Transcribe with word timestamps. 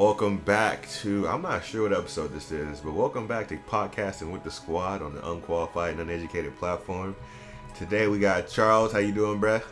Welcome 0.00 0.38
back 0.38 0.88
to 1.02 1.28
I'm 1.28 1.42
not 1.42 1.62
sure 1.62 1.82
what 1.86 1.92
episode 1.92 2.32
this 2.32 2.50
is, 2.52 2.80
but 2.80 2.92
welcome 2.94 3.26
back 3.26 3.48
to 3.48 3.58
podcasting 3.58 4.32
with 4.32 4.42
the 4.42 4.50
squad 4.50 5.02
on 5.02 5.14
the 5.14 5.30
unqualified 5.30 5.90
and 5.98 6.00
uneducated 6.00 6.56
platform. 6.58 7.14
Today 7.76 8.06
we 8.08 8.18
got 8.18 8.48
Charles. 8.48 8.92
How 8.92 8.98
you 9.00 9.12
doing, 9.12 9.38
bruh? 9.38 9.62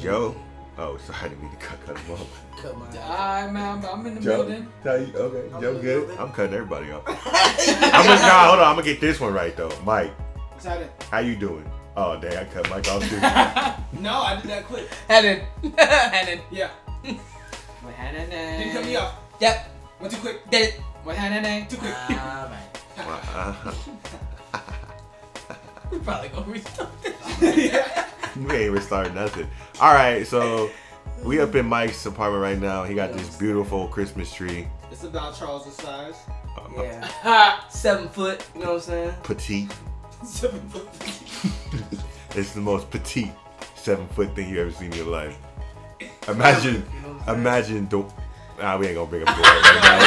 Joe. 0.00 0.36
Oh, 0.78 0.96
sorry, 0.98 1.18
I 1.18 1.28
didn't 1.30 1.42
mean 1.42 1.50
to 1.50 1.56
cut, 1.56 1.84
cut 1.84 1.98
him 1.98 2.12
off. 2.12 2.42
Cut 2.56 2.78
my 2.78 2.86
Alright, 2.98 3.52
man, 3.52 3.84
I'm 3.84 4.06
in 4.06 4.14
the 4.14 4.20
Joe, 4.20 4.44
building. 4.44 4.68
how 4.84 4.94
you, 4.94 5.12
okay, 5.12 5.54
I'm 5.54 5.60
Joe, 5.60 5.68
in 5.70 5.74
the 5.74 5.80
good. 5.82 6.06
building. 6.06 6.18
I'm 6.20 6.30
cutting 6.32 6.54
everybody 6.54 6.92
off. 6.92 7.02
I'm 7.08 8.06
gonna, 8.06 8.20
nah, 8.20 8.46
hold 8.46 8.60
on. 8.60 8.68
I'm 8.68 8.74
gonna 8.76 8.82
get 8.84 9.00
this 9.00 9.18
one 9.18 9.34
right 9.34 9.56
though. 9.56 9.76
Mike, 9.82 10.12
Excited. 10.54 10.88
how 11.10 11.18
you 11.18 11.34
doing? 11.34 11.68
Oh, 11.96 12.16
dang, 12.20 12.36
I 12.36 12.44
cut 12.44 12.70
Mike 12.70 12.86
off 12.88 13.02
too. 13.08 13.16
No, 14.00 14.22
I 14.22 14.40
did 14.40 14.50
that 14.52 14.64
quick. 14.66 14.88
Hannon. 15.08 15.40
Hannon. 15.78 16.40
Yeah. 16.52 16.70
What 17.82 17.94
Hannon? 17.94 18.30
Didn't 18.30 18.72
cut 18.72 18.84
me 18.84 18.96
off. 18.96 19.14
Yep. 19.40 19.68
Went 20.00 20.12
too 20.14 20.20
quick. 20.20 20.50
Did 20.50 20.68
it. 20.74 20.80
What 21.04 21.16
Hannon? 21.16 21.66
Too 21.68 21.76
quick. 21.76 21.94
Alright. 22.10 23.74
We 25.90 25.98
probably 25.98 26.28
gonna 26.30 26.50
restart 26.50 26.88
this. 27.02 27.72
yeah. 27.72 28.06
we 28.36 28.50
ain't 28.56 28.72
restart 28.72 29.12
nothing. 29.14 29.46
All 29.78 29.92
right, 29.92 30.26
so 30.26 30.70
we 31.22 31.38
up 31.38 31.54
in 31.54 31.66
Mike's 31.66 32.06
apartment 32.06 32.42
right 32.42 32.58
now. 32.58 32.82
He 32.84 32.94
got 32.94 33.12
this 33.12 33.36
beautiful 33.36 33.88
Christmas 33.88 34.32
tree, 34.32 34.66
It's 34.90 35.04
about 35.04 35.36
Charles' 35.36 35.74
size. 35.76 36.14
uh, 36.56 36.82
Yeah. 36.82 37.60
Seven 37.68 38.08
foot, 38.08 38.46
you 38.54 38.60
know 38.62 38.68
what 38.68 38.74
I'm 38.76 38.80
saying? 38.80 39.14
petite. 39.22 39.70
Seven 40.24 40.60
foot. 40.70 40.88
It's 42.36 42.54
the 42.54 42.60
most 42.62 42.90
petite 42.90 43.32
seven 43.74 44.08
foot 44.08 44.34
thing 44.34 44.48
you 44.48 44.62
ever 44.62 44.70
seen 44.72 44.92
in 44.92 44.96
your 44.96 45.08
life. 45.08 45.36
Imagine, 46.28 46.86
You 47.26 47.36
know 47.36 47.42
what 47.42 47.46
I'm 47.56 47.64
saying? 47.64 47.76
imagine 47.78 47.88
the. 47.88 48.04
Nah, 48.60 48.76
we 48.78 48.86
ain't 48.86 48.94
gonna 48.94 49.08
bring 49.10 49.22
up 49.26 49.34
Dwight 49.34 49.44
right 49.44 49.80
now. 49.82 49.98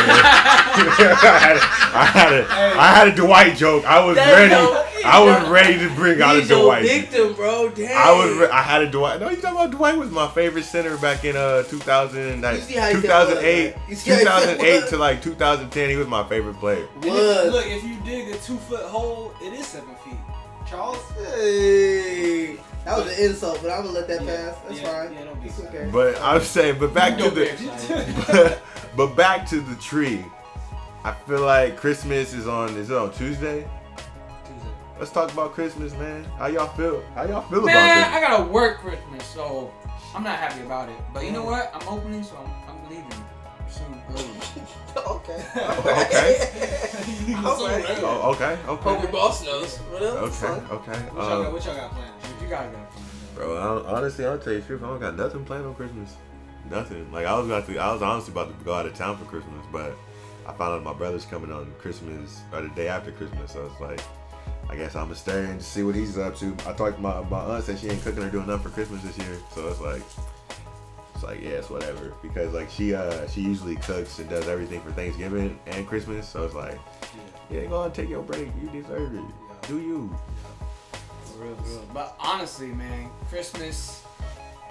I, 0.78 1.36
had 1.42 1.58
a, 1.58 1.60
I, 1.98 2.06
had 2.06 2.34
a, 2.34 2.80
I 2.80 2.88
had 2.94 3.08
a 3.09 3.16
Dwight 3.16 3.58
joke. 3.58 3.84
I 3.86 4.06
was 4.06 4.16
There 4.16 4.34
ready. 4.34 4.50
go. 4.52 4.86
I 5.03 5.23
was 5.23 5.50
ready 5.50 5.78
to 5.80 5.89
bring 5.95 6.22
out 6.22 6.36
a 6.36 6.39
He's 6.39 6.50
your 6.50 6.64
Dwight. 6.64 6.84
victim, 6.84 7.34
bro. 7.34 7.70
Damn. 7.70 7.98
I 7.98 8.12
was. 8.14 8.38
Re- 8.38 8.48
I 8.48 8.62
had 8.62 8.81
a 8.84 8.89
Dwight. 8.89 9.20
No, 9.20 9.30
you 9.30 9.38
talking 9.38 9.58
about 9.58 9.72
Dwight 9.72 9.98
was 9.98 10.09
my 10.12 10.28
favorite 10.30 10.64
center 10.64 10.95
back 10.98 11.26
in 11.26 11.36
uh 11.36 11.64
2000, 11.64 12.44
You 12.44 12.58
see 12.62 12.73
how 12.76 12.88
he 12.88 12.94
said 12.94 13.02
2008, 13.02 13.66
was, 13.66 13.73
right? 13.76 13.89
You 13.89 13.95
see 13.95 14.09
how 14.11 14.17
he 14.17 14.23
said 14.23 14.58
2008 14.59 14.89
to 14.89 14.98
like 14.98 15.22
2010. 15.22 15.89
He 15.89 15.95
was 15.98 16.08
my 16.08 16.23
favorite 16.30 16.56
player. 16.59 16.88
And 16.98 17.06
if, 17.06 17.52
look, 17.52 17.66
if 17.67 17.84
you 17.84 17.95
dig 18.06 18.30
a 18.30 18.38
two 18.38 18.58
foot 18.58 18.84
hole, 18.86 19.34
it 19.42 19.54
is 19.54 19.67
seven 19.67 19.95
feet. 20.06 20.14
Charles? 20.66 20.98
Hey. 21.36 22.58
That 22.86 22.97
was 23.03 23.17
an 23.17 23.23
insult, 23.25 23.59
but 23.64 23.72
I'm 23.72 23.81
gonna 23.86 23.91
let 23.94 24.08
that 24.08 24.23
Yeah, 24.23 24.36
pass. 24.52 24.55
That's 24.67 24.80
yeah, 24.81 25.03
fine. 25.03 25.14
yeah, 25.14 25.23
don't 25.25 25.41
be 25.41 25.50
it's 25.50 25.59
excited. 25.59 25.81
okay. 25.81 25.91
But 25.91 26.22
I'm 26.22 26.41
saying, 26.41 26.78
but 26.80 26.94
back 26.94 27.17
to 27.17 27.23
Don't 27.23 27.36
be 27.36 27.45
the, 27.45 28.22
but, 28.27 28.61
but 28.95 29.16
back 29.16 29.47
to 29.50 29.59
the 29.59 29.75
tree. 29.77 30.23
I 31.03 31.11
feel 31.14 31.42
like 31.42 31.77
Christmas 31.77 32.33
is 32.33 32.47
on. 32.47 32.77
Is 32.77 32.89
it 32.92 32.95
on 32.97 33.11
Tuesday? 33.11 33.67
Tuesday. 34.45 34.69
Let's 35.00 35.11
talk 35.11 35.31
about 35.33 35.53
Christmas, 35.53 35.94
man. 35.94 36.23
How 36.38 36.45
y'all 36.47 36.67
feel? 36.75 37.03
How 37.16 37.25
y'all 37.25 37.42
feel 37.50 37.61
Man, 37.64 37.75
about 37.75 37.97
it? 37.97 38.02
Man, 38.02 38.14
I 38.14 38.22
gotta 38.22 38.44
work 38.52 38.80
Christmas, 38.80 39.25
so 39.25 39.72
I'm 40.16 40.23
not 40.23 40.38
happy 40.38 40.61
about 40.61 40.89
it. 40.89 40.95
But 41.14 41.25
you 41.25 41.31
know 41.31 41.44
what? 41.44 41.72
I'm 41.73 41.88
opening, 41.88 42.23
so 42.23 42.38
I'm, 42.38 42.52
I'm 42.75 42.89
leaving 42.89 43.23
soon. 43.70 44.02
Early. 44.11 44.30
Oh, 44.97 45.03
oh, 45.08 45.16
okay. 45.17 45.36
Okay. 45.59 47.36
Alright. 47.36 47.99
Oh, 48.02 48.31
okay, 48.33 48.55
Hope 48.66 48.86
okay, 48.88 49.02
your 49.02 49.11
boss 49.11 49.44
knows. 49.44 49.75
What 49.77 50.02
else? 50.02 50.42
okay, 50.42 50.53
okay. 50.73 50.99
What 51.11 51.16
y'all, 51.27 51.42
got, 51.44 51.47
uh, 51.47 51.52
what 51.52 51.66
y'all 51.66 51.75
got 51.75 51.92
planned? 51.92 52.14
What 52.46 52.52
you 52.52 52.58
gotta 52.58 52.78
get 52.78 52.94
from 52.94 53.36
bro, 53.36 53.58
I 53.58 53.98
honestly, 53.98 54.24
I'll 54.24 54.38
tell 54.38 54.54
you 54.54 54.62
the 54.62 54.68
truth. 54.68 54.84
I 54.84 54.88
don't 54.88 55.00
got 55.00 55.16
nothing 55.16 55.44
planned 55.46 55.66
on 55.66 55.74
Christmas. 55.74 56.16
Nothing. 56.70 57.12
Like 57.12 57.26
I 57.26 57.36
was 57.36 57.48
about 57.48 57.66
to, 57.66 57.78
I 57.80 57.92
was 57.92 58.04
honestly 58.04 58.34
about 58.34 58.56
to 58.56 58.64
go 58.64 58.72
out 58.72 58.86
of 58.86 58.94
town 58.94 59.18
for 59.18 59.26
Christmas, 59.26 59.66
but 59.72 59.98
I 60.46 60.54
found 60.54 60.76
out 60.76 60.84
my 60.84 60.94
brother's 60.94 61.26
coming 61.26 61.52
on 61.52 61.73
Christmas 61.80 62.42
or 62.54 62.62
the 62.62 62.70
day 62.70 62.88
after 62.88 63.12
Christmas. 63.12 63.54
So 63.54 63.66
it's 63.66 63.82
like, 63.82 64.00
I 64.70 64.76
guess 64.76 64.96
I'm 64.96 65.06
gonna 65.06 65.16
stay 65.16 65.44
and 65.46 65.60
see 65.60 65.82
what 65.82 65.96
he's 65.96 66.20
up 66.20 66.36
to. 66.38 66.55
I 66.67 66.73
talked 66.73 66.98
to 66.98 67.02
my 67.02 67.22
my 67.22 67.39
aunt 67.39 67.64
said 67.64 67.80
she 67.80 67.89
ain't 67.89 68.04
cooking 68.04 68.22
or 68.22 68.30
doing 68.30 68.45
nothing 68.45 68.64
for 68.64 68.70
Christmas 68.70 69.02
this 69.02 69.17
year, 69.17 69.38
so 69.54 69.67
it's 69.67 69.82
like. 69.82 70.04
It's 71.16 71.23
like 71.23 71.42
yeah, 71.42 71.52
it's 71.52 71.70
whatever 71.70 72.14
because 72.22 72.54
like 72.54 72.70
she 72.70 72.94
uh 72.94 73.26
she 73.30 73.39
usually 73.39 73.78
cooks 73.78 74.20
and 74.20 74.30
does 74.30 74.50
everything 74.50 74.82
for 74.82 74.92
Thanksgiving 74.92 75.58
and 75.66 75.88
Christmas, 75.88 76.28
so 76.28 76.44
it's 76.44 76.54
like 76.54 76.78
yeah, 77.50 77.64
go 77.67 77.84
on 77.84 77.94
take 77.94 78.10
your 78.10 78.22
break, 78.22 78.50
you 78.61 78.70
deserve 78.70 79.16
it, 79.16 79.23
do 79.66 79.80
you? 79.80 80.14
For 81.38 81.44
real, 81.44 81.56
real. 81.66 81.86
But 81.94 82.16
honestly, 82.20 82.68
man, 82.68 83.10
Christmas. 83.30 84.02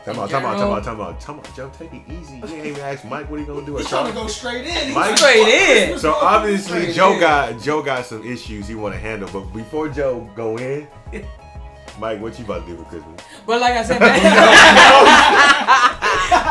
Talking 0.04 0.18
about, 0.20 0.30
talking 0.30 0.44
about, 0.46 0.56
talking 0.58 0.62
about, 0.72 0.84
talking 0.84 1.00
about, 1.00 1.20
talking 1.20 1.38
about, 1.40 1.56
Joe, 1.56 1.70
take 1.78 1.92
it 1.94 2.02
easy. 2.12 2.36
You 2.36 2.44
ain't 2.46 2.66
even 2.66 2.80
ask 2.82 3.04
Mike 3.06 3.30
what 3.30 3.40
he 3.40 3.46
gonna 3.46 3.64
do. 3.64 3.76
or 3.76 3.78
He's 3.80 3.88
trying 3.88 4.06
to 4.08 4.12
go 4.12 4.26
straight 4.26 4.66
in. 4.66 4.86
He's 4.86 4.94
Mike- 4.94 5.16
Straight 5.16 5.36
in. 5.48 5.76
Christmas, 5.88 6.02
So 6.02 6.12
obviously 6.14 6.80
Straight 6.82 6.94
Joe 6.94 7.12
in. 7.14 7.20
got 7.20 7.58
Joe 7.60 7.82
got 7.82 8.04
some 8.04 8.22
issues 8.26 8.68
he 8.68 8.74
want 8.74 8.94
to 8.94 9.00
handle, 9.00 9.28
but 9.32 9.50
before 9.54 9.88
Joe 9.88 10.28
go 10.36 10.58
in, 10.58 10.86
Mike, 11.98 12.20
what 12.20 12.38
you 12.38 12.44
about 12.44 12.66
to 12.66 12.72
do 12.72 12.76
for 12.82 12.84
Christmas? 12.90 13.20
But 13.46 13.60
like 13.62 13.74
I 13.74 13.82
said, 13.84 14.00
man, 14.02 14.20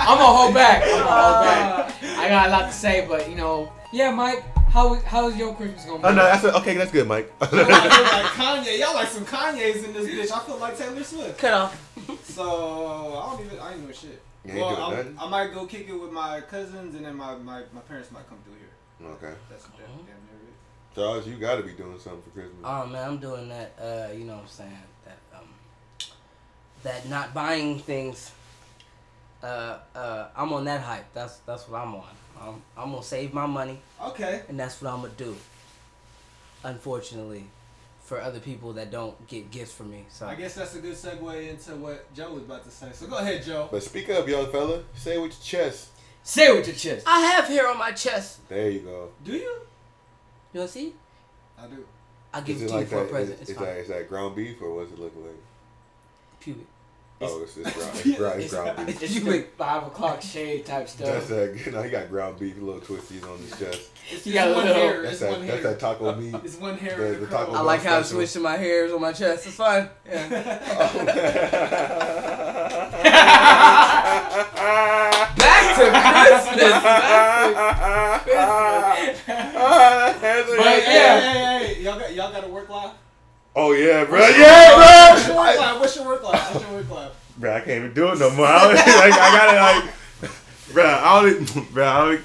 I'm 0.08 0.18
gonna 0.18 0.38
hold 0.38 0.54
back. 0.56 0.84
I'm 0.84 0.90
gonna 0.90 1.12
hold 1.12 1.44
back. 1.46 1.94
I 2.20 2.30
got 2.30 2.48
a 2.48 2.50
lot 2.52 2.66
to 2.68 2.74
say, 2.74 3.06
but 3.08 3.30
you 3.30 3.36
know, 3.36 3.72
yeah, 3.92 4.10
Mike, 4.12 4.44
how 4.74 4.96
how's 5.06 5.38
your 5.38 5.54
Christmas 5.54 5.86
gonna 5.86 6.00
be? 6.00 6.04
Oh 6.06 6.14
no, 6.14 6.24
that's 6.24 6.44
a, 6.44 6.58
okay. 6.58 6.76
That's 6.76 6.92
good, 6.92 7.08
Mike. 7.08 7.32
I 7.40 7.46
feel 7.46 7.60
like 7.60 7.68
Kanye. 8.66 8.80
Y'all 8.80 8.96
like 8.96 9.08
some 9.08 9.24
Kanye's 9.26 9.84
in 9.84 9.94
this 9.94 10.08
bitch. 10.10 10.36
I 10.36 10.40
feel 10.44 10.58
like 10.58 10.76
Taylor 10.76 11.04
Swift. 11.04 11.38
Cut 11.38 11.54
off. 11.54 11.92
So 12.24 13.16
I 13.16 13.36
don't 13.36 13.46
even. 13.46 13.60
I 13.60 13.72
ain't 13.74 13.82
doing 13.84 13.94
shit. 13.94 14.20
You 14.44 14.52
ain't 14.54 14.60
well, 14.62 14.70
doing 14.72 14.82
I'm- 14.82 14.98
nothing? 14.98 15.18
I 15.20 15.30
might 15.30 15.54
go 15.54 15.66
kick 15.68 15.88
it 15.88 15.94
with 15.94 16.12
my 16.12 16.42
cousins, 16.42 16.96
and 16.96 17.06
then 17.06 17.16
my, 17.16 17.36
my, 17.36 17.62
my 17.72 17.80
parents 17.82 18.12
might 18.12 18.28
come 18.28 18.40
through 18.44 18.56
here. 18.56 19.14
okay, 19.14 19.38
That's 19.50 19.64
that, 19.66 19.78
damn 19.78 19.96
near 20.06 20.16
it. 20.16 20.96
Charles, 20.96 21.28
you 21.28 21.36
got 21.38 21.58
to 21.58 21.64
be 21.64 21.72
doing 21.74 21.98
something 22.00 22.24
for 22.24 22.30
Christmas. 22.32 22.58
Oh 22.64 22.86
man, 22.88 23.08
I'm 23.08 23.18
doing 23.20 23.48
that. 23.50 23.74
Uh, 23.80 24.12
you 24.12 24.26
know 24.26 24.34
what 24.34 24.42
I'm 24.44 24.48
saying? 24.50 24.78
That 25.06 25.18
um, 25.40 25.48
that 26.82 27.08
not 27.08 27.34
buying 27.34 27.78
things. 27.80 28.32
Uh, 29.44 29.78
uh, 29.96 30.28
I'm 30.36 30.52
on 30.52 30.66
that 30.66 30.82
hype. 30.82 31.14
That's 31.14 31.38
that's 31.46 31.70
what 31.70 31.80
I'm 31.82 31.94
on. 31.96 32.04
I'm, 32.40 32.62
I'm 32.78 32.92
gonna 32.92 33.04
save 33.04 33.34
my 33.34 33.46
money, 33.46 33.80
Okay. 34.02 34.42
and 34.50 34.60
that's 34.60 34.82
what 34.82 34.92
I'm 34.94 35.02
gonna 35.02 35.14
do. 35.18 35.36
Unfortunately, 36.64 37.46
for 38.04 38.22
other 38.22 38.40
people 38.40 38.74
that 38.74 38.92
don't 38.92 39.28
get 39.28 39.52
gifts 39.52 39.74
from 39.74 39.92
me, 39.92 40.06
so 40.10 40.28
I 40.28 40.36
guess 40.36 40.56
that's 40.56 40.76
a 40.76 40.80
good 40.80 40.94
segue 40.96 41.50
into 41.50 41.76
what 41.76 42.14
Joe 42.14 42.34
was 42.34 42.44
about 42.44 42.64
to 42.66 42.72
say. 42.72 42.90
So 42.94 43.08
go 43.08 43.18
ahead, 43.18 43.44
Joe. 43.44 43.68
But 43.72 43.84
speak 43.84 44.10
up, 44.10 44.28
young 44.28 44.52
fella. 44.52 44.84
Say 44.96 45.16
it 45.16 45.22
with 45.22 45.32
your 45.32 45.64
chest. 45.66 45.90
Say 46.24 46.48
it 46.48 46.56
with 46.56 46.68
your 46.68 46.76
chest. 46.76 47.06
I 47.08 47.20
have 47.22 47.46
hair 47.46 47.68
on 47.68 47.78
my 47.78 47.92
chest. 47.92 48.48
There 48.48 48.70
you 48.70 48.80
go. 48.80 49.10
Do 49.24 49.34
you? 49.34 49.40
You 49.40 50.60
wanna 50.60 50.68
see? 50.68 50.94
I 51.60 51.68
do. 51.68 51.86
I'll 52.34 52.42
give 52.42 52.56
Is 52.58 52.62
it 52.64 52.66
it 52.66 52.68
to 52.70 52.74
you 52.74 52.80
like 52.80 52.88
for 52.90 52.96
a 52.98 53.00
that? 53.02 53.10
present. 53.12 53.36
Is, 53.36 53.42
It's 53.42 53.50
is 53.52 53.58
fine. 53.58 53.66
that 53.66 53.78
is 53.78 53.88
that 53.90 54.10
ground 54.10 54.36
beef 54.36 54.62
or 54.62 54.74
what's 54.76 54.92
it 54.92 55.00
look 55.00 55.14
like? 55.18 55.36
Pubic. 56.42 56.66
Oh, 57.30 57.42
it's, 57.44 57.58
it's 57.58 57.72
ground. 57.74 57.92
It's, 58.06 58.18
ground, 58.18 58.42
it's 58.42 58.54
ground 58.54 58.88
beef. 58.88 59.02
It's 59.04 59.14
the 59.24 59.42
five 59.58 59.84
o'clock 59.88 60.22
shade 60.22 60.66
type 60.66 60.88
stuff. 60.90 61.08
That's 61.08 61.26
stuff. 61.26 61.38
that. 61.38 61.66
You 61.66 61.72
know, 61.72 61.82
he 61.84 61.90
got 61.90 62.10
ground 62.10 62.40
beef, 62.40 62.58
little 62.60 62.82
twisties 62.82 63.24
on 63.30 63.38
his 63.40 63.52
chest. 63.58 63.90
It's, 64.12 64.26
You 64.28 64.34
got 64.34 64.54
one 64.56 64.66
little- 64.66 64.74
hair. 64.82 65.02
That's 65.04 65.22
It's 65.22 65.32
one 65.32 65.42
that. 65.42 65.48
That's 65.48 65.62
hair. 65.64 65.72
that 65.74 65.80
taco 65.80 66.16
meat. 66.20 66.36
It's 66.44 66.58
one 66.58 66.78
hair. 66.78 66.98
The- 66.98 67.04
the 67.20 67.26
the 67.26 67.28
taco 67.28 67.52
I 67.52 67.54
crown. 67.54 67.66
like 67.66 67.82
how 67.84 67.98
I'm 67.98 68.04
special. 68.04 68.18
switching 68.28 68.42
my 68.42 68.58
hairs 68.58 68.92
on 68.92 69.02
my 69.02 69.12
chest. 69.14 69.46
It's 69.48 69.56
fine. 69.56 69.90
Yeah. 70.06 70.60
Oh. 74.56 75.24
Back 75.36 75.76
to 75.78 75.84
Christmas. 76.54 76.74
But 79.34 80.58
But 80.58 80.66
yeah, 80.66 80.78
yeah. 80.78 81.20
hey, 81.20 81.66
hey, 81.68 81.74
hey, 81.76 81.82
y'all 81.84 82.00
got 82.00 82.14
y'all 82.14 82.32
got 82.32 82.44
a 82.44 82.48
work 82.48 82.70
life. 82.70 82.92
Oh 83.56 83.72
yeah, 83.72 84.06
bro. 84.06 84.20
What's 84.20 84.38
Yeah, 84.38 85.18
your 85.18 85.28
bro. 85.28 85.36
work 85.36 85.60
life? 85.60 85.80
What's 85.80 85.96
your 85.96 86.06
work 86.06 86.24
life? 86.24 86.54
What's 86.54 86.66
your 86.66 86.76
work 86.78 86.90
life? 86.90 87.12
Bro, 87.38 87.54
I 87.56 87.60
can't 87.60 87.70
even 87.70 87.94
do 87.94 88.10
it 88.12 88.20
no 88.20 88.30
more. 88.32 88.46
I, 88.48 88.68
was, 88.68 88.76
like, 88.78 89.14
I 89.14 89.38
gotta 89.38 89.82
like, 89.88 90.34
bro. 90.74 90.84
I 90.86 91.20
only, 91.20 91.46
bro. 91.72 91.84
I 91.86 92.02
only, 92.02 92.18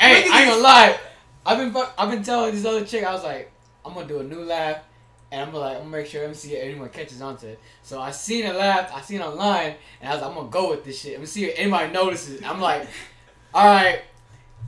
Hey, 0.00 0.28
I 0.30 0.40
ain't 0.42 0.50
gonna 0.50 0.62
lie. 0.62 0.98
I've 1.44 1.58
been 1.58 1.72
fuck- 1.72 1.94
I've 1.98 2.10
been 2.10 2.22
telling 2.22 2.54
this 2.54 2.64
other 2.64 2.84
chick 2.84 3.04
I 3.04 3.12
was 3.12 3.24
like, 3.24 3.50
I'm 3.84 3.94
gonna 3.94 4.06
do 4.06 4.18
a 4.20 4.22
new 4.24 4.44
laugh, 4.44 4.78
and 5.32 5.40
I'm 5.42 5.48
gonna 5.48 5.58
like 5.64 5.76
I'm 5.76 5.82
gonna 5.84 5.96
make 5.96 6.06
sure 6.06 6.24
MC 6.24 6.56
anyone 6.58 6.88
catches 6.90 7.20
on 7.22 7.36
to 7.38 7.48
it. 7.48 7.60
So 7.82 8.00
I 8.00 8.10
seen 8.12 8.46
a 8.46 8.52
laugh, 8.52 8.92
I 8.94 9.00
seen 9.00 9.20
it 9.20 9.24
online, 9.24 9.74
and 10.00 10.08
I 10.10 10.12
was 10.14 10.22
like, 10.22 10.30
I'm 10.30 10.36
gonna 10.36 10.48
go 10.48 10.70
with 10.70 10.84
this 10.84 11.00
shit. 11.00 11.12
I'm 11.14 11.18
gonna 11.18 11.26
see 11.26 11.46
if 11.46 11.58
anybody 11.58 11.92
notices. 11.92 12.40
I'm 12.44 12.60
like, 12.60 12.86
all 13.54 13.66
right, 13.66 14.02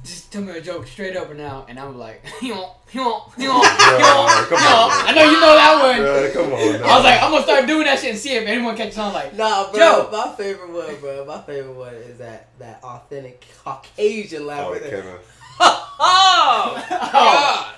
just 0.04 0.30
tell 0.32 0.42
me 0.42 0.52
a 0.56 0.60
joke 0.60 0.86
straight 0.86 1.16
up 1.16 1.30
and 1.30 1.38
now, 1.38 1.64
and 1.68 1.78
I'm 1.80 1.98
like, 1.98 2.22
you 2.42 2.54
know, 2.54 2.72
you 2.92 3.00
know, 3.00 3.32
you 3.36 3.48
know, 3.48 3.56
you 3.62 3.98
know, 3.98 4.26
come 4.48 4.58
you 4.58 4.64
know. 4.64 4.86
on. 4.86 5.06
I 5.08 5.12
know 5.16 5.24
you 5.24 5.40
know 5.40 5.54
that 5.56 5.82
one. 5.82 5.96
bro, 6.02 6.30
come 6.32 6.52
on. 6.52 6.90
I 6.90 6.94
was 6.96 7.04
like, 7.04 7.22
I'm 7.22 7.30
gonna 7.30 7.42
start 7.42 7.66
doing 7.66 7.84
that 7.86 7.98
shit 7.98 8.10
and 8.10 8.18
see 8.18 8.34
if 8.34 8.46
anyone 8.46 8.76
catches 8.76 8.98
on. 8.98 9.12
Like, 9.12 9.34
Nah, 9.34 9.70
bro. 9.70 9.78
Joe. 9.80 10.08
My 10.12 10.34
favorite 10.36 10.70
one, 10.70 10.96
bro. 11.00 11.24
My 11.24 11.40
favorite 11.42 11.74
one 11.74 11.94
is 11.94 12.18
that 12.18 12.48
that 12.58 12.80
authentic 12.84 13.44
Caucasian 13.64 14.46
laugh. 14.46 14.66
oh, 14.66 14.72
right 14.72 14.82
the 14.82 14.88
there. 14.90 15.02
Kevin. 15.02 15.16
Oh, 15.96 16.84
God. 16.90 17.74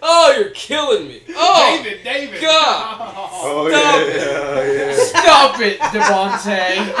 Oh, 0.00 0.34
you're 0.38 0.50
killing 0.50 1.08
me. 1.08 1.20
Oh, 1.36 1.82
David, 1.82 2.02
David. 2.04 2.40
God. 2.40 3.12
Oh 3.44 3.68
Stop 3.68 3.98
yeah, 3.98 4.64
yeah, 4.64 4.72
yeah. 4.72 4.94
Stop 4.96 5.60
it, 5.60 5.78
Devontae. 5.80 6.92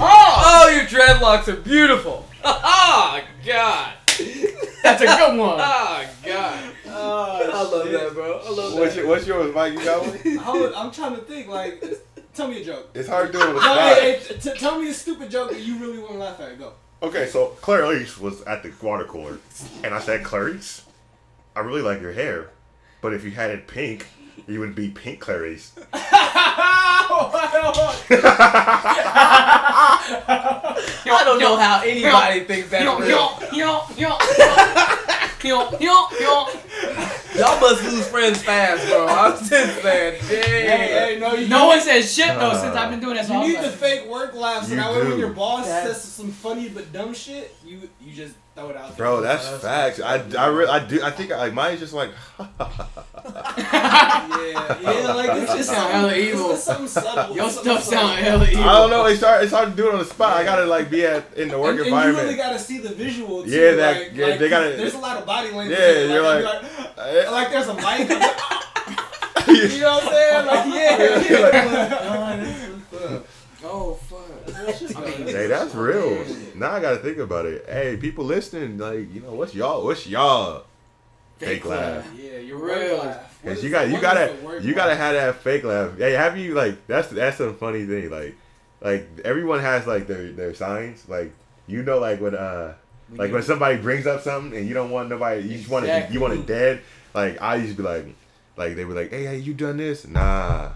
oh, 0.00 0.72
your 0.74 0.84
dreadlocks 0.86 1.48
are 1.48 1.56
beautiful. 1.56 2.26
Oh, 2.44 3.20
God. 3.46 3.92
That's 4.82 5.02
a 5.02 5.06
good 5.06 5.38
one. 5.38 5.58
Oh, 5.60 6.04
God. 6.24 6.72
Oh, 6.86 7.50
I 7.52 7.62
love 7.62 7.82
shit. 7.84 7.92
that, 8.00 8.14
bro. 8.14 8.38
I 8.44 8.50
love 8.50 8.74
What's, 8.74 8.94
that. 8.94 9.00
your, 9.00 9.08
what's 9.08 9.26
yours, 9.26 9.54
Mike? 9.54 9.72
You 9.74 9.84
got 9.84 10.02
one? 10.06 10.36
Hold, 10.38 10.72
I'm 10.74 10.90
trying 10.90 11.14
to 11.16 11.22
think. 11.22 11.48
Like, 11.48 11.82
tell 12.34 12.48
me 12.48 12.60
a 12.62 12.64
joke. 12.64 12.90
It's 12.94 13.08
hard 13.08 13.32
doing 13.32 13.44
on 13.44 13.54
the 13.54 13.60
No, 13.60 13.60
spot. 13.60 13.78
hey, 13.98 14.18
hey, 14.18 14.34
t- 14.38 14.58
tell 14.58 14.80
me 14.80 14.88
a 14.88 14.94
stupid 14.94 15.30
joke 15.30 15.50
that 15.50 15.60
you 15.60 15.78
really 15.78 15.98
want 15.98 16.12
to 16.12 16.18
laugh 16.18 16.40
at. 16.40 16.58
Go. 16.58 16.72
Okay, 17.02 17.26
so 17.28 17.56
Clarice 17.60 18.18
was 18.18 18.42
at 18.42 18.62
the 18.62 18.72
water 18.84 19.04
cooler, 19.04 19.38
and 19.84 19.94
I 19.94 20.00
said, 20.00 20.22
Clarice, 20.24 20.84
I 21.56 21.60
really 21.60 21.80
like 21.82 22.00
your 22.02 22.12
hair, 22.12 22.50
but 23.00 23.14
if 23.14 23.24
you 23.24 23.30
had 23.30 23.50
it 23.50 23.66
pink, 23.66 24.06
you 24.46 24.60
would 24.60 24.74
be 24.74 24.88
pink 24.88 25.20
Clarice. 25.20 25.72
I 31.12 31.22
don't 31.24 31.38
know 31.40 31.56
how 31.56 31.82
anybody 31.84 32.40
thinks 32.44 32.68
that's 32.70 32.84
real. 33.00 33.08
yo, 33.08 33.38
yo, 33.52 33.82
yo. 33.96 34.16
Yo, 35.42 35.70
yo, 35.80 36.06
yo. 36.20 36.46
Y'all 37.36 37.58
must 37.60 37.82
lose 37.84 38.06
friends 38.08 38.42
fast, 38.42 38.86
bro. 38.88 39.06
I'm 39.06 39.32
just 39.32 39.50
saying, 39.82 40.20
hey, 40.24 40.66
hey, 40.66 41.18
no, 41.18 41.32
you 41.34 41.48
No 41.48 41.68
one 41.68 41.80
says 41.80 42.12
shit 42.12 42.26
though 42.38 42.52
since 42.52 42.76
I've 42.76 42.88
uh, 42.88 42.90
been 42.90 43.00
doing 43.00 43.14
that. 43.16 43.24
So 43.26 43.32
You 43.32 43.38
I 43.38 43.42
was 43.44 43.52
need 43.54 43.64
the 43.64 43.70
fake 43.70 44.06
work 44.06 44.34
laugh 44.34 44.64
so 44.64 44.70
You 44.70 44.76
that 44.76 44.92
way 44.92 45.04
when 45.08 45.18
your 45.18 45.30
boss 45.30 45.66
That's- 45.66 46.02
says 46.02 46.12
some 46.12 46.30
funny 46.30 46.68
but 46.68 46.92
dumb 46.92 47.14
shit, 47.14 47.54
you 47.64 47.88
you 48.02 48.12
just 48.12 48.34
throw 48.54 48.68
it 48.68 48.76
out 48.76 48.88
there. 48.88 48.96
Bro, 48.98 49.22
that's 49.22 49.48
That's- 49.62 49.96
facts. 49.96 50.00
I, 50.36 50.44
I, 50.44 50.48
re- 50.48 50.66
I 50.66 50.86
do. 50.86 51.02
I 51.02 51.10
think 51.10 51.30
like 51.30 51.54
mine's 51.54 51.80
just 51.80 51.94
like. 51.94 52.10
yeah, 53.90 54.78
yeah, 54.80 55.12
like 55.12 55.30
it's 55.42 55.52
just 55.54 55.68
Sound 55.70 55.92
hella 55.92 56.14
evil. 56.16 56.52
It's 56.52 56.62
something 56.64 56.88
subtle. 56.88 57.34
Your 57.36 57.50
something 57.50 57.72
stuff 57.72 57.84
subtle. 57.84 58.08
sound 58.08 58.20
hella 58.20 58.46
evil. 58.48 58.64
I 58.64 58.72
don't 58.78 58.90
know. 58.90 59.04
It's 59.06 59.20
hard. 59.22 59.42
It's 59.44 59.52
hard 59.52 59.70
to 59.70 59.76
do 59.76 59.88
it 59.88 59.92
on 59.92 59.98
the 59.98 60.04
spot. 60.04 60.36
I 60.36 60.44
gotta 60.44 60.64
like 60.66 60.88
be 60.90 61.04
at 61.04 61.24
in 61.36 61.48
the 61.48 61.58
work 61.58 61.78
And, 61.78 61.86
and 61.88 62.12
you 62.14 62.20
really 62.20 62.36
gotta 62.36 62.58
see 62.58 62.78
the 62.78 62.90
visual 62.90 63.42
too. 63.44 63.50
Yeah, 63.50 63.72
that- 63.74 63.96
like, 63.96 64.10
yeah, 64.14 64.26
like, 64.26 64.38
they 64.38 64.48
gotta- 64.48 64.76
There's 64.76 64.94
a 64.94 64.98
lot 64.98 65.16
of 65.16 65.26
body 65.26 65.50
language. 65.50 65.76
Yeah, 65.78 65.98
in 66.00 66.10
you're 66.10 66.22
like, 66.22 66.44
like- 66.44 66.62
I'd 66.98 67.16
like, 67.16 67.26
uh, 67.26 67.32
like 67.32 67.50
there's 67.50 67.68
a 67.68 67.74
mic. 67.74 68.10
I'm 69.46 69.56
you 69.56 69.80
know 69.80 69.94
what 69.94 70.04
I'm 70.04 70.10
saying? 70.10 70.46
Like, 70.46 70.66
yeah. 70.74 71.98
Oh 73.62 73.92
fuck. 73.94 74.20
I 74.96 75.00
mean, 75.18 75.26
hey, 75.26 75.46
that's 75.46 75.74
real. 75.74 76.24
Now 76.54 76.72
I 76.72 76.80
gotta 76.80 76.96
think 76.96 77.18
about 77.18 77.44
it. 77.46 77.66
Hey, 77.68 77.96
people 77.98 78.24
listening, 78.24 78.78
like 78.78 79.12
you 79.12 79.20
know, 79.20 79.32
what's 79.34 79.54
y'all? 79.54 79.84
What's 79.84 80.06
y'all 80.06 80.64
fake 81.40 81.64
laugh? 81.64 82.06
yeah, 82.16 82.38
you're 82.38 82.58
Real. 82.58 82.78
real. 82.78 82.98
What 82.98 83.54
Cause 83.54 83.64
you 83.64 83.70
got 83.70 83.88
you 83.88 84.00
gotta 84.00 84.30
is 84.30 84.40
the 84.40 84.46
word 84.46 84.64
you 84.64 84.74
gotta 84.74 84.94
have 84.94 85.14
that 85.14 85.36
fake 85.36 85.64
laugh. 85.64 85.96
Hey, 85.96 86.12
have 86.12 86.36
you 86.36 86.54
like 86.54 86.86
that's 86.86 87.08
that's 87.08 87.40
a 87.40 87.52
funny 87.54 87.86
thing. 87.86 88.10
Like 88.10 88.36
like 88.80 89.08
everyone 89.24 89.60
has 89.60 89.86
like 89.86 90.06
their 90.06 90.30
their 90.32 90.54
signs. 90.54 91.08
Like 91.08 91.32
you 91.66 91.82
know 91.82 91.98
like 91.98 92.20
when 92.20 92.34
uh 92.34 92.74
like 93.16 93.32
when 93.32 93.42
somebody 93.42 93.78
brings 93.78 94.06
up 94.06 94.20
something 94.22 94.56
and 94.58 94.68
you 94.68 94.74
don't 94.74 94.90
want 94.90 95.08
nobody 95.08 95.42
you 95.42 95.56
just 95.56 95.70
want 95.70 95.86
it 95.86 96.10
you 96.10 96.20
want 96.20 96.34
it 96.34 96.46
dead. 96.46 96.82
Like 97.14 97.40
I 97.40 97.56
used 97.56 97.76
to 97.76 97.82
be 97.82 97.88
like 97.88 98.06
like 98.56 98.76
they 98.76 98.84
were 98.84 98.94
like, 98.94 99.10
Hey, 99.10 99.24
hey, 99.24 99.38
you 99.38 99.54
done 99.54 99.78
this? 99.78 100.06
Nah. 100.06 100.72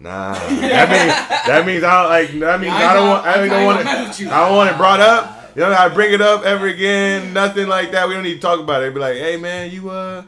Nah. 0.00 0.34
That 0.60 0.88
means 0.90 1.46
that 1.46 1.66
means 1.66 1.84
I 1.84 2.02
don't 2.02 2.10
like 2.10 2.40
that 2.40 2.60
means 2.60 2.72
I 2.72 2.94
don't 2.94 3.08
want 3.08 3.26
I 3.26 3.46
don't 3.46 3.64
want 3.64 3.80
it 3.80 4.26
I 4.26 4.48
don't 4.48 4.56
want 4.56 4.70
it 4.70 4.76
brought 4.76 5.00
up. 5.00 5.39
You 5.54 5.62
don't 5.62 5.72
gotta 5.72 5.94
bring 5.94 6.12
it 6.12 6.20
up 6.20 6.44
ever 6.44 6.66
again. 6.68 7.32
Nothing 7.32 7.66
like 7.68 7.90
that. 7.92 8.08
We 8.08 8.14
don't 8.14 8.22
need 8.22 8.34
to 8.34 8.40
talk 8.40 8.60
about 8.60 8.82
it. 8.82 8.94
Be 8.94 9.00
like, 9.00 9.16
hey 9.16 9.36
man, 9.36 9.70
you 9.70 9.90
uh, 9.90 10.22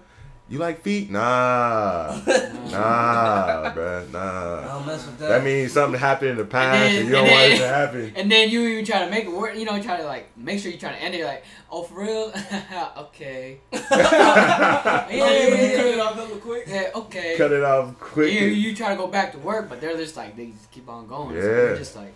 you 0.48 0.58
like 0.58 0.82
feet? 0.82 1.10
Nah, 1.10 2.20
nah, 2.26 3.72
bruh, 3.72 4.08
I 4.08 4.12
nah. 4.12 4.60
don't 4.74 4.86
mess 4.86 5.06
with 5.06 5.18
that. 5.18 5.28
That 5.28 5.44
means 5.44 5.72
something 5.72 5.98
happened 5.98 6.32
in 6.32 6.36
the 6.36 6.44
past, 6.44 6.76
and, 6.76 6.96
then- 6.98 7.06
you 7.06 7.12
don't 7.12 7.24
and 7.26 7.32
want 7.32 7.52
it 7.52 7.58
to 7.58 7.68
happen. 7.68 8.12
And 8.16 8.30
then 8.30 8.50
you 8.50 8.60
you 8.62 8.84
try 8.84 9.04
to 9.04 9.10
make 9.10 9.24
it 9.26 9.32
work. 9.32 9.56
You 9.56 9.64
know, 9.64 9.80
try 9.80 9.96
to 9.98 10.04
like 10.04 10.36
make 10.36 10.58
sure 10.60 10.70
you 10.72 10.78
try 10.78 10.90
to 10.90 11.00
end 11.02 11.14
it 11.14 11.24
like, 11.24 11.44
oh 11.70 11.84
for 11.84 12.00
real, 12.02 12.32
okay, 12.98 13.60
Yeah, 13.72 15.08
yeah, 15.08 15.08
when 15.08 15.58
you 15.58 15.64
yeah, 15.64 15.76
cut 15.76 15.86
it 15.86 16.00
off 16.00 16.14
hella 16.16 16.36
quick. 16.40 16.64
yeah, 16.68 16.90
okay. 16.94 17.34
Cut 17.38 17.52
it 17.52 17.62
off 17.62 17.98
quick. 18.00 18.32
You, 18.32 18.46
you 18.48 18.74
try 18.74 18.90
to 18.90 18.96
go 18.96 19.06
back 19.06 19.32
to 19.32 19.38
work, 19.38 19.68
but 19.68 19.80
they're 19.80 19.96
just 19.96 20.16
like 20.16 20.36
they 20.36 20.46
just 20.46 20.70
keep 20.70 20.88
on 20.88 21.06
going. 21.06 21.30
So 21.40 21.46
Yeah. 21.46 21.54
you're 21.68 21.76
just 21.76 21.96
like, 21.96 22.12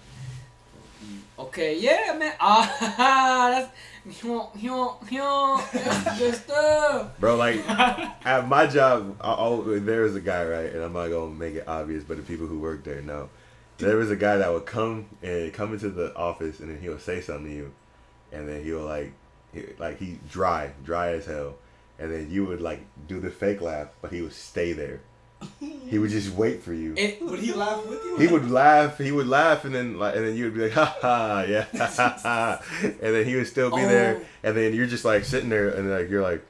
okay, 1.38 1.78
yeah, 1.78 2.16
man. 2.18 2.34
Ah, 2.40 3.48
that's. 3.50 3.70
Bro, 7.18 7.36
like 7.36 7.56
at 7.68 8.46
my 8.48 8.66
job, 8.68 9.16
I, 9.20 9.34
oh, 9.36 9.78
there 9.80 10.02
was 10.02 10.14
a 10.14 10.20
guy, 10.20 10.44
right? 10.44 10.72
And 10.72 10.82
I'm 10.82 10.92
not 10.92 11.08
gonna 11.08 11.32
make 11.32 11.54
it 11.56 11.66
obvious, 11.66 12.04
but 12.04 12.16
the 12.16 12.22
people 12.22 12.46
who 12.46 12.60
work 12.60 12.84
there 12.84 13.02
know. 13.02 13.28
There 13.78 13.96
was 13.96 14.10
a 14.10 14.16
guy 14.16 14.36
that 14.36 14.52
would 14.52 14.64
come 14.64 15.06
and 15.22 15.52
come 15.52 15.72
into 15.72 15.90
the 15.90 16.14
office, 16.14 16.60
and 16.60 16.70
then 16.70 16.80
he 16.80 16.88
would 16.88 17.02
say 17.02 17.20
something 17.20 17.46
to 17.46 17.52
you, 17.52 17.72
and 18.32 18.48
then 18.48 18.62
he 18.62 18.72
would 18.72 18.84
like, 18.84 19.12
he, 19.52 19.64
like 19.78 19.98
he 19.98 20.18
dry, 20.30 20.70
dry 20.84 21.08
as 21.12 21.26
hell, 21.26 21.56
and 21.98 22.12
then 22.12 22.30
you 22.30 22.46
would 22.46 22.60
like 22.60 22.80
do 23.08 23.18
the 23.20 23.30
fake 23.30 23.60
laugh, 23.60 23.88
but 24.00 24.12
he 24.12 24.22
would 24.22 24.32
stay 24.32 24.72
there. 24.72 25.00
He 25.86 26.00
would 26.00 26.10
just 26.10 26.30
wait 26.34 26.64
for 26.64 26.72
you. 26.72 26.94
It, 26.96 27.22
Would 27.22 27.38
he 27.38 27.52
laugh 27.52 27.86
with 27.86 28.02
you? 28.04 28.16
He 28.18 28.26
would 28.26 28.50
laugh. 28.50 28.98
He 28.98 29.12
would 29.12 29.28
laugh, 29.28 29.64
and 29.64 29.72
then 29.72 29.98
like, 30.00 30.16
and 30.16 30.26
then 30.26 30.34
you 30.36 30.44
would 30.46 30.54
be 30.54 30.62
like, 30.62 30.72
ha 30.80 30.96
ha, 31.00 31.44
yeah, 31.48 31.66
ha, 31.76 31.86
ha, 31.96 32.18
ha. 32.20 32.62
and 32.82 32.98
then 33.14 33.24
he 33.24 33.36
would 33.36 33.46
still 33.46 33.70
be 33.70 33.82
there, 33.82 34.18
Oh. 34.20 34.24
and 34.42 34.56
then 34.56 34.74
you're 34.74 34.86
just 34.88 35.04
like 35.04 35.24
sitting 35.24 35.48
there, 35.48 35.68
and 35.68 35.88
like 35.88 36.10
you're 36.10 36.22
like, 36.24 36.44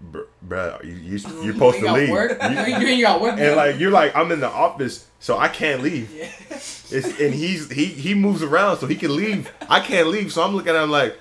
"Br- 0.00 0.20
bruh, 0.48 0.82
you, 0.84 0.92
you 0.94 1.18
mm, 1.18 1.44
you're 1.44 1.52
supposed 1.52 1.76
ain't 1.76 1.86
to 1.86 1.92
leave, 1.92 2.08
Work? 2.10 2.42
You- 2.42 2.48
You, 2.48 2.78
you 2.80 2.86
ain't 2.86 3.02
got 3.02 3.20
work. 3.20 3.38
and 3.38 3.56
like 3.56 3.78
you're 3.78 3.90
like, 3.90 4.16
I'm 4.16 4.32
in 4.32 4.40
the 4.40 4.48
office, 4.48 5.06
so 5.18 5.36
I 5.36 5.48
can't 5.48 5.82
leave. 5.82 6.10
Yeah. 6.10 6.24
It's, 6.48 7.20
and 7.20 7.34
he's 7.34 7.70
he 7.70 7.84
he 7.84 8.14
moves 8.14 8.42
around, 8.42 8.78
so 8.78 8.86
he 8.86 8.96
can 8.96 9.14
leave. 9.14 9.52
I 9.68 9.80
can't 9.80 10.08
leave, 10.08 10.32
so 10.32 10.42
I'm 10.42 10.56
looking 10.56 10.74
at 10.74 10.82
him 10.82 10.90
like, 10.90 11.14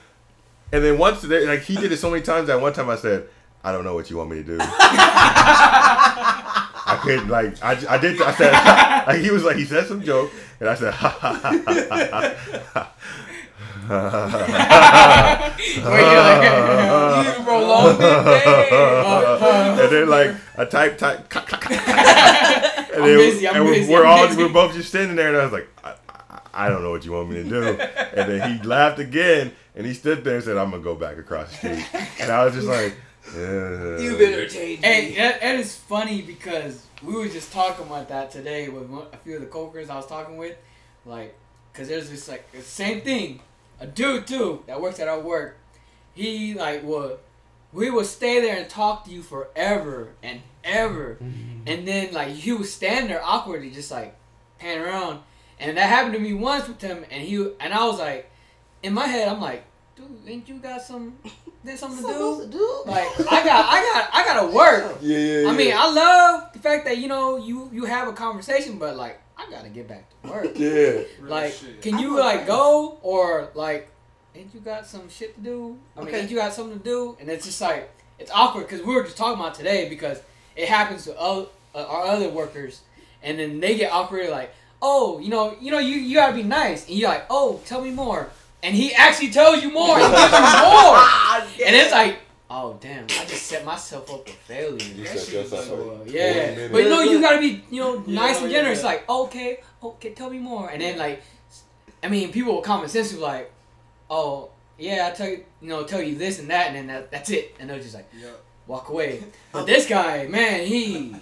and 0.72 0.82
then 0.86 0.98
once 0.98 1.22
like 1.26 1.64
he 1.64 1.76
did 1.76 1.92
it 1.92 1.98
so 1.98 2.10
many 2.10 2.22
times 2.24 2.48
that 2.48 2.62
one 2.62 2.72
time 2.72 2.90
I 2.90 2.96
said, 2.96 3.28
I 3.62 3.74
don't 3.74 3.84
know 3.84 3.94
what 3.94 4.10
you 4.10 4.16
want 4.16 4.30
me 4.32 4.38
to 4.38 4.44
do. 4.44 4.58
I 6.90 6.98
couldn't 6.98 7.28
like 7.28 7.64
I, 7.64 7.72
I 7.90 7.98
did 7.98 8.22
I 8.22 8.34
said 8.34 8.52
like 9.08 9.22
he 9.22 9.32
was 9.32 9.44
like 9.44 9.58
he 9.58 9.66
said 9.66 9.88
some 9.88 10.04
joke 10.04 10.32
and 10.60 10.70
I 10.70 10.76
said 10.76 10.94
ha 10.94 11.10
ha 11.10 11.34
ha 11.34 11.64
ha 11.66 12.36
ha 12.74 12.94
like, 13.90 14.04
you 17.26 17.34
prolonged 17.44 18.00
it, 18.00 18.44
and 19.80 19.92
then 19.92 20.10
like 20.10 20.36
I 20.58 20.66
type 20.66 20.98
type 20.98 21.30
and 22.92 23.04
I'm 23.04 23.18
busy, 23.18 23.48
and 23.48 23.64
we're, 23.64 23.74
busy, 23.74 23.92
we're 23.92 24.06
all 24.06 24.28
busy. 24.28 24.44
we're 24.44 24.54
both 24.54 24.74
just 24.74 24.90
standing 24.90 25.16
there 25.16 25.30
and 25.30 25.38
I 25.38 25.44
was 25.44 25.54
like 25.54 25.68
I, 25.84 25.96
I, 26.30 26.40
I 26.54 26.70
don't 26.70 26.84
know 26.84 26.92
what 26.92 27.06
you 27.06 27.14
want 27.14 27.30
me 27.30 27.44
to 27.44 27.50
do. 27.50 27.64
And 27.64 28.30
then 28.30 28.58
he 28.58 28.68
laughed 28.68 29.00
again 29.00 29.54
and 29.76 29.86
he 29.86 29.94
stood 29.94 30.24
there 30.24 30.36
and 30.36 30.44
said 30.44 30.58
I'm 30.58 30.72
gonna 30.72 30.84
go 30.84 30.96
back 30.96 31.18
across 31.18 31.52
the 31.52 31.58
street. 31.58 31.86
And 32.20 32.32
I 32.32 32.46
was 32.46 32.54
just 32.54 32.68
like 32.68 32.96
yeah. 33.36 34.00
You've 34.00 34.22
entertained 34.22 34.84
Hey, 34.84 35.10
me. 35.10 35.16
that, 35.16 35.42
that 35.42 35.56
is 35.56 35.76
funny 35.76 36.22
because 36.22 36.86
we 37.04 37.14
were 37.14 37.28
just 37.28 37.52
talking 37.52 37.86
about 37.86 38.10
that 38.10 38.32
today 38.32 38.70
with 38.70 38.84
a 39.14 39.18
few 39.18 39.36
of 39.36 39.42
the 39.42 39.48
coworkers 39.48 39.90
I 39.90 39.96
was 39.96 40.08
talking 40.08 40.38
with. 40.38 40.58
Like, 41.06 41.36
because 41.72 41.88
there's 41.88 42.10
this, 42.10 42.28
like, 42.28 42.52
the 42.52 42.62
same 42.62 43.02
thing. 43.02 43.42
A 43.80 43.88
dude, 43.88 44.28
too, 44.28 44.64
that 44.68 44.82
works 44.82 45.00
at 45.00 45.08
our 45.08 45.20
work. 45.20 45.58
He, 46.14 46.54
like, 46.54 46.84
would, 46.84 47.18
we 47.72 47.90
would 47.90 48.06
stay 48.06 48.42
there 48.42 48.58
and 48.58 48.70
talk 48.70 49.06
to 49.06 49.12
you 49.12 49.22
forever 49.22 50.10
and 50.22 50.42
ever. 50.64 51.18
Mm-hmm. 51.22 51.62
And 51.68 51.88
then, 51.88 52.14
like, 52.14 52.30
he 52.30 52.52
would 52.52 52.66
stand 52.68 53.10
there 53.10 53.24
awkwardly, 53.24 53.70
just, 53.72 53.92
like, 53.92 54.16
pan 54.58 54.82
around. 54.82 55.22
And 55.60 55.78
that 55.78 55.88
happened 55.88 56.14
to 56.16 56.20
me 56.20 56.34
once 56.34 56.68
with 56.68 56.82
him. 56.82 57.06
And 57.10 57.24
he, 57.24 57.36
and 57.60 57.74
I 57.74 57.86
was 57.86 58.00
like, 58.00 58.30
in 58.84 58.94
my 58.94 59.08
head, 59.08 59.28
I'm 59.30 59.40
like, 59.42 59.64
dude, 60.00 60.30
ain't 60.30 60.48
you 60.48 60.56
got 60.56 60.82
some, 60.82 61.18
did 61.66 61.78
something 61.78 62.06
to 62.06 62.48
do? 62.50 62.84
Like 62.86 63.08
I 63.20 63.44
got, 63.44 63.66
I 63.70 63.82
got, 63.94 64.10
I 64.14 64.24
gotta 64.26 64.48
work. 64.56 64.98
yeah, 65.02 65.18
yeah, 65.18 65.40
yeah. 65.42 65.50
I 65.50 65.54
mean, 65.56 65.74
I 65.76 65.92
love 65.92 66.54
the 66.54 66.60
fact 66.60 66.86
that 66.86 66.98
you 66.98 67.08
know 67.08 67.38
you 67.38 67.70
you 67.74 67.86
have 67.86 68.08
a 68.08 68.14
conversation, 68.14 68.80
but 68.80 68.96
like 68.96 69.22
I 69.38 69.50
gotta 69.52 69.70
get 69.70 69.88
back 69.88 70.06
to 70.24 70.30
work. 70.32 70.48
yeah 70.56 70.70
Real 70.70 71.06
Like, 71.22 71.54
shit. 71.54 71.82
can 71.82 72.00
you 72.00 72.18
like 72.20 72.48
go 72.48 72.98
or 73.02 73.50
like, 73.56 73.90
ain't 74.36 74.54
you 74.54 74.60
got 74.62 74.86
some 74.88 75.10
shit 75.10 75.36
to 75.36 75.42
do? 75.42 75.78
I 75.96 76.00
mean, 76.00 76.08
Okay. 76.10 76.22
ain't 76.22 76.32
you 76.32 76.38
got 76.38 76.54
something 76.54 76.78
to 76.80 76.84
do? 76.84 77.18
And 77.20 77.30
it's 77.30 77.46
just 77.46 77.62
like 77.62 77.90
it's 78.18 78.32
awkward 78.32 78.68
because 78.68 78.86
we 78.86 78.94
were 78.96 79.04
just 79.04 79.18
talking 79.18 79.40
about 79.40 79.56
today 79.56 79.88
because 79.90 80.22
it 80.56 80.68
happens 80.68 81.06
to 81.06 81.18
other, 81.20 81.46
uh, 81.76 81.86
our 81.86 82.04
other 82.08 82.30
workers, 82.30 82.82
and 83.24 83.40
then 83.40 83.60
they 83.62 83.76
get 83.78 83.92
awkward 83.94 84.30
like, 84.30 84.54
oh, 84.82 85.20
you 85.20 85.30
know, 85.30 85.56
you 85.62 85.72
know, 85.72 85.80
you 85.80 85.96
you 85.96 86.16
gotta 86.16 86.34
be 86.36 86.44
nice, 86.44 86.88
and 86.88 86.98
you're 86.98 87.10
like, 87.10 87.26
oh, 87.30 87.60
tell 87.66 87.82
me 87.82 87.92
more, 87.92 88.30
and 88.64 88.76
he 88.76 88.94
actually 88.94 89.32
tells 89.32 89.62
you 89.64 89.72
more, 89.72 89.98
and 90.00 90.12
gives 90.14 90.34
you 90.34 90.40
more, 90.70 90.98
and 91.68 91.76
it's 91.76 91.92
like. 91.92 92.20
Oh 92.52 92.76
damn! 92.82 93.04
I 93.04 93.26
just 93.26 93.44
set 93.44 93.64
myself 93.64 94.12
up 94.12 94.28
for 94.28 94.34
failure. 94.36 94.72
You 94.96 95.06
set 95.06 95.32
yourself 95.32 95.66
So, 95.66 95.92
up. 95.92 96.02
uh, 96.02 96.04
yeah, 96.12 96.68
but 96.72 96.82
you 96.82 96.90
know 96.90 97.02
you 97.04 97.22
gotta 97.22 97.38
be 97.40 97.64
you 97.70 97.80
know 97.80 98.04
Yeah, 98.08 98.16
nice 98.22 98.42
and 98.42 98.50
generous. 98.50 98.80
yeah. 98.80 98.86
Like 98.88 99.08
okay, 99.08 99.60
okay, 99.84 100.14
tell 100.16 100.32
me 100.32 100.40
more. 100.40 100.68
And 100.72 100.82
then 100.82 100.98
like, 100.98 101.22
I 102.02 102.08
mean, 102.10 102.32
people 102.32 102.56
with 102.56 102.66
common 102.66 102.90
sense 102.90 103.14
are 103.14 103.18
like, 103.20 103.52
oh, 104.10 104.50
yeah, 104.80 105.10
I 105.12 105.16
tell 105.16 105.30
you, 105.30 105.44
you 105.62 105.70
know, 105.70 105.84
tell 105.84 106.02
you 106.02 106.16
this 106.16 106.40
and 106.40 106.50
that, 106.50 106.68
and 106.70 106.76
then 106.76 106.88
that, 106.88 107.12
that's 107.12 107.30
it, 107.30 107.56
and 107.60 107.70
they'll 107.70 107.78
just 107.78 107.94
like 107.94 108.10
Yeah. 108.20 108.30
walk 108.66 108.90
away. 108.90 109.24
But 109.52 109.68
this 109.68 109.88
guy, 109.88 110.26
man, 110.26 110.66
he 110.66 111.14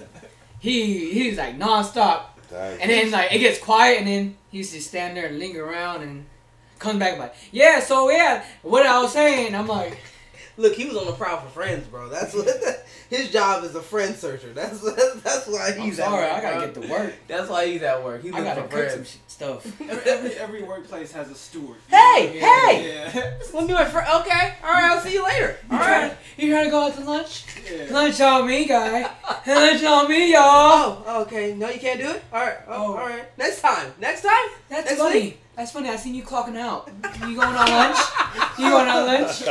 he 0.59 1.11
he's 1.11 1.37
like 1.37 1.59
nonstop, 1.59 2.21
That- 2.51 2.79
and 2.79 2.89
then 2.89 3.11
like 3.11 3.33
it 3.33 3.39
gets 3.39 3.59
quiet, 3.59 3.99
and 3.99 4.07
then 4.07 4.37
he's 4.49 4.71
just 4.71 4.87
stand 4.87 5.17
there 5.17 5.25
and 5.27 5.37
linger 5.39 5.65
around, 5.65 6.03
and 6.03 6.25
comes 6.79 6.99
back 6.99 7.17
like, 7.19 7.33
yeah, 7.51 7.79
so 7.79 8.09
yeah, 8.09 8.43
what 8.61 8.85
I 8.85 9.01
was 9.01 9.11
saying, 9.13 9.55
I'm 9.55 9.67
like, 9.67 9.97
Look, 10.59 10.73
he 10.73 10.85
was 10.85 10.97
on 10.97 11.05
the 11.05 11.11
prowl 11.11 11.39
for 11.41 11.49
friends, 11.49 11.85
bro. 11.85 12.09
That's 12.09 12.33
what 12.33 12.47
his 13.11 13.29
job 13.31 13.63
is 13.63 13.75
a 13.75 13.81
friend 13.81 14.15
searcher. 14.15 14.53
That's 14.53 14.81
that's 15.21 15.45
why 15.47 15.73
I'm 15.75 15.81
he's 15.81 15.97
sorry, 15.97 16.23
at 16.25 16.33
work, 16.33 16.37
I 16.37 16.41
gotta 16.41 16.57
bro. 16.57 16.65
get 16.65 16.81
to 16.87 16.91
work. 16.91 17.13
That's 17.27 17.47
why 17.47 17.67
he's 17.67 17.83
at 17.83 18.03
work. 18.03 18.23
He's 18.23 18.33
I 18.33 18.39
looking 18.39 18.55
gotta 18.55 18.61
for 18.63 18.67
cook 18.69 18.89
some 18.89 18.97
friends. 19.03 19.11
sh- 19.11 19.17
stuff. 19.27 19.81
Every, 19.87 20.11
every 20.11 20.33
every 20.33 20.63
workplace 20.63 21.11
has 21.11 21.29
a 21.29 21.35
steward. 21.35 21.77
Hey, 21.89 22.39
Yeah. 22.39 22.49
hey! 22.65 23.11
Yeah. 23.13 23.33
Let 23.53 23.67
me 23.67 23.73
my 23.75 23.85
friend. 23.85 24.07
Okay, 24.21 24.53
all 24.63 24.71
right. 24.71 24.83
I'll 24.85 24.99
see 25.01 25.13
you 25.13 25.23
later. 25.23 25.57
You 25.69 25.77
All 25.77 25.83
trying, 25.83 26.07
right. 26.09 26.17
you 26.37 26.51
trying 26.51 26.65
to 26.65 26.71
go 26.71 26.81
out 26.87 26.95
to 26.95 27.01
lunch? 27.03 27.45
yeah. 27.71 27.85
Lunch 27.93 28.19
on 28.19 28.47
me, 28.47 28.65
guy. 28.65 29.01
lunch 29.45 29.83
on 29.83 30.09
me, 30.09 30.31
y'all. 30.33 31.03
Oh, 31.05 31.21
okay. 31.21 31.53
No, 31.53 31.69
you 31.69 31.79
can't 31.79 31.99
do 31.99 32.09
it. 32.09 32.23
All 32.33 32.41
right. 32.43 32.57
Oh, 32.67 32.73
Oh. 32.73 32.97
all 32.97 33.05
right. 33.07 33.37
Next 33.37 33.61
time. 33.61 33.93
Next 33.99 34.23
time. 34.23 34.47
That's 34.69 34.89
Next 34.89 34.97
funny. 34.99 35.19
week. 35.21 35.41
That's 35.57 35.71
funny. 35.71 35.89
I 35.89 35.95
seen 35.95 36.13
you 36.13 36.21
clocking 36.21 36.55
out. 36.55 36.87
You 37.27 37.35
going 37.35 37.55
on 37.55 37.67
lunch? 37.67 37.97
You 38.59 38.69
going 38.69 38.87
on 38.87 39.05
lunch? 39.07 39.41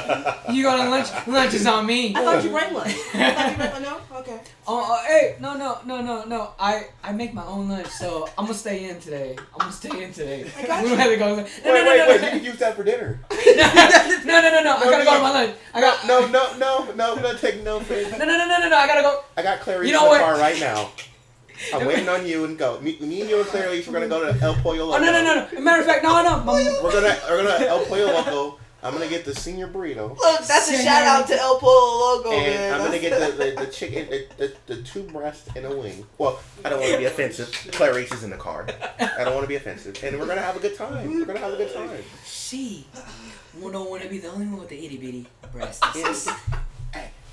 You 0.52 0.62
going 0.62 0.80
on 0.82 0.90
lunch? 0.90 1.08
Lunch 1.26 1.52
is 1.54 1.66
on 1.66 1.84
me. 1.84 2.14
I 2.14 2.22
thought 2.22 2.44
you 2.44 2.56
ran 2.56 2.72
lunch. 2.72 2.94
I 3.12 3.32
thought 3.34 3.50
you 3.50 3.58
ran 3.58 3.72
lunch. 3.72 3.82
No. 3.82 4.18
Okay. 4.20 4.40
Oh, 4.68 4.86
oh, 4.88 5.04
hey, 5.06 5.36
no, 5.40 5.54
no, 5.56 5.78
no, 5.84 6.00
no, 6.00 6.24
no. 6.24 6.52
I, 6.60 6.86
I 7.02 7.10
make 7.12 7.34
my 7.34 7.44
own 7.44 7.68
lunch, 7.68 7.88
so 7.88 8.28
I'm 8.38 8.44
gonna 8.46 8.54
stay 8.56 8.88
in 8.88 9.00
today. 9.00 9.36
I'm 9.52 9.58
gonna 9.58 9.72
stay 9.72 10.04
in 10.04 10.12
today. 10.12 10.48
I 10.56 10.66
got 10.66 10.82
we 10.84 10.90
don't 10.90 10.98
have 10.98 11.10
to 11.10 11.16
go. 11.16 11.36
No, 11.36 11.42
Wait, 11.42 11.64
no, 11.64 11.72
no, 11.72 11.74
wait, 11.74 11.98
no, 11.98 12.06
wait! 12.08 12.20
no, 12.20 12.26
You 12.28 12.32
can 12.38 12.44
use 12.44 12.58
that 12.60 12.76
for 12.76 12.84
dinner. 12.84 13.20
no, 13.30 14.40
no, 14.40 14.50
no, 14.50 14.62
no. 14.62 14.76
I 14.76 14.84
gotta 14.90 15.04
go 15.04 15.16
to 15.16 15.22
my 15.22 15.30
lunch. 15.30 15.56
I 15.74 15.80
got 15.80 16.06
No, 16.06 16.26
no, 16.28 16.56
no, 16.56 16.92
no! 16.94 17.14
I'm 17.16 17.22
gonna 17.22 17.36
take 17.38 17.62
no 17.64 17.80
for 17.80 17.94
no, 17.94 18.10
no, 18.18 18.24
no, 18.26 18.46
no, 18.46 18.58
no, 18.60 18.68
no. 18.68 18.76
I 18.76 18.86
gotta 18.86 19.02
go. 19.02 19.24
I 19.36 19.42
got 19.42 19.60
Clarice 19.60 19.88
You 19.88 19.92
know 19.92 20.00
in 20.00 20.04
the 20.04 20.10
what? 20.10 20.20
car 20.20 20.38
right 20.38 20.58
now. 20.60 20.90
I'm 21.74 21.86
waiting 21.86 22.08
on 22.08 22.26
you 22.26 22.44
and 22.44 22.58
go. 22.58 22.80
Me, 22.80 22.96
me 23.00 23.20
and 23.22 23.30
you 23.30 23.40
and 23.40 23.46
Clarice, 23.46 23.86
we're 23.86 23.94
gonna 23.94 24.08
go 24.08 24.32
to 24.32 24.40
El 24.40 24.54
Pollo 24.56 24.86
Loco. 24.86 24.96
Oh 24.96 25.00
no, 25.00 25.12
no, 25.12 25.22
no, 25.22 25.48
no. 25.52 25.60
Matter 25.60 25.80
of 25.80 25.86
fact, 25.86 26.02
no, 26.04 26.22
no. 26.22 26.44
We're 26.46 26.92
gonna 26.92 27.16
we're 27.28 27.42
gonna 27.44 27.64
El 27.64 27.84
Pollo 27.86 28.06
Loco. 28.06 28.58
I'm 28.82 28.92
gonna 28.92 29.08
get 29.08 29.24
the 29.24 29.34
senior 29.34 29.66
burrito. 29.66 30.16
Look, 30.16 30.46
that's 30.46 30.70
a 30.70 30.76
shout 30.76 31.02
out 31.02 31.26
to 31.28 31.34
El 31.34 31.58
Pollo 31.58 32.16
Loco, 32.16 32.30
And 32.30 32.54
man. 32.54 32.74
I'm 32.74 32.86
gonna 32.86 32.98
get 33.00 33.18
the, 33.18 33.32
the, 33.32 33.64
the 33.64 33.66
chicken, 33.72 34.08
the, 34.08 34.26
the, 34.36 34.74
the 34.74 34.82
two 34.82 35.02
breasts 35.02 35.48
and 35.56 35.64
a 35.66 35.76
wing. 35.76 36.06
Well, 36.18 36.38
I 36.64 36.68
don't 36.68 36.80
want 36.80 36.92
to 36.92 36.98
be 36.98 37.06
offensive. 37.06 37.50
Clarice 37.72 38.12
is 38.12 38.22
in 38.22 38.30
the 38.30 38.36
car. 38.36 38.66
I 39.00 39.24
don't 39.24 39.34
want 39.34 39.42
to 39.44 39.48
be 39.48 39.56
offensive. 39.56 39.98
And 40.04 40.18
we're 40.20 40.26
gonna 40.26 40.40
have 40.40 40.56
a 40.56 40.60
good 40.60 40.76
time. 40.76 41.10
We're 41.10 41.24
gonna 41.24 41.40
have 41.40 41.54
a 41.54 41.56
good 41.56 41.74
time. 41.74 41.90
she 42.24 42.86
don't 43.60 43.90
want 43.90 44.02
to 44.02 44.08
be 44.08 44.18
the 44.18 44.28
only 44.28 44.46
one 44.46 44.58
with 44.58 44.68
the 44.68 44.84
itty 44.84 44.96
bitty 44.96 45.26
breasts. 45.52 45.80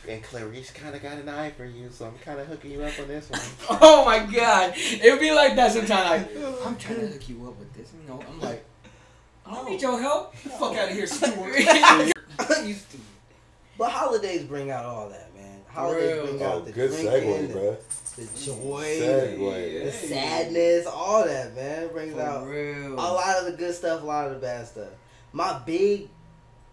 And 0.08 0.22
Clarice 0.22 0.72
kind 0.72 0.94
of 0.96 1.02
got 1.02 1.18
an 1.18 1.30
eye 1.30 1.52
for 1.52 1.64
you, 1.66 1.90
so 1.90 2.06
I'm 2.06 2.18
kind 2.20 2.40
of 2.40 2.48
hooking 2.48 2.72
you 2.72 2.84
up 2.84 2.92
on 3.00 3.08
this 3.08 3.30
one. 3.30 3.40
Oh 3.82 4.04
my 4.06 4.20
god, 4.20 4.74
it 4.76 5.10
would 5.12 5.22
be 5.22 5.32
like 5.32 5.56
that 5.56 5.72
sometimes. 5.72 6.28
Like, 6.36 6.66
I'm 6.66 6.76
trying 6.76 7.00
to 7.00 7.08
hook 7.08 7.30
you 7.30 7.46
up 7.48 7.58
with 7.58 7.74
this. 7.74 7.92
You 8.02 8.08
know, 8.10 8.22
I'm 8.30 8.40
like, 8.42 8.66
I 9.46 9.54
don't 9.56 9.70
need 9.70 9.82
your 9.82 10.00
help. 10.02 10.36
Fuck 10.36 10.76
out 10.76 10.90
of 10.90 10.96
here, 10.96 11.08
steward. 11.08 11.56
you 11.58 12.74
stupid. 12.74 13.00
But 13.78 13.92
holidays 13.92 14.44
bring 14.44 14.72
out 14.72 14.86
all 14.86 15.10
that, 15.10 15.34
man. 15.36 15.60
Holidays 15.70 16.14
real. 16.16 16.26
bring 16.28 16.42
Oh, 16.44 16.46
out 16.58 16.66
the 16.66 16.72
drinking, 16.74 17.48
the, 17.50 17.78
the 18.18 18.40
joy, 18.40 18.84
Segue. 19.00 19.84
the 19.86 19.92
sadness, 19.92 20.86
all 20.86 21.24
that, 21.26 21.56
man. 21.56 21.88
Brings 21.94 22.18
out 22.18 22.46
real. 22.48 22.94
a 22.94 22.96
lot 22.96 23.38
of 23.40 23.46
the 23.46 23.54
good 23.54 23.74
stuff, 23.74 24.02
a 24.04 24.06
lot 24.06 24.28
of 24.28 24.34
the 24.34 24.40
bad 24.40 24.68
stuff. 24.68 24.90
My 25.32 25.60
big, 25.66 26.10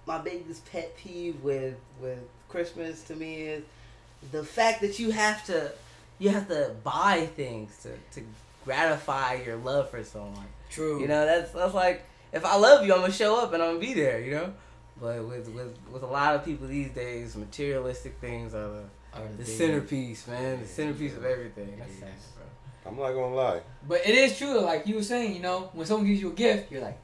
my 0.04 0.18
biggest 0.18 0.70
pet 0.70 0.96
peeve 0.96 1.40
with 1.42 1.76
with 2.02 2.18
Christmas 2.50 3.02
to 3.04 3.14
me 3.16 3.42
is 3.42 3.64
the 4.32 4.44
fact 4.44 4.80
that 4.82 4.98
you 4.98 5.10
have 5.12 5.44
to, 5.46 5.72
you 6.18 6.28
have 6.30 6.48
to 6.48 6.74
buy 6.84 7.26
things 7.36 7.76
to 7.82 7.90
to 8.20 8.26
gratify 8.64 9.34
your 9.46 9.56
love 9.56 9.90
for 9.90 10.02
someone. 10.04 10.46
True. 10.70 11.00
You 11.00 11.08
know, 11.08 11.24
that's 11.26 11.52
that's 11.52 11.74
like 11.74 12.04
if 12.32 12.44
I 12.44 12.56
love 12.56 12.84
you, 12.86 12.92
I'm 12.94 13.00
gonna 13.00 13.12
show 13.12 13.40
up 13.42 13.52
and 13.52 13.62
I'm 13.62 13.70
gonna 13.76 13.80
be 13.80 13.94
there. 13.94 14.20
You 14.20 14.32
know, 14.32 14.52
but 15.00 15.24
with 15.26 15.48
with 15.48 15.76
with 15.92 16.02
a 16.02 16.06
lot 16.06 16.34
of 16.36 16.44
people 16.44 16.66
these 16.66 16.90
days, 16.90 17.36
materialistic 17.36 18.18
things 18.20 18.54
are 18.54 18.68
the, 18.68 18.82
Are 19.14 19.26
the 19.36 19.44
they- 19.44 19.44
centerpiece, 19.44 20.26
man. 20.28 20.60
The 20.60 20.66
centerpiece 20.66 21.16
of 21.16 21.24
everything. 21.24 21.76
That's 21.78 21.94
sad, 21.98 22.08
bro. 22.36 22.90
I'm 22.92 22.96
not 22.98 23.12
gonna 23.12 23.34
lie. 23.34 23.60
But 23.86 24.06
it 24.06 24.14
is 24.14 24.36
true, 24.38 24.60
like 24.60 24.86
you 24.86 24.96
were 24.96 25.02
saying, 25.02 25.34
you 25.34 25.42
know, 25.42 25.70
when 25.72 25.86
someone 25.86 26.06
gives 26.06 26.20
you 26.20 26.30
a 26.30 26.34
gift, 26.34 26.70
you're 26.72 26.82
like, 26.82 26.98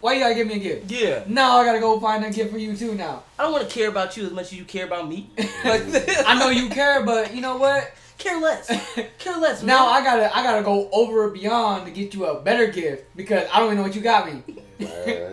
why 0.00 0.14
you 0.14 0.20
gotta 0.20 0.34
give 0.34 0.46
me 0.46 0.54
a 0.54 0.58
gift? 0.58 0.90
Yeah, 0.90 1.24
Now 1.26 1.58
I 1.58 1.64
gotta 1.64 1.80
go 1.80 1.98
find 2.00 2.24
a 2.24 2.30
gift 2.30 2.52
for 2.52 2.58
you 2.58 2.76
too 2.76 2.94
now. 2.94 3.22
I 3.38 3.42
don't 3.44 3.52
want 3.52 3.68
to 3.68 3.74
care 3.74 3.88
about 3.88 4.16
you 4.16 4.26
as 4.26 4.32
much 4.32 4.46
as 4.46 4.54
you 4.54 4.64
care 4.64 4.86
about 4.86 5.08
me. 5.08 5.30
I 5.38 6.36
know 6.38 6.48
you 6.50 6.68
care, 6.68 7.04
but 7.04 7.34
you 7.34 7.40
know 7.40 7.56
what? 7.56 7.92
care 8.20 8.38
less. 8.38 8.68
Care 9.18 9.38
less. 9.38 9.62
Now 9.62 9.86
man. 9.86 10.02
I 10.02 10.04
gotta 10.04 10.36
I 10.36 10.42
gotta 10.42 10.62
go 10.62 10.90
over 10.92 11.24
and 11.24 11.32
beyond 11.32 11.86
to 11.86 11.90
get 11.90 12.12
you 12.14 12.26
a 12.26 12.40
better 12.40 12.66
gift 12.66 13.16
because 13.16 13.48
I 13.52 13.58
don't 13.58 13.68
even 13.68 13.78
know 13.78 13.82
what 13.84 13.94
you 13.94 14.02
got 14.02 14.26
me. 14.26 14.42
Uh, 14.80 14.86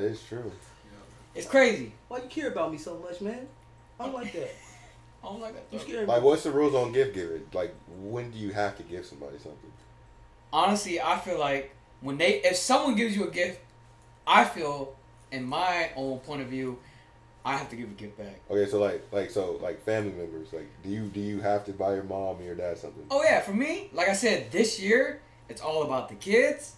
it's 0.07 0.23
true. 0.23 0.51
It's 1.35 1.47
crazy. 1.47 1.91
Why 2.07 2.19
you 2.19 2.29
care 2.29 2.47
about 2.47 2.71
me 2.71 2.77
so 2.77 2.97
much, 2.97 3.21
man? 3.21 3.47
I'm 3.99 4.13
like 4.13 4.31
that. 4.33 4.55
Oh 5.23 5.37
my 5.37 5.49
You 5.49 5.53
god. 5.71 5.81
scared 5.81 6.07
Like, 6.07 6.23
what's 6.23 6.43
the 6.43 6.51
rules 6.51 6.73
on 6.73 6.93
gift 6.93 7.13
giving? 7.13 7.45
Like, 7.53 7.75
when 7.99 8.31
do 8.31 8.37
you 8.37 8.51
have 8.51 8.77
to 8.77 8.83
give 8.83 9.05
somebody 9.05 9.37
something? 9.37 9.71
Honestly, 10.53 11.01
I 11.01 11.19
feel 11.19 11.39
like 11.39 11.75
when 12.01 12.17
they 12.17 12.35
if 12.43 12.55
someone 12.55 12.95
gives 12.95 13.15
you 13.15 13.27
a 13.27 13.31
gift, 13.31 13.59
I 14.27 14.43
feel 14.43 14.93
in 15.31 15.45
my 15.45 15.89
own 15.95 16.19
point 16.19 16.41
of 16.41 16.47
view, 16.49 16.77
I 17.45 17.55
have 17.55 17.69
to 17.69 17.75
give 17.77 17.89
a 17.89 17.93
gift 17.93 18.17
back. 18.17 18.41
Okay, 18.51 18.69
so 18.69 18.79
like, 18.79 19.07
like, 19.11 19.31
so 19.31 19.57
like 19.61 19.81
family 19.85 20.11
members. 20.11 20.51
Like, 20.51 20.67
do 20.83 20.89
you 20.89 21.05
do 21.05 21.21
you 21.21 21.39
have 21.39 21.65
to 21.65 21.71
buy 21.71 21.93
your 21.95 22.03
mom 22.03 22.39
or 22.39 22.43
your 22.43 22.55
dad 22.55 22.77
something? 22.77 23.05
Oh 23.09 23.23
yeah, 23.23 23.39
for 23.39 23.53
me, 23.53 23.89
like 23.93 24.09
I 24.09 24.13
said, 24.13 24.51
this 24.51 24.79
year 24.81 25.21
it's 25.47 25.61
all 25.61 25.83
about 25.83 26.09
the 26.09 26.15
kids, 26.15 26.75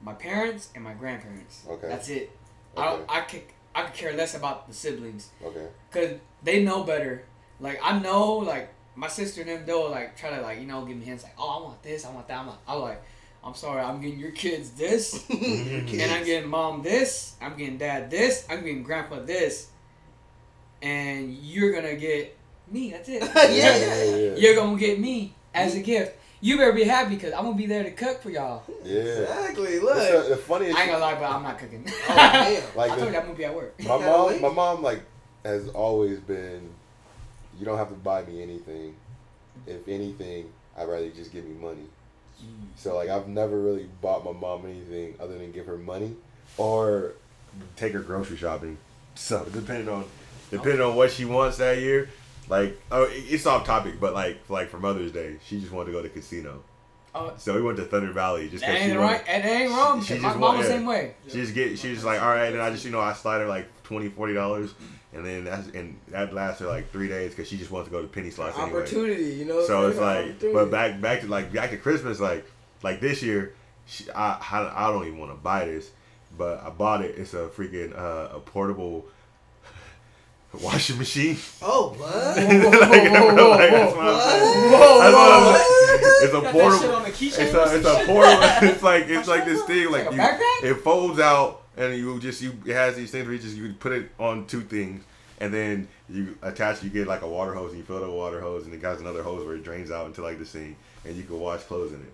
my 0.00 0.14
parents, 0.14 0.70
and 0.74 0.82
my 0.82 0.94
grandparents. 0.94 1.64
Okay. 1.68 1.86
That's 1.86 2.08
it. 2.08 2.30
I 2.76 2.86
don't, 2.86 3.04
I 3.08 3.20
could 3.22 3.42
I 3.74 3.82
could 3.82 3.94
care 3.94 4.12
less 4.14 4.34
about 4.34 4.68
the 4.68 4.74
siblings 4.74 5.30
Okay. 5.44 5.66
because 5.90 6.18
they 6.42 6.62
know 6.64 6.82
better. 6.82 7.24
Like 7.60 7.78
I 7.82 7.98
know, 7.98 8.36
like 8.36 8.72
my 8.94 9.08
sister 9.08 9.42
and 9.42 9.50
them, 9.50 9.66
they'll 9.66 9.90
like 9.90 10.16
try 10.16 10.30
to 10.30 10.40
like 10.40 10.60
you 10.60 10.66
know 10.66 10.84
give 10.86 10.96
me 10.96 11.04
hints 11.04 11.24
like, 11.24 11.34
oh 11.38 11.58
I 11.60 11.62
want 11.62 11.82
this, 11.82 12.06
I 12.06 12.10
want 12.10 12.26
that. 12.28 12.38
I'm 12.38 12.46
like, 12.46 12.58
I'm 12.66 12.80
like, 12.80 13.02
I'm 13.46 13.54
sorry, 13.54 13.80
I'm 13.80 14.00
getting 14.00 14.18
your 14.18 14.32
kids 14.32 14.70
this, 14.70 15.24
and 15.30 16.12
I'm 16.12 16.24
getting 16.24 16.50
mom 16.50 16.82
this, 16.82 17.36
I'm 17.40 17.56
getting 17.56 17.78
dad 17.78 18.10
this, 18.10 18.44
I'm 18.50 18.64
getting 18.64 18.82
grandpa 18.82 19.20
this, 19.20 19.68
and 20.82 21.32
you're 21.32 21.72
gonna 21.72 21.94
get 21.94 22.36
me. 22.68 22.90
That's 22.90 23.08
it. 23.08 23.22
Yeah, 23.34 23.76
yeah, 23.76 24.16
yeah. 24.16 24.36
You're 24.36 24.56
gonna 24.56 24.76
get 24.76 24.98
me 24.98 25.32
as 25.54 25.76
a 25.76 25.80
gift. 25.80 26.16
You 26.40 26.58
better 26.58 26.72
be 26.72 26.82
happy 26.82 27.14
because 27.14 27.32
I'm 27.32 27.44
gonna 27.44 27.56
be 27.56 27.66
there 27.66 27.84
to 27.84 27.92
cook 27.92 28.20
for 28.20 28.30
y'all. 28.30 28.64
Yeah. 28.84 29.00
Exactly. 29.00 29.68
It's 29.74 29.84
Look. 29.84 30.24
the, 30.24 30.28
the 30.30 30.36
funniest. 30.36 30.76
I 30.76 30.82
ain't 30.82 30.90
gonna 30.90 31.04
lie, 31.04 31.14
but 31.14 31.30
I'm 31.30 31.42
not 31.44 31.58
cooking. 31.58 31.86
Oh, 31.88 32.14
damn. 32.16 32.62
Like 32.76 32.90
I 32.90 32.94
the- 32.96 33.00
told 33.00 33.12
you 33.12 33.18
I'm 33.18 33.26
gonna 33.26 33.38
be 33.38 33.44
at 33.44 33.54
work. 33.54 33.80
My 33.84 33.96
mom, 33.96 34.40
my 34.40 34.50
mom, 34.50 34.82
like, 34.82 35.02
has 35.44 35.68
always 35.68 36.18
been. 36.18 36.68
You 37.58 37.64
don't 37.64 37.78
have 37.78 37.88
to 37.90 37.94
buy 37.94 38.24
me 38.24 38.42
anything. 38.42 38.96
If 39.66 39.86
anything, 39.88 40.52
I'd 40.76 40.88
rather 40.88 41.04
you 41.04 41.12
just 41.12 41.32
give 41.32 41.44
me 41.44 41.54
money. 41.54 41.86
Mm. 42.42 42.66
So 42.76 42.96
like, 42.96 43.08
I've 43.08 43.28
never 43.28 43.58
really 43.58 43.88
bought 44.00 44.24
my 44.24 44.32
mom 44.32 44.64
anything 44.66 45.14
other 45.20 45.36
than 45.38 45.52
give 45.52 45.66
her 45.66 45.78
money 45.78 46.14
or 46.56 47.12
take 47.76 47.92
her 47.92 48.00
grocery 48.00 48.36
shopping. 48.36 48.78
So 49.14 49.46
depending 49.52 49.88
on 49.88 50.04
depending 50.50 50.80
on 50.80 50.94
what 50.94 51.10
she 51.10 51.24
wants 51.24 51.56
that 51.58 51.78
year, 51.78 52.08
like 52.48 52.80
oh, 52.90 53.06
it's 53.10 53.46
off 53.46 53.64
topic, 53.66 53.98
but 53.98 54.14
like 54.14 54.38
like 54.48 54.68
for 54.68 54.78
Mother's 54.78 55.12
Day, 55.12 55.36
she 55.44 55.60
just 55.60 55.72
wanted 55.72 55.86
to 55.86 55.92
go 55.92 56.02
to 56.02 56.08
casino. 56.08 56.62
Oh. 57.14 57.32
So 57.38 57.54
we 57.54 57.62
went 57.62 57.78
to 57.78 57.84
Thunder 57.84 58.12
Valley 58.12 58.50
just 58.50 58.62
because 58.62 58.82
she 58.82 58.88
wanted. 58.90 59.00
right. 59.00 59.26
That 59.26 59.44
ain't 59.46 59.70
wrong. 59.70 60.02
She- 60.02 60.14
she 60.16 60.20
my 60.20 60.28
just 60.28 60.38
mom 60.38 60.58
the 60.58 60.64
same 60.64 60.84
way. 60.84 61.14
She 61.26 61.32
just 61.34 61.54
get 61.54 61.78
she 61.78 61.94
just 61.94 62.04
like 62.04 62.20
all 62.20 62.28
right, 62.28 62.52
and 62.52 62.60
I 62.60 62.70
just 62.70 62.84
you 62.84 62.90
know 62.90 63.00
I 63.00 63.14
slide 63.14 63.38
her 63.38 63.46
like 63.46 63.66
20 63.86 64.08
40 64.08 64.34
dollars, 64.34 64.74
and 65.14 65.24
then 65.24 65.44
that's 65.44 65.68
and 65.68 65.96
that 66.08 66.34
lasts 66.34 66.60
her 66.60 66.66
like 66.66 66.90
three 66.90 67.06
days 67.08 67.30
because 67.30 67.48
she 67.48 67.56
just 67.56 67.70
wants 67.70 67.88
to 67.88 67.92
go 67.92 68.02
to 68.02 68.08
penny 68.08 68.30
slots 68.30 68.58
anyway. 68.58 68.80
Opportunity, 68.80 69.24
you 69.34 69.44
know. 69.44 69.64
So 69.64 69.86
it's 69.88 69.98
like, 69.98 70.40
but 70.52 70.70
back 70.72 71.00
back 71.00 71.20
to 71.20 71.28
like 71.28 71.52
back 71.52 71.70
to 71.70 71.76
Christmas, 71.76 72.18
like 72.18 72.44
like 72.82 73.00
this 73.00 73.22
year, 73.22 73.54
she, 73.86 74.10
I 74.10 74.38
I 74.50 74.86
I 74.88 74.92
don't 74.92 75.06
even 75.06 75.18
want 75.20 75.30
to 75.30 75.36
buy 75.36 75.66
this, 75.66 75.90
but 76.36 76.62
I 76.64 76.70
bought 76.70 77.02
it. 77.02 77.14
It's 77.16 77.32
a 77.32 77.46
freaking 77.46 77.96
uh, 77.96 78.36
a 78.36 78.40
portable 78.40 79.06
washing 80.60 80.98
machine. 80.98 81.36
Oh, 81.62 81.94
what? 81.96 82.36
Like, 82.36 82.42
like, 82.82 83.70
that's 83.70 83.94
what 83.94 84.06
I'm 84.06 84.20
saying. 84.20 84.72
What? 84.72 84.98
That's 84.98 85.14
what 85.14 85.32
I'm 85.32 85.54
saying. 85.54 85.72
It's 86.22 86.32
a 86.34 86.40
Got 86.40 86.42
that 86.42 86.52
shit 86.52 86.62
portable. 86.62 86.94
on 86.96 87.02
the 87.04 87.10
keychain. 87.10 87.38
It's 87.38 87.54
a 87.54 87.76
it's 87.76 87.86
a 87.86 88.06
portable. 88.06 88.68
It's 88.68 88.82
like 88.82 89.08
it's 89.08 89.28
like 89.28 89.44
this 89.44 89.62
thing 89.64 89.90
like 89.92 90.10
Like 90.10 90.40
you, 90.62 90.70
it 90.70 90.74
folds 90.82 91.20
out 91.20 91.62
and 91.76 91.94
you 91.96 92.18
just 92.20 92.40
you 92.42 92.52
it 92.64 92.74
has 92.74 92.96
these 92.96 93.10
things 93.10 93.24
where 93.26 93.34
you 93.34 93.40
just 93.40 93.56
you 93.56 93.72
put 93.74 93.92
it 93.92 94.10
on 94.18 94.46
two 94.46 94.62
things 94.62 95.02
and 95.40 95.52
then 95.52 95.86
you 96.08 96.36
attach 96.42 96.82
you 96.82 96.90
get 96.90 97.06
like 97.06 97.22
a 97.22 97.28
water 97.28 97.52
hose 97.54 97.70
and 97.70 97.78
you 97.78 97.84
fill 97.84 98.00
the 98.00 98.10
water 98.10 98.40
hose 98.40 98.64
and 98.64 98.72
it 98.74 98.80
got 98.80 98.98
another 98.98 99.22
hose 99.22 99.44
where 99.46 99.56
it 99.56 99.62
drains 99.64 99.90
out 99.90 100.06
into 100.06 100.22
like 100.22 100.38
the 100.38 100.46
sink 100.46 100.76
and 101.04 101.14
you 101.16 101.22
can 101.24 101.38
wash 101.38 101.60
clothes 101.64 101.92
in 101.92 102.00
it. 102.00 102.12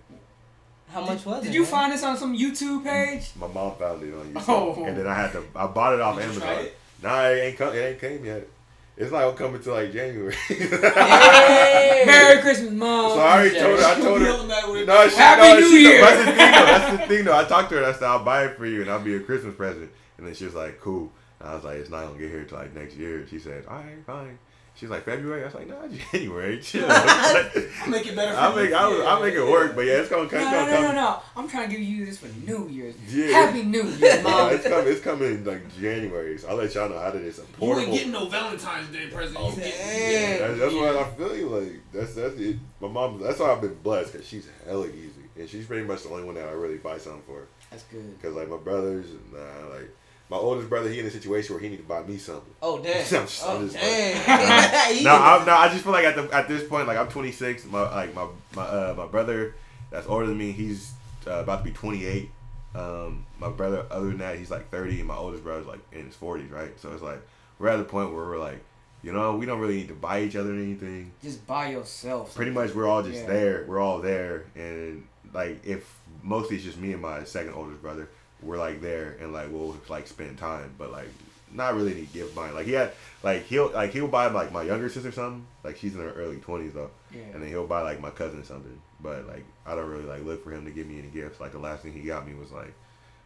How 0.89 1.01
much 1.05 1.25
was 1.25 1.41
it? 1.41 1.45
Did 1.47 1.53
you 1.55 1.61
man? 1.63 1.71
find 1.71 1.93
this 1.93 2.03
on 2.03 2.17
some 2.17 2.37
YouTube 2.37 2.83
page? 2.83 3.31
My 3.39 3.47
mom 3.47 3.75
found 3.77 4.03
it 4.03 4.13
on 4.13 4.31
YouTube, 4.33 4.43
Oh. 4.47 4.83
and 4.85 4.95
then 4.95 5.07
I 5.07 5.15
had 5.15 5.31
to. 5.31 5.43
I 5.55 5.65
bought 5.65 5.93
it 5.93 6.01
off 6.01 6.15
Did 6.17 6.25
Amazon. 6.25 6.43
try 6.43 6.53
it? 6.61 6.77
Nah, 7.01 7.23
it 7.29 7.39
ain't 7.39 7.57
come. 7.57 7.73
It 7.75 7.79
ain't 7.79 7.99
came 7.99 8.23
yet. 8.25 8.47
It's 8.95 9.11
not 9.11 9.35
coming 9.35 9.61
till 9.61 9.73
like 9.73 9.91
January. 9.91 10.35
Hey! 10.49 12.03
Merry 12.05 12.41
Christmas, 12.41 12.71
mom. 12.71 13.11
So 13.11 13.19
I 13.19 13.33
already 13.35 13.59
told 13.59 13.79
her. 13.79 13.85
I 13.85 13.95
told 13.99 14.21
her. 14.21 14.27
Yelling 14.27 14.51
at 14.51 14.69
with 14.69 14.87
No, 14.87 15.01
it. 15.01 15.09
she, 15.11 15.15
Happy 15.17 15.41
no, 15.41 15.59
New 15.59 15.69
she, 15.69 15.81
Year. 15.83 16.01
That's 16.01 16.19
the 16.19 16.25
thing. 16.25 16.35
Though. 16.35 16.65
That's 16.65 16.91
the 17.01 17.07
thing. 17.15 17.25
Though. 17.25 17.37
I 17.37 17.43
talked 17.45 17.69
to 17.69 17.75
her. 17.77 17.85
I 17.85 17.93
said 17.93 18.03
I'll 18.03 18.23
buy 18.23 18.45
it 18.45 18.57
for 18.57 18.65
you, 18.65 18.81
and 18.81 18.89
I'll 18.91 18.99
be 19.01 19.15
a 19.15 19.19
Christmas 19.19 19.55
present. 19.55 19.89
And 20.17 20.27
then 20.27 20.33
she 20.35 20.45
was 20.45 20.53
like, 20.53 20.79
"Cool." 20.79 21.11
And 21.39 21.49
I 21.49 21.55
was 21.55 21.63
like, 21.63 21.77
"It's 21.77 21.89
not 21.89 22.05
gonna 22.05 22.19
get 22.19 22.29
here 22.29 22.43
till 22.43 22.57
like 22.59 22.75
next 22.75 22.95
year." 22.95 23.25
She 23.29 23.39
said, 23.39 23.65
"All 23.67 23.77
right, 23.77 24.05
fine." 24.05 24.37
She's 24.75 24.89
like, 24.89 25.03
"February." 25.05 25.43
I 25.43 25.45
was 25.45 25.53
like, 25.53 25.67
"Nah, 25.67 25.87
January." 26.11 26.59
Chill. 26.59 26.85
I'll 26.89 27.89
make 27.89 28.07
it 28.07 28.15
better 28.15 28.33
for 28.33 28.39
I'll 28.39 28.57
you. 28.57 28.63
make. 28.65 28.73
I'll, 28.73 29.07
I'll 29.07 29.21
make 29.21 29.35
it 29.35 29.43
work. 29.45 29.75
But 29.75 29.85
yeah, 29.85 29.93
it's 29.99 30.09
gonna 30.09 30.27
come. 30.27 30.41
no, 30.41 30.47
it's 30.63 30.71
gonna 30.73 30.81
no, 30.87 30.87
no, 30.89 30.93
no. 30.93 31.19
I'm 31.35 31.47
trying 31.47 31.69
to 31.69 31.75
give 31.75 31.85
you 31.85 32.05
this 32.05 32.17
for 32.17 32.27
New 32.45 32.67
Year's. 32.69 32.95
Yeah. 33.07 33.27
Happy 33.27 33.61
New 33.63 33.83
Year, 33.83 34.21
Nah, 34.23 34.29
mom. 34.29 34.53
it's 34.53 34.67
coming. 34.67 34.87
It's 34.91 35.01
coming 35.01 35.45
like 35.45 35.75
January. 35.79 36.37
So 36.39 36.49
I'll 36.49 36.55
let 36.55 36.73
y'all 36.73 36.89
know 36.89 36.99
how 36.99 37.11
to 37.11 37.19
this 37.19 37.37
You 37.37 37.43
ain't 37.43 37.57
portable. 37.59 37.93
getting 37.93 38.11
no 38.11 38.27
Valentine's 38.27 38.87
Day 38.89 39.07
present. 39.07 39.37
Oh, 39.39 39.49
you 39.51 39.55
getting, 39.57 39.79
dang. 39.79 40.39
That's, 40.39 40.59
that's 40.59 40.73
what 40.73 40.95
I 40.97 41.03
feel 41.11 41.37
you 41.37 41.49
like. 41.49 41.79
That's 41.93 42.13
that's 42.15 42.35
it. 42.39 42.57
My 42.81 42.87
mom. 42.87 43.19
That's 43.21 43.39
why 43.39 43.51
I've 43.51 43.61
been 43.61 43.75
blessed 43.75 44.13
because 44.13 44.27
she's 44.27 44.49
hella 44.65 44.87
easy, 44.87 45.11
and 45.37 45.47
she's 45.47 45.65
pretty 45.67 45.85
much 45.85 46.01
the 46.03 46.09
only 46.09 46.23
one 46.23 46.35
that 46.35 46.47
I 46.47 46.51
really 46.51 46.77
buy 46.77 46.97
something 46.97 47.21
for. 47.27 47.47
That's 47.69 47.83
good. 47.83 48.17
Cause 48.21 48.33
like 48.33 48.49
my 48.49 48.57
brothers 48.57 49.05
and 49.11 49.35
uh, 49.35 49.69
like 49.75 49.89
my 50.29 50.37
oldest 50.37 50.69
brother, 50.69 50.89
he 50.89 50.99
in 50.99 51.05
a 51.05 51.11
situation 51.11 51.53
where 51.55 51.61
he 51.61 51.69
need 51.69 51.77
to 51.77 51.83
buy 51.83 52.01
me 52.03 52.17
something. 52.17 52.53
Oh 52.61 52.79
damn! 52.79 52.95
I'm 52.97 53.03
just- 53.27 53.43
I'm 53.45 53.57
oh 53.57 53.67
just 53.67 53.75
damn! 53.75 55.03
No, 55.03 55.15
I'm 55.15 55.45
no. 55.45 55.53
I 55.55 55.69
just 55.69 55.83
feel 55.83 55.93
like 55.93 56.05
at 56.05 56.15
the 56.15 56.29
at 56.35 56.47
this 56.47 56.67
point, 56.67 56.87
like 56.87 56.97
I'm 56.97 57.07
26. 57.07 57.65
My 57.65 57.81
like 57.93 58.13
my 58.15 58.27
my 58.55 58.63
uh, 58.63 58.93
my 58.97 59.05
brother 59.07 59.55
that's 59.91 60.07
older 60.07 60.25
than 60.25 60.37
me, 60.37 60.51
he's 60.51 60.91
uh, 61.27 61.33
about 61.39 61.59
to 61.59 61.63
be 61.65 61.71
28. 61.71 62.29
Um, 62.75 63.25
my 63.39 63.49
brother, 63.49 63.85
other 63.91 64.07
than 64.07 64.17
that, 64.17 64.37
he's 64.39 64.49
like 64.49 64.71
30, 64.71 64.99
and 64.99 65.07
my 65.07 65.15
oldest 65.15 65.43
brother's 65.43 65.67
like 65.67 65.79
in 65.91 66.05
his 66.07 66.15
40s, 66.15 66.51
right? 66.51 66.71
So 66.79 66.91
it's 66.91 67.03
like 67.03 67.21
we're 67.59 67.67
at 67.69 67.77
the 67.77 67.83
point 67.83 68.11
where 68.13 68.25
we're 68.25 68.39
like, 68.39 68.63
you 69.03 69.11
know, 69.13 69.35
we 69.35 69.45
don't 69.45 69.59
really 69.59 69.75
need 69.75 69.89
to 69.89 69.93
buy 69.93 70.21
each 70.21 70.35
other 70.35 70.51
anything. 70.53 71.11
Just 71.21 71.45
by 71.45 71.69
yourself. 71.69 72.33
Pretty 72.33 72.49
much, 72.51 72.73
we're 72.73 72.87
all 72.87 73.03
just 73.03 73.21
Yeah. 73.21 73.27
there. 73.27 73.65
We're 73.67 73.79
all 73.79 73.99
there, 73.99 74.45
and 74.55 75.05
like 75.33 75.63
if 75.65 75.87
mostly 76.23 76.55
it's 76.55 76.65
just 76.65 76.77
me 76.79 76.93
and 76.93 77.01
my 77.01 77.23
second 77.25 77.53
oldest 77.53 77.81
brother, 77.81 78.09
we're 78.43 78.57
like 78.57 78.81
there, 78.81 79.17
and 79.19 79.33
like 79.33 79.51
we'll 79.51 79.75
like 79.89 80.07
spend 80.07 80.37
time, 80.37 80.73
but 80.77 80.91
like 80.91 81.07
not 81.51 81.75
really 81.75 81.91
any 81.91 82.05
gift 82.07 82.33
buying. 82.35 82.53
Like 82.53 82.65
he 82.65 82.71
had 82.73 82.91
like 83.21 83.45
he'll 83.45 83.71
like 83.71 83.91
he'll 83.91 84.07
buy 84.07 84.27
like 84.27 84.51
my 84.51 84.63
younger 84.63 84.89
sister 84.89 85.11
something. 85.11 85.45
Like 85.63 85.77
she's 85.77 85.93
in 85.95 86.01
her 86.01 86.11
early 86.13 86.37
twenties 86.37 86.73
though, 86.73 86.91
Yeah. 87.13 87.21
and 87.33 87.41
then 87.41 87.49
he'll 87.49 87.67
buy 87.67 87.81
like 87.81 87.99
my 88.01 88.09
cousin 88.09 88.43
something. 88.43 88.79
But 89.01 89.27
like 89.27 89.43
I 89.65 89.75
don't 89.75 89.89
really 89.89 90.05
like 90.05 90.23
look 90.23 90.43
for 90.43 90.51
him 90.51 90.65
to 90.65 90.71
give 90.71 90.87
me 90.87 90.99
any 90.99 91.09
gifts. 91.09 91.39
Like 91.39 91.51
the 91.51 91.59
last 91.59 91.83
thing 91.83 91.93
he 91.93 92.01
got 92.01 92.27
me 92.27 92.33
was 92.33 92.51
like 92.51 92.73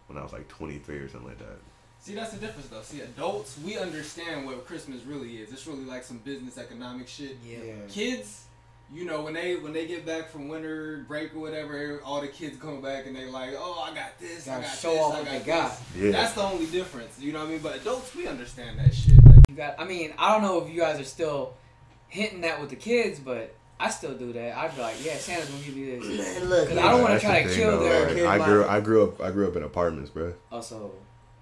when 0.07 0.17
I 0.17 0.23
was 0.23 0.33
like 0.33 0.47
23 0.47 0.95
or 0.97 1.09
something 1.09 1.29
like 1.29 1.39
that. 1.39 1.57
See, 1.99 2.13
that's 2.13 2.31
the 2.31 2.37
difference, 2.39 2.67
though. 2.69 2.81
See, 2.83 3.01
adults, 3.01 3.57
we 3.65 3.77
understand 3.77 4.45
what 4.45 4.65
Christmas 4.65 5.03
really 5.03 5.37
is. 5.37 5.51
It's 5.51 5.65
really 5.67 5.83
like 5.83 6.03
some 6.03 6.19
business 6.19 6.57
economic 6.57 7.07
shit. 7.07 7.37
Yeah. 7.45 7.73
Kids, 7.89 8.45
you 8.93 9.03
know, 9.05 9.21
when 9.21 9.33
they 9.33 9.55
when 9.57 9.73
they 9.73 9.85
get 9.85 10.05
back 10.05 10.29
from 10.29 10.47
winter 10.47 11.05
break 11.07 11.35
or 11.35 11.39
whatever, 11.39 11.99
all 12.05 12.21
the 12.21 12.27
kids 12.27 12.57
come 12.57 12.81
back 12.81 13.05
and 13.05 13.15
they 13.15 13.25
like, 13.25 13.51
oh, 13.57 13.85
I 13.89 13.93
got 13.93 14.17
this, 14.19 14.47
I 14.47 14.51
Gotta 14.51 14.63
got 14.63 14.77
show 14.77 14.91
this, 14.93 15.01
off 15.01 15.13
I 15.13 15.17
what 15.19 15.25
got 15.25 15.33
this. 15.33 15.45
got. 15.45 15.79
Yeah. 15.97 16.11
That's 16.11 16.33
the 16.33 16.43
only 16.43 16.65
difference. 16.67 17.19
You 17.19 17.33
know 17.33 17.39
what 17.39 17.47
I 17.47 17.51
mean? 17.51 17.59
But 17.59 17.75
adults, 17.77 18.15
we 18.15 18.27
understand 18.27 18.79
that 18.79 18.93
shit. 18.93 19.23
Like, 19.25 19.39
You 19.49 19.55
got. 19.55 19.75
I 19.79 19.83
mean, 19.85 20.13
I 20.17 20.31
don't 20.33 20.41
know 20.41 20.63
if 20.65 20.73
you 20.73 20.79
guys 20.79 20.99
are 20.99 21.03
still 21.03 21.53
hinting 22.07 22.41
that 22.41 22.61
with 22.61 22.69
the 22.69 22.75
kids, 22.77 23.19
but 23.19 23.53
I 23.79 23.89
still 23.89 24.13
do 24.13 24.31
that. 24.33 24.57
I'd 24.57 24.73
be 24.75 24.81
like, 24.81 24.95
yeah, 25.03 25.15
Santa's 25.17 25.49
gonna 25.49 25.63
give 25.63 25.75
you 25.77 25.99
this. 25.99 26.17
Man, 26.39 26.49
look. 26.49 26.69
'Cause 26.69 26.77
I 26.77 26.91
don't 26.91 27.01
wanna 27.01 27.19
try 27.19 27.43
to 27.43 27.53
kill 27.53 27.71
though, 27.79 27.83
their- 27.83 28.05
like, 28.07 28.15
Kid 28.15 28.25
I 28.25 28.45
grew. 28.45 28.65
I 28.65 28.79
grew 28.79 29.03
up 29.03 29.21
I 29.21 29.31
grew 29.31 29.47
up 29.47 29.55
in 29.57 29.63
apartments, 29.63 30.09
bro. 30.11 30.33
Oh, 30.51 30.55
also. 30.55 30.91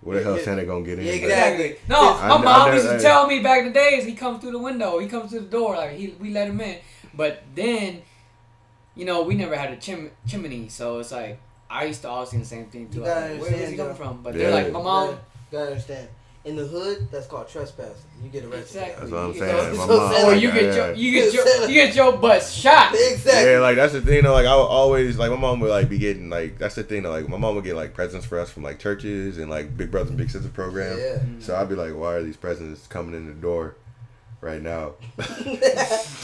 Where 0.02 0.18
the 0.18 0.24
hell 0.24 0.38
Santa 0.38 0.66
gonna 0.66 0.86
get 0.86 1.00
in? 1.00 1.06
Yeah, 1.06 1.14
exactly. 1.14 1.78
No, 1.90 2.00
I- 2.16 2.28
my 2.28 2.36
I 2.36 2.38
mom 2.44 2.66
never- 2.66 2.75
used 2.78 2.90
to 2.90 2.96
I- 2.96 3.00
tell 3.00 3.25
me 3.28 3.40
back 3.40 3.60
in 3.60 3.66
the 3.68 3.72
days 3.74 4.04
he 4.06 4.14
comes 4.14 4.42
through 4.42 4.52
the 4.52 4.60
window, 4.60 5.00
he 5.00 5.08
comes 5.08 5.32
through 5.32 5.40
the 5.42 5.46
door, 5.48 5.75
like 5.78 5.92
he 5.92 6.14
we 6.20 6.32
let 6.32 6.48
him 6.48 6.60
in. 6.62 6.78
But 7.16 7.44
then, 7.56 8.02
you 8.96 9.06
know, 9.06 9.24
we 9.24 9.36
never 9.36 9.56
had 9.56 9.72
a 9.72 9.78
chim- 9.78 10.12
chimney, 10.28 10.70
so 10.70 11.00
it's 11.00 11.12
like 11.12 11.40
I 11.70 11.86
used 11.86 12.02
to 12.04 12.10
always 12.10 12.30
see 12.30 12.38
the 12.38 12.46
same 12.46 12.66
thing 12.68 12.90
too. 12.90 13.00
You 13.00 13.06
I 13.06 13.08
was 13.08 13.14
gotta 13.16 13.34
like, 13.34 13.42
Where 13.42 13.54
is 13.62 13.70
he 13.72 13.78
coming 13.78 13.96
from? 13.96 14.22
But 14.22 14.34
Yeah. 14.36 14.40
they're 14.52 14.64
like, 14.64 14.72
my 14.74 14.82
mom. 14.82 15.08
gotta, 15.08 15.20
gotta 15.52 15.68
understand. 15.72 16.08
In 16.46 16.56
the 16.56 16.64
hood, 16.68 17.08
that's 17.12 17.26
called 17.26 17.48
trespassing. 17.48 17.96
You 18.24 18.30
get 18.30 18.44
arrested. 18.44 18.60
Exactly. 18.84 18.96
That's 19.00 19.12
what 19.12 19.20
I'm 19.20 19.34
You 19.34 19.40
saying. 19.40 19.56
get- 19.72 19.76
My 19.78 19.88
So 19.88 19.98
mom, 19.98 20.25
Or 20.25 20.36
you 20.36 20.51
get 20.51 20.64
yeah. 20.64 20.75
your 20.75 20.94
you 20.94 21.12
get 21.12 21.34
your 21.34 21.46
you 21.70 21.74
get 21.74 21.96
your 21.96 22.18
butt 22.18 22.44
shot. 22.44 22.94
Exactly. 22.94 23.51
Yeah, 23.54 23.60
like 23.62 23.75
that's 23.78 23.94
the 23.94 24.01
thing 24.01 24.24
though. 24.24 24.34
Like 24.34 24.46
I 24.46 24.56
would 24.56 24.62
always 24.62 25.18
like 25.18 25.32
my 25.32 25.38
mom 25.38 25.60
would 25.62 25.72
like 25.72 25.90
be 25.90 25.98
getting 25.98 26.30
like 26.30 26.60
that's 26.60 26.75
the 26.75 26.84
thing 26.84 27.01
though. 27.01 27.10
Like 27.10 27.28
my 27.28 27.38
mom 27.38 27.56
would 27.56 27.64
get 27.64 27.75
like 27.75 27.96
presents 27.96 28.28
for 28.28 28.38
us 28.40 28.51
from 28.51 28.62
like 28.62 28.78
churches 28.78 29.40
and 29.40 29.50
like 29.50 29.75
Big 29.75 29.90
Brothers 29.90 30.10
and 30.10 30.20
Big 30.20 30.30
Sisters 30.30 30.51
program. 30.51 31.00
Yeah. 31.00 31.06
Mm-hmm. 31.18 31.42
So 31.42 31.56
I'd 31.56 31.68
be 31.68 31.74
like, 31.75 31.96
why 31.96 32.14
are 32.14 32.22
these 32.24 32.38
presents 32.38 32.86
coming 32.86 33.16
in 33.16 33.25
the 33.25 33.34
door 33.34 33.75
right 34.40 34.62
now? 34.62 34.92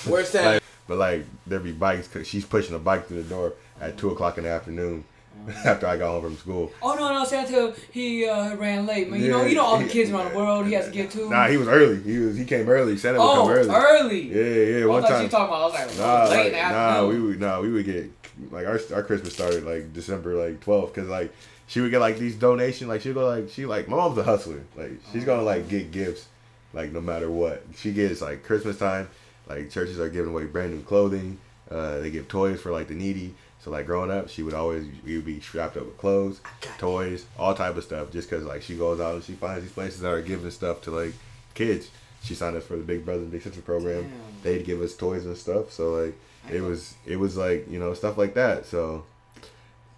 Where's 0.06 0.30
Santa? 0.30 0.61
Like, 0.96 1.20
but 1.20 1.20
like 1.20 1.26
there'd 1.48 1.64
be 1.64 1.72
bikes 1.72 2.08
because 2.08 2.28
she's 2.28 2.46
pushing 2.46 2.76
a 2.76 2.80
bike 2.80 3.08
through 3.08 3.24
the 3.24 3.30
door 3.30 3.54
at 3.80 3.98
two 3.98 4.10
o'clock 4.10 4.38
in 4.38 4.44
the 4.44 4.50
afternoon 4.50 5.04
after 5.66 5.88
I 5.88 5.98
got 5.98 6.10
home 6.10 6.24
from 6.24 6.38
school. 6.38 6.72
Oh 6.82 6.96
no 6.96 7.14
no 7.14 7.26
Santa 7.26 7.74
he 7.92 8.28
uh, 8.28 8.56
ran 8.56 8.86
late 8.86 9.10
man. 9.10 9.22
You 9.22 9.30
know 9.30 9.44
you 9.46 9.56
know 9.56 9.64
all 9.66 9.78
the 9.80 9.88
kids 9.88 10.12
around 10.12 10.32
the 10.32 10.38
world 10.38 10.66
he 10.66 10.74
has 10.74 10.86
to 10.86 10.92
get 10.92 11.12
to. 11.12 11.30
Nah, 11.30 11.48
he 11.48 11.58
was 11.58 11.68
early. 11.68 12.02
He 12.02 12.18
was 12.18 12.38
he 12.38 12.46
came 12.46 12.68
early. 12.70 12.98
Santa 12.98 13.20
would 13.20 13.26
oh 13.26 13.36
come 13.36 13.50
early. 13.50 13.70
early. 13.70 14.22
Yeah, 14.22 14.78
yeah. 14.80 14.84
I 14.84 14.88
One 14.88 15.02
thought 15.02 15.10
time. 15.12 15.24
you 15.24 15.30
talking 15.30 15.48
about. 15.48 15.62
I 15.62 15.66
was 15.66 15.74
like, 15.74 15.98
Nah, 15.98 16.26
oh, 16.26 16.30
late 16.30 16.54
like, 16.54 16.72
nah, 16.72 17.08
we 17.08 17.22
would 17.22 17.40
nah, 17.40 17.62
we 17.62 17.72
would 17.72 17.86
get 17.86 18.12
like 18.52 18.66
our 18.66 18.80
our 18.94 19.04
Christmas 19.04 19.34
started 19.34 19.64
like 19.64 19.94
December 19.94 20.34
like 20.36 20.64
12th 20.64 20.94
because 20.94 21.10
like 21.10 21.34
she 21.68 21.80
would 21.80 21.92
get 21.92 22.00
like 22.00 22.18
these 22.18 22.36
donations 22.36 22.90
like 22.90 23.02
she'd 23.02 23.14
go 23.14 23.28
like 23.28 23.50
she 23.50 23.66
like 23.66 23.88
my 23.88 23.96
mom's 23.96 24.18
a 24.18 24.24
hustler 24.24 24.64
like 24.76 24.92
she's 25.12 25.24
gonna 25.24 25.44
like 25.44 25.70
get 25.70 25.92
gifts 25.92 26.28
like 26.74 26.92
no 26.92 27.02
matter 27.02 27.30
what 27.30 27.64
she 27.78 27.92
gets 27.92 28.22
like 28.22 28.44
Christmas 28.44 28.78
time 28.78 29.10
like 29.56 29.70
churches 29.70 30.00
are 30.00 30.10
giving 30.10 30.32
away 30.32 30.46
brand 30.46 30.74
new 30.74 30.82
clothing 30.82 31.38
uh 31.70 32.00
they 32.00 32.10
give 32.12 32.28
toys 32.28 32.60
for 32.60 32.72
like 32.72 32.88
the 32.88 32.94
needy 32.94 33.34
so 33.60 33.70
like 33.72 33.86
growing 33.86 34.12
up 34.12 34.30
she 34.30 34.44
would 34.44 34.54
always 34.54 34.86
we 35.06 35.16
would 35.16 35.26
be 35.26 35.40
strapped 35.40 35.78
up 35.78 35.86
with 35.86 35.98
clothes 35.98 36.42
toys 36.78 37.26
all 37.38 37.54
type 37.54 37.76
of 37.76 37.84
stuff 37.84 38.12
just 38.12 38.30
because 38.30 38.46
like 38.46 38.62
she 38.62 38.76
goes 38.76 39.00
out 39.00 39.16
and 39.16 39.24
she 39.24 39.34
finds 39.34 39.64
these 39.64 39.72
places 39.74 40.00
that 40.02 40.12
are 40.12 40.22
giving 40.22 40.50
stuff 40.52 40.82
to 40.82 40.92
like 40.92 41.14
kids 41.54 41.90
she 42.24 42.36
signed 42.36 42.56
us 42.56 42.66
for 42.66 42.76
the 42.76 42.84
Big 42.84 43.04
Brother 43.04 43.22
and 43.22 43.32
Big 43.32 43.42
Sister 43.42 43.62
program 43.62 44.04
Damn. 44.04 44.12
they'd 44.44 44.66
give 44.66 44.82
us 44.82 44.96
toys 44.96 45.26
and 45.26 45.36
stuff. 45.38 45.72
So 45.72 45.94
like 45.94 46.16
it 46.52 46.62
was 46.62 46.96
it 47.06 47.18
was 47.18 47.38
like 47.38 47.70
you 47.70 47.80
know 47.80 47.94
stuff 47.94 48.18
like 48.18 48.36
that. 48.36 48.66
So 48.66 49.04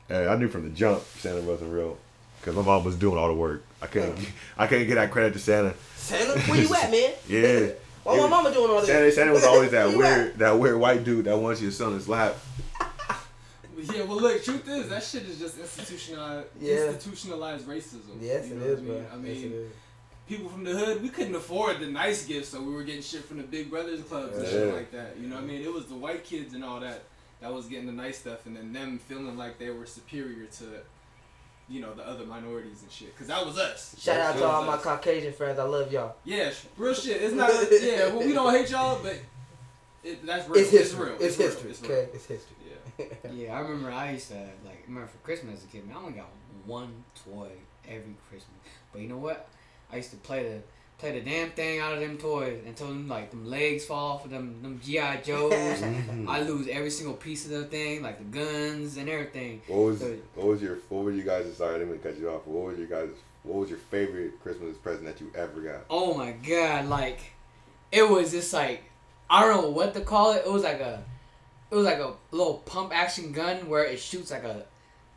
uh, 0.09 0.27
I 0.27 0.35
knew 0.35 0.47
from 0.47 0.63
the 0.63 0.69
jump 0.69 1.03
Santa 1.17 1.41
wasn't 1.41 1.73
real 1.73 1.97
because 2.39 2.55
my 2.55 2.61
mom 2.61 2.83
was 2.83 2.95
doing 2.95 3.17
all 3.17 3.27
the 3.27 3.33
work. 3.33 3.63
I 3.81 3.87
couldn't 3.87 4.17
I 4.57 4.67
couldn't 4.67 4.87
get 4.87 4.95
that 4.95 5.11
credit 5.11 5.33
to 5.33 5.39
Santa. 5.39 5.73
Santa, 5.97 6.39
where 6.41 6.61
you 6.61 6.73
at, 6.73 6.91
man? 6.91 7.11
Yeah. 7.27 7.69
Why 8.03 8.17
my 8.19 8.27
mama 8.27 8.53
doing 8.53 8.69
all 8.69 8.79
this? 8.81 8.87
Santa, 8.87 9.11
Santa 9.11 9.31
was 9.31 9.43
always 9.43 9.71
that 9.71 9.87
Where 9.87 9.93
you 9.95 10.23
weird 10.25 10.39
that 10.39 10.59
weird 10.59 10.77
white 10.79 11.03
dude 11.03 11.25
that 11.25 11.37
wants 11.37 11.61
you 11.61 11.69
to 11.69 11.75
sit 11.75 11.85
on 11.87 11.93
his 11.93 12.07
lap. 12.09 12.35
yeah, 13.77 14.03
well, 14.03 14.17
look, 14.17 14.43
truth 14.43 14.67
is, 14.67 14.89
that 14.89 15.03
shit 15.03 15.23
is 15.23 15.39
just 15.39 15.57
institutionalized, 15.59 16.47
Yeah. 16.59 16.85
institutionalized 16.89 17.67
racism. 17.67 18.17
Yes, 18.19 18.47
you 18.47 18.55
it 18.55 18.59
know 18.59 18.65
is, 18.65 18.79
what 18.81 18.87
bro. 18.87 18.95
I 19.13 19.15
mean, 19.17 19.25
I 19.25 19.33
yes, 19.33 19.43
mean 19.43 19.51
is. 19.53 19.71
people 20.27 20.49
from 20.49 20.63
the 20.63 20.71
hood, 20.71 21.01
we 21.01 21.09
couldn't 21.09 21.35
afford 21.35 21.79
the 21.79 21.87
nice 21.87 22.25
gifts, 22.25 22.49
so 22.49 22.61
we 22.61 22.73
were 22.73 22.83
getting 22.83 23.01
shit 23.01 23.25
from 23.25 23.37
the 23.37 23.43
Big 23.43 23.69
Brothers 23.69 24.01
clubs 24.01 24.37
and 24.37 24.47
shit 24.47 24.73
like 24.73 24.91
that. 24.91 25.17
You 25.19 25.27
know 25.27 25.35
what 25.35 25.43
I 25.45 25.47
mean? 25.47 25.61
It 25.61 25.71
was 25.73 25.85
the 25.85 25.95
white 25.95 26.23
kids 26.23 26.53
and 26.53 26.63
all 26.63 26.79
that 26.81 27.03
that 27.41 27.53
was 27.53 27.65
getting 27.65 27.87
the 27.87 27.91
nice 27.93 28.19
stuff, 28.19 28.45
and 28.45 28.55
then 28.55 28.71
them 28.71 28.99
feeling 28.99 29.37
like 29.37 29.59
they 29.59 29.69
were 29.69 29.85
superior 29.85 30.45
to, 30.45 30.65
you 31.73 31.81
know, 31.81 31.91
the 31.95 32.07
other 32.07 32.23
minorities 32.25 32.83
and 32.83 32.91
shit. 32.91 33.17
Cause 33.17 33.27
that 33.27 33.43
was 33.43 33.57
us. 33.57 33.95
Shout 33.99 34.19
out 34.19 34.37
to 34.37 34.45
all 34.45 34.63
was 34.63 34.77
my. 34.77 34.77
Caucasian 34.77 35.33
friends. 35.33 35.57
I 35.57 35.63
love 35.63 35.91
y'all. 35.91 36.15
Yeah, 36.23 36.51
real 36.77 36.93
shit. 36.93 37.19
It's 37.19 37.33
not. 37.33 37.49
Yeah, 37.71 38.13
well, 38.13 38.19
we 38.19 38.33
don't 38.33 38.53
hate 38.53 38.69
y'all, 38.69 38.99
but 39.01 39.19
it, 40.03 40.23
that's 40.23 40.47
real. 40.47 40.61
It's 40.61 40.69
history. 40.69 41.05
real. 41.05 41.17
It's 41.19 41.37
real. 41.37 41.47
history. 41.47 41.69
It's 41.71 41.81
real. 41.81 41.91
Okay, 41.91 42.09
it's 42.13 42.25
history. 42.27 42.55
Yeah. 42.67 43.05
Yeah, 43.31 43.57
I 43.57 43.61
remember 43.61 43.89
I 43.89 44.11
used 44.11 44.27
to 44.27 44.35
like 44.35 44.83
I 44.83 44.87
remember 44.87 45.07
for 45.07 45.17
Christmas 45.19 45.57
as 45.57 45.63
a 45.63 45.67
kid, 45.67 45.87
man, 45.87 45.97
I 45.97 45.99
only 46.01 46.13
got 46.13 46.29
one 46.67 47.03
toy 47.25 47.49
every 47.87 48.15
Christmas. 48.29 48.53
But 48.91 49.01
you 49.01 49.07
know 49.07 49.17
what? 49.17 49.49
I 49.91 49.95
used 49.97 50.11
to 50.11 50.17
play 50.17 50.43
the 50.43 50.61
play 50.97 51.11
the 51.19 51.21
damn 51.21 51.51
thing 51.51 51.79
out 51.79 51.93
of 51.93 51.99
them 51.99 52.17
toys 52.17 52.61
until 52.65 52.87
them 52.87 53.07
like 53.07 53.29
them 53.31 53.45
legs 53.45 53.85
fall 53.85 54.13
off 54.13 54.25
of 54.25 54.31
them 54.31 54.61
them 54.61 54.79
GI 54.83 55.21
Joes. 55.23 55.53
I 56.27 56.41
lose 56.41 56.67
every 56.67 56.89
single 56.89 57.15
piece 57.15 57.45
of 57.45 57.51
the 57.51 57.65
thing, 57.65 58.01
like 58.01 58.17
the 58.19 58.39
guns 58.39 58.97
and 58.97 59.09
everything. 59.09 59.61
What 59.67 59.77
was 59.77 59.99
So- 59.99 60.17
what 60.35 60.47
was 60.47 60.61
your 60.61 60.77
what 60.89 61.03
were 61.03 61.11
you 61.11 61.23
guys 61.23 61.45
sorry 61.57 61.75
I 61.75 61.77
didn't 61.79 61.91
mean 61.93 62.01
to 62.01 62.07
cut 62.09 62.17
you 62.19 62.29
off. 62.29 62.45
What 62.47 62.67
was 62.69 62.77
your 62.77 62.87
guys 62.87 63.09
what 63.43 63.57
was 63.59 63.69
your 63.69 63.79
favorite 63.79 64.41
Christmas 64.41 64.77
present 64.77 65.05
that 65.05 65.19
you 65.19 65.29
ever 65.35 65.59
got? 65.59 65.81
Oh 65.89 66.13
my 66.13 66.31
god, 66.31 66.85
like 66.85 67.19
it 67.91 68.07
was 68.09 68.31
just 68.31 68.53
like 68.53 68.83
I 69.29 69.41
don't 69.41 69.61
know 69.61 69.69
what 69.69 69.93
to 69.95 70.01
call 70.01 70.33
it. 70.33 70.43
It 70.45 70.51
was 70.51 70.63
like 70.63 70.79
a 70.79 71.03
it 71.71 71.75
was 71.75 71.85
like 71.85 71.97
a 71.99 72.13
little 72.31 72.59
pump 72.65 72.91
action 72.95 73.31
gun 73.31 73.67
where 73.67 73.83
it 73.83 73.99
shoots 73.99 74.31
like 74.31 74.43
a 74.43 74.63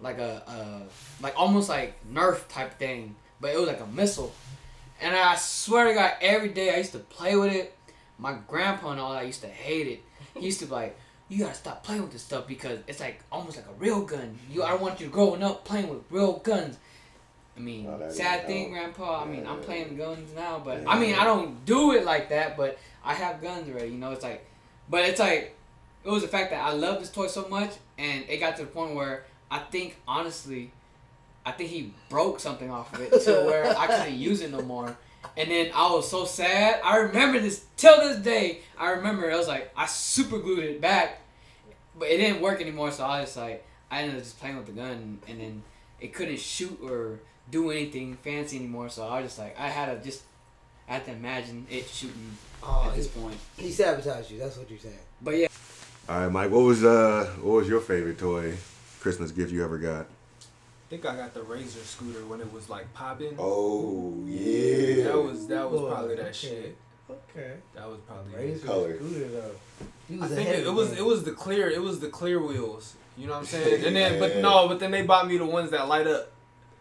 like 0.01 0.19
a 0.19 0.43
uh 0.49 0.81
like 1.23 1.35
almost 1.39 1.69
like 1.69 1.95
Nerf 2.13 2.49
type 2.49 2.79
thing, 2.79 3.15
but 3.41 3.53
it 3.55 3.59
was 3.59 3.69
like 3.69 3.81
a 3.81 3.87
missile. 3.87 4.33
And 5.01 5.15
I 5.15 5.37
swear 5.37 5.87
to 5.87 5.95
God, 5.95 6.13
every 6.21 6.49
day 6.49 6.75
I 6.75 6.79
used 6.79 6.93
to 6.93 6.99
play 6.99 7.37
with 7.37 7.53
it. 7.53 7.75
My 8.19 8.39
grandpa 8.49 8.93
and 8.93 9.01
all 9.01 9.13
that 9.13 9.27
used 9.27 9.43
to 9.43 9.49
hate 9.49 9.87
it. 9.87 10.03
He 10.35 10.47
used 10.47 10.61
to 10.61 10.67
be 10.67 10.73
like, 10.73 10.99
you 11.29 11.45
gotta 11.45 11.55
stop 11.55 11.83
playing 11.83 12.03
with 12.03 12.13
this 12.13 12.23
stuff 12.23 12.47
because 12.47 12.79
it's 12.87 13.01
like 13.01 13.21
almost 13.33 13.57
like 13.57 13.67
a 13.67 13.79
real 13.79 14.03
gun. 14.03 14.39
You, 14.51 14.63
I 14.63 14.75
want 14.75 15.01
you 15.01 15.09
growing 15.09 15.43
up 15.43 15.65
playing 15.65 15.89
with 15.89 16.01
real 16.11 16.35
guns. 16.39 16.79
I 17.57 17.61
mean, 17.61 17.87
is 17.87 18.17
sad 18.17 18.47
thing, 18.47 18.71
Grandpa. 18.71 19.23
I 19.23 19.27
mean, 19.27 19.47
I'm 19.47 19.59
yeah. 19.59 19.65
playing 19.65 19.97
guns 19.97 20.35
now, 20.35 20.61
but 20.65 20.83
Yeah. 20.83 20.91
I 20.91 20.99
mean, 20.99 21.15
I 21.15 21.25
don't 21.25 21.65
do 21.65 21.93
it 21.93 22.05
like 22.05 22.29
that. 22.29 22.57
But 22.57 22.79
I 23.05 23.15
have 23.15 23.41
guns 23.41 23.69
already. 23.69 23.93
You 23.93 23.99
know, 23.99 24.13
it's 24.13 24.23
like, 24.23 24.45
but 24.91 25.05
it's 25.07 25.21
like, 25.21 25.57
it 26.05 26.11
was 26.11 26.23
the 26.23 26.29
fact 26.29 26.51
that 26.51 26.63
I 26.63 26.73
love 26.73 27.01
this 27.01 27.11
toy 27.11 27.27
so 27.27 27.49
much, 27.49 27.73
and 27.99 28.25
it 28.29 28.39
got 28.39 28.57
to 28.57 28.63
the 28.63 28.69
point 28.69 28.95
where 28.95 29.25
I 29.51 29.59
think 29.59 29.97
honestly, 30.07 30.71
I 31.47 31.53
think 31.53 31.71
he 31.71 31.95
broke 32.11 32.41
something 32.41 32.71
off 32.71 32.93
of 32.93 33.01
it 33.01 33.23
to 33.23 33.33
where 33.47 33.67
I 33.79 33.87
couldn't 33.87 34.19
use 34.19 34.43
it 34.43 34.51
no 34.51 34.61
more. 34.63 34.97
And 35.37 35.51
then 35.51 35.71
I 35.75 35.91
was 35.93 36.11
so 36.11 36.25
sad. 36.25 36.81
I 36.85 36.97
remember 36.99 37.39
this 37.39 37.65
till 37.77 37.99
this 38.01 38.19
day. 38.19 38.61
I 38.79 38.91
remember 38.91 39.31
it 39.31 39.37
was 39.37 39.49
like 39.49 39.71
I 39.77 39.87
super 39.87 40.39
glued 40.39 40.65
it 40.65 40.81
back, 40.81 41.21
but 41.99 42.09
it 42.09 42.17
didn't 42.19 42.41
work 42.43 42.61
anymore. 42.61 42.91
So 42.91 43.05
I 43.05 43.21
was 43.21 43.29
just 43.31 43.37
like 43.39 43.65
I 43.91 44.01
ended 44.03 44.17
up 44.17 44.23
just 44.25 44.39
playing 44.41 44.57
with 44.57 44.67
the 44.67 44.73
gun, 44.73 45.21
and 45.29 45.41
then 45.41 45.63
it 46.01 46.13
couldn't 46.13 46.39
shoot 46.41 46.79
or 46.83 47.21
do 47.51 47.71
anything 47.71 48.17
fancy 48.17 48.57
anymore. 48.57 48.89
So 48.89 49.07
I 49.07 49.21
was 49.21 49.31
just 49.31 49.39
like 49.39 49.59
I 49.59 49.69
had 49.69 49.87
to 49.97 50.05
just 50.05 50.23
I 50.89 50.95
had 50.95 51.05
to 51.07 51.13
imagine 51.13 51.67
it 51.71 51.87
shooting 51.89 52.37
Oh, 52.63 52.87
at 52.89 52.97
this 52.97 53.13
he, 53.13 53.21
point. 53.21 53.37
he 53.57 53.71
sabotaged 53.71 54.31
you. 54.33 54.39
That's 54.39 54.57
what 54.57 54.69
you're 54.69 54.79
saying. 54.79 54.99
But 55.23 55.37
yeah, 55.37 55.47
All 56.09 56.21
right, 56.23 56.33
Mike. 56.33 56.51
What 56.51 56.61
was 56.63 56.83
uh 56.85 57.31
what 57.43 57.53
was 57.57 57.69
your 57.69 57.81
favorite 57.81 58.19
toy 58.19 58.55
Christmas 59.01 59.31
gift 59.33 59.53
you 59.53 59.63
ever 59.65 59.79
got? 59.79 60.07
I 60.87 60.89
think 60.89 61.05
I 61.05 61.17
got 61.17 61.35
the 61.35 61.43
Razor 61.43 61.81
scooter 61.81 62.25
when 62.27 62.41
it 62.41 62.53
was 62.53 62.71
like 62.71 62.93
popping. 62.95 63.35
Oh 63.41 64.15
yeah. 64.25 65.05
That 65.07 65.19
was 65.21 65.49
that 65.49 65.69
was 65.69 65.81
Boy, 65.81 65.91
probably 65.91 66.15
that 66.15 66.23
okay. 66.27 66.33
shit. 66.33 66.77
Okay. 67.11 67.55
That 67.75 67.89
was 67.89 67.99
probably 68.07 68.35
it. 68.35 68.37
Razor 68.37 68.67
Color. 68.69 68.97
scooter 68.97 69.29
though. 69.29 69.51
You 70.09 70.19
I 70.19 70.27
was 70.27 70.31
think 70.31 70.49
it, 70.49 70.65
it 70.65 70.73
was 70.73 70.93
it 70.93 71.05
was 71.05 71.25
the 71.25 71.33
clear 71.33 71.69
it 71.69 71.83
was 71.83 71.99
the 71.99 72.09
clear 72.09 72.41
wheels. 72.41 72.95
You 73.19 73.27
know 73.27 73.33
what 73.33 73.41
I'm 73.41 73.45
saying? 73.47 73.85
And 73.85 73.97
then 73.97 74.21
but 74.21 74.37
no, 74.43 74.69
but 74.69 74.79
then 74.79 74.93
they 74.93 75.03
bought 75.03 75.27
me 75.27 75.39
the 75.39 75.45
ones 75.47 75.73
that 75.73 75.89
light 75.89 76.07
up 76.07 76.31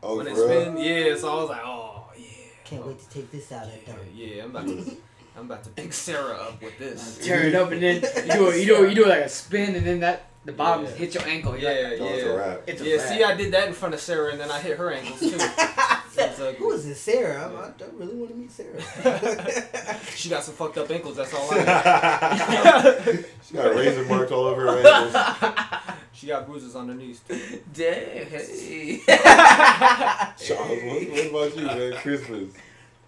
oh, 0.04 0.18
when 0.18 0.26
they 0.28 0.36
for 0.36 0.48
real? 0.50 0.62
spin. 0.62 0.78
Yeah, 0.78 1.16
so 1.16 1.32
I 1.32 1.42
was 1.42 1.50
like, 1.50 1.62
oh 1.66 2.04
yeah. 2.16 2.26
Can't 2.64 2.86
wait 2.86 3.00
to 3.00 3.10
take 3.10 3.32
this 3.32 3.52
out 3.52 3.68
Yeah, 3.88 3.94
of 3.94 4.14
yeah, 4.14 4.44
I'm 4.44 4.50
about 4.52 4.68
to 4.68 4.98
I'm 5.36 5.46
about 5.46 5.64
to 5.64 5.70
pick 5.72 5.92
Sarah 5.94 6.36
up 6.36 6.62
with 6.62 6.78
this. 6.78 7.26
tear 7.26 7.42
it 7.48 7.56
up, 7.56 7.72
and 7.72 7.82
then 7.82 7.96
you 7.96 8.34
do 8.34 8.50
it, 8.50 8.60
you 8.60 8.66
do 8.68 8.88
you 8.88 8.96
do 8.96 9.06
like 9.08 9.22
a 9.22 9.30
spin, 9.30 9.74
and 9.74 9.86
then 9.86 10.00
that 10.02 10.28
the 10.46 10.52
bottom 10.54 10.86
Yeah. 10.86 10.92
hits 10.92 11.16
your 11.16 11.26
ankle. 11.26 11.58
You're 11.58 11.72
Yeah, 11.72 11.90
like, 11.90 12.02
Oh, 12.02 12.06
it's 12.14 12.24
a 12.24 12.26
yeah. 12.28 12.34
wrap. 12.36 12.62
it's 12.68 12.82
a 12.82 12.86
Yeah, 12.86 12.96
wrap. 12.98 13.08
see, 13.10 13.24
I 13.24 13.36
did 13.36 13.52
that 13.54 13.68
in 13.68 13.74
front 13.74 13.94
of 13.94 14.00
Sarah, 14.00 14.32
and 14.32 14.40
then 14.40 14.50
I 14.52 14.60
hit 14.60 14.78
her 14.78 14.92
ankles 14.92 15.20
too. 15.20 15.38
That's 16.16 16.40
ugly. 16.40 16.56
Who 16.60 16.72
is 16.72 16.86
this, 16.86 17.02
Sarah? 17.02 17.46
I'm, 17.46 17.58
I 17.58 17.72
don't 17.78 17.94
really 17.96 18.16
want 18.16 18.30
to 18.32 18.38
meet 18.38 18.52
Sarah. 18.52 20.00
She 20.16 20.30
got 20.30 20.44
some 20.44 20.56
fucked 20.56 20.78
up 20.78 20.90
ankles. 20.90 21.18
That's 21.18 21.34
all 21.34 21.48
I 21.52 21.56
know. 23.06 23.24
she 23.46 23.54
got 23.54 23.76
razor 23.76 24.06
marks 24.06 24.32
all 24.32 24.46
over 24.46 24.62
her 24.62 24.78
ankles. 24.80 25.98
She 26.14 26.28
got 26.28 26.46
bruises 26.48 26.74
on 26.76 26.88
her 26.88 26.94
knees 26.96 27.20
too. 27.28 27.38
Damn. 27.74 28.28
Hey. 28.28 29.02
Charles, 29.06 30.84
what, 30.84 31.10
what 31.12 31.52
about 31.52 31.58
you, 31.58 31.66
man? 31.66 31.94
Christmas. 32.02 32.54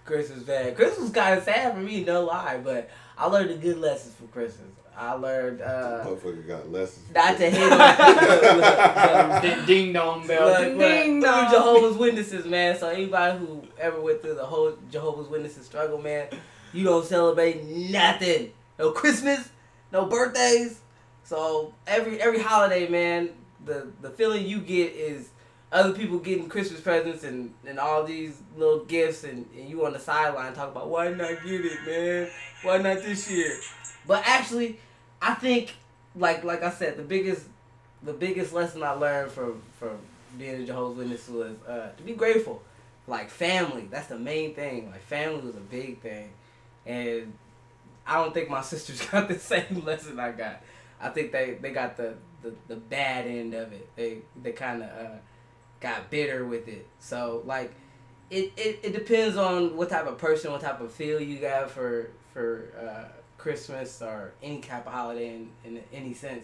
Christmas 0.08 0.42
bad. 0.44 0.76
Christmas 0.76 1.00
was 1.02 1.12
kind 1.12 1.38
of 1.38 1.44
sad 1.44 1.74
for 1.76 1.80
me, 1.80 2.04
no 2.04 2.24
lie, 2.26 2.60
but 2.64 2.90
I 3.18 3.28
learned 3.28 3.50
the 3.52 3.56
good 3.56 3.78
lessons 3.78 4.16
from 4.16 4.30
Christmas. 4.30 4.68
I 4.98 5.12
learned 5.14 5.62
uh, 5.62 6.04
Motherfucker 6.06 6.48
got 6.48 6.72
lessons. 6.72 7.06
not 7.14 7.38
to 7.38 7.50
hate 7.52 7.72
on 7.72 9.42
Ding, 9.44 9.66
ding 9.68 9.94
dong 9.94 10.26
bell. 10.26 10.48
Look, 10.48 10.58
ding 10.58 10.78
look, 10.78 10.88
ding 10.90 11.22
through 11.22 11.30
dong. 11.30 11.52
Jehovah's 11.52 11.98
Witnesses, 11.98 12.46
man. 12.48 12.78
So 12.80 12.88
anybody 12.90 13.38
who 13.38 13.62
ever 13.80 14.02
went 14.02 14.24
through 14.24 14.36
the 14.36 14.46
whole 14.46 14.74
Jehovah's 14.90 15.28
Witnesses 15.28 15.68
struggle, 15.68 16.02
man, 16.02 16.30
you 16.74 16.84
don't 16.84 17.06
celebrate 17.06 17.64
nothing. 17.66 18.54
No 18.80 18.92
Christmas, 18.92 19.50
no 19.92 20.06
birthdays. 20.08 20.80
So 21.24 21.76
every 21.86 22.20
every 22.20 22.40
holiday, 22.40 22.88
man, 22.88 23.30
the 23.66 23.88
the 24.02 24.10
feeling 24.10 24.48
you 24.48 24.60
get 24.62 24.94
is 24.94 25.30
other 25.72 25.94
people 25.94 26.20
getting 26.20 26.48
Christmas 26.48 26.80
presents 26.80 27.24
and, 27.24 27.54
and 27.66 27.78
all 27.80 28.04
these 28.04 28.42
little 28.56 28.86
gifts 28.86 29.24
and, 29.24 29.46
and 29.58 29.70
you 29.70 29.86
on 29.86 29.94
the 29.94 30.00
sideline 30.00 30.54
talk 30.54 30.72
about 30.72 30.90
why 30.90 31.10
not 31.10 31.44
get 31.44 31.66
it, 31.66 31.86
man? 31.86 32.30
Why 32.64 32.78
not 32.78 33.04
this 33.04 33.30
year? 33.30 33.58
But 34.06 34.24
actually, 34.26 34.80
I 35.22 35.34
think 35.34 35.76
like 36.16 36.44
like 36.44 36.64
I 36.64 36.72
said, 36.72 36.98
the 36.98 37.04
biggest 37.04 37.46
the 38.04 38.14
biggest 38.14 38.54
lesson 38.54 38.84
I 38.84 38.92
learned 38.92 39.32
from 39.32 39.62
from 39.78 39.98
being 40.38 40.62
a 40.62 40.66
Jehovah's 40.66 40.98
Witness 40.98 41.28
was 41.30 41.56
uh, 41.68 41.90
to 41.96 42.04
be 42.04 42.14
grateful. 42.14 42.62
Like 43.06 43.30
family, 43.30 43.88
that's 43.90 44.08
the 44.08 44.20
main 44.20 44.54
thing. 44.54 44.90
Like 44.92 45.02
family 45.04 45.42
was 45.42 45.56
a 45.56 45.62
big 45.62 46.02
thing, 46.02 46.30
and 46.86 47.34
I 48.06 48.16
don't 48.16 48.34
think 48.34 48.50
my 48.50 48.62
sisters 48.74 49.02
got 49.02 49.28
the 49.28 49.40
same 49.40 49.84
lesson 49.86 50.20
I 50.20 50.32
got. 50.32 50.62
I 51.00 51.10
think 51.10 51.32
they, 51.32 51.60
they 51.62 51.70
got 51.72 51.96
the, 51.96 52.16
the, 52.42 52.56
the 52.68 52.76
bad 52.76 53.28
end 53.28 53.54
of 53.54 53.72
it. 53.72 53.88
They 53.96 54.20
they 54.42 54.52
kind 54.52 54.84
of 54.84 54.90
uh, 54.90 55.16
got 55.80 56.10
bitter 56.10 56.46
with 56.46 56.68
it. 56.68 56.88
So 57.00 57.42
like, 57.46 57.74
it, 58.30 58.52
it, 58.58 58.80
it 58.84 58.94
depends 58.94 59.38
on 59.38 59.76
what 59.78 59.90
type 59.90 60.06
of 60.08 60.18
person, 60.18 60.52
what 60.52 60.62
type 60.62 60.82
of 60.82 60.92
feel 60.92 61.20
you 61.22 61.38
got 61.40 61.72
for 61.72 62.10
for 62.34 62.74
uh, 62.80 63.08
Christmas 63.38 64.02
or 64.02 64.34
any 64.44 64.60
type 64.60 64.86
of 64.86 64.94
holiday 64.94 65.36
in, 65.36 65.50
in 65.64 65.84
any 65.94 66.14
sense. 66.14 66.44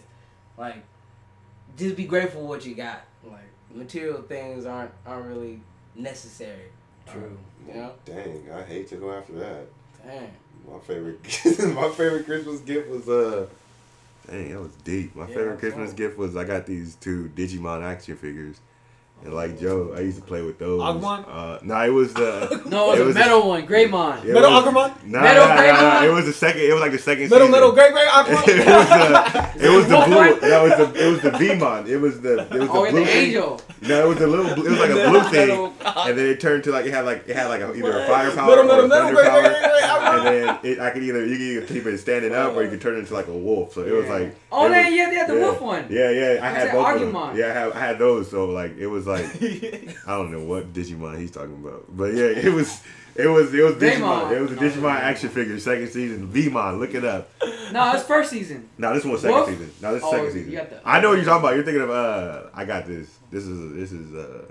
Like, 0.56 0.82
just 1.76 1.96
be 1.96 2.04
grateful 2.04 2.40
for 2.42 2.46
what 2.46 2.64
you 2.64 2.74
got. 2.74 3.04
Like 3.24 3.50
material 3.74 4.22
things 4.22 4.66
aren't 4.66 4.92
aren't 5.06 5.26
really 5.26 5.60
necessary. 5.94 6.70
True. 7.06 7.36
You 7.68 7.74
know. 7.74 7.92
Dang, 8.04 8.48
I 8.52 8.62
hate 8.62 8.88
to 8.88 8.96
go 8.96 9.12
after 9.12 9.34
that. 9.34 9.66
Dang. 10.06 10.30
My 10.70 10.78
favorite, 10.78 11.20
my 11.74 11.90
favorite 11.90 12.24
Christmas 12.24 12.60
gift 12.60 12.88
was 12.88 13.06
uh, 13.08 13.46
dang, 14.26 14.52
that 14.52 14.60
was 14.60 14.72
deep. 14.76 15.14
My 15.14 15.28
Yeah, 15.28 15.34
favorite 15.34 15.58
Christmas 15.58 15.88
right. 15.90 15.96
gift 15.96 16.16
was 16.16 16.36
I 16.36 16.44
got 16.44 16.64
these 16.64 16.94
two 16.94 17.30
Digimon 17.36 17.82
action 17.82 18.16
figures, 18.16 18.60
and 19.24 19.32
like 19.34 19.58
Joe, 19.58 19.94
I 19.96 20.00
used 20.00 20.18
to 20.18 20.22
play 20.24 20.42
with 20.42 20.58
those. 20.58 20.80
Agumon? 20.80 21.24
Uh, 21.28 21.58
no, 21.62 21.80
it 21.82 21.88
was 21.90 22.12
the 22.14 22.62
No, 22.66 22.92
it 22.92 22.98
was, 22.98 22.98
It 22.98 23.02
a 23.02 23.04
was- 23.06 23.14
metal 23.14 23.48
one, 23.48 23.66
Greymon. 23.66 24.24
it 24.24 24.32
Metal 24.34 24.50
was- 24.52 24.64
Agumon? 24.64 25.04
Nah, 25.06 25.20
Metal 25.22 25.46
nah, 25.48 25.54
nah, 25.54 26.00
nah, 26.00 26.04
It 26.04 26.12
was 26.12 26.26
the 26.26 26.32
second. 26.32 26.60
It 26.62 26.72
was 26.72 26.80
like 26.82 26.92
the 26.92 26.98
second. 26.98 27.24
Middle, 27.30 27.38
season. 27.48 27.50
middle, 27.52 27.72
great, 27.72 27.92
great, 27.92 28.04
it 28.08 28.66
was 28.66 28.86
Aquaman. 28.86 29.56
the 29.56 29.64
it 29.66 29.70
was 29.76 29.88
the 29.88 29.96
blue. 30.06 30.16
one? 30.16 30.40
That 30.40 30.62
was 30.62 30.72
the 30.76 31.06
it 31.06 31.10
was 31.10 31.20
the 31.22 31.30
Veemon. 31.30 31.88
It 31.88 31.98
was 31.98 32.20
the 32.20 32.38
it 32.54 32.60
was 32.60 32.68
Oh, 32.70 32.80
the 32.80 32.84
yeah, 32.84 32.90
blue 32.90 33.00
the 33.00 33.06
thing. 33.06 33.26
angel. 33.26 33.60
No, 33.82 34.04
it 34.04 34.08
was 34.08 34.20
a 34.20 34.26
little. 34.26 34.46
It 34.46 34.70
was 34.70 34.78
like 34.78 34.90
a 34.90 35.08
blue 35.10 35.20
thing, 35.30 35.72
and 35.84 36.18
then 36.18 36.26
it 36.26 36.40
turned 36.40 36.64
to 36.64 36.70
like 36.72 36.86
it 36.86 36.92
had 36.94 37.04
like 37.04 37.28
it 37.28 37.36
had 37.36 37.46
like 37.48 37.60
a, 37.60 37.74
either 37.74 37.98
a 38.00 38.06
firepower 38.06 38.46
Middle, 38.46 38.64
or 38.64 38.66
middle, 38.66 38.84
a 38.84 38.88
middle, 38.88 38.98
thunder 39.06 39.14
great, 39.20 39.28
power, 39.30 39.40
great, 39.42 39.62
great, 39.62 39.84
and 39.84 40.26
then 40.26 40.58
it, 40.62 40.78
I 40.80 40.90
could 40.90 41.02
either 41.02 41.24
you 41.26 41.32
could 41.36 41.40
either 41.42 41.66
keep 41.66 41.86
it 41.86 41.98
standing 41.98 42.34
up 42.34 42.54
or 42.54 42.62
you 42.62 42.70
could 42.70 42.80
turn 42.80 42.94
it 42.96 43.00
into 43.00 43.14
like 43.14 43.26
a 43.28 43.32
wolf. 43.36 43.74
So 43.74 43.82
it 43.82 43.92
was 43.92 44.08
like 44.08 44.34
Oh, 44.52 44.66
it 44.66 44.70
then 44.70 44.86
was- 44.86 44.94
yeah, 44.94 45.10
they 45.10 45.16
had 45.16 45.28
the 45.28 45.34
wolf 45.38 45.60
one. 45.60 45.86
Yeah, 45.90 46.10
yeah, 46.10 46.38
I 46.42 46.48
had 46.50 46.62
said 46.68 46.72
both 46.72 46.94
of 46.94 47.00
them. 47.00 47.12
Agumon. 47.12 47.36
Yeah, 47.36 47.46
I 47.46 47.52
had, 47.52 47.72
I 47.72 47.78
had 47.80 47.98
those. 47.98 48.30
So 48.30 48.46
like 48.46 48.76
it 48.78 48.86
was 48.86 49.06
like 49.06 49.13
I 50.06 50.16
don't 50.16 50.30
know 50.32 50.44
what 50.44 50.72
Digimon 50.72 51.18
he's 51.18 51.30
talking 51.30 51.54
about, 51.54 51.84
but 51.88 52.14
yeah, 52.14 52.24
it 52.24 52.52
was. 52.52 52.80
It 53.16 53.28
was 53.28 53.54
it 53.54 53.62
was 53.62 53.74
Digimon. 53.76 54.32
It 54.32 54.40
was 54.40 54.50
a 54.50 54.56
Digimon 54.56 54.90
action 54.92 55.28
figure, 55.28 55.56
second 55.60 55.86
season. 55.88 56.32
Veemon, 56.32 56.80
look 56.80 56.94
it 56.96 57.04
up. 57.04 57.30
No, 57.70 57.92
it's 57.94 58.02
first 58.02 58.28
season. 58.30 58.68
No, 58.76 58.92
this 58.92 59.04
one's 59.04 59.20
second 59.20 59.36
Wolf? 59.36 59.48
season. 59.50 59.70
No, 59.80 59.92
this 59.94 60.02
is 60.02 60.08
Oh, 60.08 60.10
second 60.10 60.32
season. 60.32 60.50
the- 60.52 60.80
I 60.84 61.00
know 61.00 61.10
what 61.10 61.14
you're 61.18 61.24
talking 61.24 61.44
about. 61.44 61.54
You're 61.54 61.64
thinking 61.64 61.82
of 61.82 61.90
uh, 61.90 62.42
I 62.52 62.64
got 62.64 62.86
this. 62.86 63.08
This 63.30 63.44
is 63.44 63.72
this 63.76 63.92
is 63.92 64.12
uh, 64.14 64.46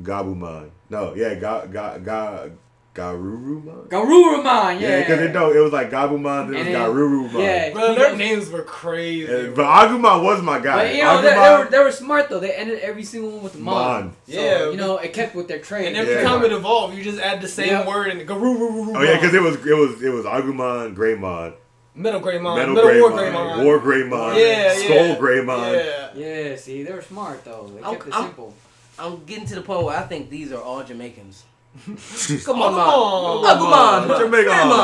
Gabumon. 0.00 0.70
No, 0.88 1.14
yeah, 1.14 1.34
Ga 1.34 1.66
Ga 1.66 1.98
Ga 1.98 2.48
Garurumon. 2.94 3.88
Garurumon, 3.88 4.78
yeah. 4.78 4.88
Yeah, 4.88 4.98
because 5.00 5.20
it 5.20 5.32
no, 5.32 5.50
it 5.50 5.58
was 5.60 5.72
like 5.72 5.90
Gabumon, 5.90 6.48
then 6.50 6.54
it 6.54 6.58
was 6.58 6.66
And 6.66 6.74
then- 6.74 6.82
Garurumon. 6.90 7.42
Yeah. 7.42 7.70
Bro, 7.72 7.94
their 7.94 8.16
names 8.16 8.50
were 8.50 8.62
crazy. 8.62 9.32
And- 9.32 9.54
but 9.56 9.64
Agumon 9.64 10.22
was 10.22 10.42
my 10.42 10.58
guy. 10.60 10.76
But 10.88 10.94
you 10.96 11.02
know, 11.02 11.22
they, 11.22 11.30
they, 11.30 11.56
were, 11.64 11.70
they 11.70 11.78
were 11.78 11.90
smart 11.92 12.28
though. 12.28 12.38
They 12.38 12.52
ended 12.52 12.80
every 12.80 13.02
single 13.04 13.30
one 13.30 13.42
with 13.44 13.58
mon. 13.58 13.74
Mon. 13.74 14.12
So, 14.28 14.32
Yeah. 14.40 14.70
you 14.70 14.76
know, 14.76 14.98
it 14.98 15.14
kept 15.14 15.34
with 15.34 15.48
their 15.48 15.58
trade. 15.60 15.86
and 15.88 15.96
every 15.96 16.14
Yeah. 16.14 16.22
time 16.22 16.44
it 16.44 16.52
evolved, 16.52 16.94
you 16.94 17.02
just 17.02 17.18
add 17.18 17.40
the 17.40 17.48
same 17.48 17.68
Yeah. 17.68 17.86
word 17.86 18.08
and 18.08 18.28
roo. 18.28 18.92
Oh 18.94 19.02
yeah, 19.02 19.14
because 19.14 19.32
it 19.32 19.40
was 19.40 19.54
it 19.64 19.74
was 19.76 20.02
it 20.02 20.10
was 20.10 20.26
Agumon, 20.26 20.94
Greymon, 20.94 21.54
Metal 21.94 22.20
Greymon, 22.20 22.56
Metal, 22.56 22.74
Metal, 22.74 23.00
War 23.00 23.10
Greymon, 23.10 23.32
Greymon. 23.32 23.64
War 23.64 23.78
Greymon, 23.80 24.38
Yeah, 24.38 24.74
Skull 24.74 25.06
yeah. 25.06 25.16
Greymon. 25.16 25.84
Yeah. 25.84 26.08
Yeah, 26.50 26.56
see, 26.56 26.82
they 26.82 26.92
were 26.92 27.00
smart 27.00 27.42
though. 27.46 27.70
They 27.74 27.82
I'm- 27.82 27.94
kept 27.94 28.08
it 28.08 28.14
I'm- 28.14 28.24
simple. 28.24 28.52
I'm 28.98 29.24
getting 29.24 29.46
to 29.46 29.54
the 29.54 29.62
point 29.62 29.82
where 29.84 29.96
I 29.96 30.02
think 30.02 30.28
these 30.28 30.52
are 30.52 30.60
all 30.60 30.84
Jamaicans. 30.84 31.44
Come 31.84 31.96
Come 32.44 32.62
on, 32.62 32.74
on. 32.74 33.42
man. 33.42 33.56
Agumon. 33.56 34.08
What 34.08 34.18
you 34.20 34.28
make 34.28 34.44
Grandma. 34.44 34.74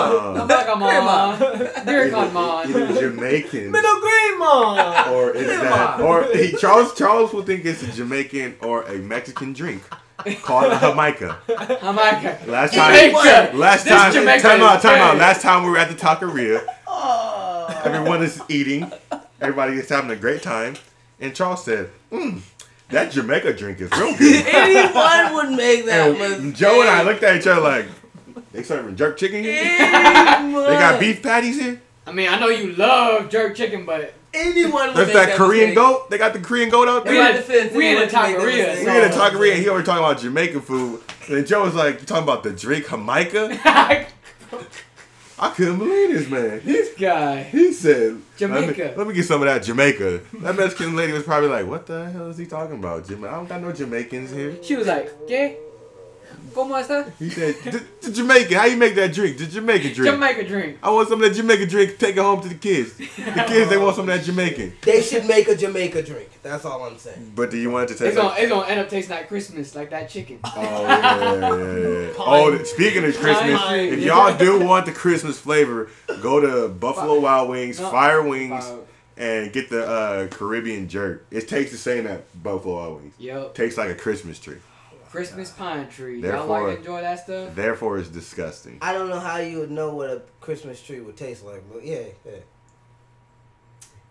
on? 0.40 0.48
Come 0.48 0.82
on, 0.82 1.38
Dear 1.86 2.04
Either 2.16 2.32
Mon. 2.32 2.94
Jamaican. 2.94 3.70
Metal 3.70 3.94
Greymon. 3.96 5.06
or 5.12 5.30
it's 5.34 5.50
Come 5.52 5.64
that, 5.64 6.00
or 6.00 6.24
he, 6.34 6.52
Charles 6.52 6.94
Charles 6.94 7.32
will 7.34 7.42
think 7.42 7.64
it's 7.66 7.82
a 7.82 7.92
Jamaican 7.92 8.56
or 8.62 8.82
a 8.84 8.96
Mexican 8.98 9.52
drink 9.52 9.82
called 10.42 10.72
a 10.72 10.78
Jamaica. 10.80 11.38
Jamaica. 11.46 12.38
Last 12.46 12.74
time, 12.74 12.94
Jamaica. 12.94 13.56
last 13.56 13.84
This 13.84 13.92
time, 13.92 14.12
Jamaica 14.12 14.42
time 14.42 14.62
out, 14.62 14.80
time 14.80 14.98
out. 15.00 15.16
Last 15.18 15.42
time 15.42 15.64
we 15.64 15.70
were 15.70 15.78
at 15.78 15.88
the 15.90 15.94
taqueria, 15.94 16.64
Oh. 16.86 17.82
everyone 17.84 18.22
is 18.22 18.40
eating, 18.48 18.90
everybody 19.42 19.74
is 19.74 19.88
having 19.90 20.10
a 20.10 20.16
great 20.16 20.42
time, 20.42 20.74
and 21.20 21.34
Charles 21.34 21.64
said, 21.64 21.90
mm, 22.10 22.40
"That 22.90 23.12
Jamaica 23.12 23.54
drink 23.54 23.80
is 23.80 23.90
real 23.92 24.14
good." 24.18 24.46
Anyone 24.46 25.34
would 25.34 25.56
make 25.56 25.84
that 25.86 26.08
and 26.10 26.18
mistake. 26.18 26.54
Joe 26.54 26.80
and 26.80 26.90
I 26.90 27.02
looked 27.02 27.22
at 27.22 27.36
each 27.36 27.46
other 27.46 27.60
like, 27.60 27.86
"They 28.52 28.62
serving 28.62 28.96
jerk 28.96 29.16
chicken 29.18 29.42
here? 29.42 29.62
They 29.62 30.74
got 30.76 30.98
beef 31.00 31.22
patties 31.22 31.60
here." 31.60 31.80
I 32.06 32.12
mean, 32.12 32.28
I 32.28 32.38
know 32.38 32.48
you 32.48 32.72
love 32.72 33.28
jerk 33.30 33.54
chicken, 33.54 33.84
but 33.84 34.14
Anyone 34.34 34.88
would 34.88 34.96
There's 34.96 35.06
make 35.08 35.14
that 35.16 35.36
Korean 35.36 35.70
mistake. 35.70 35.74
goat. 35.76 36.10
They 36.10 36.18
got 36.18 36.34
the 36.34 36.38
Korean 36.40 36.68
goat 36.68 36.86
out 36.86 37.06
In 37.06 37.14
there. 37.14 37.22
my 37.22 37.30
in- 37.30 37.36
defense, 37.36 37.72
we 37.72 37.86
in 37.88 37.96
anyone 37.96 38.08
a 38.08 38.10
can 38.10 38.32
make 38.32 38.36
taqueria, 38.40 38.66
mistake. 38.68 38.86
We 38.86 38.96
in 38.98 39.04
a 39.04 39.08
taqueria. 39.14 39.54
He 39.54 39.68
over 39.70 39.82
talking 39.82 40.04
about 40.04 40.18
Jamaican 40.20 40.60
food, 40.60 41.00
and 41.30 41.46
Joe 41.46 41.64
was 41.64 41.74
like, 41.74 42.00
"You 42.00 42.06
talking 42.06 42.24
about 42.24 42.42
the 42.42 42.50
drink 42.52 42.86
Jamaica?" 42.88 43.58
I 45.40 45.50
couldn't 45.50 45.78
believe 45.78 46.10
this 46.10 46.28
man. 46.28 46.60
This 46.64 46.94
guy. 46.98 47.42
he 47.44 47.72
said, 47.72 48.20
Jamaica. 48.36 48.66
Let 48.66 48.90
me, 48.90 48.96
let 48.96 49.06
me 49.06 49.14
get 49.14 49.24
some 49.24 49.40
of 49.42 49.46
that 49.46 49.62
Jamaica." 49.62 50.20
That 50.40 50.56
Mexican 50.56 50.96
lady 50.96 51.12
was 51.12 51.22
probably 51.22 51.48
like, 51.48 51.66
"What 51.66 51.86
the 51.86 52.10
hell 52.10 52.28
is 52.28 52.36
he 52.38 52.46
talking 52.46 52.76
about? 52.78 53.06
Jama- 53.08 53.28
I 53.28 53.32
don't 53.32 53.48
got 53.48 53.62
no 53.62 53.72
Jamaicans 53.72 54.30
here." 54.30 54.56
She 54.62 54.74
was 54.76 54.86
like, 54.86 55.12
¿Qué? 56.48 56.54
¿Cómo 56.54 56.78
está? 56.80 57.10
He 57.18 57.30
said, 57.30 57.54
"The- 57.64 57.84
the 58.02 58.10
Jamaican. 58.12 58.52
How 58.58 58.64
you 58.66 58.76
make 58.76 58.94
that 58.96 59.12
drink? 59.12 59.38
The 59.38 59.46
Jamaican 59.46 59.92
drink. 59.94 60.12
Jamaica 60.12 60.44
drink. 60.48 60.78
I 60.82 60.90
want 60.90 61.08
some 61.08 61.22
of 61.22 61.28
that 61.28 61.34
Jamaican 61.36 61.68
drink. 61.68 61.98
Take 61.98 62.16
it 62.16 62.20
home 62.22 62.40
to 62.42 62.48
the 62.48 62.54
kids. 62.54 62.94
The 62.96 63.44
kids, 63.46 63.70
they 63.70 63.76
want 63.78 63.96
some 63.96 64.08
of 64.08 64.14
that 64.16 64.24
Jamaican. 64.24 64.74
They 64.82 65.02
should 65.02 65.26
make 65.26 65.48
a 65.48 65.56
Jamaica 65.56 66.02
drink. 66.02 66.30
That's 66.42 66.64
all 66.64 66.82
I'm 66.84 66.96
saying. 66.98 67.32
But 67.34 67.50
do 67.50 67.58
you 67.58 67.70
want 67.70 67.84
it 67.84 67.86
to 67.88 67.92
It's 67.94 68.00
taste 68.02 68.16
gonna, 68.16 68.28
like? 68.30 68.40
it's 68.42 68.50
gonna 68.50 68.66
end 68.68 68.80
up 68.80 68.88
tasting 68.88 69.16
like 69.16 69.28
Christmas, 69.28 69.74
like 69.74 69.90
that 69.90 70.08
chicken. 70.08 70.38
Oh 70.44 70.52
yeah, 70.56 71.18
yeah, 71.18 71.76
yeah. 72.06 72.12
Oh, 72.18 72.62
speaking 72.64 73.04
of 73.04 73.14
Christmas, 73.16 73.60
Pine. 73.60 73.80
if 73.92 74.00
y'all 74.00 74.36
do 74.36 74.64
want 74.64 74.86
the 74.86 74.92
Christmas 74.92 75.38
flavor, 75.38 75.88
go 76.22 76.40
to 76.40 76.68
Buffalo 76.68 77.20
Wild 77.20 77.50
Wings, 77.50 77.78
No. 77.80 77.90
Fire 77.90 78.22
Wings, 78.22 78.64
Fire. 78.64 78.78
and 79.16 79.52
get 79.52 79.68
the 79.68 79.84
uh, 79.86 80.26
Caribbean 80.28 80.88
jerk. 80.88 81.26
It 81.30 81.48
tastes 81.48 81.72
the 81.72 81.78
same 81.78 82.06
at 82.06 82.24
Buffalo 82.42 82.76
Wild 82.76 83.00
Wings. 83.02 83.14
Yep. 83.18 83.54
Tastes 83.54 83.76
like 83.76 83.90
a 83.90 83.94
Christmas 83.94 84.38
tree. 84.38 84.56
Christmas 85.10 85.50
pine 85.50 85.88
tree. 85.88 86.20
Y'all 86.20 86.30
Therefore- 86.32 86.62
like 86.68 86.72
to 86.74 86.78
enjoy 86.80 87.00
that 87.00 87.24
stuff? 87.24 87.54
Therefore, 87.54 87.98
it's 87.98 88.08
disgusting. 88.08 88.78
I 88.82 88.92
don't 88.92 89.08
know 89.08 89.20
how 89.20 89.38
you 89.38 89.58
would 89.60 89.70
know 89.70 89.94
what 89.94 90.10
a 90.10 90.22
Christmas 90.40 90.82
tree 90.82 91.00
would 91.00 91.16
taste 91.16 91.44
like, 91.44 91.62
but 91.72 91.84
yeah, 91.84 92.02
yeah, 92.26 92.32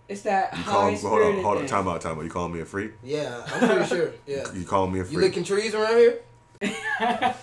It's 0.07 0.21
that 0.21 0.57
You 0.57 0.63
call 0.63 0.73
high 0.73 0.79
hold 0.81 0.91
on, 0.93 0.97
spirited 0.97 1.43
hold 1.43 1.55
on, 1.57 1.61
thing. 1.63 1.69
time 1.69 1.87
out, 1.87 2.01
time 2.01 2.17
out. 2.17 2.23
You 2.23 2.29
calling 2.29 2.53
me 2.53 2.61
a 2.61 2.65
freak? 2.65 2.93
yeah. 3.03 3.43
I'm 3.47 3.67
pretty 3.69 3.85
sure. 3.85 4.11
Yeah. 4.25 4.51
You 4.53 4.65
calling 4.65 4.93
me 4.93 4.99
a 4.99 5.03
freak. 5.03 5.13
You 5.13 5.19
freak? 5.19 5.29
licking 5.31 5.43
trees 5.43 5.75
around 5.75 5.97
here? 5.97 6.19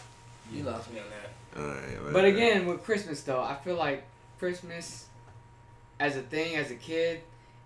You 0.53 0.63
lost 0.63 0.93
me 0.93 1.01
on 1.01 1.07
that. 1.11 1.61
Alright, 1.61 1.97
But 2.05 2.13
whatever. 2.15 2.27
again, 2.37 2.67
with 2.67 2.85
Christmas 2.85 3.23
though, 3.23 3.41
I 3.43 3.55
feel 3.65 3.77
like 3.77 4.05
Christmas 4.39 5.07
as 5.99 6.17
a 6.17 6.23
thing, 6.23 6.57
as 6.57 6.71
a 6.71 6.75
kid, 6.75 7.21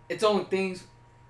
it's 0.08 0.22
only 0.24 0.44
things. 0.44 0.84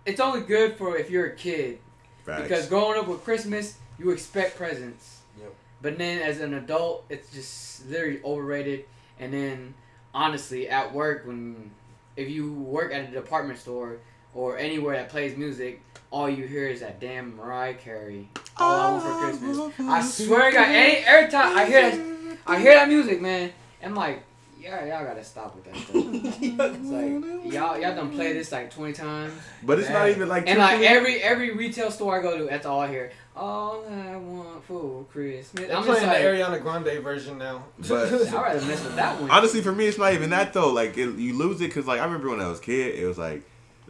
It's 0.07 0.21
only 0.21 0.42
good 0.42 0.77
for 0.77 0.97
if 0.97 1.11
you're 1.11 1.27
a 1.27 1.35
kid 1.35 1.79
Facts. 2.25 2.42
because 2.42 2.66
growing 2.68 2.99
up 2.99 3.09
with 3.09 3.25
Christmas, 3.25 3.77
you 3.98 4.11
expect 4.11 4.56
presents. 4.56 5.20
Yep. 5.40 5.54
But 5.82 5.98
then 5.98 6.22
as 6.22 6.40
an 6.40 6.54
adult, 6.54 7.04
it's 7.08 7.30
just 7.30 7.88
literally 7.88 8.20
overrated. 8.24 8.84
And 9.18 9.32
then 9.32 9.74
honestly, 10.14 10.68
at 10.68 10.92
work, 10.94 11.26
when 11.26 11.70
if 12.16 12.28
you 12.28 12.52
work 12.52 12.92
at 12.92 13.08
a 13.08 13.12
department 13.12 13.58
store 13.58 13.98
or 14.34 14.58
anywhere 14.58 14.96
that 14.96 15.08
plays 15.08 15.37
music, 15.37 15.82
all 16.11 16.28
you 16.28 16.46
hear 16.46 16.68
is 16.68 16.80
that 16.80 17.00
damn 17.00 17.37
Mariah 17.37 17.74
Carey. 17.74 18.28
All 18.56 18.74
I 18.74 18.92
want 18.92 19.04
for 19.04 19.48
Christmas. 19.48 19.80
I 19.88 20.02
swear 20.02 20.50
to 20.50 20.56
God, 20.56 20.68
any 20.68 20.96
every 21.04 21.30
time 21.30 21.56
I 21.56 21.64
hear 21.64 21.90
that, 21.90 22.38
I 22.46 22.58
hear 22.58 22.74
that 22.74 22.88
music, 22.88 23.20
man. 23.20 23.52
I'm 23.82 23.94
like, 23.94 24.24
yeah, 24.61 24.84
y'all 24.84 25.04
gotta 25.04 25.22
stop 25.22 25.54
with 25.54 25.64
that 25.64 25.76
stuff. 25.76 25.94
It's 25.94 26.90
like 26.90 27.52
y'all, 27.52 27.78
y'all 27.78 27.94
done 27.94 28.11
play 28.11 28.32
this 28.32 28.50
like 28.50 28.70
20 28.70 28.92
times. 28.92 29.32
But 29.62 29.78
it's 29.78 29.88
not 29.88 30.08
even 30.08 30.28
like 30.28 30.48
And 30.48 30.58
like 30.58 30.80
every 30.80 31.22
every 31.22 31.52
retail 31.52 31.90
store 31.90 32.18
I 32.18 32.22
go 32.22 32.37
to, 32.38 32.44
that's 32.44 32.66
all 32.66 32.80
I 32.80 32.88
hear. 32.88 33.12
All 33.38 33.85
I 33.88 34.16
want 34.16 34.64
for 34.64 35.05
Christmas. 35.05 35.66
They're 35.68 35.77
I'm 35.77 35.85
playing 35.85 36.03
just 36.03 36.07
like, 36.12 36.22
the 36.22 36.29
Ariana 36.29 36.62
Grande 36.62 37.03
version 37.03 37.38
now. 37.38 37.64
But- 37.88 38.12
I'd 38.12 38.33
rather 38.33 38.66
mess 38.66 38.83
with 38.85 38.96
that 38.96 39.20
one. 39.20 39.31
Honestly, 39.31 39.62
for 39.62 39.72
me, 39.72 39.87
it's 39.87 39.98
not 39.98 40.12
even 40.12 40.31
that 40.31 40.53
though. 40.53 40.72
Like 40.72 40.98
it, 40.98 41.14
you 41.16 41.35
lose 41.37 41.61
it 41.61 41.66
because 41.68 41.87
like 41.87 42.01
I 42.01 42.05
remember 42.05 42.31
when 42.31 42.40
I 42.40 42.48
was 42.48 42.59
a 42.59 42.62
kid, 42.62 42.96
it 42.98 43.07
was 43.07 43.18
like 43.18 43.42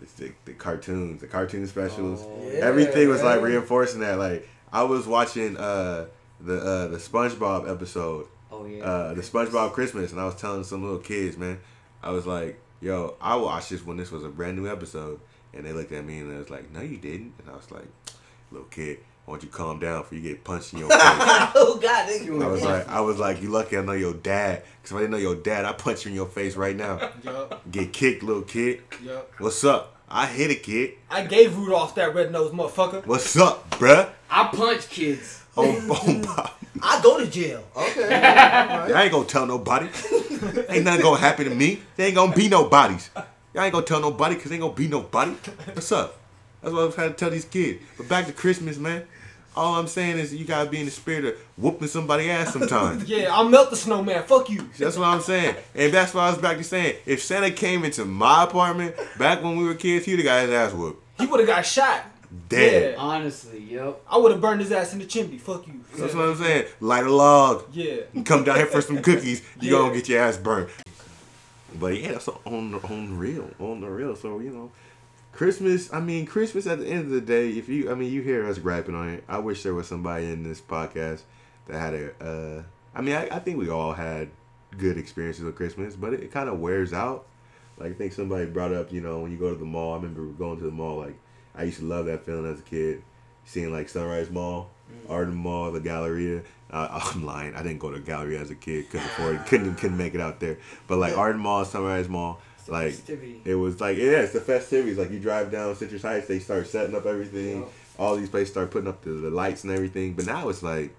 it's 0.03 0.13
the, 0.15 0.33
the 0.45 0.53
cartoons, 0.53 1.21
the 1.21 1.27
cartoon 1.27 1.67
specials. 1.67 2.23
Oh. 2.23 2.51
Yeah. 2.53 2.61
Everything 2.61 3.09
was 3.09 3.23
like 3.23 3.41
reinforcing 3.41 4.01
that. 4.01 4.19
Like 4.19 4.49
I 4.73 4.83
was 4.83 5.07
watching 5.07 5.57
uh 5.57 6.07
the 6.41 6.59
uh 6.61 6.89
the 6.89 6.99
SpongeBob 6.99 7.71
episode, 7.71 8.27
Oh 8.53 8.67
yeah. 8.67 8.85
uh 8.85 9.15
the 9.15 9.23
SpongeBob 9.23 9.73
Christmas, 9.73 10.13
and 10.13 10.21
I 10.21 10.25
was 10.27 10.35
telling 10.37 10.63
some 10.65 10.83
little 10.83 10.99
kids, 10.99 11.37
man, 11.39 11.59
I 12.03 12.11
was 12.11 12.27
like, 12.27 12.61
yo, 12.81 13.17
I 13.21 13.35
watched 13.37 13.71
this 13.71 13.85
when 13.85 13.97
this 13.97 14.11
was 14.13 14.25
a 14.25 14.29
brand 14.29 14.57
new 14.59 14.71
episode, 14.71 15.21
and 15.55 15.65
they 15.65 15.73
looked 15.73 15.91
at 15.93 16.05
me 16.05 16.19
and 16.19 16.31
they 16.31 16.37
was 16.37 16.51
like, 16.51 16.71
no, 16.71 16.81
you 16.83 16.99
didn't, 16.99 17.33
and 17.41 17.49
I 17.51 17.55
was 17.55 17.71
like, 17.71 17.87
little 18.53 18.69
kid. 18.69 18.99
Why 19.29 19.35
don't 19.35 19.43
you 19.43 19.51
calm 19.51 19.79
down 19.79 20.01
before 20.01 20.17
you 20.17 20.23
get 20.27 20.43
punched 20.43 20.73
in 20.73 20.79
your 20.79 20.89
face? 20.91 20.99
oh 21.03 21.79
God, 21.83 22.09
nigga. 22.09 22.43
I 22.43 22.47
was 22.47 22.63
like, 22.63 22.89
I 22.89 23.01
was 23.03 23.19
like, 23.19 23.43
you 23.43 23.51
lucky 23.51 23.77
I 23.77 23.83
know 23.83 23.93
your 23.93 24.15
dad. 24.15 24.63
Cause 24.83 24.93
if 24.93 24.97
I 24.97 25.01
didn't 25.01 25.11
know 25.11 25.19
your 25.19 25.35
dad, 25.35 25.67
I 25.67 25.73
punch 25.75 26.07
you 26.07 26.09
in 26.13 26.15
your 26.15 26.25
face 26.25 26.57
right 26.57 26.75
now. 26.75 27.11
yup, 27.23 27.61
Get 27.71 27.93
kicked, 27.93 28.23
little 28.23 28.41
kid. 28.41 28.81
yup. 29.05 29.31
What's 29.37 29.63
up? 29.65 29.97
I 30.09 30.25
hit 30.25 30.51
a 30.51 30.55
kid. 30.55 30.93
I 31.11 31.27
gave 31.27 31.59
Rudolph 31.59 31.95
that 31.97 32.15
red 32.15 32.33
nose 32.33 32.53
motherfucker. 32.53 33.05
What's 33.05 33.37
up, 33.37 33.69
bruh? 33.73 34.09
I 34.31 34.45
punch 34.45 34.89
kids. 34.89 35.45
Oh, 35.59 35.77
oh. 35.91 36.57
I 36.83 36.99
go 37.03 37.19
to 37.23 37.27
jail. 37.31 37.65
Okay. 37.77 38.09
I 38.15 39.03
ain't 39.03 39.13
gonna 39.13 39.27
tell 39.27 39.45
nobody. 39.45 39.89
ain't 40.71 40.85
nothing 40.85 41.03
gonna 41.03 41.21
happen 41.21 41.51
to 41.51 41.55
me. 41.55 41.83
There 41.97 42.07
ain't 42.07 42.15
gonna 42.17 42.35
be 42.35 42.49
no 42.49 42.65
bodies. 42.71 43.11
Y'all 43.53 43.63
ain't 43.65 43.75
gonna 43.75 43.85
tell 43.85 44.01
nobody 44.01 44.37
because 44.37 44.53
ain't 44.53 44.63
gonna 44.63 44.73
be 44.73 44.89
nobody. 44.89 45.33
What's 45.75 45.93
up? 45.93 46.17
That's 46.63 46.73
what 46.73 46.85
I'm 46.85 46.93
trying 46.93 47.11
to 47.11 47.15
tell 47.15 47.29
these 47.31 47.45
kids. 47.45 47.83
But 47.99 48.09
back 48.09 48.27
to 48.27 48.33
Christmas, 48.33 48.79
man. 48.79 49.05
All 49.59 49.75
I'm 49.75 49.89
saying 49.89 50.19
is 50.19 50.33
you 50.33 50.45
gotta 50.45 50.71
be 50.71 50.79
in 50.79 50.85
the 50.85 50.93
spirit 50.93 51.25
of 51.25 51.35
whooping 51.57 51.89
somebody 51.89 52.31
ass 52.31 52.53
sometimes. 52.53 53.05
Yeah, 53.09 53.35
I'll 53.35 53.49
melt 53.49 53.71
the 53.71 53.77
snowman. 53.77 54.23
Fuck 54.23 54.51
you. 54.51 54.69
That's 54.79 54.97
what 54.97 55.09
I'm 55.09 55.21
saying. 55.21 55.57
And 55.75 55.93
that's 55.93 56.15
what 56.15 56.21
I 56.23 56.31
was 56.31 56.39
back 56.39 56.59
to 56.59 56.65
saying. 56.65 56.95
If 57.07 57.23
Santa 57.25 57.51
came 57.51 57.85
into 57.85 58.05
my 58.05 58.45
apartment 58.45 58.95
back 59.19 59.43
when 59.43 59.57
we 59.57 59.65
were 59.65 59.75
kids, 59.75 60.07
he'd 60.07 60.17
have 60.21 60.25
got 60.25 60.43
his 60.43 60.51
ass 60.53 60.73
whooped. 60.73 61.03
He 61.19 61.27
would 61.27 61.41
have 61.41 61.49
got 61.49 61.67
shot. 61.67 62.05
Dead. 62.49 62.93
Yeah. 62.93 63.01
Honestly, 63.01 63.59
yep. 63.59 64.01
I 64.09 64.17
would 64.19 64.31
have 64.31 64.41
burned 64.41 64.61
his 64.61 64.71
ass 64.71 64.93
in 64.93 65.01
the 65.01 65.07
chimney. 65.07 65.39
Fuck 65.39 65.67
you. 65.67 65.81
That's 65.97 66.15
what 66.15 66.27
I'm 66.29 66.37
saying. 66.37 66.67
Light 66.81 67.05
a 67.07 67.11
log. 67.11 67.65
Yeah. 67.73 67.97
Come 68.25 68.45
down 68.45 68.57
here 68.57 68.67
for 68.67 68.81
some 68.81 69.03
cookies. 69.03 69.43
You 69.61 69.73
Yeah. 69.73 69.79
gonna 69.79 69.95
get 69.95 70.09
your 70.09 70.21
ass 70.23 70.37
burned. 70.37 70.69
But 71.81 72.01
yeah, 72.01 72.13
that's 72.13 72.29
on 72.29 72.71
the 72.73 72.79
on 72.79 73.11
the 73.11 73.17
real, 73.17 73.51
on 73.59 73.81
the 73.81 73.89
real. 73.89 74.15
So 74.15 74.39
you 74.39 74.51
know, 74.51 74.71
Christmas. 75.39 75.93
I 75.93 76.01
mean, 76.01 76.27
Christmas. 76.27 76.67
At 76.67 76.81
the 76.81 76.89
end 76.89 77.03
of 77.03 77.11
the 77.11 77.21
day, 77.21 77.51
if 77.51 77.69
you, 77.69 77.93
I 77.93 77.95
mean, 77.95 78.11
you 78.11 78.23
hear 78.23 78.45
us 78.45 78.59
griping 78.59 78.97
on 78.97 79.09
it. 79.09 79.25
I 79.29 79.39
wish 79.39 79.63
there 79.63 79.73
was 79.73 79.87
somebody 79.87 80.25
in 80.27 80.43
this 80.43 80.61
podcast 80.61 81.21
that 81.69 81.79
had 81.79 81.95
a. 81.95 82.11
Uh, 82.21 82.63
I 82.93 83.03
mean, 83.03 83.15
I, 83.15 83.29
I 83.31 83.39
think 83.39 83.57
we 83.57 83.71
all 83.71 83.93
had 83.93 84.31
good 84.77 84.99
experiences 84.99 85.45
with 85.45 85.55
Christmas, 85.55 85.95
but 85.95 86.13
it, 86.13 86.33
kind 86.33 86.49
of 86.49 86.59
wears 86.59 86.93
out. 86.93 87.29
Like 87.77 87.93
I 87.93 87.95
think 87.95 88.15
somebody 88.15 88.47
brought 88.47 88.75
up, 88.75 88.91
you 88.93 89.01
know, 89.01 89.21
when 89.21 89.31
you 89.31 89.39
go 89.39 89.53
to 89.53 89.57
the 89.57 89.65
mall. 89.65 89.93
I 89.93 89.97
remember 89.99 90.23
going 90.23 90.59
to 90.59 90.65
the 90.65 90.73
mall. 90.73 90.97
Like 90.97 91.17
I 91.55 91.63
used 91.63 91.79
to 91.79 91.85
love 91.85 92.07
that 92.07 92.27
feeling 92.27 92.53
as 92.53 92.59
a 92.59 92.63
kid, 92.63 93.05
seeing 93.45 93.71
like 93.71 93.89
Sunrise 93.89 94.31
Mall, 94.31 94.71
Arden 95.09 95.37
Mall, 95.37 95.71
the 95.71 95.79
Galleria. 95.79 96.43
Uh, 96.69 97.01
I'm 97.15 97.25
lying. 97.25 97.55
I 97.55 97.63
didn't 97.63 97.79
go 97.79 97.93
to 97.93 98.01
Galleria 98.01 98.41
as 98.41 98.51
a 98.51 98.57
kid. 98.57 98.91
Couldn't 98.91 99.07
afford 99.07 99.37
it. 99.37 99.47
Couldn't 99.47 99.77
couldn't 99.77 99.99
make 99.99 100.17
it 100.17 100.21
out 100.21 100.41
there. 100.41 100.59
But 100.89 100.99
like 100.99 101.17
Arden 101.17 101.41
Mall, 101.41 101.65
Sunrise 101.65 102.09
Mall, 102.09 102.41
like 102.69 102.93
festivity. 102.93 103.41
it 103.45 103.55
was 103.55 103.81
like 103.81 103.97
yeah, 103.97 104.21
it's 104.23 104.33
the 104.33 104.41
festivities. 104.41 104.99
Like 104.99 105.11
you 105.11 105.19
drive 105.19 105.51
down 105.51 105.75
Citrus 105.77 106.03
Heights, 106.03 106.27
they 106.29 106.39
start 106.39 106.67
setting 106.67 106.95
up 106.95 107.07
everything. 107.07 107.61
Yup. 107.61 107.73
All 107.99 108.17
these 108.17 108.29
places 108.29 108.53
start 108.53 108.71
putting 108.71 108.89
up 108.89 109.03
the, 109.03 109.11
the 109.11 109.31
lights 109.31 109.65
and 109.65 109.73
everything. 109.73 110.15
But 110.15 110.27
now 110.27 110.49
it's 110.49 110.63
like 110.63 110.95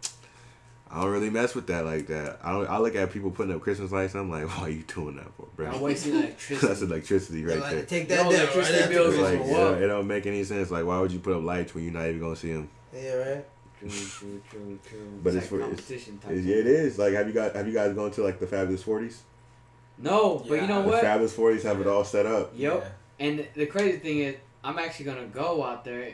I 0.92 1.02
don't 1.04 1.12
really 1.12 1.30
mess 1.30 1.54
with 1.54 1.68
that 1.68 1.86
like 1.86 2.08
that. 2.08 2.40
I 2.44 2.52
don't. 2.52 2.68
I 2.68 2.78
look 2.80 2.96
at 2.96 3.12
people 3.14 3.30
putting 3.30 3.54
up 3.54 3.62
Christmas 3.62 3.92
lights. 3.92 4.16
I'm 4.16 4.30
like, 4.30 4.48
why 4.58 4.64
are 4.64 4.70
you 4.70 4.84
doing 4.84 5.18
that 5.18 5.32
for, 5.36 5.46
bro? 5.56 5.72
Y'all 5.72 5.84
wasting 5.84 6.16
electricity. 6.16 6.68
That's 6.68 6.82
electricity 6.82 7.46
right 7.46 7.60
like 7.60 7.72
there. 7.72 7.86
take 7.86 8.08
that 8.10 8.24
down. 8.24 8.34
electricity 8.34 8.80
Right 8.82 8.90
bills 8.90 9.08
It's 9.14 9.18
is 9.18 9.22
like, 9.22 9.40
yeah, 9.48 9.70
what? 9.70 9.82
it 9.84 9.88
don't 9.88 10.08
make 10.08 10.26
any 10.26 10.44
sense. 10.44 10.72
Like, 10.72 10.86
why 10.86 11.00
would 11.00 11.12
you 11.12 11.20
put 11.20 11.34
up 11.36 11.44
lights 11.44 11.76
when 11.76 11.84
you're 11.84 11.94
not 11.94 12.08
even 12.08 12.20
gonna 12.20 12.36
see 12.36 12.54
them? 12.54 12.70
Yeah, 12.94 13.14
right. 13.14 13.46
True, 13.80 13.90
true, 13.90 14.42
true, 14.50 14.80
true. 14.90 15.20
But 15.24 15.36
it's, 15.36 15.46
it's 15.46 15.52
like 15.54 15.62
for- 15.62 15.66
it's- 15.68 15.70
competition 15.88 16.18
type. 16.18 16.32
It's, 16.32 16.46
yeah, 16.46 16.56
it 16.58 16.68
is. 16.68 16.98
Like, 17.00 17.14
have 17.14 17.28
you 17.28 17.34
got 17.34 17.56
have 17.56 17.68
you 17.68 17.74
guys 17.74 17.94
gone 17.94 18.10
to 18.12 18.24
like 18.24 18.40
the 18.40 18.48
Fabulous 18.48 18.82
Forties? 18.84 19.22
No, 20.00 20.44
but 20.48 20.62
you 20.62 20.68
know 20.68 20.78
Yeah. 20.78 20.82
The 20.82 20.88
what? 20.90 21.02
Fabulous 21.02 21.34
Forties 21.34 21.64
have 21.64 21.80
it 21.82 21.88
all 21.88 22.04
set 22.04 22.26
up. 22.26 22.54
Yep. 22.56 22.96
And 23.20 23.46
the 23.54 23.66
crazy 23.66 24.00
thing 24.00 24.20
is, 24.20 24.36
I'm 24.64 24.80
actually 24.80 25.06
gonna 25.06 25.28
go 25.28 25.64
out 25.64 25.84
there 25.84 26.14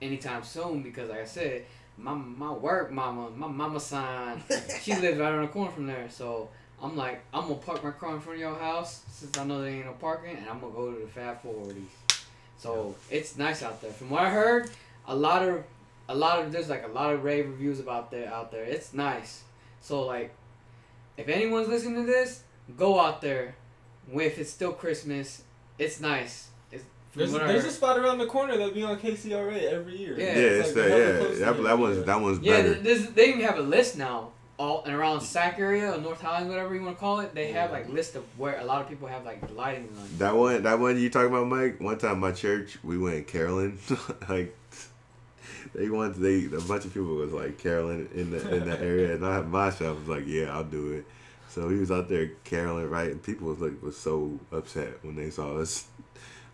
anytime 0.00 0.44
soon 0.44 0.82
because, 0.82 1.10
like 1.10 1.20
I 1.20 1.24
said, 1.24 1.64
my 1.98 2.14
my 2.14 2.52
work 2.52 2.90
mama, 2.92 3.30
my 3.30 3.48
mama 3.48 3.80
sign, 3.80 4.42
she 4.80 4.94
lives 4.94 5.18
right 5.18 5.32
around 5.32 5.42
the 5.42 5.48
corner 5.48 5.72
from 5.72 5.86
there. 5.86 6.08
So 6.08 6.48
I'm 6.82 6.96
like, 6.96 7.22
I'm 7.32 7.42
gonna 7.42 7.54
park 7.56 7.82
my 7.82 7.90
car 7.90 8.14
in 8.14 8.20
front 8.20 8.36
of 8.36 8.40
your 8.40 8.56
house 8.58 9.02
since 9.08 9.36
I 9.36 9.44
know 9.44 9.60
there 9.62 9.70
ain't 9.70 9.86
no 9.86 9.92
parking, 9.92 10.36
and 10.36 10.48
I'm 10.48 10.60
gonna 10.60 10.72
go 10.72 10.92
to 10.92 11.00
the 11.00 11.06
Fab 11.06 11.42
Forties. 11.42 11.82
So 12.58 12.94
it's 13.10 13.36
nice 13.36 13.62
out 13.62 13.82
there. 13.82 13.90
From 13.92 14.10
what 14.10 14.22
I 14.22 14.30
heard, 14.30 14.70
a 15.06 15.14
lot 15.14 15.46
of 15.46 15.64
a 16.08 16.14
lot 16.14 16.40
of 16.40 16.52
there's 16.52 16.68
like 16.68 16.84
a 16.84 16.88
lot 16.88 17.12
of 17.12 17.24
rave 17.24 17.48
reviews 17.48 17.80
about 17.80 18.10
there 18.12 18.32
out 18.32 18.52
there. 18.52 18.62
It's 18.62 18.94
nice. 18.94 19.42
So 19.80 20.02
like, 20.02 20.32
if 21.16 21.28
anyone's 21.28 21.68
listening 21.68 22.06
to 22.06 22.10
this, 22.10 22.43
go 22.76 23.00
out 23.00 23.20
there. 23.20 23.56
If 24.12 24.38
it's 24.38 24.50
still 24.50 24.72
Christmas, 24.72 25.42
it's 25.78 26.00
nice. 26.00 26.48
It's 26.70 26.84
There's, 27.14 27.32
there's 27.32 27.64
a 27.64 27.70
spot 27.70 27.98
around 27.98 28.18
the 28.18 28.26
corner 28.26 28.56
that'll 28.56 28.74
be 28.74 28.82
on 28.82 28.98
KCRA 28.98 29.62
every 29.72 29.96
year. 29.96 30.18
Yeah. 30.18 30.24
Yeah, 30.24 30.32
it's 30.32 30.68
it's 30.68 30.76
like 30.76 30.84
the, 30.86 30.90
hella 30.90 31.28
yeah. 31.38 31.52
That, 31.52 31.62
that 31.62 31.78
one's 31.78 32.04
that 32.04 32.20
one's 32.20 32.38
Yeah, 32.40 32.52
better. 32.56 32.74
th- 32.74 32.84
this, 32.84 33.06
they 33.10 33.28
even 33.28 33.40
have 33.40 33.58
a 33.58 33.62
list 33.62 33.96
now 33.96 34.30
all 34.58 34.84
and 34.84 34.94
around 34.94 35.20
Sac 35.20 35.58
area 35.58 35.92
or 35.92 36.00
North 36.00 36.20
Highland, 36.20 36.48
whatever 36.48 36.74
you 36.74 36.82
want 36.82 36.96
to 36.96 37.00
call 37.00 37.20
it, 37.20 37.34
they 37.34 37.52
have 37.52 37.72
like 37.72 37.88
list 37.88 38.14
of 38.14 38.24
where 38.38 38.58
a 38.58 38.64
lot 38.64 38.80
of 38.80 38.88
people 38.88 39.08
have 39.08 39.24
like 39.24 39.42
lighting 39.54 39.88
on. 39.98 40.08
That 40.18 40.36
one, 40.36 40.62
that 40.62 40.78
one 40.78 40.98
you 40.98 41.10
talking 41.10 41.28
about, 41.28 41.46
Mike? 41.48 41.80
One 41.80 41.98
time, 41.98 42.20
my 42.20 42.32
church, 42.32 42.78
we 42.84 42.98
went 42.98 43.26
caroling, 43.26 43.78
like, 44.28 44.56
they 45.74 45.88
wanted, 45.88 46.16
they 46.16 46.56
a 46.56 46.60
bunch 46.60 46.84
of 46.84 46.94
people 46.94 47.14
was 47.16 47.32
like 47.32 47.58
caroling 47.58 48.08
in 48.14 48.30
the 48.30 48.54
in 48.54 48.68
that 48.68 48.80
area, 48.80 49.14
and 49.14 49.26
I 49.26 49.40
myself 49.40 49.98
was 49.98 50.08
like, 50.08 50.24
yeah, 50.26 50.54
I'll 50.54 50.64
do 50.64 50.92
it. 50.92 51.06
So 51.54 51.68
he 51.68 51.78
was 51.78 51.92
out 51.92 52.08
there 52.08 52.32
caroling, 52.42 52.90
right? 52.90 53.12
And 53.12 53.22
people 53.22 53.46
was 53.46 53.60
like 53.60 53.80
was 53.80 53.96
so 53.96 54.40
upset 54.50 55.04
when 55.04 55.14
they 55.14 55.30
saw 55.30 55.56
us. 55.58 55.86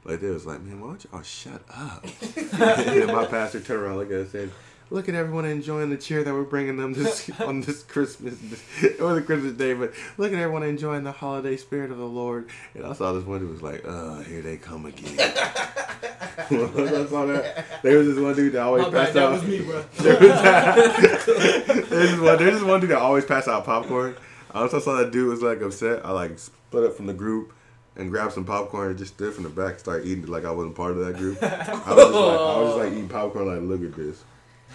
Like 0.05 0.21
they 0.21 0.29
was 0.29 0.45
like, 0.45 0.61
man, 0.61 0.79
why 0.79 0.89
don't 0.89 1.07
y'all 1.11 1.23
shut 1.23 1.63
up? 1.75 2.05
and 2.61 3.07
my 3.07 3.25
pastor 3.25 3.61
turned 3.61 3.83
around, 3.83 3.99
us, 3.99 4.11
and 4.11 4.29
said, 4.29 4.51
"Look 4.91 5.09
at 5.09 5.15
everyone 5.15 5.47
enjoying 5.47 5.89
the 5.89 5.97
cheer 5.97 6.23
that 6.23 6.35
we're 6.35 6.43
bringing 6.43 6.77
them 6.77 6.93
this 6.93 7.31
on 7.41 7.63
this 7.63 7.83
Christmas 7.83 8.35
or 9.01 9.15
the 9.15 9.23
Christmas 9.23 9.55
day, 9.55 9.73
but 9.73 9.95
look 10.19 10.35
at 10.35 10.39
everyone 10.39 10.65
enjoying 10.65 11.05
the 11.05 11.13
holiday 11.13 11.57
spirit 11.57 11.91
of 11.91 11.97
the 11.97 12.05
Lord." 12.05 12.51
And 12.75 12.85
I 12.85 12.93
saw 12.93 13.15
this 13.15 13.25
one 13.25 13.41
who 13.41 13.49
was 13.49 13.63
like, 13.63 13.83
"Uh, 13.87 14.19
here 14.21 14.43
they 14.43 14.59
come 14.59 14.85
again." 14.85 15.19
I 15.19 17.07
saw 17.09 17.25
that. 17.25 17.83
There 17.83 17.97
was 17.97 18.07
this 18.07 18.19
one 18.19 18.35
dude 18.35 18.53
that 18.53 18.61
always 18.61 18.85
My 18.85 18.91
bad, 18.91 19.01
passed 19.01 19.15
that 19.15 19.31
was 19.31 19.43
me, 19.45 19.61
bro. 19.63 19.83
There 19.97 20.19
was 20.19 21.89
there's, 21.89 21.89
this 21.89 22.21
one, 22.21 22.37
there's 22.37 22.55
this 22.55 22.63
one 22.63 22.81
dude 22.81 22.91
that 22.91 22.99
always 22.99 23.25
pass 23.25 23.49
out 23.49 23.65
popcorn. 23.65 24.15
I 24.55 24.61
also 24.63 24.79
saw 24.81 24.97
that 24.97 25.11
dude 25.13 25.29
was 25.29 25.43
like 25.43 25.61
upset. 25.63 26.05
I 26.05 26.11
like 26.13 26.39
split 26.39 26.85
up 26.85 26.95
from 26.97 27.07
the 27.07 27.15
group 27.15 27.53
and 27.97 28.11
grabbed 28.11 28.33
some 28.33 28.45
popcorn 28.45 28.91
and 28.91 28.99
just 28.99 29.15
stood 29.15 29.35
from 29.35 29.45
the 29.45 29.51
back 29.51 29.71
and 29.73 29.79
started 29.81 30.07
eating 30.07 30.25
it 30.25 30.29
like 30.29 30.45
I 30.45 30.51
wasn't 30.51 30.75
part 30.77 30.93
of 30.93 31.05
that 31.05 31.17
group. 31.17 31.43
I 31.43 31.47
was 31.49 31.59
just 31.59 31.89
like, 31.89 31.95
I 31.95 32.59
was 32.61 32.69
just 32.69 32.79
like 32.79 32.93
eating 32.93 33.09
popcorn 33.09 33.47
like, 33.47 33.61
look 33.81 33.83
at 33.91 33.97
this. 33.97 34.25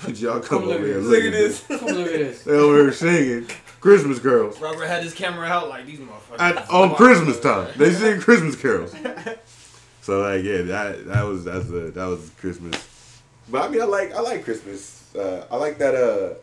Did 0.06 0.20
y'all 0.22 0.40
come 0.42 0.60
Come 0.60 0.68
look 0.68 0.76
over 0.82 0.84
at 0.86 0.90
here? 0.90 1.02
this. 1.02 1.10
Look, 1.10 1.12
Look 1.12 1.26
at 1.26 1.32
this. 1.32 1.64
Come 1.80 1.88
look 1.96 2.08
at 2.08 2.14
this. 2.20 2.44
They 2.46 2.52
over 2.54 2.78
here 2.82 2.92
singing 2.92 3.48
Christmas 3.80 4.20
carols 4.20 4.60
Robert 4.60 4.86
had 4.88 5.04
his 5.04 5.14
camera 5.14 5.46
out 5.48 5.70
like 5.70 5.86
these 5.86 6.00
motherfuckers. 6.00 6.40
at, 6.40 6.70
on 6.70 6.96
Christmas 6.96 7.40
time. 7.40 7.72
They 7.78 7.92
sing 7.94 8.20
Christmas 8.20 8.56
carols. 8.60 8.94
So 10.02 10.22
like 10.22 10.44
yeah, 10.44 10.62
that 10.64 11.06
that 11.08 11.24
was 11.24 11.46
that's 11.46 11.68
a, 11.70 11.92
that 11.92 12.06
was 12.06 12.30
Christmas. 12.40 13.22
But 13.50 13.64
I 13.64 13.68
mean, 13.70 13.82
I 13.82 13.86
like 13.86 14.14
I 14.14 14.20
like 14.20 14.44
Christmas. 14.44 15.16
Uh, 15.16 15.46
I 15.50 15.56
like 15.58 15.78
that 15.78 15.96
uh 15.96 16.34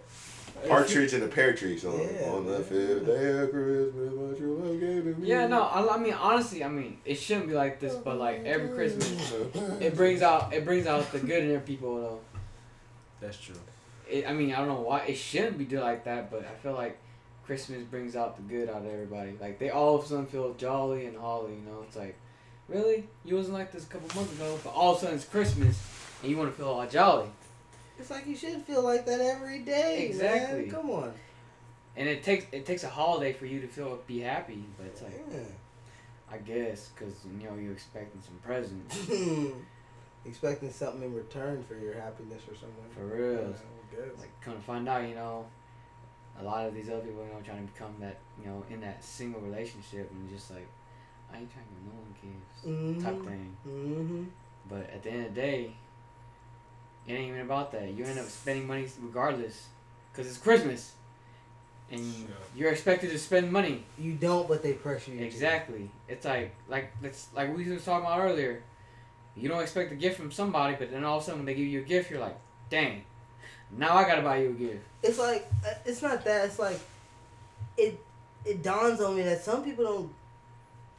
partridge 0.69 1.13
and 1.13 1.23
the 1.23 1.29
pear 1.29 1.53
tree 1.53 1.79
song. 1.79 2.01
Yeah, 2.01 2.31
on 2.31 2.47
the 2.47 2.61
fifth 2.61 3.07
day 3.07 3.39
of 3.39 3.51
Christmas, 3.51 4.13
my 4.15 4.39
true 4.39 4.57
love 4.63 4.81
gave 4.81 5.05
to 5.05 5.21
me. 5.21 5.29
Yeah, 5.29 5.47
no, 5.47 5.63
I, 5.63 5.95
I 5.95 5.99
mean 5.99 6.15
honestly, 6.15 6.65
I 6.65 6.69
mean 6.69 6.99
it 7.05 7.17
shouldn't 7.17 7.49
be 7.49 7.55
like 7.55 7.81
this, 7.81 7.95
but 7.95 8.19
like 8.19 8.45
every 8.45 8.69
Christmas, 8.69 9.33
it 9.81 9.97
brings 9.97 10.23
out 10.23 10.53
it 10.53 10.65
brings 10.65 10.87
out 10.87 11.11
the 11.13 11.19
good 11.19 11.43
in 11.43 11.49
their 11.49 11.61
people 11.61 11.97
though. 11.97 12.21
That's 13.21 13.39
true. 13.39 13.57
It, 14.11 14.27
I 14.27 14.33
mean 14.33 14.53
I 14.53 14.59
don't 14.59 14.69
know 14.69 14.81
why 14.81 15.01
it 15.01 15.17
shouldn't 15.17 15.59
be 15.59 15.65
done 15.65 15.83
like 15.83 16.05
that, 16.05 16.31
but 16.31 16.47
I 16.47 16.55
feel 16.63 16.75
like 16.75 16.99
Christmas 17.45 17.83
brings 17.83 18.17
out 18.17 18.37
the 18.37 18.43
good 18.43 18.69
out 18.69 18.83
of 18.83 18.87
everybody. 18.87 19.37
Like 19.41 19.59
they 19.59 19.71
all 19.71 19.97
of 19.97 20.05
a 20.05 20.09
sudden 20.09 20.27
feel 20.27 20.55
jolly 20.55 21.07
and 21.07 21.17
holly, 21.17 21.53
you 21.53 21.71
know. 21.71 21.83
It's 21.87 21.97
like, 21.97 22.17
really, 22.69 23.09
you 23.25 23.37
wasn't 23.37 23.55
like 23.55 23.73
this 23.73 23.85
a 23.85 23.87
couple 23.89 24.09
months 24.17 24.33
ago, 24.35 24.59
but 24.63 24.71
all 24.71 24.93
of 24.93 24.99
a 24.99 25.01
sudden 25.01 25.17
it's 25.17 25.25
Christmas 25.25 25.79
and 26.23 26.31
you 26.31 26.37
want 26.37 26.51
to 26.51 26.57
feel 26.57 26.69
all 26.69 26.87
jolly. 26.87 27.29
It's 27.99 28.11
like 28.11 28.27
you 28.27 28.35
should 28.37 28.63
feel 28.63 28.83
like 28.83 29.05
that 29.07 29.21
every 29.21 29.61
day. 29.61 30.07
Exactly. 30.07 30.63
Man. 30.63 30.71
Come 30.71 30.91
on. 30.91 31.13
And 31.97 32.09
it 32.09 32.23
takes 32.23 32.47
it 32.53 32.65
takes 32.67 32.85
a 32.85 32.89
holiday 32.89 33.33
for 33.33 33.47
you 33.47 33.61
to 33.61 33.67
feel 33.69 33.99
be 34.07 34.21
happy, 34.21 34.65
but 34.79 34.87
it's 34.87 35.03
like 35.03 35.25
Yeah. 35.31 35.39
I 36.31 36.39
guess 36.39 36.89
because 36.95 37.15
you 37.27 37.47
know 37.49 37.55
you're 37.57 37.73
expecting 37.73 38.21
some 38.23 38.39
presents 38.43 38.97
Expecting 40.25 40.71
something 40.71 41.03
in 41.03 41.15
return 41.15 41.63
for 41.65 41.75
your 41.75 41.95
happiness 41.95 42.43
or 42.49 42.55
something. 42.55 42.85
for 42.95 43.05
real. 43.07 43.33
Yeah, 43.33 43.49
I 43.49 44.09
guess. 44.09 44.21
like 44.21 44.41
come 44.41 44.55
to 44.55 44.61
find 44.61 44.89
out, 44.89 45.07
you 45.09 45.17
know, 45.17 45.45
a 46.41 46.45
lot 46.45 46.65
of 46.67 46.75
these 46.75 46.89
other 46.89 47.01
people, 47.01 47.25
you 47.27 47.33
know, 47.33 47.41
trying 47.45 47.67
to 47.67 47.73
become 47.73 47.95
that, 48.01 48.17
you 48.41 48.47
know, 48.49 48.65
in 48.71 48.81
that 48.83 49.03
single 49.05 49.41
relationship 49.41 50.09
and 50.13 50.31
just 50.31 50.51
like, 50.53 50.67
I 51.33 51.39
ain't 51.39 51.51
trying 51.53 51.67
to 51.67 51.73
get 51.75 51.85
no 51.85 52.01
one 52.01 52.95
gives 52.95 53.05
type 53.05 53.15
Mhm. 53.17 53.25
thing. 53.27 53.57
Mm-hmm. 53.67 54.25
But 54.71 54.91
at 54.91 55.03
the 55.03 55.11
end 55.11 55.27
of 55.27 55.35
the 55.35 55.41
day, 55.41 55.75
it 57.07 57.13
ain't 57.13 57.29
even 57.29 57.41
about 57.41 57.73
that. 57.73 57.93
You 57.95 58.05
end 58.05 58.19
up 58.19 58.27
spending 58.27 58.67
money 58.67 58.87
regardless, 59.01 59.67
cause 60.15 60.27
it's 60.27 60.39
Christmas, 60.39 60.93
and 61.91 62.01
Yeah. 62.01 62.27
you're 62.57 62.71
expected 62.71 63.11
to 63.11 63.19
spend 63.19 63.51
money. 63.53 63.85
You 63.99 64.13
don't, 64.15 64.49
but 64.49 64.63
they 64.63 64.73
pressure 64.75 65.11
you. 65.13 65.19
to. 65.19 65.25
Exactly. 65.25 65.91
It's 66.09 66.25
like 66.25 66.55
like 66.69 66.93
it's 67.03 67.29
like 67.35 67.57
we 67.57 67.69
was 67.71 67.85
talking 67.85 68.07
about 68.07 68.21
earlier. 68.21 68.63
You 69.37 69.49
don't 69.49 69.63
expect 69.63 69.91
a 69.93 69.97
gift 69.97 70.19
from 70.19 70.31
somebody, 70.31 70.77
but 70.79 70.91
then 70.91 71.05
all 71.05 71.17
of 71.19 71.23
a 71.23 71.27
sudden 71.27 71.41
when 71.41 71.47
they 71.47 71.55
give 71.55 71.67
you 71.67 71.81
a 71.81 71.85
gift, 71.85 72.11
you're 72.11 72.21
like, 72.21 72.37
dang, 72.69 73.03
now 73.71 73.97
I 73.97 74.05
gotta 74.05 74.21
buy 74.23 74.39
you 74.43 74.51
a 74.51 74.53
gift. 74.53 74.85
It's 75.03 75.19
like 75.19 75.47
uh, 75.67 75.71
it's 75.85 76.03
not 76.03 76.25
that. 76.25 76.45
It's 76.47 76.59
like 76.59 76.81
it. 77.77 77.99
It 78.45 78.63
dawns 78.63 79.01
on 79.01 79.15
me 79.17 79.23
that 79.23 79.43
some 79.43 79.63
people 79.65 79.85
don't 79.85 80.13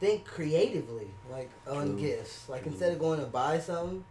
think 0.00 0.24
creatively, 0.24 1.08
like 1.30 1.50
on 1.68 1.88
True. 1.92 2.00
gifts. 2.00 2.48
Like 2.48 2.62
True. 2.62 2.72
instead 2.72 2.92
of 2.92 2.98
going 2.98 3.20
to 3.20 3.26
buy 3.26 3.58
something, 3.60 4.02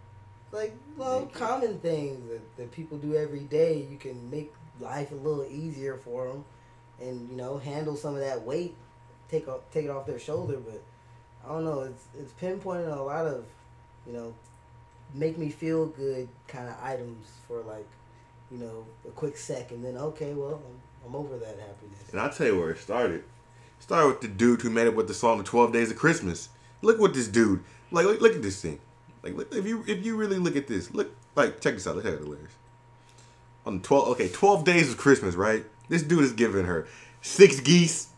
like 0.54 0.74
well, 0.98 1.22
Make 1.22 1.30
it. 1.30 1.34
common 1.34 1.80
things 1.80 2.30
that, 2.30 2.58
that 2.58 2.72
people 2.72 2.98
do 2.98 3.16
every 3.16 3.42
day. 3.42 3.86
You 3.90 3.98
can 3.98 4.30
make 4.30 4.54
life 4.80 5.12
a 5.12 5.16
little 5.16 5.46
easier 5.46 5.98
for 5.98 6.28
them, 6.28 6.46
and 7.02 7.30
you 7.30 7.36
know 7.36 7.58
handle 7.58 7.96
some 7.98 8.14
of 8.14 8.22
that 8.22 8.44
weight, 8.44 8.76
take 9.30 9.48
off, 9.48 9.62
take 9.72 9.86
it 9.86 9.90
off 9.90 10.06
their 10.06 10.20
shoulder. 10.20 10.58
But 10.58 10.82
I 11.46 11.50
don't 11.50 11.66
know. 11.66 11.82
It's 11.82 12.04
it's 12.18 12.34
pinpointing 12.34 12.96
a 12.96 13.02
lot 13.02 13.26
of, 13.26 13.46
you 14.08 14.14
know, 14.14 14.34
make 15.14 15.38
me 15.38 15.50
feel 15.50 15.88
good 15.88 16.30
kind 16.48 16.70
of 16.70 16.76
items 16.82 17.28
for 17.48 17.62
like, 17.62 17.88
you 18.52 18.60
know, 18.60 18.86
a 19.08 19.12
quick 19.12 19.36
second. 19.38 19.82
Then 19.84 19.98
okay, 19.98 20.34
well, 20.34 20.62
I'm, 21.06 21.10
I'm 21.10 21.16
over 21.16 21.38
that 21.38 21.58
happiness. 21.60 22.00
And 22.12 22.22
I'll 22.22 22.32
tell 22.32 22.48
you 22.48 22.60
where 22.60 22.72
it 22.72 22.78
started. 22.80 23.22
It 23.22 23.24
started 23.80 24.08
with 24.08 24.22
the 24.22 24.28
dude 24.28 24.62
who 24.62 24.70
made 24.70 24.88
it 24.88 24.96
with 24.96 25.08
the 25.08 25.14
song 25.14 25.40
"The 25.40 25.44
Twelve 25.44 25.74
Days 25.74 25.90
of 25.92 25.98
Christmas." 25.98 26.50
Look 26.82 27.00
what 27.00 27.14
this 27.14 27.28
dude 27.28 27.64
like. 27.92 28.06
Look, 28.06 28.22
look 28.22 28.36
at 28.36 28.42
this 28.44 28.62
thing. 28.62 28.80
Like, 29.24 29.36
if 29.54 29.66
you 29.66 29.84
if 29.88 30.06
you 30.06 30.18
really 30.18 30.38
look 30.38 30.56
at 30.56 30.68
this, 30.68 30.94
look 30.94 31.16
like 31.36 31.62
check 31.62 31.76
this 31.76 31.88
out. 31.88 31.96
Look 31.96 32.06
at 32.06 32.20
the 32.20 32.26
lyrics. 32.28 32.54
On 33.66 33.82
twelve, 33.82 34.10
okay, 34.10 34.28
twelve 34.28 34.66
days 34.66 34.92
of 34.92 34.98
Christmas, 34.98 35.36
right? 35.36 35.64
This 35.88 36.04
dude 36.04 36.24
is 36.24 36.34
giving 36.34 36.66
her 36.66 36.88
six 37.22 37.62
geese, 37.62 38.10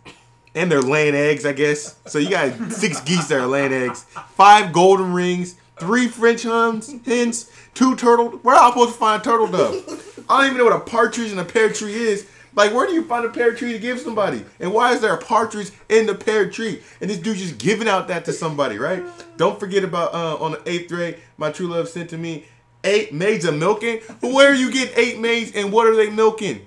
and 0.56 0.72
they're 0.72 0.82
laying 0.82 1.13
eggs, 1.13 1.46
I 1.46 1.54
guess. 1.54 1.96
So 2.08 2.18
you 2.18 2.32
got 2.32 2.72
six 2.72 3.00
geese 3.02 3.28
that 3.28 3.39
are 3.39 3.46
laying 3.48 3.72
eggs, 3.72 4.04
five 4.34 4.74
golden 4.74 5.13
rings, 5.13 5.56
three 5.80 6.08
French 6.08 6.44
hens, 6.44 6.94
hens, 7.06 7.52
two 7.76 7.96
turtle. 7.96 8.30
Where 8.30 8.56
am 8.56 8.63
I 8.63 8.70
supposed 8.70 8.94
to 8.94 8.98
find 8.98 9.22
a 9.22 9.24
turtle 9.24 9.48
dove? 9.48 10.26
I 10.28 10.38
don't 10.38 10.48
even 10.48 10.58
know 10.58 10.65
what 10.65 10.76
a 10.76 10.80
partridge 10.80 11.30
and 11.30 11.39
a 11.39 11.46
pear 11.46 11.72
tree 11.72 11.94
is. 11.94 12.28
Like, 12.56 12.74
where 12.74 12.88
do 12.88 12.94
you 12.94 13.04
find 13.04 13.26
a 13.26 13.30
pear 13.30 13.54
tree 13.54 13.74
to 13.74 13.80
give 13.80 14.00
somebody? 14.00 14.46
And 14.62 14.74
why 14.74 14.94
is 14.94 15.02
there 15.02 15.13
a 15.13 15.22
partridge 15.22 15.72
in 15.89 16.06
the 16.06 16.15
pear 16.15 16.50
tree? 16.50 16.82
And 17.02 17.10
this 17.10 17.18
dude 17.18 17.38
just 17.38 17.58
giving 17.58 17.88
out 17.88 18.08
that 18.08 18.24
to 18.26 18.34
somebody, 18.34 18.78
right? 18.80 19.04
Don't 19.38 19.60
forget 19.60 19.84
about 19.84 20.13
uh, 20.13 20.38
on 20.38 20.52
the 20.54 20.62
eighth 20.69 20.89
grade, 20.89 21.17
my 21.38 21.52
true 21.52 21.67
love 21.67 21.89
sent 21.89 22.10
to 22.12 22.17
me 22.17 22.45
eight 22.84 23.13
maids 23.13 23.45
of 23.45 23.56
milking. 23.56 24.00
Where 24.21 24.52
are 24.52 24.56
you 24.56 24.71
get 24.71 24.98
eight 24.98 25.19
maids 25.19 25.52
and 25.56 25.71
what 25.71 25.88
are 25.88 25.95
they 25.95 26.10
milking? 26.10 26.65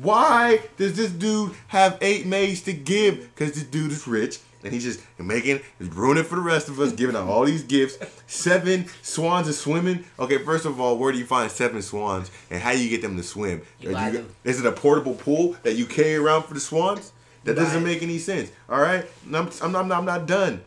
Why 0.00 0.60
does 0.78 0.96
this 0.96 1.10
dude 1.10 1.52
have 1.68 1.98
eight 2.00 2.24
maids 2.26 2.62
to 2.62 2.72
give? 2.72 3.18
Because 3.34 3.52
this 3.52 3.64
dude 3.64 3.92
is 3.92 4.06
rich 4.06 4.38
and 4.64 4.72
he's 4.72 4.84
just 4.84 5.00
making, 5.18 5.60
he's 5.78 5.88
ruining 5.88 6.24
for 6.24 6.36
the 6.36 6.40
rest 6.40 6.68
of 6.70 6.80
us, 6.80 6.92
giving 6.92 7.14
out 7.16 7.28
all 7.28 7.44
these 7.44 7.64
gifts. 7.64 7.98
Seven 8.26 8.86
swans 9.02 9.48
are 9.48 9.52
swimming. 9.52 10.04
Okay, 10.18 10.38
first 10.38 10.64
of 10.64 10.80
all, 10.80 10.96
where 10.96 11.12
do 11.12 11.18
you 11.18 11.26
find 11.26 11.50
seven 11.50 11.82
swans 11.82 12.30
and 12.48 12.62
how 12.62 12.72
do 12.72 12.82
you 12.82 12.88
get 12.88 13.02
them 13.02 13.16
to 13.18 13.22
swim? 13.22 13.60
You 13.80 13.90
you- 14.14 14.18
is 14.44 14.60
it 14.60 14.64
a 14.66 14.72
portable 14.72 15.14
pool 15.14 15.56
that 15.62 15.74
you 15.74 15.84
carry 15.84 16.14
around 16.16 16.44
for 16.44 16.54
the 16.54 16.60
swans? 16.60 17.12
That 17.44 17.56
doesn't 17.56 17.82
make 17.84 18.02
any 18.04 18.18
sense. 18.18 18.52
All 18.70 18.80
right, 18.80 19.04
I'm, 19.26 19.50
I'm, 19.60 19.74
I'm, 19.76 19.90
I'm 19.92 20.04
not 20.04 20.26
done. 20.26 20.62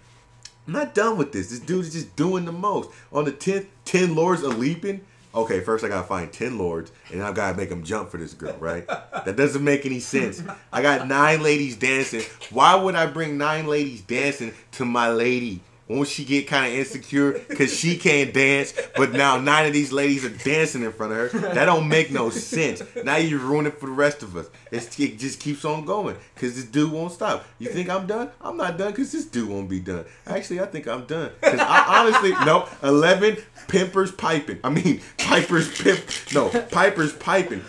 I'm 0.68 0.74
not 0.74 0.96
done 0.96 1.18
with 1.18 1.32
this. 1.32 1.50
This 1.50 1.60
dude 1.60 1.86
is 1.86 1.94
just 1.94 2.16
doing 2.16 2.46
the 2.46 2.52
most. 2.52 2.90
On 3.12 3.26
the 3.26 3.32
10th, 3.32 3.68
10 3.86 4.16
lords 4.16 4.44
are 4.44 4.50
leaping. 4.50 5.02
Okay, 5.34 5.60
first 5.60 5.84
I 5.84 5.90
gotta 5.90 6.08
find 6.08 6.32
10 6.32 6.58
lords, 6.58 6.92
and 7.12 7.22
I 7.22 7.34
gotta 7.34 7.58
make 7.58 7.70
them 7.70 7.84
jump 7.84 8.10
for 8.10 8.18
this 8.18 8.34
girl, 8.34 8.56
right? 8.60 8.88
that 8.88 9.36
doesn't 9.36 9.64
make 9.64 9.86
any 9.86 10.00
sense. 10.00 10.42
I 10.72 10.82
got 10.82 11.08
nine 11.08 11.44
ladies 11.44 11.76
dancing. 11.76 12.22
Why 12.52 12.76
would 12.76 12.96
I 12.96 13.06
bring 13.06 13.38
nine 13.38 13.68
ladies 13.68 14.02
dancing 14.02 14.54
to 14.74 14.86
my 14.86 15.10
lady? 15.10 15.62
Won't 15.88 16.08
she 16.08 16.26
get 16.26 16.48
kind 16.48 16.74
of 16.74 16.80
insecure 16.80 17.34
because 17.48 17.78
she 17.78 17.96
can't 17.98 18.34
dance, 18.34 18.74
but 18.96 19.14
now 19.14 19.40
nine 19.40 19.68
of 19.68 19.74
these 19.74 19.92
ladies 19.92 20.26
are 20.26 20.30
dancing 20.30 20.82
in 20.82 20.92
front 20.92 21.14
of 21.14 21.32
her? 21.32 21.40
That 21.54 21.66
don't 21.66 21.88
make 21.88 22.12
no 22.12 22.32
sense. 22.32 22.82
Now 23.04 23.18
you're 23.18 23.40
ruining 23.40 23.72
it 23.72 23.80
for 23.80 23.86
the 23.86 23.92
rest 23.92 24.24
of 24.24 24.36
us. 24.36 24.48
It's, 24.72 25.00
it 25.00 25.20
just 25.20 25.40
keeps 25.40 25.64
on 25.64 25.86
going 25.86 26.18
because 26.34 26.56
this 26.56 26.66
dude 26.66 26.92
won't 26.92 27.12
stop. 27.12 27.46
You 27.60 27.70
think 27.70 27.90
I'm 27.90 28.08
done? 28.08 28.32
I'm 28.42 28.58
not 28.58 28.78
done 28.78 28.92
because 28.92 29.12
this 29.12 29.26
dude 29.26 29.48
won't 29.48 29.70
be 29.70 29.80
done. 29.80 30.06
Actually, 30.26 30.60
I 30.60 30.66
think 30.66 30.88
I'm 30.88 31.06
done 31.06 31.32
because 31.40 31.60
I 31.60 32.00
honestly 32.00 32.32
no. 32.32 32.68
Eleven 32.82 33.38
pimpers 33.68 34.12
piping. 34.12 34.60
I 34.64 34.70
mean, 34.70 35.02
pipers 35.20 35.80
pimp. 35.80 36.00
No, 36.34 36.50
pipers 36.72 37.14
piping. 37.14 37.62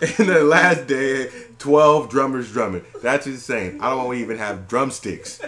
And 0.00 0.28
the 0.28 0.42
last 0.42 0.86
day, 0.86 1.28
12 1.58 2.08
drummers 2.08 2.50
drumming. 2.50 2.84
That's 3.02 3.26
insane. 3.26 3.80
I 3.80 3.90
don't 3.90 4.16
even 4.16 4.38
have 4.38 4.66
drumsticks. 4.66 5.40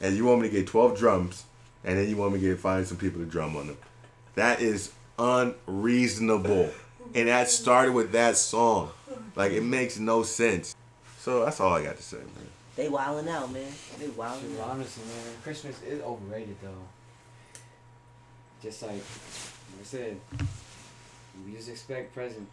And 0.00 0.16
you 0.16 0.24
want 0.24 0.40
me 0.40 0.48
to 0.48 0.54
get 0.54 0.66
12 0.66 0.98
drums, 0.98 1.44
and 1.84 1.98
then 1.98 2.08
you 2.08 2.16
want 2.16 2.34
me 2.34 2.40
to 2.40 2.46
get 2.50 2.58
find 2.58 2.86
some 2.86 2.96
people 2.98 3.20
to 3.20 3.26
drum 3.26 3.56
on 3.56 3.68
them. 3.68 3.78
That 4.34 4.60
is 4.60 4.92
unreasonable. 5.18 6.70
And 7.14 7.28
that 7.28 7.48
started 7.48 7.92
with 7.92 8.12
that 8.12 8.36
song. 8.36 8.90
Like, 9.34 9.52
it 9.52 9.62
makes 9.62 9.98
no 9.98 10.22
sense. 10.22 10.74
So 11.18 11.44
that's 11.44 11.60
all 11.60 11.72
I 11.72 11.82
got 11.82 11.96
to 11.96 12.02
say, 12.02 12.18
man. 12.18 12.26
They 12.76 12.88
wilding 12.88 13.28
out, 13.28 13.50
man. 13.50 13.66
They 13.98 14.08
wilding 14.08 14.50
Dude, 14.50 14.60
out. 14.60 14.70
honestly, 14.70 15.04
man, 15.04 15.34
Christmas 15.42 15.82
is 15.82 16.00
overrated 16.02 16.56
though. 16.62 16.68
Just 18.62 18.82
like, 18.82 18.92
like 18.92 19.00
I 19.80 19.84
said, 19.84 20.20
you 21.46 21.56
just 21.56 21.68
expect 21.68 22.14
present, 22.14 22.48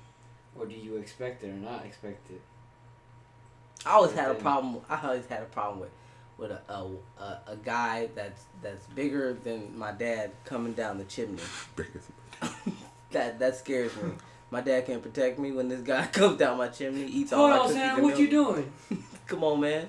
or 0.57 0.65
do 0.65 0.73
you 0.73 0.97
expect 0.97 1.43
it 1.43 1.49
or 1.49 1.53
not 1.53 1.85
expect 1.85 2.29
it? 2.31 2.41
I 3.85 3.91
always 3.91 4.13
had 4.13 4.31
a 4.31 4.33
Then- 4.33 4.41
problem. 4.41 4.81
I 4.89 4.99
always 5.07 5.27
had 5.27 5.41
a 5.43 5.45
problem 5.45 5.81
with 5.81 5.91
with 6.37 6.51
a 6.51 6.61
a, 6.69 6.87
a, 7.21 7.39
a 7.47 7.55
guy 7.63 8.09
that's 8.15 8.43
that's 8.61 8.85
bigger 8.87 9.33
than 9.33 9.77
my 9.77 9.91
dad 9.91 10.31
coming 10.45 10.73
down 10.73 10.97
the 10.97 11.05
chimney. 11.05 11.41
That 13.11 13.39
that 13.39 13.55
scares 13.55 13.95
me. 13.95 14.11
My 14.51 14.61
dad 14.61 14.85
can't 14.85 15.01
protect 15.01 15.39
me 15.39 15.51
when 15.51 15.69
this 15.69 15.81
guy 15.81 16.05
comes 16.11 16.37
down 16.37 16.57
my 16.57 16.67
chimney, 16.67 17.05
eats 17.05 17.31
all 17.31 17.47
Hold 17.47 17.49
my 17.51 17.57
on, 17.57 17.61
cookies 17.67 17.75
Santa, 17.81 17.95
and 17.95 18.03
what 18.03 18.19
you 18.19 18.29
doing? 18.29 18.71
Come 19.27 19.43
on, 19.43 19.61
man. 19.61 19.87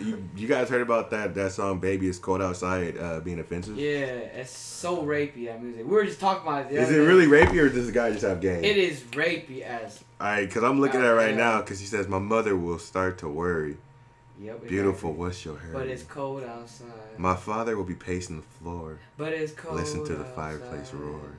You, 0.00 0.28
you 0.36 0.46
guys 0.48 0.68
heard 0.68 0.82
about 0.82 1.10
that 1.10 1.34
that 1.36 1.52
song 1.52 1.78
"Baby 1.78 2.08
It's 2.08 2.18
Cold 2.18 2.42
Outside" 2.42 2.98
uh, 2.98 3.20
being 3.20 3.38
offensive? 3.38 3.76
Yeah, 3.78 4.06
it's 4.06 4.50
so 4.50 5.02
rapey 5.02 5.46
that 5.46 5.62
music. 5.62 5.84
We 5.86 5.92
were 5.92 6.04
just 6.04 6.20
talking 6.20 6.42
about 6.46 6.66
it. 6.66 6.70
the 6.74 6.80
Is 6.80 6.90
it 6.90 6.94
day. 6.94 6.98
really 6.98 7.26
rapey 7.26 7.58
or 7.58 7.68
does 7.68 7.86
the 7.86 7.92
guy 7.92 8.10
just 8.10 8.24
have 8.24 8.40
game? 8.40 8.64
It 8.64 8.76
is 8.76 9.00
rapey 9.02 9.62
as. 9.62 10.02
Alright, 10.20 10.48
because 10.48 10.64
I'm 10.64 10.80
looking 10.80 11.00
at 11.00 11.06
it 11.06 11.12
right 11.14 11.34
now 11.36 11.60
because 11.60 11.78
he 11.80 11.86
says, 11.86 12.08
My 12.08 12.18
mother 12.18 12.56
will 12.56 12.78
start 12.80 13.18
to 13.18 13.28
worry. 13.28 13.76
Yep. 14.40 14.54
exactly. 14.54 14.68
Beautiful, 14.68 15.12
what's 15.14 15.44
your 15.44 15.58
hair? 15.58 15.72
But 15.72 15.88
it's 15.88 16.02
cold 16.04 16.44
outside. 16.44 16.86
My 17.18 17.34
father 17.34 17.76
will 17.76 17.84
be 17.84 17.94
pacing 17.94 18.36
the 18.36 18.46
floor. 18.62 18.98
but 19.16 19.32
it's 19.32 19.52
cold. 19.52 19.76
Listen 19.76 20.04
to 20.04 20.14
the 20.14 20.24
fireplace 20.24 20.80
outside. 20.80 21.00
roar. 21.00 21.32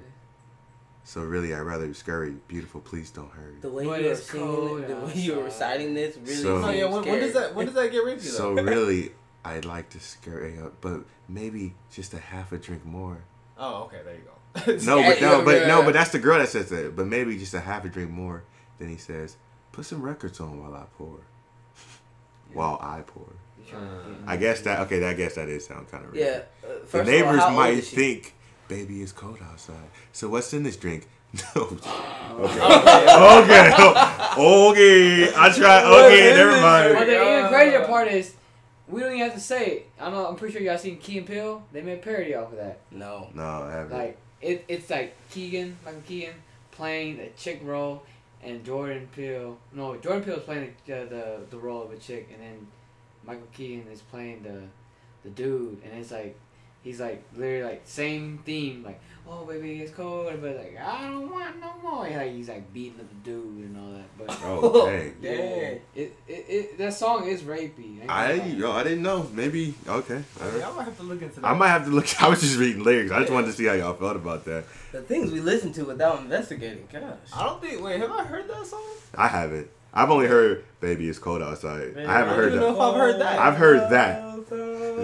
So 1.05 1.21
really, 1.21 1.53
I'd 1.55 1.61
rather 1.61 1.91
scurry. 1.93 2.35
Beautiful, 2.47 2.81
please 2.81 3.09
don't 3.09 3.31
hurry. 3.31 3.55
The 3.61 3.69
way 3.69 3.85
But 3.85 3.99
you 4.01 4.05
were 4.07 4.11
it's 4.11 4.23
singing 4.29 4.45
cold 4.47 4.81
it, 4.81 4.87
the 4.89 4.95
way 4.95 5.13
you 5.15 5.31
were 5.31 5.37
outside. 5.45 5.45
reciting 5.45 5.93
this, 5.95 6.17
really. 6.17 6.35
So- 6.35 6.57
Oh 6.57 6.61
seems 6.65 6.77
yeah, 6.77 6.85
when, 6.85 7.05
when 7.05 7.19
does 7.19 7.33
that 7.33 7.55
when 7.55 7.65
does 7.65 7.75
that 7.75 7.91
get 7.91 8.03
rapey 8.03 8.21
So 8.21 8.51
really, 8.53 9.11
I'd 9.43 9.65
like 9.65 9.89
to 9.91 9.99
scurry 9.99 10.59
up, 10.59 10.73
but 10.81 11.01
maybe 11.27 11.73
just 11.91 12.13
a 12.13 12.19
half 12.19 12.51
a 12.51 12.57
drink 12.57 12.85
more. 12.85 13.19
oh 13.57 13.83
okay, 13.85 14.01
there 14.03 14.15
you 14.15 14.21
go. 14.21 14.33
No, 14.85 15.01
but 15.01 15.21
no, 15.21 15.45
but 15.45 15.67
no, 15.67 15.83
but 15.83 15.93
that's 15.93 16.11
the 16.11 16.19
girl 16.19 16.37
that 16.39 16.49
says 16.49 16.69
that. 16.69 16.95
But 16.95 17.07
maybe 17.07 17.37
just 17.37 17.53
a 17.53 17.59
half 17.59 17.85
a 17.85 17.89
drink 17.89 18.09
more. 18.11 18.43
Then 18.77 18.89
he 18.89 18.97
says, 18.97 19.37
"Put 19.71 19.85
some 19.85 20.01
records 20.01 20.39
on 20.39 20.61
while 20.61 20.73
I 20.75 20.85
pour." 20.97 21.19
While 22.53 22.79
I 22.81 23.01
pour. 23.01 23.23
You 23.57 23.65
trying 23.69 23.81
to 23.89 23.95
get 23.95 24.17
in 24.21 24.23
I 24.27 24.37
guess 24.37 24.61
that 24.61 24.79
okay. 24.81 24.99
That 24.99 25.09
I 25.09 25.13
guess 25.13 25.35
that 25.35 25.49
is 25.49 25.65
sound 25.67 25.89
kind 25.89 26.05
of 26.05 26.15
Yeah. 26.15 26.41
Uh, 26.63 26.67
The 26.67 26.73
first 26.85 26.93
of 26.93 26.99
all, 26.99 27.05
neighbors 27.05 27.39
how 27.41 27.49
might 27.51 27.83
think, 27.83 28.33
"Baby, 28.67 29.01
it's 29.01 29.11
cold 29.11 29.39
outside." 29.51 29.75
So 30.13 30.29
what's 30.29 30.53
in 30.53 30.63
this 30.63 30.77
drink? 30.77 31.07
No. 31.55 31.61
Okay. 31.63 32.59
Oh, 32.61 33.41
okay. 34.71 35.25
okay. 35.27 35.33
I 35.35 35.49
try. 35.55 35.83
Okay. 35.83 36.33
Never 36.35 36.51
But 36.95 37.05
the 37.05 37.15
even 37.15 37.45
Uh, 37.45 37.49
crazier 37.49 37.85
part 37.85 38.07
is, 38.07 38.33
we 38.87 39.01
don't 39.01 39.09
even 39.13 39.23
have 39.25 39.33
to 39.35 39.39
say 39.39 39.65
it. 39.67 39.89
I 39.99 40.09
know. 40.09 40.25
I'm 40.27 40.35
pretty 40.35 40.53
sure 40.53 40.61
y'all 40.61 40.77
seen 40.77 40.97
Key 40.97 41.19
and 41.19 41.27
Peele. 41.27 41.63
They 41.71 41.81
made 41.81 41.99
a 41.99 42.01
parody 42.01 42.33
off 42.33 42.51
of 42.51 42.57
that. 42.57 42.79
No. 42.91 43.27
No, 43.35 43.43
I 43.43 43.71
haven't. 43.71 43.97
Like 43.97 44.17
it, 44.41 44.65
it's 44.67 44.89
like 44.89 45.15
Keegan, 45.29 45.77
Michael 45.85 46.01
Keegan, 46.07 46.33
playing 46.71 47.19
a 47.19 47.29
chick 47.37 47.59
role, 47.63 48.03
and 48.43 48.63
Jordan 48.63 49.07
Peele. 49.15 49.57
No, 49.73 49.97
Jordan 49.97 50.23
Peele 50.23 50.35
is 50.35 50.43
playing 50.43 50.73
the, 50.85 50.93
the 50.93 51.39
the 51.49 51.57
role 51.57 51.83
of 51.83 51.91
a 51.91 51.97
chick, 51.97 52.29
and 52.33 52.41
then 52.41 52.67
Michael 53.25 53.47
Keegan 53.53 53.87
is 53.91 54.01
playing 54.01 54.43
the 54.43 54.61
the 55.23 55.29
dude, 55.29 55.81
and 55.83 55.99
it's 55.99 56.11
like 56.11 56.37
he's 56.83 56.99
like 56.99 57.23
literally 57.35 57.63
like 57.63 57.81
same 57.85 58.39
theme, 58.45 58.83
like 58.83 58.99
oh 59.27 59.45
baby 59.45 59.81
it's 59.81 59.91
cold, 59.91 60.33
but 60.41 60.55
like 60.55 60.77
I 60.79 61.09
don't 61.09 61.29
want 61.29 61.59
no 61.59 61.73
more. 61.81 62.05
And, 62.05 62.15
like 62.15 62.31
he's 62.31 62.49
like 62.49 62.71
beating 62.73 62.99
up 62.99 63.09
the 63.09 63.29
dude 63.29 63.65
and 63.65 63.77
all 63.77 63.91
that, 63.93 64.17
but. 64.17 64.39
oh, 64.43 64.85
dang. 64.87 65.15
Yeah, 65.21 65.29
it, 65.29 65.83
it, 65.95 66.15
it 66.27 66.77
that 66.77 66.93
song 66.93 67.27
is 67.27 67.41
rapey. 67.43 68.07
I 68.07 68.37
gonna 68.37 68.49
yo, 68.49 68.71
I 68.71 68.83
didn't 68.83 69.03
know. 69.03 69.29
Maybe 69.33 69.75
okay. 69.87 70.23
all 70.41 70.49
right. 70.49 70.63
I 70.63 70.71
might 70.71 70.83
have 70.85 70.97
to 70.97 71.03
look 71.03 71.21
into 71.21 71.39
that. 71.39 71.47
I 71.47 71.53
might 71.53 71.69
have 71.75 71.85
to 71.85 71.91
look. 71.91 72.21
I 72.21 72.29
was 72.29 72.41
just 72.41 72.57
reading 72.57 72.83
lyrics. 72.83 73.11
I 73.11 73.19
just 73.19 73.31
wanted 73.31 73.47
to 73.47 73.53
see 73.53 73.65
how 73.65 73.73
y'all 73.73 73.93
felt 73.93 74.15
about 74.15 74.45
that. 74.45 74.65
The 74.91 75.01
things 75.01 75.31
we 75.31 75.39
listen 75.41 75.71
to 75.73 75.85
without 75.85 76.19
investigating. 76.19 76.87
Gosh. 76.91 77.01
I 77.35 77.43
don't 77.45 77.61
think. 77.61 77.81
Wait, 77.81 77.99
have 77.99 78.11
I 78.11 78.23
heard 78.23 78.47
that 78.49 78.65
song? 78.65 78.83
I 79.15 79.27
haven't. 79.27 79.69
I've 79.91 80.11
only 80.11 80.27
heard 80.27 80.65
"Baby 80.81 81.09
It's 81.09 81.17
Cold 81.17 81.41
Outside." 81.41 81.97
I 81.97 82.01
haven't 82.01 82.33
I 82.33 82.35
heard 82.35 82.49
don't 82.49 82.59
know 82.59 82.65
that. 82.67 82.73
if 82.73 82.79
I've 82.79 82.95
heard 82.95 83.21
that. 83.21 83.39
I've 83.39 83.57
heard 83.57 83.89
that. 83.91 84.25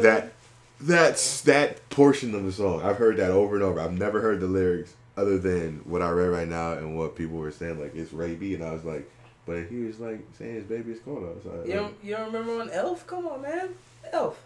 That 0.02 0.35
that's 0.80 1.42
that 1.42 1.88
portion 1.90 2.36
of 2.36 2.44
the 2.44 2.52
song. 2.52 2.82
I've 2.84 2.98
heard 2.98 3.18
that 3.18 3.32
over 3.32 3.56
and 3.56 3.64
over. 3.64 3.80
I've 3.80 3.98
never 3.98 4.22
heard 4.22 4.40
the 4.40 4.48
lyrics 4.48 4.94
other 5.18 5.38
than 5.38 5.82
what 5.86 6.02
I 6.02 6.10
read 6.10 6.28
right 6.28 6.48
now 6.48 6.74
and 6.74 6.98
what 6.98 7.16
people 7.16 7.38
were 7.38 7.52
saying. 7.52 7.80
Like 7.80 7.96
it's 7.96 8.12
rapey, 8.12 8.56
and 8.56 8.64
I 8.64 8.72
was 8.72 8.84
like, 8.84 9.10
but 9.46 9.68
he 9.68 9.84
was 9.84 10.00
like 10.00 10.20
saying 10.38 10.56
his 10.56 10.66
baby 10.66 10.92
is 10.92 11.00
cold 11.00 11.24
outside. 11.24 11.68
You 11.68 11.74
don't, 11.74 11.96
you 12.04 12.16
don't 12.16 12.28
remember 12.28 12.62
on 12.62 12.70
Elf? 12.70 13.06
Come 13.08 13.28
on, 13.28 13.42
man. 13.42 13.70
Elf. 14.12 14.42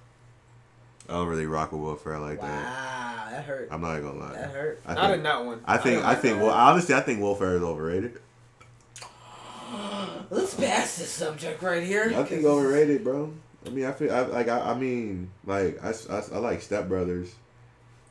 I 1.08 1.14
don't 1.14 1.28
really 1.28 1.48
rock 1.48 1.72
with 1.72 1.82
Will 1.82 1.96
Ferrell 1.96 2.22
like 2.22 2.40
wow, 2.40 2.48
that. 2.48 3.32
that 3.32 3.46
hurt. 3.46 3.70
I'm 3.72 3.82
not 3.82 4.00
gonna 4.00 4.20
lie. 4.20 4.34
That 4.34 4.52
hurt. 4.52 4.82
I 4.86 4.94
Not 4.94 5.06
in 5.06 5.12
think, 5.12 5.24
that 5.24 5.46
one. 5.46 5.62
I 5.66 5.78
think, 5.78 6.02
don't 6.02 6.06
I 6.10 6.16
think. 6.16 6.40
Well, 6.40 6.52
honestly, 6.52 6.94
I 6.94 7.02
think 7.02 7.20
Will 7.20 7.34
Ferrell 7.34 7.58
is 7.58 7.64
overrated. 7.64 8.20
Let's 10.30 10.54
pass 10.54 10.98
this 10.98 11.10
subject 11.10 11.64
right 11.64 11.82
here. 11.82 12.14
I 12.16 12.24
think 12.24 12.46
overrated, 12.46 13.04
bro. 13.04 13.34
I 13.66 13.70
mean, 13.70 13.86
I 13.86 13.92
feel 13.92 14.14
I, 14.14 14.22
like 14.22 14.48
I, 14.48 14.72
I 14.72 14.74
mean, 14.76 15.30
like 15.46 15.84
I, 15.84 15.90
I, 16.10 16.24
I 16.34 16.38
like 16.38 16.62
Step 16.62 16.88
Brothers, 16.88 17.34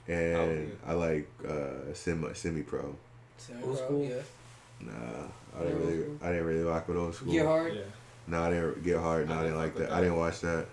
and 0.07 0.37
Oh, 0.37 0.53
yeah. 0.53 0.91
I 0.91 0.93
like 0.95 1.29
uh, 1.49 1.93
semi 1.95 2.33
semi 2.35 2.63
pro. 2.63 2.95
Old 3.65 3.79
school? 3.79 4.05
Yeah. 4.05 4.23
Nah, 4.81 4.93
I 5.59 5.63
didn't 5.65 5.81
really, 5.81 6.05
I 6.23 6.29
didn't 6.29 6.47
really 6.47 6.65
rock 6.65 6.87
with 6.89 6.97
old 6.97 7.15
school. 7.15 7.33
Get 7.33 7.47
hard. 7.47 7.75
Yeah. 7.75 7.81
No, 8.27 8.43
I 8.43 8.51
didn't 8.51 8.85
get 8.85 8.99
hard. 8.99 9.29
No, 9.29 9.35
I 9.35 9.39
I 9.39 9.43
didn't 9.43 9.53
didn't 9.53 9.59
like 9.59 9.73
fuck 9.73 9.79
with 9.81 9.89
that. 9.89 9.97
I 9.97 10.01
didn't 10.03 10.17
watch 10.19 10.41
that. 10.41 10.67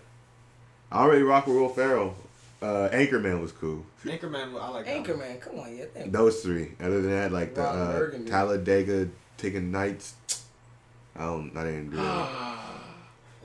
I 0.91 1.07
don't 1.07 1.23
rock 1.23 1.47
with 1.47 1.55
Will 1.55 1.69
Ferrell. 1.69 2.15
Uh, 2.61 2.89
Anchorman 2.91 3.41
was 3.41 3.51
cool. 3.51 3.85
Anchorman, 4.05 4.59
I 4.59 4.69
like 4.69 4.85
that. 4.85 4.95
one. 4.95 5.03
Anchorman, 5.19 5.41
come 5.41 5.59
on, 5.59 5.75
yeah. 5.75 5.85
Those 6.07 6.41
three. 6.41 6.71
Other 6.79 7.01
than 7.01 7.11
that, 7.11 7.31
like 7.31 7.53
the 7.55 7.61
Ron 7.61 7.77
uh, 7.81 7.91
Burgundy. 7.99 8.31
Talladega 8.31 9.09
Taking 9.37 9.71
Nights. 9.71 10.15
I 11.15 11.25
don't. 11.25 11.55
I 11.55 11.63
didn't 11.63 11.89
do 11.91 11.97
that. 11.97 12.51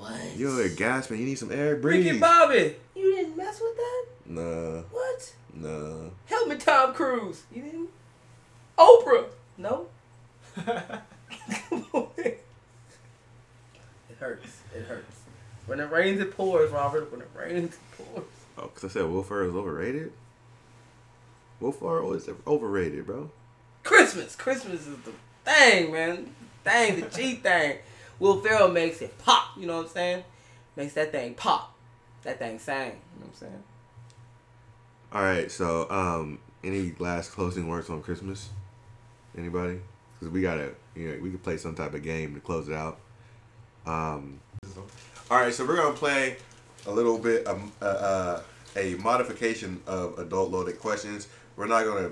What? 0.01 0.37
Yo, 0.37 0.57
a 0.59 0.69
gas 0.71 1.11
man. 1.11 1.19
You 1.21 1.27
need 1.27 1.39
some 1.39 1.53
air. 1.53 1.77
Breathe. 1.77 2.07
Ricky 2.07 2.19
Bobby. 2.19 2.75
You 2.97 3.17
didn't 3.17 3.37
mess 3.37 3.61
with 3.61 3.77
that? 3.77 4.05
Nah, 4.27 4.81
What? 4.91 5.35
nah. 5.55 6.09
Help 6.27 6.49
me, 6.49 6.57
Tom 6.57 6.95
Cruise. 6.95 7.43
You 7.55 7.63
didn't? 7.63 7.89
Oprah. 8.79 9.27
No? 9.59 9.87
It 14.11 14.17
hurts. 14.19 14.61
It 14.75 14.83
hurts. 14.85 15.21
When 15.67 15.81
it 15.81 15.91
rains, 15.91 16.21
it 16.21 16.37
pours, 16.37 16.71
Robert. 16.71 17.11
When 17.13 17.21
it 17.21 17.29
rains, 17.37 17.75
it 17.75 17.81
pours. 17.97 18.25
Oh, 18.59 18.63
because 18.75 18.85
I 18.85 18.89
said 18.89 19.09
Will 19.09 19.23
Ferrell 19.23 19.51
is 19.51 19.55
overrated? 19.55 20.13
Will 21.61 21.73
Ferrell 21.73 22.13
is 22.15 22.29
overrated, 22.47 23.07
bro. 23.07 23.31
Christmas. 23.83 24.37
Christmas 24.37 24.87
is 24.87 24.97
the 25.05 25.13
thing, 25.45 25.93
man. 25.93 26.31
Thing, 26.65 27.01
the 27.01 27.09
G 27.09 27.35
thing. 27.37 27.79
Will 28.21 28.41
Ferrell 28.41 28.69
makes 28.69 29.03
it 29.03 29.19
pop. 29.19 29.57
You 29.57 29.67
know 29.67 29.79
what 29.79 29.87
I'm 29.87 29.93
saying? 29.93 30.25
Makes 30.77 30.93
that 30.93 31.11
thing 31.11 31.35
pop. 31.35 31.75
That 32.23 32.39
thing 32.39 32.59
sang. 32.59 32.87
You 32.87 33.21
know 33.21 33.27
what 33.27 33.29
I'm 33.29 33.35
saying? 33.35 33.63
All 35.13 35.23
right, 35.23 35.51
so 35.51 35.91
um, 35.91 36.39
any 36.63 36.95
last 37.01 37.33
closing 37.33 37.67
words 37.67 37.91
on 37.91 38.03
Christmas? 38.03 38.51
Anybody? 39.37 39.81
Because 40.13 40.33
we 40.33 40.43
gotta, 40.43 40.75
you 40.95 41.09
know, 41.09 41.19
we 41.21 41.31
could 41.31 41.43
play 41.43 41.57
some 41.57 41.75
type 41.75 41.95
of 41.95 42.03
game 42.03 42.35
to 42.35 42.41
close 42.41 42.69
it 42.69 42.75
out. 42.75 43.01
Um, 43.87 44.39
all 45.31 45.39
right, 45.39 45.53
so 45.53 45.67
we're 45.67 45.77
gonna 45.77 45.97
play 45.97 46.37
a 46.87 46.91
little 46.91 47.19
bit 47.19 47.47
um, 47.47 47.73
uh, 47.81 47.85
uh, 47.85 48.43
a 48.77 48.95
modification 48.97 49.81
of 49.87 50.19
adult 50.19 50.51
loaded 50.51 50.79
questions. 50.79 51.29
We're 51.57 51.67
not 51.67 51.85
gonna 51.85 52.11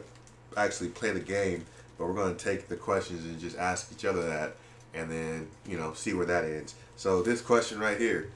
actually 0.57 0.89
play 0.89 1.13
the 1.13 1.21
game, 1.21 1.65
but 1.99 2.07
we're 2.07 2.15
gonna 2.15 2.35
take 2.35 2.69
the 2.69 2.77
questions 2.77 3.25
and 3.25 3.39
just 3.39 3.57
ask 3.59 3.93
each 3.93 4.05
other 4.05 4.23
that, 4.29 4.57
and 4.99 5.11
then 5.11 5.49
you 5.67 5.79
know 5.79 5.93
see 5.95 6.13
where 6.13 6.27
that 6.27 6.45
ends. 6.45 6.75
So 6.97 7.23
this 7.23 7.41
question 7.41 7.79
right 7.79 7.99
here: 7.99 8.31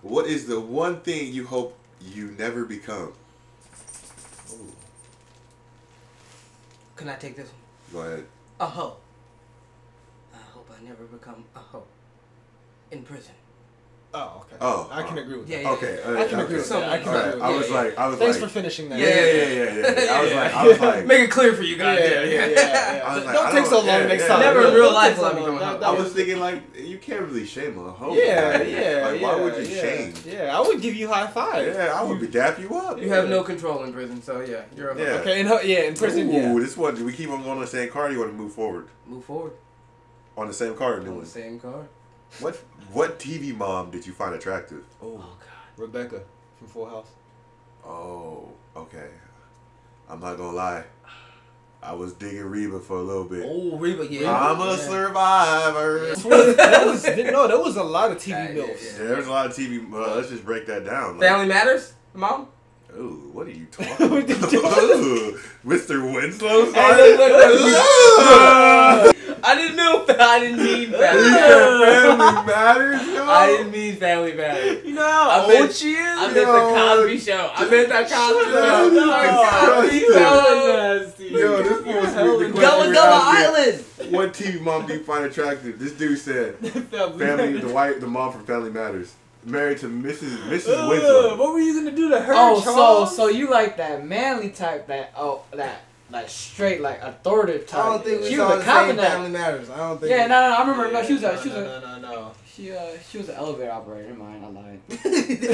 What 0.00 0.26
is 0.26 0.46
the 0.46 0.58
one 0.58 1.00
thing 1.00 1.32
you 1.32 1.46
hope 1.46 1.78
you 2.00 2.34
never 2.38 2.64
become? 2.64 3.12
Can 6.96 7.08
I 7.08 7.16
take 7.16 7.36
this 7.36 7.48
one? 7.92 8.04
Go 8.04 8.08
ahead. 8.08 8.26
A 8.60 8.66
hoe. 8.66 8.96
I 10.34 10.38
hope 10.52 10.70
I 10.70 10.82
never 10.84 11.04
become 11.04 11.44
a 11.54 11.58
hoe. 11.58 11.84
In 12.90 13.02
prison. 13.02 13.34
Oh, 14.14 14.42
okay. 14.44 14.56
Oh, 14.60 14.88
I 14.92 15.02
can 15.04 15.16
agree 15.18 15.38
with 15.38 15.48
Yeah, 15.48 15.56
that. 15.58 15.62
yeah. 15.64 15.70
Okay, 15.72 15.94
I 15.94 16.04
can 16.04 16.12
okay. 16.34 16.42
agree 16.42 16.56
with 16.56 16.68
that. 16.68 16.82
I 16.92 16.98
can 16.98 17.08
All 17.08 17.14
right, 17.14 17.28
agree 17.28 17.34
with 17.34 17.42
I 17.42 17.56
was 17.56 17.68
yeah, 17.70 17.74
like, 17.76 17.98
I 17.98 18.06
was 18.08 18.12
like, 18.12 18.18
Thanks 18.26 18.40
like, 18.42 18.50
for 18.50 18.54
finishing 18.54 18.88
that. 18.90 18.98
yeah, 18.98 19.08
yeah, 19.08 19.14
yeah, 19.14 19.54
yeah, 19.54 20.04
yeah. 20.04 20.12
I 20.12 20.22
was 20.22 20.32
like, 20.32 20.52
I 20.54 20.66
was 20.68 20.80
like, 20.88 21.06
Make 21.06 21.20
it 21.20 21.30
clear 21.30 21.54
for 21.54 21.62
you 21.62 21.76
guys. 21.76 21.98
Yeah, 21.98 22.22
yeah, 22.22 22.46
yeah, 22.46 22.48
yeah. 22.96 23.02
I 23.06 23.16
was 23.16 23.24
like, 23.24 23.34
Don't 23.34 23.46
I 23.46 23.50
take 23.52 23.60
don't- 23.62 23.70
so 23.70 23.76
long 23.78 23.86
yeah, 23.86 24.06
next 24.06 24.22
yeah. 24.22 24.28
time. 24.28 24.40
Never 24.40 24.66
in 24.68 24.74
real 24.74 24.92
life 24.92 25.16
so 25.16 25.22
will 25.22 25.28
I 25.28 25.32
long. 25.32 25.38
become 25.40 25.54
a 25.56 25.64
hoe. 25.66 25.78
That- 25.78 25.86
I 25.88 25.90
was 25.92 26.12
thinking 26.12 26.40
like, 26.40 26.76
you 26.76 26.98
can't 26.98 27.22
really 27.22 27.46
shame 27.46 27.78
a 27.78 27.90
hoe. 27.90 28.14
Yeah, 28.14 28.62
yeah. 28.62 29.06
Like, 29.08 29.22
why 29.22 29.40
would 29.40 29.56
you 29.66 29.74
yeah, 29.74 29.80
shame? 29.80 30.14
Yeah, 30.26 30.56
I 30.58 30.60
would 30.60 30.82
give 30.82 30.94
you 30.94 31.08
high 31.08 31.26
five. 31.28 31.66
Yeah, 31.74 31.98
I 31.98 32.02
would 32.02 32.20
be 32.20 32.26
dap 32.26 32.58
you 32.58 32.76
up. 32.76 33.00
You 33.00 33.08
have 33.08 33.30
no 33.30 33.42
control 33.42 33.82
in 33.84 33.94
prison, 33.94 34.20
so 34.22 34.40
yeah, 34.42 34.62
you're 34.76 34.90
a 34.90 34.94
hoe. 34.94 35.00
Yeah. 35.02 35.08
Okay, 35.20 35.40
in, 35.40 35.46
yeah, 35.46 35.84
in 35.84 35.94
prison, 35.94 36.28
Ooh, 36.34 36.60
this 36.60 36.76
one. 36.76 36.94
Do 36.94 37.06
we 37.06 37.14
keep 37.14 37.30
on 37.30 37.38
going 37.42 37.52
on 37.56 37.60
the 37.60 37.66
same 37.66 37.88
card? 37.88 38.10
Or 38.10 38.12
you 38.12 38.18
want 38.20 38.30
to 38.32 38.36
move 38.36 38.52
forward 38.52 38.88
Move 39.06 39.24
forward 39.24 39.52
on 40.36 40.48
the 40.48 40.54
same 40.54 40.74
card? 40.74 40.98
or 40.98 41.02
New 41.02 41.06
on 41.08 41.12
the 41.14 41.18
one? 41.20 41.26
same 41.26 41.58
card. 41.58 41.88
What 42.40 42.56
what 42.92 43.18
TV 43.18 43.54
mom 43.56 43.90
did 43.90 44.06
you 44.06 44.12
find 44.12 44.34
attractive? 44.34 44.84
Oh, 45.02 45.16
God. 45.18 45.26
Rebecca 45.76 46.22
from 46.58 46.66
Full 46.68 46.86
House. 46.86 47.08
Oh, 47.84 48.48
okay. 48.76 49.08
I'm 50.08 50.20
not 50.20 50.36
gonna 50.36 50.56
lie. 50.56 50.84
I 51.82 51.94
was 51.94 52.12
digging 52.12 52.44
Reba 52.44 52.78
for 52.78 52.98
a 52.98 53.02
little 53.02 53.24
bit. 53.24 53.44
Oh, 53.44 53.76
Reba, 53.76 54.06
yeah. 54.06 54.30
I'm 54.32 54.60
a 54.60 54.70
Yeah. 54.72 54.76
survivor. 54.76 56.14
that 56.14 56.84
was, 56.86 57.04
no, 57.32 57.48
there 57.48 57.58
was 57.58 57.76
a 57.76 57.82
lot 57.82 58.12
of 58.12 58.18
TV 58.18 58.28
Yeah, 58.28 58.48
milfs. 58.62 58.82
Yeah, 58.98 59.04
there's 59.08 59.26
a 59.26 59.30
lot 59.30 59.46
of 59.46 59.52
TV. 59.56 59.92
Uh, 59.92 60.14
let's 60.14 60.28
just 60.28 60.44
break 60.44 60.66
that 60.66 60.84
down. 60.84 61.18
Like, 61.18 61.28
Family 61.28 61.46
Matters, 61.48 61.94
mom. 62.14 62.46
Ooh, 62.96 63.30
what 63.32 63.46
are 63.46 63.50
you 63.50 63.66
talking 63.70 63.94
about? 64.06 64.28
Ooh, 64.30 65.38
Mr. 65.66 66.14
Winslow? 66.14 66.70
Hey, 66.72 67.16
look, 67.16 67.32
look, 67.32 67.60
look, 67.60 69.08
Ooh. 69.08 69.11
I 69.44 69.54
didn't 69.56 69.76
know. 69.76 70.04
I 70.08 70.40
didn't 70.40 70.58
mean 70.62 70.90
family. 70.92 71.22
said 71.30 72.16
Family 72.16 72.46
Matters, 72.46 73.06
yo. 73.08 73.24
I 73.28 73.46
didn't 73.48 73.72
mean 73.72 73.96
Family 73.96 74.32
Matters. 74.34 74.84
You 74.84 74.94
know 74.94 75.02
how 75.02 75.30
I 75.30 75.40
old 75.40 75.48
meant- 75.52 75.72
she 75.72 75.92
is? 75.92 76.18
I 76.18 76.24
meant 76.26 76.36
Yo. 76.36 76.52
the 76.52 76.60
Cosby 76.60 77.18
Show. 77.18 77.50
I 77.54 77.70
meant 77.70 77.88
that 77.88 78.08
Cosby 78.10 78.52
Shut 78.52 78.52
Show. 78.52 78.58
up. 78.60 78.92
The 78.92 79.00
Cosby 79.82 79.98
Disgusting. 79.98 80.14
Show. 80.14 80.98
nasty. 80.98 81.24
Yo, 81.28 81.62
this 81.62 81.82
fool's 81.82 82.14
Hell 82.14 82.38
the 82.38 82.48
no. 82.48 82.52
question 82.54 82.70
Gullah 82.70 82.86
we're 82.86 82.94
Gullah. 82.94 83.22
Island. 83.24 83.84
What 84.10 84.32
TV 84.34 84.60
mom 84.60 84.86
do 84.86 84.92
you 84.94 85.02
find 85.04 85.24
attractive? 85.24 85.78
This 85.78 85.92
dude 85.92 86.18
said 86.18 86.56
Family, 86.58 87.18
family, 87.18 87.60
the 87.60 87.68
wife, 87.72 88.00
the 88.00 88.06
mom 88.06 88.32
from 88.32 88.44
Family 88.44 88.70
Matters, 88.70 89.14
married 89.44 89.78
to 89.78 89.86
Mrs. 89.86 90.36
Mrs. 90.48 90.68
Ugh, 90.68 90.88
Winslow. 90.90 91.36
what 91.36 91.52
were 91.52 91.60
you 91.60 91.74
gonna 91.74 91.96
do 91.96 92.10
to 92.10 92.20
her? 92.20 92.32
Oh, 92.36 92.60
Charles? 92.62 93.16
so 93.16 93.16
so 93.24 93.28
you 93.28 93.48
like 93.50 93.76
that 93.78 94.04
manly 94.04 94.50
type? 94.50 94.86
That 94.88 95.12
oh 95.16 95.42
that 95.52 95.80
like 96.12 96.28
straight 96.28 96.80
like 96.80 97.00
authoritative 97.02 97.66
type? 97.66 97.84
I 97.84 97.88
don't 97.88 98.04
think 98.04 98.20
we 98.22 98.28
she 98.30 98.36
saw 98.36 98.54
was 98.54 98.64
the 98.64 98.70
a 98.70 98.72
cop 98.72 98.80
same 98.82 98.90
in 98.90 98.96
that. 98.96 99.10
Family 99.12 99.30
Matters. 99.30 99.70
I 99.70 99.76
don't 99.78 99.98
think. 100.00 100.10
Yeah, 100.10 100.22
we- 100.24 100.28
no, 100.28 100.40
no, 100.40 100.48
no, 100.50 100.54
I 100.54 100.60
remember. 100.60 100.92
No, 100.92 101.02
she 101.06 101.12
was 101.14 101.22
a 101.22 101.26
no, 101.34 101.42
she 101.42 101.48
was 101.48 101.56
no, 101.58 101.64
a 101.64 101.80
no, 101.80 101.98
no, 101.98 102.12
no. 102.12 102.32
she 102.54 102.70
uh 102.72 102.80
she 103.10 103.18
was 103.18 103.28
an 103.30 103.36
elevator 103.36 103.72
operator. 103.72 104.08
Never 104.10 104.18
mind, 104.22 104.44
I 104.44 104.48
lied. 104.48 104.80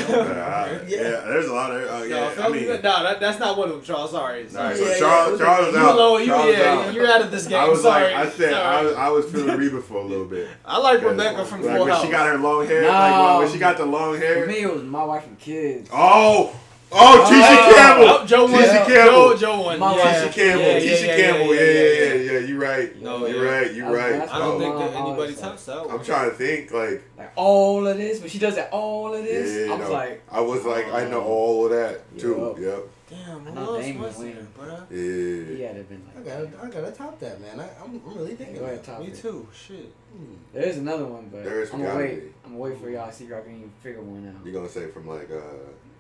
Yeah, 0.09 0.83
yeah, 0.87 1.21
there's 1.27 1.47
a 1.47 1.53
lot 1.55 1.71
of. 1.71 1.83
Uh, 1.89 1.99
No, 1.99 2.05
yeah, 2.05 2.35
I 2.41 2.49
mean, 2.49 2.67
no, 2.67 2.77
that, 2.83 3.21
that's 3.21 3.39
not 3.39 3.57
one 3.57 3.69
of 3.69 3.77
them, 3.77 3.85
Charles. 3.85 4.11
Sorry. 4.11 4.45
All 4.45 4.51
sorry. 4.51 4.69
right, 4.69 4.77
so 4.77 4.85
Yeah, 4.85 4.91
yeah, 4.93 4.99
Charles, 4.99 5.41
yeah. 5.41 5.47
Charles 5.47 5.75
You 5.75 5.81
out. 5.81 5.95
alone, 5.95 6.21
you, 6.21 6.27
Charles 6.27 6.47
was 6.47 6.57
yeah, 6.59 6.65
out. 6.73 6.95
you're 6.95 7.07
out 7.07 7.21
of 7.23 7.31
this 7.31 7.47
game. 7.47 7.59
I 7.61 7.69
was 7.69 7.83
sorry. 7.83 8.13
like, 8.15 8.27
I 8.27 8.31
said, 8.31 8.55
I 8.55 8.83
was, 8.83 8.95
I 8.95 9.09
was 9.11 9.27
feeling 9.31 9.57
Reba 9.59 9.81
for 9.83 9.99
a 9.99 10.05
little 10.05 10.25
bit. 10.27 10.49
I 10.65 10.79
like 10.79 11.03
Rebecca 11.03 11.45
from 11.45 11.63
like, 11.63 11.77
Full 11.77 11.85
when 11.85 11.93
House. 11.93 12.05
she 12.05 12.11
got 12.11 12.27
her 12.27 12.39
long 12.39 12.67
hair, 12.67 12.83
like 12.89 13.13
when, 13.13 13.37
when 13.39 13.47
No. 13.47 13.53
she 13.53 13.59
got 13.59 13.77
the 13.77 13.87
long 13.87 14.15
For 14.15 14.21
hair. 14.21 14.47
me, 14.47 14.61
it 14.63 14.73
was 14.73 14.83
my 14.83 15.05
wife 15.05 15.27
and 15.27 15.39
kids. 15.39 15.89
Oh, 15.93 16.59
oh, 16.93 17.25
Tisha 17.29 17.57
Oh. 17.71 17.75
Campbell. 17.75 18.09
Oh, 18.09 18.27
Joe 18.27 18.45
won. 18.45 18.53
Tisha 18.63 18.87
Joe, 18.89 18.95
Campbell. 18.95 19.37
Joe 19.37 19.61
won. 19.63 19.79
Yeah. 19.81 20.29
Tisha 20.29 20.33
Campbell. 20.33 20.63
Yeah, 20.65 20.81
Tisha 20.81 21.07
yeah, 21.07 21.17
Campbell. 21.17 21.55
Yeah, 21.55 21.61
yeah, 21.61 21.73
yeah, 21.73 22.15
yeah. 22.15 22.33
yeah. 22.33 22.39
You're 22.47 22.59
right. 22.61 23.03
No, 23.03 23.27
you're 23.27 23.45
yeah. 23.45 23.51
right. 23.59 23.75
You're 23.75 23.87
I 23.87 23.91
was- 23.91 23.99
right. 23.99 24.29
I 24.31 24.39
don't 24.39 24.55
Oh, 24.55 24.59
think 24.59 24.75
that 24.79 24.85
anybody 24.95 25.11
always 25.11 25.41
tops 25.41 25.65
that 25.67 25.87
one. 25.87 25.99
I'm 25.99 26.05
trying 26.05 26.31
to 26.31 26.37
think. 26.37 26.71
Like, 26.73 27.03
Like 27.19 27.33
all 27.37 27.87
of 27.87 27.97
this, 27.97 28.21
but 28.21 28.31
she 28.31 28.39
does 28.39 28.55
that 28.57 28.71
all 28.73 29.15
of 29.15 29.25
yeah, 29.25 29.33
this. 29.33 29.67
yeah, 29.69 29.73
I 29.75 29.77
was 29.79 29.89
no. 29.89 29.93
like, 29.93 30.23
I 30.31 30.41
was 30.41 30.65
like, 30.65 30.93
I 30.93 31.09
know 31.09 31.23
all 31.23 31.65
of 31.67 31.71
that 31.73 32.19
too. 32.19 32.55
Yup. 32.57 32.59
Yep. 32.59 32.89
Damn, 33.11 33.47
I 33.47 33.51
who 33.51 33.55
know 33.55 33.75
else 33.77 33.85
Damon 33.87 34.03
was 34.03 34.19
Wayne. 34.19 34.35
there, 34.35 34.47
bruh? 34.67 34.81
Yeah. 34.91 35.57
he 35.57 35.63
had 35.63 35.77
to 35.77 35.83
been 35.85 36.03
I 36.15 36.21
gotta, 36.21 36.51
I 36.63 36.69
gotta 36.69 36.93
top 36.93 37.19
that, 37.21 37.41
man. 37.41 37.59
I, 37.59 37.65
I'm, 37.83 38.03
I'm 38.07 38.19
really 38.19 38.35
thinking. 38.35 38.57
Go 38.59 38.65
ahead, 38.65 38.75
about 38.75 38.85
top 38.85 39.01
Me 39.01 39.07
it. 39.07 39.17
too. 39.17 39.49
Shit. 39.55 39.91
Hmm. 40.13 40.35
There 40.53 40.63
is 40.65 40.77
another 40.77 41.07
one, 41.07 41.31
but 41.33 41.43
There 41.43 41.63
is 41.63 41.71
I'm 41.73 41.79
gonna 41.81 41.93
gotta 41.93 42.05
wait. 42.05 42.21
be. 42.21 42.33
I'm 42.45 42.51
gonna 42.53 42.59
wait 42.65 42.79
for 42.79 42.91
y'all 42.91 43.09
to 43.09 43.13
see 43.15 43.25
if 43.25 43.31
y'all 43.31 43.41
can 43.43 43.57
even 43.57 43.71
figure 43.83 44.03
one 44.03 44.29
out. 44.39 44.45
You 44.47 44.53
gonna 44.53 44.69
say 44.69 44.89
from 44.89 45.09
like 45.09 45.31
uh 45.31 45.41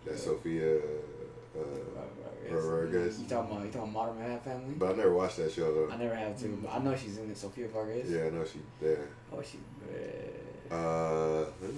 that 0.09 0.18
Sophia? 0.18 0.76
Uh, 1.56 1.61
Rodriguez. 2.50 3.20
You 3.20 3.26
talking 3.28 3.52
about 3.52 3.64
you 3.66 3.70
talking 3.70 3.90
about 3.90 3.92
Modern 3.92 4.18
Manhattan 4.18 4.40
Family? 4.40 4.74
but 4.78 4.90
I 4.90 4.96
never 4.96 5.14
watched 5.14 5.36
that 5.36 5.52
show 5.52 5.72
though. 5.74 5.92
I 5.92 5.96
never 5.98 6.14
have 6.14 6.38
to, 6.40 6.48
but 6.62 6.74
I 6.74 6.78
know 6.78 6.96
she's 6.96 7.18
in 7.18 7.30
it. 7.30 7.36
Sophia 7.36 7.68
Vargas. 7.68 8.09
Yeah, 8.09 8.24
I 8.24 8.30
know 8.30 8.44
she 8.44 8.61
there. 8.80 9.09
Oh, 9.32 9.42
she. 9.42 9.59
bad. 9.86 10.74
Uh, 10.74 11.44
ooh. 11.64 11.74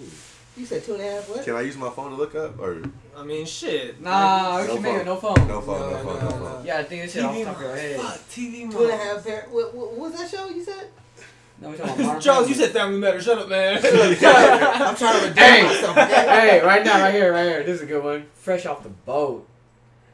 You 0.56 0.66
said 0.66 0.84
two 0.84 0.94
and 0.94 1.02
a 1.02 1.10
half. 1.10 1.28
What? 1.28 1.44
can 1.44 1.54
I 1.54 1.60
use 1.62 1.76
my 1.76 1.90
phone 1.90 2.10
to 2.10 2.16
look 2.16 2.34
up 2.34 2.58
or 2.60 2.82
I 3.16 3.22
mean, 3.24 3.46
shit. 3.46 4.00
Nah, 4.00 4.58
No 4.58 4.62
we 4.62 4.72
can 4.74 4.82
make 4.82 4.92
phone. 4.92 5.00
it 5.00 5.04
no 5.06 5.16
phone. 5.16 5.48
no 5.48 5.60
phone? 5.60 5.80
No, 5.80 5.90
No, 5.90 5.96
phone. 6.02 6.04
no, 6.04 6.12
No, 6.12 6.38
no. 6.38 6.44
phone. 6.50 6.60
You 6.60 6.66
gotta 6.66 6.84
think 6.84 7.02
this 7.02 7.12
shit 7.12 7.24
off 7.24 7.34
the 7.34 7.44
top 7.44 7.56
of 7.56 7.62
your 7.62 7.76
head. 7.76 8.00
Fuck, 8.00 8.28
TV 8.28 8.70
Two 8.70 8.82
and 8.82 8.90
a 8.90 8.96
half. 8.96 9.24
What, 9.26 9.52
what, 9.52 9.74
what 9.74 10.10
was 10.10 10.20
that 10.20 10.28
show 10.30 10.48
you 10.48 10.62
said? 10.64 10.88
No, 11.60 11.70
we 11.70 11.76
talking 11.76 11.92
about 11.94 11.98
Modern 12.06 12.20
Charles, 12.22 12.48
you 12.48 12.54
said 12.54 12.70
Family 12.70 12.98
Matters. 12.98 13.24
Shut 13.24 13.38
up, 13.38 13.48
man. 13.48 13.76
I'm 13.84 14.96
trying 14.96 15.20
to 15.20 15.20
redeem 15.28 15.42
Hey, 15.44 15.62
myself. 15.62 15.96
Okay? 15.96 16.06
hey, 16.14 16.62
right 16.64 16.84
now, 16.84 17.00
right 17.02 17.14
here, 17.14 17.32
right 17.32 17.44
here. 17.46 17.62
This 17.64 17.76
is 17.76 17.82
a 17.82 17.86
good 17.86 18.02
one. 18.02 18.26
Fresh 18.34 18.64
off 18.66 18.82
the 18.82 18.88
boat. 18.88 19.46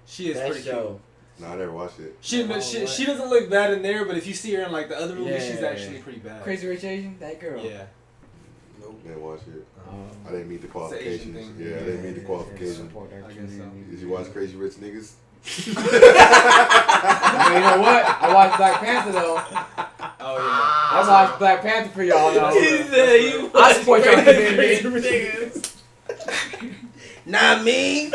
she 0.06 0.28
is 0.30 0.36
that 0.36 0.46
pretty 0.48 0.62
cute. 0.62 0.74
show. 0.74 1.00
No, 1.38 1.46
I 1.48 1.56
never 1.56 1.70
watched 1.72 2.00
it. 2.00 2.16
She, 2.20 2.42
Oh, 2.44 2.60
she, 2.60 2.80
what? 2.80 2.88
she 2.88 3.04
doesn't 3.04 3.28
look 3.28 3.48
bad 3.50 3.72
in 3.74 3.82
there, 3.82 4.04
but 4.06 4.16
if 4.16 4.26
you 4.26 4.32
see 4.34 4.54
her 4.54 4.62
in 4.62 4.72
like 4.72 4.88
the 4.88 4.98
other 4.98 5.14
movies, 5.14 5.44
she's 5.46 5.60
Yeah. 5.60 5.68
actually 5.68 5.98
pretty 5.98 6.18
bad. 6.18 6.42
Crazy 6.42 6.66
Rich 6.66 6.82
Asian. 6.84 7.16
That 7.20 7.38
girl. 7.40 7.62
Yeah. 7.62 7.84
Nope. 8.80 9.02
Didn't 9.04 9.20
watch 9.22 9.40
it. 9.46 9.66
Um, 9.88 10.08
I 10.26 10.30
didn't 10.32 10.48
meet 10.48 10.62
the 10.62 10.66
Asian 10.66 10.70
qualifications. 10.72 11.36
thing. 11.36 11.54
Yeah, 11.58 11.76
I 11.76 11.78
didn't 11.80 12.02
meet 12.04 12.14
the 12.16 12.20
qualifications. 12.22 12.76
support 12.78 13.12
our 13.12 13.18
I 13.18 13.32
guess 13.32 13.36
so. 13.36 13.42
community. 13.42 13.90
Did 13.90 14.00
you 14.00 14.08
watch 14.08 14.32
Crazy 14.32 14.56
Rich 14.56 14.74
Niggas? 14.74 15.12
Well, 15.76 17.54
you 17.54 17.60
know 17.60 17.78
what? 17.82 18.04
I 18.22 18.34
watched 18.34 18.56
Black 18.56 18.80
Panther 18.80 19.12
though. 19.12 19.40
Oh 20.28 20.36
yeah. 20.38 20.42
I 20.42 21.08
watched 21.08 21.38
Black 21.38 21.62
Panther 21.62 21.90
for 21.90 22.02
y'all. 22.02 22.32
Though. 22.32 22.50
He 22.60 22.82
said 22.82 23.16
you 23.16 23.50
I 23.54 23.72
support 23.74 24.04
y'all 24.04 24.16
community. 24.16 24.82
Not 27.26 27.62
me. 27.64 28.10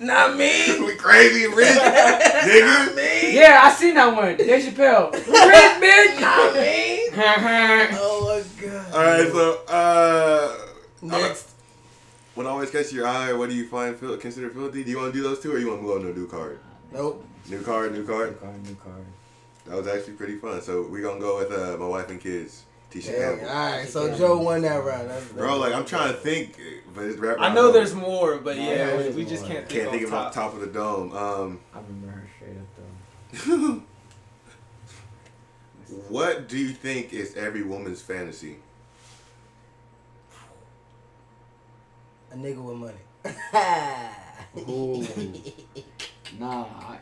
Not 0.00 0.36
me. 0.36 0.80
we 0.86 0.94
crazy 0.96 1.46
rich 1.46 1.68
niggas. 1.68 2.60
Not 2.60 2.94
me. 2.94 3.34
Yeah, 3.34 3.60
I 3.64 3.72
seen 3.72 3.94
that 3.96 4.16
one. 4.16 4.36
Dave 4.38 4.64
Chappelle. 4.64 5.12
Rich 5.12 5.24
bitch. 5.26 6.20
Not 6.20 6.54
me. 6.54 7.08
Oh 7.98 8.24
my 8.24 8.42
god. 8.62 8.92
All 8.94 9.00
right, 9.00 9.30
so 9.30 9.60
uh, 9.68 10.56
Next. 11.02 11.50
when 12.34 12.46
always 12.46 12.70
catch 12.70 12.92
your 12.92 13.06
eye, 13.06 13.32
what 13.34 13.50
do 13.50 13.54
you 13.54 13.68
find 13.68 13.96
fil- 13.96 14.16
consider 14.16 14.48
filthy? 14.48 14.84
Do 14.84 14.90
you 14.90 14.98
want 14.98 15.12
to 15.12 15.18
do 15.18 15.22
those 15.22 15.40
two, 15.40 15.52
or 15.52 15.58
you 15.58 15.68
want 15.68 15.80
to 15.80 15.82
move 15.86 15.96
on 15.96 16.02
to 16.02 16.10
a 16.12 16.14
new 16.14 16.28
card? 16.28 16.58
Nope. 16.92 17.26
New 17.48 17.62
card, 17.62 17.92
new 17.92 18.06
card. 18.06 18.30
New 18.30 18.36
card. 18.36 18.40
card, 18.40 18.66
new 18.66 18.74
card. 18.76 19.04
That 19.66 19.76
was 19.76 19.86
actually 19.88 20.14
pretty 20.14 20.36
fun. 20.36 20.60
So 20.62 20.86
we're 20.88 21.02
gonna 21.02 21.20
go 21.20 21.38
with 21.38 21.52
uh, 21.52 21.76
my 21.76 21.86
wife 21.86 22.08
and 22.10 22.20
kids, 22.20 22.62
Tisha 22.90 23.12
Yeah, 23.12 23.18
Campbell. 23.18 23.48
Alright, 23.48 23.88
so 23.88 24.16
Joe 24.16 24.38
won 24.38 24.62
that 24.62 24.84
round. 24.84 25.10
That's, 25.10 25.24
Bro, 25.32 25.58
like 25.58 25.74
I'm 25.74 25.84
trying 25.84 26.12
to 26.12 26.18
think, 26.18 26.58
but 26.94 27.04
it's 27.04 27.18
rap. 27.18 27.36
I 27.40 27.52
know 27.52 27.72
there's 27.72 27.94
more, 27.94 28.38
but 28.38 28.56
No, 28.56 28.62
yeah, 28.62 28.96
we, 28.96 29.10
we 29.10 29.24
just 29.24 29.42
more. 29.44 29.52
can't 29.54 29.68
think, 29.68 29.80
Can't 29.80 29.90
think 29.92 30.06
of 30.06 30.14
off 30.14 30.28
it 30.28 30.34
the 30.34 30.40
top 30.40 30.54
of 30.54 30.60
the 30.60 30.66
dome. 30.68 31.12
Um, 31.16 31.60
I 31.74 31.78
remember 31.80 32.08
her 32.08 32.28
straight 32.36 32.56
up 32.58 32.68
though. 33.46 33.82
what 36.08 36.48
do 36.48 36.58
you 36.58 36.68
think 36.68 37.12
is 37.12 37.34
every 37.34 37.62
woman's 37.62 38.00
fantasy? 38.02 38.56
a 42.32 42.36
nigga 42.36 42.62
with 42.62 42.76
money. 42.76 42.94
Ooh. 44.68 45.06
Nah, 46.40 46.64
I, 46.64 46.98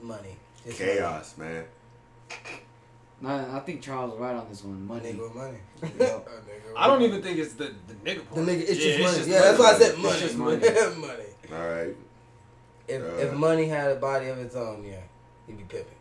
money. 0.00 0.36
It's 0.66 0.78
Chaos, 0.78 1.36
man. 1.38 1.64
nah, 3.20 3.56
I 3.56 3.60
think 3.60 3.80
Charles 3.82 4.14
is 4.14 4.20
right 4.20 4.34
on 4.34 4.46
this 4.48 4.62
one. 4.64 4.86
Money. 4.86 5.12
Money. 5.12 5.18
nigga 5.18 5.22
with 5.22 5.34
money. 5.34 5.58
Yep. 5.82 6.28
Nigga 6.28 6.68
with 6.68 6.76
I 6.76 6.86
don't 6.86 7.02
even 7.02 7.22
think 7.22 7.38
it's 7.38 7.54
the 7.54 7.72
the 7.88 7.94
nigga 8.04 8.22
The 8.34 8.40
nigga, 8.40 8.60
it's 8.68 8.84
Yeah, 8.84 8.96
just 8.98 9.18
money. 9.20 9.32
yeah, 9.32 9.40
that's 9.42 9.58
why 9.58 9.70
I 9.72 9.78
said 9.78 9.98
money. 9.98 10.08
It's 10.14 10.20
just 10.20 10.36
money. 10.36 10.56
money. 10.98 11.24
All 11.52 11.68
right. 11.68 11.96
If 12.88 13.02
Uh. 13.02 13.16
if 13.26 13.32
money 13.34 13.66
had 13.66 13.90
a 13.90 13.96
body 13.96 14.28
of 14.28 14.38
its 14.38 14.54
own, 14.56 14.84
yeah, 14.84 15.00
he'd 15.46 15.56
be 15.58 15.64
pimping. 15.64 15.94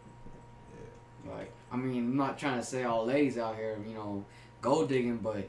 Like, 1.30 1.52
I 1.72 1.76
mean, 1.78 1.98
I'm 1.98 2.18
not 2.18 2.40
trying 2.40 2.58
to 2.60 2.66
say 2.66 2.84
all 2.86 3.06
ladies 3.06 3.38
out 3.38 3.56
here, 3.56 3.78
you 3.88 3.94
know, 3.94 4.24
gold 4.62 4.90
digging, 4.90 5.18
but 5.18 5.48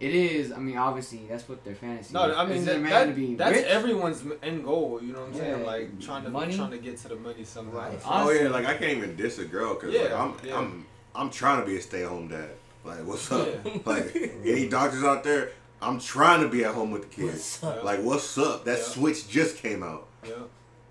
it 0.00 0.14
is. 0.14 0.52
I 0.52 0.58
mean, 0.58 0.76
obviously, 0.76 1.26
that's 1.28 1.48
what 1.48 1.64
their 1.64 1.74
fantasy. 1.74 2.14
No, 2.14 2.30
is. 2.30 2.36
I 2.36 2.46
mean 2.46 2.64
that, 2.64 2.80
man 2.80 2.90
that, 2.90 3.16
be 3.16 3.34
that's 3.34 3.56
rich? 3.56 3.66
everyone's 3.66 4.22
end 4.42 4.64
goal. 4.64 5.00
You 5.02 5.12
know 5.12 5.20
what 5.20 5.28
I'm 5.30 5.34
saying? 5.34 5.66
Like 5.66 6.00
trying 6.00 6.24
to 6.24 6.30
money. 6.30 6.56
trying 6.56 6.70
to 6.70 6.78
get 6.78 6.98
to 6.98 7.08
the 7.08 7.16
money 7.16 7.44
somehow. 7.44 7.78
Right. 7.78 8.00
Oh 8.04 8.10
Honestly, 8.10 8.44
yeah, 8.44 8.50
like 8.50 8.66
I 8.66 8.74
can't 8.76 8.96
even 8.96 9.16
diss 9.16 9.38
a 9.38 9.44
girl 9.44 9.74
because 9.74 9.94
like, 9.94 10.12
I'm 10.12 10.34
yeah. 10.44 10.58
I'm 10.58 10.86
I'm 11.14 11.30
trying 11.30 11.60
to 11.60 11.66
be 11.66 11.76
a 11.76 11.80
stay 11.80 12.04
at 12.04 12.08
home 12.08 12.28
dad. 12.28 12.50
Like 12.84 13.04
what's 13.06 13.30
up? 13.32 13.48
Yeah. 13.64 13.78
Like 13.84 14.14
any 14.44 14.68
doctors 14.68 15.02
out 15.02 15.24
there? 15.24 15.50
I'm 15.80 15.98
trying 16.00 16.42
to 16.42 16.48
be 16.48 16.64
at 16.64 16.74
home 16.74 16.90
with 16.90 17.02
the 17.02 17.08
kids. 17.08 17.58
What's 17.60 17.64
up? 17.64 17.84
Like 17.84 18.00
what's 18.02 18.38
up? 18.38 18.64
That 18.64 18.78
Yeah. 18.78 18.84
Switch 18.84 19.28
just 19.28 19.56
came 19.56 19.82
out. 19.82 20.06
Yeah. 20.24 20.34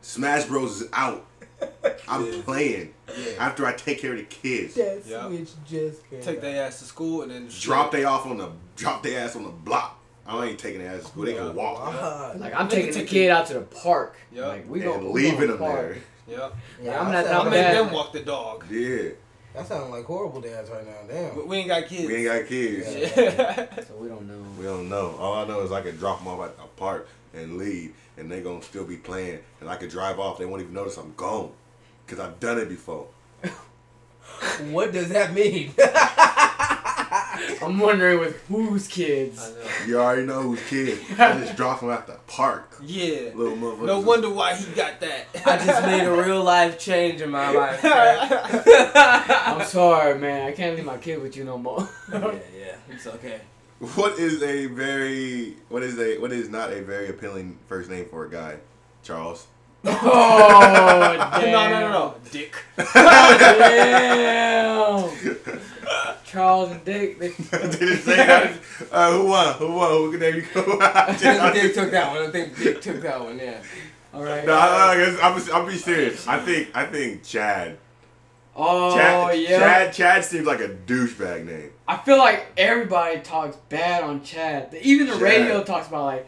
Smash 0.01 0.45
Bros 0.45 0.81
is 0.81 0.89
out. 0.93 1.25
I'm 2.07 2.25
Yeah. 2.25 2.41
playing 2.43 2.93
Yeah. 3.09 3.31
after 3.39 3.65
I 3.65 3.73
take 3.73 3.99
care 3.99 4.11
of 4.11 4.17
the 4.17 4.23
kids. 4.23 4.75
That 4.75 5.01
Yeah. 5.05 5.27
switch 5.27 5.49
just 5.67 6.09
came 6.09 6.21
Take 6.21 6.41
their 6.41 6.65
ass 6.65 6.79
to 6.79 6.85
school 6.85 7.21
and 7.23 7.31
then 7.31 7.47
Drop 7.59 7.91
they 7.91 8.03
off 8.05 8.25
on 8.25 8.37
the 8.37 8.49
drop 8.75 9.03
their 9.03 9.19
ass 9.21 9.35
on 9.35 9.43
the 9.43 9.49
block. 9.49 9.99
I 10.25 10.45
ain't 10.45 10.59
taking 10.59 10.81
their 10.81 10.93
ass 10.93 11.01
to 11.01 11.07
school. 11.07 11.25
They 11.25 11.33
Yeah. 11.33 11.45
can 11.47 11.55
walk 11.55 11.79
Ah, 11.81 12.33
like 12.37 12.53
I'm 12.55 12.67
taking 12.67 12.93
the 12.93 13.03
kid 13.05 13.29
out 13.31 13.47
to 13.47 13.53
the 13.55 13.61
park. 13.61 14.17
Yeah. 14.31 14.47
Like 14.47 14.69
we 14.69 14.81
and 14.81 15.01
go 15.01 15.11
we 15.11 15.23
leaving 15.23 15.39
go 15.41 15.47
them 15.47 15.57
park. 15.57 15.79
there. 15.81 15.97
Yeah. 16.37 16.49
yeah, 16.83 16.99
I'm 17.01 17.11
that 17.11 17.11
not 17.11 17.15
I 17.15 17.21
Not 17.21 17.25
sound 17.27 17.49
made 17.51 17.61
bad. 17.61 17.77
them 17.87 17.93
walk 17.93 18.11
the 18.13 18.19
dog. 18.19 18.65
Yeah, 18.69 19.09
That 19.53 19.65
sounds 19.67 19.89
like 19.89 20.03
horrible 20.05 20.41
dads 20.41 20.69
right 20.69 20.85
now. 20.85 20.97
Damn. 21.07 21.35
We, 21.37 21.43
we 21.43 21.57
ain't 21.57 21.69
got 21.69 21.85
kids. 21.87 22.05
we 22.07 22.15
ain't 22.17 22.25
got 22.25 22.45
kids. 22.47 22.93
Yeah. 22.95 23.65
So 23.87 23.95
we 23.95 24.09
don't 24.09 24.27
know. 24.27 24.43
We 24.59 24.65
don't 24.65 24.89
know. 24.89 25.15
All 25.17 25.33
I 25.35 25.47
know 25.47 25.61
is 25.61 25.71
I 25.71 25.81
can 25.81 25.95
drop 25.95 26.19
them 26.19 26.27
off 26.27 26.45
at 26.45 26.57
the 26.57 26.63
park 26.75 27.07
and 27.33 27.57
leave, 27.57 27.93
and 28.17 28.31
they 28.31 28.41
gonna 28.41 28.61
still 28.61 28.83
be 28.85 28.97
playing, 28.97 29.39
and 29.61 29.69
I 29.69 29.75
can 29.75 29.89
drive 29.89 30.19
off. 30.19 30.37
They 30.37 30.45
won't 30.45 30.61
even 30.61 30.73
notice 30.73 30.97
I'm 30.97 31.13
gone, 31.15 31.51
cause 32.07 32.19
I've 32.19 32.39
done 32.39 32.57
it 32.57 32.69
before. 32.69 33.07
What 34.69 34.91
does 34.91 35.09
that 35.09 35.33
mean? 35.33 35.71
I'm 37.61 37.79
wondering 37.79 38.19
with 38.19 38.41
whose 38.47 38.87
kids. 38.87 39.39
I 39.41 39.49
know. 39.49 39.87
You 39.87 39.99
already 39.99 40.25
know 40.25 40.41
whose 40.41 40.61
kid. 40.67 40.99
I 41.19 41.39
just 41.39 41.55
dropped 41.55 41.81
him 41.81 41.89
at 41.89 42.07
the 42.07 42.19
park. 42.27 42.77
Yeah. 42.83 43.31
Little 43.33 43.57
motherfucker. 43.57 43.85
No 43.85 43.99
wonder 43.99 44.29
why 44.29 44.55
he 44.55 44.65
got 44.73 44.99
that. 44.99 45.27
I 45.45 45.65
just 45.65 45.83
made 45.83 46.05
a 46.05 46.11
real 46.11 46.43
life 46.43 46.77
change 46.77 47.21
in 47.21 47.29
my 47.29 47.51
life. 47.51 47.79
I'm 47.83 49.65
sorry, 49.65 50.19
man. 50.19 50.47
I 50.47 50.51
can't 50.51 50.75
leave 50.75 50.85
my 50.85 50.97
kid 50.97 51.21
with 51.21 51.37
you 51.37 51.43
no 51.43 51.57
more. 51.57 51.87
yeah, 52.11 52.31
yeah, 52.57 52.75
it's 52.89 53.07
okay. 53.07 53.41
What 53.79 54.17
is 54.17 54.41
a 54.41 54.65
very 54.65 55.55
what 55.69 55.83
is 55.83 55.99
a 55.99 56.17
what 56.17 56.31
is 56.31 56.49
not 56.49 56.73
a 56.73 56.81
very 56.81 57.09
appealing 57.09 57.59
first 57.67 57.91
name 57.91 58.07
for 58.09 58.25
a 58.25 58.29
guy? 58.29 58.57
Charles. 59.03 59.45
oh, 59.85 61.29
damn. 61.39 61.51
no, 61.51 61.69
no, 61.69 61.79
no, 61.79 61.91
no. 61.91 62.15
Dick. 62.31 62.55
Damn. 62.77 62.87
Charles 66.25 66.71
and 66.71 66.83
Dick. 66.83 67.19
They, 67.19 67.27
Did 67.29 67.81
it 67.83 68.01
say 68.01 68.15
that? 68.17 68.53
Uh, 68.91 69.11
who 69.11 69.27
won? 69.27 69.53
Who 69.53 69.71
won? 69.73 69.91
Who 69.91 70.11
can 70.11 70.19
name 70.21 70.35
you? 70.35 70.43
I 70.81 71.13
think 71.13 71.53
Dick 71.53 71.73
took 71.75 71.91
that 71.91 72.11
one. 72.11 72.23
I 72.27 72.31
think 72.31 72.57
Dick 72.57 72.81
took 72.81 72.99
that 73.01 73.21
one. 73.21 73.37
Yeah. 73.37 73.61
all 74.13 74.23
right. 74.23 74.43
No, 74.45 74.53
I, 74.53 74.91
I 74.91 74.97
guess 74.97 75.19
I'm, 75.21 75.39
I'm 75.55 75.65
be 75.67 75.77
serious. 75.77 76.27
I 76.27 76.39
think 76.39 76.69
I 76.73 76.85
think 76.85 77.23
Chad. 77.23 77.77
oh 78.55 78.95
Chad, 78.95 79.39
yeah. 79.39 79.59
Chad. 79.59 79.93
Chad 79.93 80.25
seems 80.25 80.47
like 80.47 80.61
a 80.61 80.69
douchebag 80.69 81.45
name. 81.45 81.71
I 81.87 81.97
feel 81.97 82.17
like 82.17 82.47
everybody 82.57 83.19
talks 83.21 83.55
bad 83.69 84.03
on 84.03 84.21
Chad. 84.23 84.75
Even 84.81 85.07
the 85.07 85.13
Chad. 85.13 85.21
radio 85.21 85.63
talks 85.63 85.87
about 85.87 86.03
like 86.05 86.27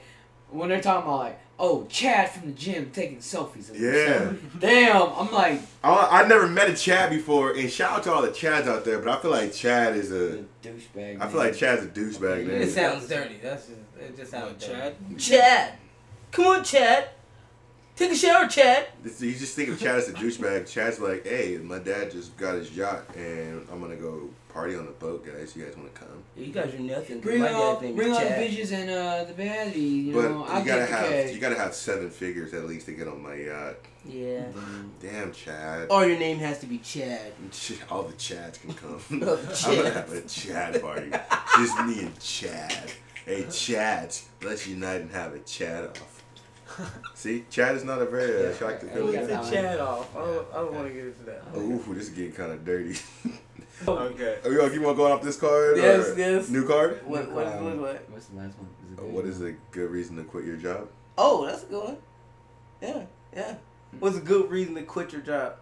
when 0.51 0.69
they're 0.69 0.81
talking 0.81 1.03
about 1.07 1.19
like, 1.19 1.39
oh, 1.59 1.85
Chad 1.89 2.29
from 2.29 2.47
the 2.47 2.53
gym 2.53 2.91
taking 2.93 3.17
selfies. 3.17 3.69
of 3.69 3.77
Yeah. 3.79 4.31
Damn. 4.59 5.09
I'm 5.13 5.31
like 5.33 5.61
I, 5.83 6.21
I 6.23 6.27
never 6.27 6.47
met 6.47 6.69
a 6.69 6.75
Chad 6.75 7.09
before, 7.09 7.51
and 7.51 7.69
shout 7.69 7.91
out 7.91 8.03
to 8.03 8.13
all 8.13 8.21
the 8.21 8.29
Chads 8.29 8.67
out 8.67 8.85
there. 8.85 8.99
But 8.99 9.17
I 9.17 9.21
feel 9.21 9.31
like 9.31 9.51
Chad 9.53 9.95
is 9.97 10.11
a 10.11 10.39
a. 10.39 10.43
douchebag. 10.63 11.21
I 11.21 11.27
feel 11.27 11.37
like 11.39 11.55
Chad's 11.55 11.83
a 11.83 11.87
douchebag 11.87 12.39
It 12.39 12.47
name. 12.47 12.69
sounds 12.69 13.07
dirty. 13.07 13.37
That's 13.43 13.67
just. 13.67 13.79
It 13.99 14.15
just 14.17 14.31
sounds 14.31 14.51
What, 14.53 14.59
dirty. 14.61 15.15
Chad? 15.17 15.19
Chad. 15.19 15.73
Come 16.31 16.45
on, 16.47 16.63
Chad. 16.63 17.09
Take 17.97 18.11
a 18.13 18.15
shower, 18.15 18.47
Chad. 18.47 18.87
You 19.03 19.33
just 19.35 19.57
think 19.57 19.67
of 19.67 19.77
Chad 19.79 19.97
as 19.97 20.07
a 20.07 20.13
douchebag. 20.13 20.69
Chad's 20.71 21.01
like, 21.01 21.25
hey, 21.27 21.57
my 21.61 21.79
dad 21.79 22.11
just 22.11 22.37
got 22.37 22.55
his 22.55 22.73
yacht, 22.73 23.03
and 23.17 23.67
I'm 23.69 23.81
gonna 23.81 23.97
go 23.97 24.29
party 24.49 24.75
on 24.75 24.85
the 24.85 24.91
boat, 24.91 25.25
guys. 25.25 25.55
You 25.55 25.65
guys 25.65 25.77
want 25.77 25.93
to 25.93 25.99
come? 25.99 26.23
You 26.35 26.47
guys 26.47 26.73
are 26.73 26.79
nothing. 26.79 27.19
Bring 27.21 27.39
my 27.41 27.51
all, 27.53 27.79
dad's 27.79 27.95
bring 27.95 28.11
all 28.11 28.19
the 28.19 28.25
bitches 28.25 28.71
and 28.73 28.89
uh, 28.89 29.23
the 29.23 29.33
baddies. 29.33 30.05
You 30.05 30.13
But 30.13 30.21
know, 30.23 30.43
I'll 30.47 30.59
you 30.59 30.65
gotta 30.65 30.79
get 30.81 30.89
the 30.89 30.95
have 30.95 31.09
cake. 31.09 31.33
you 31.35 31.39
gotta 31.41 31.55
have 31.57 31.73
seven 31.75 32.09
figures 32.09 32.53
at 32.53 32.65
least 32.65 32.85
to 32.87 32.91
get 32.93 33.07
on 33.07 33.21
my 33.21 33.35
yacht. 33.35 33.75
Yeah. 34.05 34.45
Damn, 35.01 35.31
Chad. 35.33 35.87
Or 35.89 36.05
your 36.07 36.17
name 36.17 36.37
has 36.39 36.59
to 36.59 36.65
be 36.65 36.77
Chad. 36.79 37.31
All 37.89 38.03
the 38.03 38.13
Chads 38.13 38.61
can 38.61 38.73
come. 38.73 38.93
All 39.27 39.35
the 39.35 39.63
I'm 39.67 39.75
gonna 39.77 39.89
have 39.91 40.11
a 40.11 40.21
Chad 40.21 40.81
party. 40.81 41.11
Just 41.57 41.79
me 41.85 41.99
and 42.01 42.19
Chad. 42.19 42.91
Hey, 43.25 43.43
Chads, 43.43 44.25
let's 44.41 44.65
unite 44.67 45.01
and 45.01 45.11
have 45.11 45.33
a 45.33 45.39
Chad 45.39 45.85
off. 45.85 46.15
See, 47.13 47.45
Chad 47.49 47.75
is 47.75 47.83
not 47.83 48.01
a 48.01 48.05
very 48.05 48.47
uh, 48.47 48.51
attractive 48.51 48.89
Yeah, 48.95 49.03
we 49.03 49.11
girl. 49.11 49.27
got 49.27 49.43
Take 49.43 49.51
that. 49.51 49.53
Chad 49.53 49.79
off. 49.79 50.15
I 50.15 50.19
don't, 50.19 50.47
I 50.51 50.55
don't 50.55 50.73
want 50.73 50.87
to 50.87 50.93
get 50.93 51.05
into 51.05 51.23
that. 51.25 51.43
Ooh, 51.57 51.93
this 51.93 52.03
is 52.05 52.09
getting 52.11 52.31
kind 52.31 52.51
of 52.53 52.63
dirty. 52.63 52.97
Okay. 53.87 54.37
Are 54.43 54.51
you, 54.51 54.73
you 54.73 54.81
want 54.81 54.97
going 54.97 55.11
off 55.11 55.21
this 55.21 55.37
card? 55.37 55.77
Yes, 55.77 56.09
or 56.09 56.17
yes. 56.17 56.49
New 56.49 56.67
card? 56.67 57.01
What, 57.05 57.31
what 57.31 57.45
does 57.45 57.55
it 57.55 57.61
look 57.63 57.79
like? 57.81 58.09
What's 58.11 58.25
the 58.27 58.37
last 58.37 58.57
one? 58.57 58.67
Is 58.85 58.93
it 58.93 58.99
Uh, 58.99 59.03
good? 59.03 59.13
What 59.13 59.25
is 59.25 59.41
a 59.41 59.51
good 59.71 59.89
reason 59.91 60.15
to 60.17 60.23
quit 60.23 60.45
your 60.45 60.57
job? 60.57 60.87
Oh, 61.17 61.45
that's 61.45 61.63
a 61.63 61.67
good 61.67 61.83
one. 61.83 61.97
Yeah, 62.81 63.03
yeah. 63.35 63.55
What's 63.99 64.17
a 64.17 64.21
good 64.21 64.49
reason 64.49 64.75
to 64.75 64.83
quit 64.83 65.11
your 65.11 65.21
job? 65.21 65.55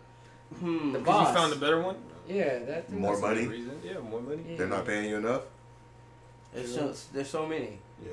Hmm. 0.60 0.94
The 0.94 1.00
boss. 1.00 1.30
you 1.30 1.36
found 1.36 1.54
a 1.54 1.58
better 1.58 1.82
one? 1.82 1.98
Yeah, 2.28 2.60
that. 2.60 2.92
More 2.92 3.12
That's 3.16 3.24
a 3.24 3.28
good 3.28 3.36
money? 3.36 3.48
Reason. 3.48 3.80
Yeah, 3.84 4.00
more 4.00 4.22
money. 4.22 4.44
Yeah. 4.50 4.58
They're 4.58 4.68
not 4.68 4.86
paying 4.86 5.10
you 5.10 5.18
enough? 5.18 5.42
There's 6.54 6.74
so, 6.74 6.94
there's 7.14 7.30
so 7.30 7.46
many. 7.46 7.80
Yeah. 8.04 8.12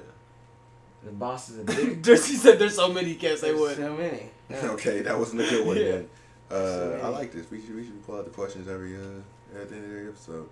The 1.05 1.11
boss 1.13 1.51
is 1.51 1.59
a 1.61 1.65
big. 1.65 2.05
he 2.07 2.17
said 2.17 2.59
there's 2.59 2.77
so 2.77 2.93
many, 2.93 3.15
can't 3.15 3.39
say 3.39 3.55
what. 3.55 3.77
so 3.77 3.95
many. 3.95 4.31
Yeah. 4.51 4.67
Okay, 4.73 5.01
that 5.03 5.19
wasn't 5.19 5.41
a 5.43 5.49
good 5.51 5.67
one 5.67 5.77
Yeah. 5.77 5.83
then. 5.93 6.09
Uh, 6.51 6.55
So, 6.55 7.01
I 7.05 7.09
like 7.09 7.33
this. 7.33 7.51
We 7.51 7.61
should 7.61 7.75
we 7.75 7.85
should 7.85 8.05
pull 8.07 8.17
out 8.19 8.25
the 8.25 8.31
questions 8.31 8.69
every 8.69 8.97
uh 8.97 9.01
at 9.57 9.69
the 9.71 9.77
end 9.77 9.85
of 9.85 9.91
every 9.91 10.09
episode. 10.09 10.49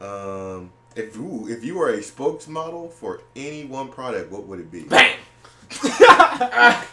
Um, 0.00 0.70
if 0.96 1.16
you 1.16 1.46
if 1.48 1.64
you 1.64 1.76
were 1.76 1.90
a 1.90 1.98
spokesmodel 1.98 2.92
for 2.92 3.20
any 3.36 3.64
one 3.64 3.88
product, 3.88 4.30
what 4.32 4.46
would 4.46 4.60
it 4.60 4.70
be? 4.70 4.82
Bang! 4.82 5.16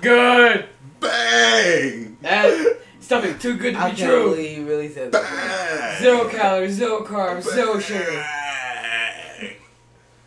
Good. 0.00 0.66
Bang! 1.00 2.16
That 2.22 2.78
something 3.00 3.38
too 3.38 3.56
good 3.56 3.74
to 3.74 3.80
I 3.80 3.90
be 3.90 3.96
can't 3.96 4.10
true. 4.10 4.30
believe 4.30 4.56
he 4.58 4.62
really 4.62 4.88
said 4.88 5.10
that. 5.12 5.22
Bang! 5.22 6.02
Zero 6.02 6.28
calories, 6.28 6.74
zero 6.74 7.04
carbs, 7.04 7.42
zero 7.42 7.78
sugar. 7.78 8.04
Bang! 8.04 9.56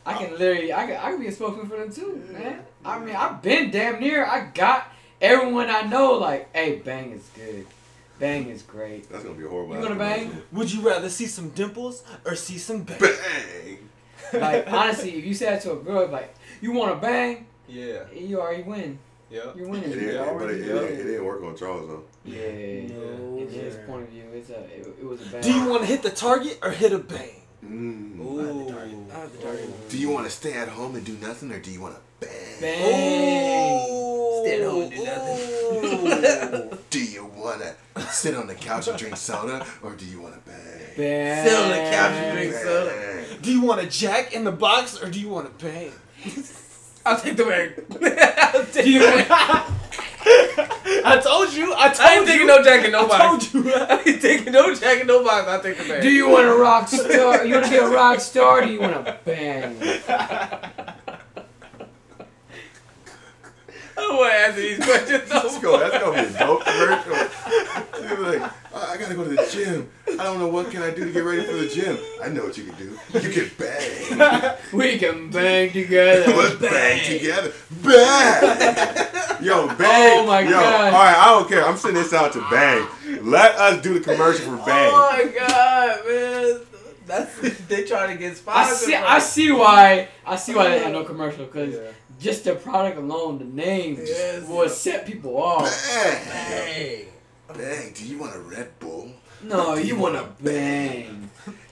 I 0.05 0.13
can 0.13 0.37
literally, 0.37 0.71
I 0.73 0.85
can, 0.85 0.97
I 0.97 1.11
can 1.11 1.19
be 1.19 1.27
a 1.27 1.31
spokesman 1.31 1.67
for 1.67 1.77
them 1.77 1.91
too, 1.91 2.21
man. 2.31 2.59
I 2.83 2.99
mean, 2.99 3.15
I've 3.15 3.41
been 3.41 3.71
damn 3.71 3.99
near. 3.99 4.25
I 4.25 4.47
got 4.53 4.91
everyone 5.21 5.69
I 5.69 5.81
know 5.83 6.13
like, 6.13 6.53
hey, 6.53 6.77
bang 6.77 7.11
is 7.11 7.27
good, 7.33 7.65
bang 8.19 8.49
is 8.49 8.61
great. 8.63 9.09
That's 9.09 9.23
gonna 9.23 9.35
be 9.35 9.45
a 9.45 9.49
horrible. 9.49 9.75
You 9.75 9.81
gonna 9.81 9.95
bang? 9.95 10.41
Would 10.51 10.71
you 10.71 10.81
rather 10.87 11.09
see 11.09 11.25
some 11.27 11.49
dimples 11.49 12.03
or 12.25 12.35
see 12.35 12.57
some 12.57 12.83
bang? 12.83 12.99
Bang! 12.99 13.79
Like 14.41 14.65
honestly, 14.71 15.11
if 15.19 15.25
you 15.25 15.33
said 15.35 15.53
that 15.53 15.61
to 15.63 15.73
a 15.73 15.75
girl, 15.75 16.07
like, 16.07 16.33
you 16.59 16.71
want 16.71 16.95
to 16.95 16.99
bang, 16.99 17.45
Yeah. 17.67 17.99
you 18.13 18.41
already 18.41 18.63
win. 18.63 18.97
Yeah. 19.29 19.41
You're 19.55 19.67
It 19.67 19.69
winning. 19.69 19.89
didn't, 19.91 20.01
You 20.03 20.07
but 20.07 20.15
it, 20.15 20.27
already 20.27 20.53
it, 20.59 20.65
didn't, 20.65 20.83
it 20.99 21.03
didn't 21.03 21.25
work 21.25 21.43
on 21.43 21.55
Charles 21.55 21.87
though. 21.87 22.03
Yeah. 22.25 22.39
No, 22.41 23.37
In 23.37 23.47
his 23.49 23.75
sir. 23.75 23.83
point 23.87 24.03
of 24.03 24.09
view, 24.09 24.23
it's 24.33 24.49
a, 24.49 24.59
it, 24.65 24.87
it 24.99 25.05
was 25.05 25.21
a 25.21 25.25
bang. 25.29 25.41
Do 25.41 25.53
you 25.53 25.69
want 25.69 25.81
to 25.83 25.87
hit 25.87 26.01
the 26.01 26.09
target 26.09 26.57
or 26.63 26.71
hit 26.71 26.91
a 26.91 26.97
bang? 26.99 27.41
Mm. 27.65 28.19
Ooh. 28.19 29.09
I 29.11 29.19
have 29.19 29.31
to 29.31 29.37
target. 29.37 29.89
Do 29.89 29.97
you 29.97 30.09
want 30.09 30.25
to 30.25 30.31
stay 30.31 30.53
at 30.53 30.67
home 30.67 30.95
and 30.95 31.05
do 31.05 31.13
nothing, 31.21 31.51
or 31.51 31.59
do 31.59 31.71
you 31.71 31.81
want 31.81 31.95
to 31.95 32.01
bang? 32.25 32.61
bang? 32.61 33.85
Stay 34.43 34.61
at 34.61 34.67
home 34.69 34.81
and 34.83 34.91
do 34.91 35.03
nothing. 35.03 36.79
Do 36.89 37.03
you 37.03 37.25
want 37.25 37.61
to 37.61 38.01
sit 38.09 38.35
on 38.35 38.47
the 38.47 38.55
couch 38.55 38.87
and 38.87 38.97
drink 38.97 39.17
soda, 39.17 39.65
or 39.81 39.95
do 39.95 40.05
you 40.05 40.21
want 40.21 40.33
to 40.35 40.49
bang? 40.49 40.79
Bang. 40.95 41.45
Sit 41.45 41.57
on 41.59 41.69
the 41.69 41.91
couch 41.91 42.11
and 42.13 42.37
drink 42.37 42.53
soda. 42.53 43.25
Do 43.41 43.51
you 43.51 43.61
want 43.61 43.81
a 43.81 43.87
jack 43.87 44.33
in 44.33 44.43
the 44.43 44.51
box 44.51 45.01
or 45.01 45.09
do 45.09 45.19
you 45.19 45.27
want 45.29 45.59
to 45.59 45.65
bang? 45.65 45.91
I'll 47.05 47.19
take 47.19 47.35
the 47.35 47.43
bang. 47.43 47.73
I'll 48.53 48.65
take 48.65 48.85
the 48.85 49.25
bang. 49.27 49.63
I 51.05 51.21
told 51.23 51.53
you. 51.53 51.73
I 51.75 51.89
told 51.89 51.99
I 51.99 52.15
ain't 52.15 52.25
you. 52.25 52.33
taking 52.33 52.47
no 52.47 52.63
jacket, 52.63 52.91
no 52.91 53.09
I 53.11 53.27
told 53.27 53.53
you. 53.53 53.73
I 53.75 54.03
ain't 54.05 54.21
taking 54.21 54.53
no 54.53 54.73
jacket, 54.73 55.05
no 55.05 55.23
box. 55.23 55.47
I'll 55.47 55.61
take 55.61 55.77
the 55.77 55.83
bang. 55.87 56.01
Do 56.01 56.09
you 56.09 56.29
want 56.29 56.47
a 56.47 56.55
rock 56.55 56.87
star? 56.87 57.45
You 57.45 57.55
want 57.55 57.65
to 57.65 57.71
be 57.71 57.77
a 57.77 57.87
rock 57.87 58.19
star? 58.19 58.65
Do 58.65 58.71
you 58.71 58.79
want 58.79 59.05
to 59.05 59.17
bang? 59.23 59.77
I 63.97 64.01
don't 64.01 64.17
want 64.17 64.31
to 64.31 64.37
answer 64.37 64.61
these 64.61 64.77
questions. 64.79 65.29
no 65.29 65.35
Let's 65.35 65.59
go. 65.59 65.79
That's 65.79 65.97
gonna 66.03 66.21
be 66.27 66.35
a 66.35 66.39
dope 66.39 66.65
commercial. 66.65 68.23
Like, 68.23 68.41
I 68.73 68.93
I 68.93 68.97
gotta 68.97 69.15
go 69.15 69.23
to 69.23 69.29
the 69.29 69.47
gym. 69.51 69.89
I 70.07 70.23
don't 70.23 70.39
know 70.39 70.47
what 70.47 70.69
can 70.71 70.81
I 70.81 70.89
do 70.91 71.05
to 71.05 71.11
get 71.11 71.23
ready 71.23 71.43
for 71.43 71.53
the 71.53 71.67
gym. 71.67 71.97
I 72.23 72.29
know 72.29 72.43
what 72.45 72.57
you 72.57 72.65
can 72.65 72.75
do. 72.75 72.97
You 73.19 73.29
can 73.29 73.51
bang. 73.57 74.55
We 74.73 74.97
can 74.97 75.29
bang 75.29 75.71
together. 75.71 76.33
Let's 76.35 76.55
bang 76.55 77.03
together. 77.19 77.53
Bang. 77.83 79.07
Yo, 79.41 79.67
bang. 79.75 80.19
Oh 80.19 80.25
my 80.27 80.41
Yo, 80.41 80.49
God. 80.51 80.93
All 80.93 81.03
right, 81.03 81.17
I 81.17 81.25
don't 81.31 81.47
care. 81.49 81.65
I'm 81.65 81.77
sending 81.77 82.01
this 82.03 82.13
out 82.13 82.33
to 82.33 82.41
Bang. 82.49 82.87
Let 83.21 83.55
us 83.55 83.81
do 83.81 83.97
the 83.97 83.99
commercial 83.99 84.57
for 84.57 84.65
Bang. 84.65 84.91
Oh 84.93 85.11
my 85.11 85.47
god, 85.47 86.05
man. 86.07 86.59
That's 87.07 87.67
they 87.67 87.83
trying 87.83 88.09
to 88.11 88.17
get 88.17 88.41
I 88.47 88.67
see. 88.73 88.93
from 88.93 89.03
I 89.05 89.19
see 89.19 89.51
why. 89.51 90.09
I 90.25 90.35
see 90.37 90.55
why 90.55 90.69
they 90.69 90.79
have 90.79 90.91
no 90.91 91.03
commercial 91.03 91.45
because 91.45 91.73
Yeah. 91.75 91.91
Just 92.19 92.43
the 92.45 92.55
product 92.55 92.97
alone, 92.97 93.39
the 93.39 93.45
name, 93.45 93.97
just 93.97 94.11
Yes. 94.11 94.47
will 94.47 94.69
set 94.69 95.05
people 95.05 95.37
off. 95.37 95.63
Bang. 95.63 96.25
Hey. 96.25 97.05
Bang. 97.53 97.91
Do 97.93 98.05
you 98.05 98.17
want 98.19 98.35
a 98.35 98.39
Red 98.39 98.77
Bull? 98.79 99.11
No, 99.43 99.75
you 99.75 99.83
you 99.85 99.95
want 99.95 100.15
to 100.15 100.21
wanna 100.21 100.35
bang. 100.41 101.29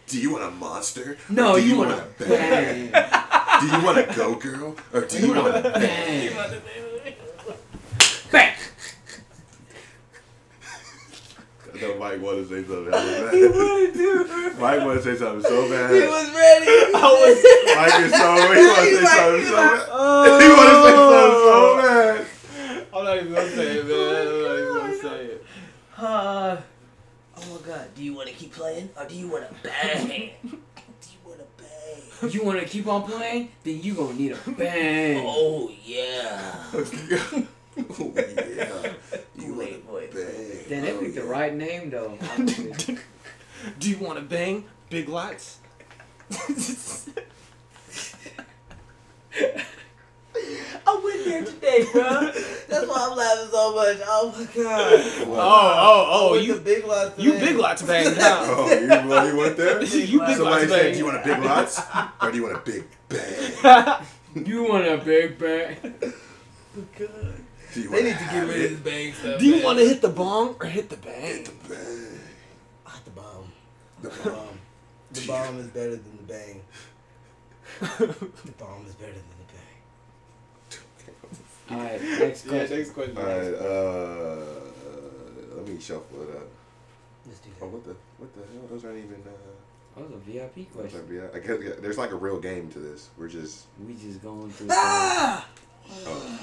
Do 0.08 0.20
you 0.20 0.32
want 0.32 0.44
a 0.44 0.52
monster? 0.52 1.18
No, 1.30 1.56
do 1.56 1.62
you, 1.64 1.70
you 1.74 1.78
want 1.80 1.90
wanna 1.92 2.08
to 2.20 2.26
bang. 2.30 2.92
Do 3.62 3.68
you 3.78 3.84
want 3.84 3.98
a 3.98 4.14
Go 4.16 4.36
Girl? 4.36 4.76
Or 4.94 5.02
do 5.02 5.18
you 5.20 5.34
want 5.34 5.48
a 5.56 5.62
Bang. 5.72 6.36
Bang. 8.32 8.54
I 11.84 11.88
know 11.88 12.00
Mike 12.00 12.22
wanted 12.22 12.48
to 12.50 12.56
say 12.62 12.68
something. 12.68 12.86
He 12.86 12.92
bad. 12.92 13.34
wanted 13.52 13.94
to. 13.94 14.56
Mike 14.60 14.80
wanted 14.82 15.04
to 15.04 15.04
say 15.04 15.16
something 15.18 15.44
so 15.44 15.70
bad. 15.70 15.94
He 15.94 16.00
was 16.08 16.30
ready. 16.32 16.68
I 16.96 16.98
was. 17.20 17.38
Mike 17.76 18.00
is 18.06 18.12
so 18.12 18.18
he 18.34 18.40
wanted 18.40 18.56
to 18.56 18.84
He's 18.84 18.98
say 18.98 19.04
like- 19.04 19.18
something 19.18 19.40
he's 19.40 19.48
so 19.50 19.56
like, 19.56 19.88
bad. 19.88 20.42
He 20.42 20.50
wanted 20.50 20.74
to 20.74 20.84
say 20.84 20.96
something 20.96 21.42
so 21.44 21.78
bad. 21.82 22.28
I'm 22.96 23.04
not 23.04 23.18
even 23.18 23.34
gonna 23.34 23.50
say 23.50 23.78
it, 23.78 23.86
man. 23.88 24.28
I'm 24.28 24.42
not 24.44 24.58
even 24.60 24.74
gonna 24.78 24.96
say 24.98 25.26
it. 25.26 25.46
Uh, 25.98 26.58
oh 27.38 27.42
my 27.52 27.68
god. 27.68 27.86
Do 27.96 28.04
you 28.04 28.14
want 28.14 28.30
to 28.30 28.36
keep 28.36 28.54
playing 28.54 28.90
or 28.98 29.06
do 29.06 29.16
you 29.16 29.28
want 29.28 29.50
to 29.50 29.56
bang? 29.64 30.32
do 30.44 30.50
you 30.50 31.20
want 31.26 31.40
to 31.40 31.46
bang? 31.64 32.32
You 32.32 32.44
want 32.46 32.60
to 32.60 32.66
keep 32.66 32.88
on 32.88 33.04
playing? 33.04 33.50
Then 33.64 33.82
you 33.82 33.94
gonna 33.96 34.14
need 34.14 34.32
a 34.32 34.52
bang. 34.52 35.24
Oh 35.26 35.70
yeah. 35.84 36.64
oh 37.78 38.14
yeah. 38.16 38.94
You 39.36 39.56
Wait, 39.56 39.84
want 39.86 39.96
wait. 39.96 40.14
bang. 40.14 40.66
Then 40.70 40.82
they 40.84 40.92
Oh, 40.92 41.00
picked 41.00 41.16
the 41.16 41.24
right 41.24 41.54
name 41.56 41.90
though. 41.90 42.18
Do 43.80 43.90
you 43.90 43.98
want 43.98 44.18
to 44.20 44.24
bang? 44.26 44.66
Big 44.90 45.08
lots? 45.10 45.60
I 50.86 51.02
went 51.04 51.26
there 51.26 51.44
today, 51.46 51.86
bro. 51.92 52.04
That's 52.68 52.88
why 52.88 53.08
I'm 53.10 53.18
laughing 53.18 53.50
so 53.52 53.76
much. 53.76 53.98
Oh 54.06 54.36
my 54.38 54.44
god. 54.64 54.94
Oh, 55.28 55.34
oh, 55.38 56.08
oh, 56.12 56.32
Went 56.34 56.44
you 56.46 56.56
Big 56.60 56.86
Lots 56.86 57.18
you 57.20 57.32
today. 57.34 57.46
big 57.48 57.56
lots 57.58 57.82
bang 57.88 58.18
now. 58.18 58.40
Oh, 58.46 58.70
you, 58.72 58.88
well, 58.88 59.28
you 59.28 59.38
went 59.38 59.58
there? 59.58 59.82
you 59.84 60.20
big 60.20 60.36
Somebody 60.38 60.40
lots 60.40 60.62
said, 60.62 60.70
bang. 60.70 60.92
do 60.94 60.98
you 61.00 61.06
want 61.06 61.18
a 61.18 61.24
big 61.24 61.40
lots? 61.44 61.82
Or 62.22 62.32
do 62.32 62.38
you 62.38 62.44
want 62.44 62.56
a 62.58 62.60
big 62.60 62.84
bang? 63.10 64.06
You 64.46 64.64
want 64.64 64.86
a 64.88 64.98
big 64.98 65.38
bang? 65.38 65.76
Do 65.82 67.04
you 67.04 67.43
They 67.76 67.88
want 67.88 68.04
need 68.04 68.18
to 68.18 68.24
get 68.26 68.48
rid 68.48 68.66
of 68.66 68.72
this 68.72 68.80
bang 68.80 69.14
stuff. 69.14 69.40
Do 69.40 69.46
you 69.46 69.56
man. 69.56 69.64
want 69.64 69.80
to 69.80 69.86
hit 69.86 70.02
the 70.02 70.10
bong 70.10 70.56
or 70.60 70.66
hit 70.68 70.90
the 70.90 70.98
bang? 70.98 71.22
Hit 71.22 71.46
the 71.46 71.52
bang? 71.70 72.20
Hot 72.84 73.06
the 73.06 73.12
bomb. 73.12 73.52
The 74.02 74.10
bomb. 74.30 74.60
The 75.12 75.28
bomb 75.28 75.60
is 75.60 75.68
better 75.68 75.96
than 75.96 76.18
the 76.18 76.24
bang. 76.24 76.62
The 77.80 78.52
bomb 78.58 78.86
is 78.88 78.96
better 78.96 79.14
than 79.14 79.38
the 79.42 79.54
bang. 79.54 79.80
Alright, 81.72 82.02
next 82.20 82.48
question. 82.48 82.72
Yeah, 82.72 82.78
next 82.78 82.92
question. 82.92 83.18
Alright, 83.18 83.54
uh, 83.56 84.46
let 85.56 85.68
me 85.68 85.80
shuffle 85.80 86.22
it 86.24 86.30
up. 86.36 86.48
Let's 87.26 87.40
do 87.40 87.50
that. 87.60 87.66
Oh, 87.66 87.70
what 87.70 87.84
the, 87.86 87.96
what 88.18 88.34
the 88.34 88.40
hell? 88.42 88.68
Those 88.70 88.84
aren't 88.86 88.98
even, 88.98 89.24
uh, 89.26 89.30
That 89.96 90.10
was 90.10 90.14
a 90.14 90.18
VIP 90.18 90.72
question. 90.74 91.08
yeah, 91.12 91.28
I 91.34 91.40
guess, 91.40 91.58
yeah, 91.64 91.72
there's 91.80 91.98
like 91.98 92.12
a 92.12 92.16
real 92.16 92.40
game 92.40 92.70
to 92.72 92.80
this. 92.80 93.10
We're 93.18 93.30
just, 93.30 93.66
We 93.88 93.94
just 93.94 94.22
going 94.22 94.52
through. 94.52 94.68
Ah! 94.72 95.48
oh, 96.06 96.40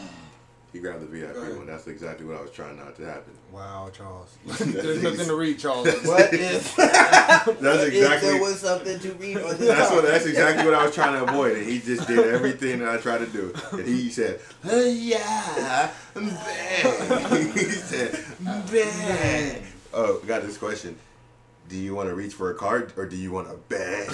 he 0.72 0.78
grabbed 0.78 1.02
the 1.02 1.06
VIP 1.06 1.36
one. 1.56 1.66
That's 1.66 1.88
exactly 1.88 2.24
what 2.24 2.36
I 2.36 2.42
was 2.42 2.52
trying 2.52 2.76
not 2.76 2.94
to 2.96 3.04
happen. 3.04 3.32
Wow, 3.52 3.90
Charles. 3.92 4.36
There's 4.46 5.02
nothing 5.02 5.26
to 5.26 5.34
read, 5.34 5.58
Charles. 5.58 5.88
What 6.04 6.32
if, 6.32 6.76
That's 6.76 7.48
if 7.48 8.20
there 8.20 8.40
was 8.40 8.60
something 8.60 9.00
to 9.00 9.12
read 9.14 9.38
on 9.38 9.56
this 9.56 9.66
that's 9.66 9.90
what, 9.90 10.04
that's 10.04 10.26
exactly 10.26 10.64
what 10.64 10.74
I 10.74 10.84
was 10.84 10.94
trying 10.94 11.14
to 11.14 11.24
avoid. 11.28 11.56
And 11.58 11.66
he 11.66 11.80
just 11.80 12.06
did 12.06 12.20
everything 12.20 12.78
that 12.80 12.88
I 12.88 12.98
tried 12.98 13.18
to 13.18 13.26
do. 13.26 13.52
And 13.72 13.86
he 13.86 14.10
said, 14.10 14.40
oh, 14.64 14.86
yeah, 14.86 15.90
bang. 16.14 16.28
he 17.52 17.64
said, 17.64 18.24
bang. 18.40 19.62
Oh, 19.92 20.20
got 20.20 20.42
this 20.42 20.56
question. 20.56 20.96
Do 21.68 21.76
you 21.76 21.96
want 21.96 22.08
to 22.08 22.14
reach 22.14 22.34
for 22.34 22.52
a 22.52 22.54
card 22.54 22.92
or 22.96 23.06
do 23.06 23.16
you 23.16 23.32
want 23.32 23.48
to 23.48 23.56
bang? 23.68 24.06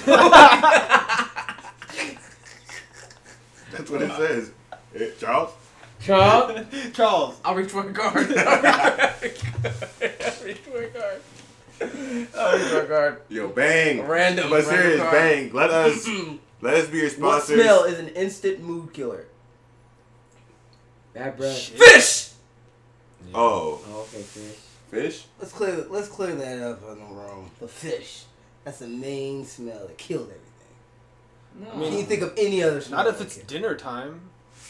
That's 3.72 3.90
what 3.90 4.00
it 4.00 4.10
says. 4.12 4.52
Eh, 4.94 5.10
Charles? 5.18 5.52
Charles, 6.06 6.60
Charles. 6.92 7.34
I'll 7.44 7.54
reach 7.54 7.70
for 7.70 7.88
a 7.88 7.92
card. 7.92 8.32
I'll 8.38 9.14
reach 10.44 10.58
for 10.58 10.82
a 10.82 10.88
card. 10.88 11.20
I'll 12.36 12.56
reach 12.58 12.66
for 12.68 12.80
a 12.82 12.86
card. 12.86 13.20
Yo, 13.28 13.48
bang. 13.48 14.06
Random. 14.06 14.48
But 14.50 14.64
serious, 14.64 15.00
card. 15.00 15.12
bang. 15.12 15.52
Let 15.52 15.70
us 15.70 16.08
let 16.60 16.74
us 16.74 16.88
be 16.88 16.98
your 16.98 17.10
sponsors. 17.10 17.20
What 17.20 17.42
sponsors. 17.42 17.60
smell 17.62 17.84
is 17.84 17.98
an 17.98 18.08
instant 18.08 18.62
mood 18.62 18.92
killer? 18.92 19.26
bad 21.12 21.36
breath. 21.36 21.56
Fish. 21.58 22.30
Oh, 23.34 23.80
Oh, 23.88 24.00
okay, 24.02 24.22
fish. 24.22 24.56
fish? 24.90 25.24
Let's 25.40 25.52
clear. 25.52 25.86
Let's 25.90 26.08
clear 26.08 26.34
that 26.34 26.62
up 26.62 26.82
in 26.92 26.98
the 27.00 27.04
room. 27.06 27.50
The 27.60 27.66
fish. 27.68 28.24
That's 28.64 28.78
the 28.80 28.86
main 28.88 29.44
smell 29.44 29.86
that 29.86 29.96
killed 29.98 30.28
everything. 30.28 30.42
No. 31.60 31.70
I 31.72 31.76
mean, 31.76 31.90
Can 31.90 31.98
you 32.00 32.04
think 32.04 32.22
of 32.22 32.34
any 32.36 32.62
other 32.62 32.80
smell? 32.80 33.02
Not 33.04 33.14
if 33.14 33.20
it's 33.20 33.34
killed? 33.36 33.46
dinner 33.48 33.74
time. 33.74 34.20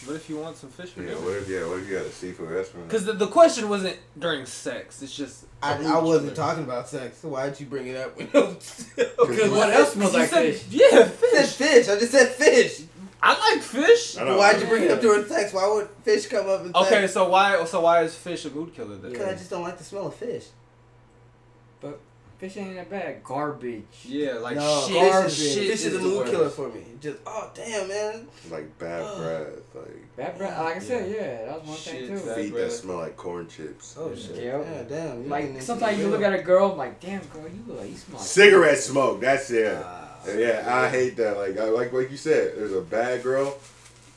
What 0.04 0.14
if 0.16 0.28
you 0.28 0.36
want 0.36 0.56
some 0.56 0.70
fish 0.70 0.90
for 0.90 1.02
Yeah, 1.02 1.14
what 1.14 1.36
if 1.36 1.48
yeah, 1.48 1.66
what 1.66 1.78
if 1.80 1.88
you 1.88 1.96
got 1.96 2.06
a 2.06 2.10
seafood 2.12 2.50
restaurant? 2.50 2.86
Because 2.88 3.04
the, 3.06 3.12
the 3.14 3.26
question 3.26 3.68
wasn't 3.68 3.96
during 4.18 4.46
sex. 4.46 5.02
It's 5.02 5.16
just. 5.16 5.44
a 5.62 5.66
I, 5.66 5.78
mood 5.78 5.86
I 5.86 5.98
wasn't 5.98 6.36
talking 6.36 6.64
about 6.64 6.88
sex, 6.88 7.18
so 7.18 7.28
why 7.30 7.48
did 7.48 7.58
you 7.60 7.66
bring 7.66 7.88
it 7.88 7.96
up? 7.96 8.16
Because 8.16 9.50
what 9.50 9.70
else 9.72 9.94
smells 9.94 10.14
like 10.14 10.28
said- 10.28 10.54
fish? 10.54 10.64
Yeah, 10.70 10.84
I 10.92 10.96
said 11.04 11.12
fish. 11.12 11.52
fish. 11.54 11.88
I 11.88 11.98
just 11.98 12.12
said 12.12 12.28
fish. 12.28 12.82
I 13.22 13.54
like 13.54 13.62
fish. 13.62 14.16
I 14.18 14.24
don't- 14.24 14.38
Why'd 14.38 14.60
you 14.60 14.66
bring 14.68 14.84
it 14.84 14.90
up 14.92 15.00
during 15.00 15.24
sex? 15.26 15.52
Why 15.52 15.66
would 15.66 15.88
fish 16.04 16.26
come 16.26 16.48
up 16.48 16.60
and 16.64 16.76
Okay, 16.76 17.00
sex? 17.02 17.14
so 17.14 17.28
why 17.28 17.64
so 17.64 17.80
why 17.80 18.02
is 18.02 18.14
fish 18.14 18.44
a 18.44 18.50
mood 18.50 18.74
killer 18.74 18.96
then? 18.96 19.10
Because 19.10 19.26
I 19.26 19.32
just 19.32 19.50
don't 19.50 19.62
like 19.62 19.78
the 19.78 19.84
smell 19.84 20.06
of 20.08 20.14
fish. 20.14 20.44
Fish 22.38 22.56
ain't 22.58 22.74
that 22.74 22.90
bad. 22.90 23.24
Garbage. 23.24 23.82
Yeah, 24.04 24.34
like 24.34 24.56
no, 24.56 24.84
shit. 24.86 24.92
fish 25.02 25.10
garbage. 25.12 25.32
is, 25.32 25.54
shit 25.54 25.70
fish 25.70 25.84
is 25.86 25.94
a 25.94 25.98
the 25.98 26.04
mood 26.04 26.16
worst. 26.18 26.32
killer 26.32 26.48
for 26.50 26.68
me. 26.68 26.82
Just 27.00 27.16
oh 27.26 27.50
damn 27.54 27.88
man. 27.88 28.26
like 28.50 28.78
bad 28.78 29.16
breath, 29.16 29.48
like 29.74 30.16
Bad 30.16 30.36
breath. 30.38 30.58
Like 30.62 30.76
I 30.76 30.78
said, 30.80 31.10
yeah, 31.10 31.46
that 31.46 31.60
was 31.60 31.68
one 31.68 31.76
Shit, 31.78 32.08
thing 32.08 32.18
too. 32.18 32.26
bad 32.26 32.36
feet 32.36 32.54
that 32.54 32.72
smell 32.72 32.96
like 32.98 33.16
corn 33.16 33.48
chips. 33.48 33.96
Oh 33.98 34.14
shit. 34.14 34.36
Yeah. 34.36 34.60
Yeah, 34.60 34.82
damn. 34.82 35.22
you 35.22 35.28
Like 35.28 35.62
sometimes 35.62 35.98
you 35.98 36.08
look 36.08 36.20
at 36.22 36.34
a 36.34 36.42
girl, 36.42 36.72
I'm 36.72 36.78
like, 36.78 37.00
damn 37.00 37.22
girl, 37.28 37.44
you 37.48 37.62
look 37.66 37.80
like 37.80 37.90
you 37.90 37.96
smell 37.96 38.18
like 38.18 38.26
Cigarette 38.26 38.78
smoke. 38.78 39.20
That's 39.22 39.50
it. 39.50 39.74
Ah, 39.82 40.08
yeah, 40.36 40.62
I 40.66 40.88
hate 40.90 41.16
that. 41.16 41.38
Like, 41.38 41.56
I, 41.58 41.64
like, 41.70 41.92
like 41.92 42.10
you 42.10 42.16
said, 42.18 42.56
there's 42.56 42.72
a 42.74 42.80
bad 42.82 43.22
girl, 43.22 43.56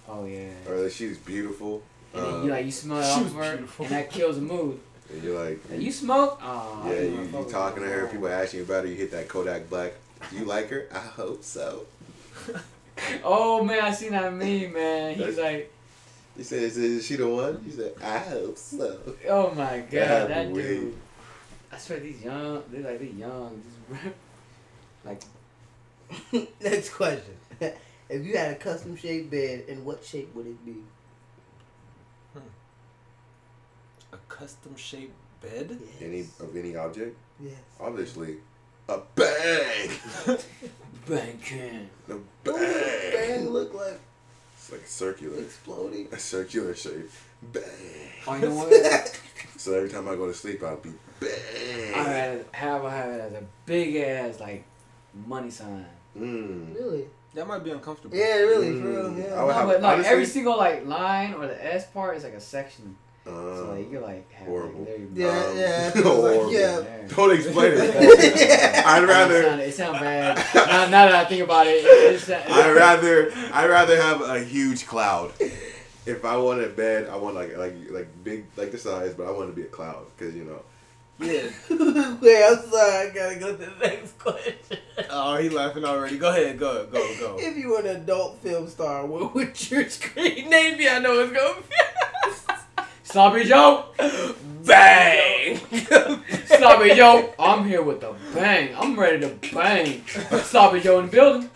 Oh 0.09 0.25
yeah. 0.25 0.49
or 0.67 0.81
that 0.81 0.91
she's 0.91 1.17
beautiful, 1.19 1.83
And 2.13 2.23
then 2.25 2.33
uh, 2.33 2.43
you 2.43 2.49
like 2.49 2.65
you 2.65 2.71
smell 2.71 2.99
it 2.99 3.03
she 3.05 3.11
off 3.25 3.33
her, 3.35 3.55
beautiful. 3.57 3.85
and 3.85 3.93
that 3.95 4.09
kills 4.11 4.35
the 4.35 4.41
mood. 4.41 4.79
And 5.11 5.23
you're 5.23 5.43
like, 5.43 5.59
you 5.77 5.91
smoke? 5.91 6.39
Oh, 6.43 6.83
yeah, 6.87 7.01
you, 7.01 7.21
you 7.21 7.47
talking 7.49 7.83
to 7.83 7.89
her, 7.89 8.07
people 8.07 8.27
asking 8.27 8.59
you 8.59 8.65
about 8.65 8.83
her, 8.83 8.89
you 8.89 8.95
hit 8.95 9.11
that 9.11 9.27
Kodak 9.27 9.69
Black. 9.69 9.93
Do 10.29 10.37
you 10.37 10.45
like 10.45 10.69
her? 10.69 10.87
I 10.93 10.99
hope 10.99 11.43
so. 11.43 11.85
Oh 13.23 13.63
man, 13.63 13.81
I 13.81 13.91
seen 13.93 14.11
that 14.11 14.33
meme, 14.33 14.73
man. 14.73 15.15
He's 15.15 15.37
like, 15.37 15.71
He 16.35 16.43
said, 16.43 16.63
is, 16.63 17.05
she 17.05 17.15
the 17.15 17.29
one? 17.29 17.61
He 17.63 17.71
said, 17.71 17.93
I 18.03 18.17
hope 18.17 18.57
so. 18.57 18.99
oh 19.29 19.51
my 19.53 19.79
god, 19.79 20.29
that 20.29 20.49
wait. 20.49 20.61
dude. 20.61 20.95
I 21.71 21.77
swear 21.77 22.01
these 22.01 22.21
young, 22.21 22.61
they're 22.69 22.81
like 22.81 22.99
they 22.99 23.07
young. 23.07 23.61
Just 23.89 24.05
like 25.05 25.21
Next 26.61 26.89
question. 26.89 27.35
if 27.61 28.25
you 28.25 28.37
had 28.37 28.51
a 28.51 28.55
custom 28.55 28.95
shaped 28.95 29.31
bed, 29.31 29.65
in 29.67 29.85
what 29.85 30.03
shape 30.03 30.33
would 30.35 30.47
it 30.47 30.65
be? 30.65 30.75
A 34.11 34.17
custom 34.29 34.75
shaped 34.77 35.13
bed? 35.41 35.77
Yes. 35.81 36.01
Any 36.01 36.19
of 36.39 36.55
any 36.55 36.75
object? 36.75 37.17
Yes. 37.39 37.53
Obviously, 37.79 38.37
a 38.87 38.99
bang. 39.15 39.89
banking. 41.07 41.89
A 42.09 42.13
What 42.13 42.23
does 42.43 42.55
a 42.55 43.11
bang 43.11 43.35
bang. 43.43 43.49
look 43.49 43.73
like? 43.73 43.99
It's 44.57 44.71
like 44.71 44.81
a 44.81 44.87
circular, 44.87 45.39
Exploding. 45.39 46.07
a 46.11 46.19
circular 46.19 46.75
shape. 46.75 47.09
Bang. 47.41 47.63
Oh, 48.27 48.35
you 48.35 48.41
know 48.49 48.55
what? 48.55 49.21
So 49.57 49.73
every 49.73 49.89
time 49.89 50.07
I 50.07 50.15
go 50.15 50.25
to 50.25 50.33
sleep, 50.33 50.63
I'll 50.63 50.77
be 50.77 50.91
bang. 51.19 51.93
I 51.93 52.03
had 52.03 52.45
have 52.53 52.85
I 52.85 52.95
have 52.95 53.09
it 53.11 53.19
as 53.19 53.33
a 53.33 53.43
big 53.65 53.93
ass 53.97 54.39
like 54.39 54.63
money 55.27 55.49
sign. 55.49 55.85
Mm. 56.17 56.73
really? 56.75 57.05
That 57.33 57.45
might 57.45 57.63
be 57.63 57.71
uncomfortable. 57.71 58.15
Yeah, 58.17 58.37
really, 58.37 58.79
for 58.79 58.87
Mm. 58.87 58.95
real. 58.95 59.05
I 59.07 59.17
Yeah. 59.35 59.43
would 59.43 59.47
No, 59.47 59.53
have- 59.53 59.67
but 59.67 59.81
like 59.81 60.05
every 60.05 60.25
single 60.25 60.57
like 60.57 60.85
line 60.85 61.33
or 61.33 61.45
the 61.47 61.73
S 61.75 61.87
part 61.87 62.15
is 62.15 62.23
like 62.23 62.33
a 62.33 62.39
section. 62.39 62.95
So 63.29 63.75
like 63.75 63.91
you 63.91 63.99
like 63.99 64.31
have 64.31 64.47
horrible. 64.47 64.79
Like, 64.79 64.87
there 64.87 64.97
you 64.99 65.09
Yeah, 65.13 65.27
Um, 65.45 65.57
yeah. 65.57 65.91
like, 65.95 66.03
horrible. 66.03 66.51
yeah. 66.53 67.07
Don't 67.15 67.33
explain 67.35 67.71
it. 67.75 68.39
yeah. 68.49 68.83
I'd 68.85 69.03
It 69.03 69.07
rather. 69.07 69.43
sound, 69.43 69.61
it 69.61 69.73
sound 69.73 69.99
bad. 69.99 70.37
now, 70.55 70.65
now 70.65 71.05
that 71.07 71.15
I 71.15 71.25
think 71.25 71.43
about 71.43 71.67
it, 71.67 71.83
it, 71.85 72.29
it 72.29 72.49
I'd 72.51 72.75
rather. 72.75 73.31
I'd 73.53 73.69
rather 73.69 74.01
have 74.01 74.21
a 74.21 74.39
huge 74.43 74.85
cloud. 74.87 75.31
If 76.05 76.25
I 76.25 76.37
want 76.37 76.61
a 76.63 76.67
bed, 76.69 77.07
I 77.09 77.17
want 77.17 77.35
like 77.35 77.55
like 77.57 77.75
like 77.91 78.07
big 78.23 78.45
like 78.55 78.71
the 78.71 78.77
size, 78.77 79.13
but 79.13 79.27
I 79.27 79.31
want 79.31 79.49
it 79.49 79.51
to 79.51 79.55
be 79.55 79.63
a 79.63 79.65
cloud 79.65 80.05
because 80.17 80.35
you 80.35 80.43
know. 80.45 80.61
Yeah. 81.21 81.49
Wait, 82.21 82.43
I'm 82.45 82.69
sorry. 82.69 83.09
I 83.09 83.11
gotta 83.13 83.35
go 83.35 83.51
to 83.51 83.57
the 83.57 83.71
next 83.81 84.17
question. 84.17 84.77
Oh, 85.09 85.35
he 85.35 85.49
laughing 85.49 85.83
already. 85.83 86.17
Go 86.17 86.29
ahead, 86.29 86.57
go, 86.57 86.85
go, 86.85 87.05
go. 87.19 87.35
If 87.37 87.57
you 87.57 87.71
were 87.71 87.81
an 87.81 87.87
adult 87.87 88.37
film 88.41 88.69
star, 88.69 89.05
what 89.05 89.35
would 89.35 89.69
your 89.69 89.89
screen 89.89 90.49
name 90.49 90.77
be? 90.77 90.87
I 90.87 90.99
know 90.99 91.19
it's 91.19 91.33
gonna 91.33 91.59
be. 91.61 91.75
Sloppy 93.11 93.43
Joe, 93.43 93.85
Bang! 94.67 95.57
Sloppy 96.45 96.93
Joe. 96.93 97.33
I'm 97.39 97.65
here 97.65 97.81
with 97.81 98.01
the 98.01 98.13
bang. 98.35 98.75
I'm 98.77 98.99
ready 98.99 99.21
to 99.21 99.29
bang. 99.51 100.05
Sloppy 100.43 100.79
Joe 100.81 100.99
in 100.99 101.07
the 101.07 101.11
building. 101.11 101.49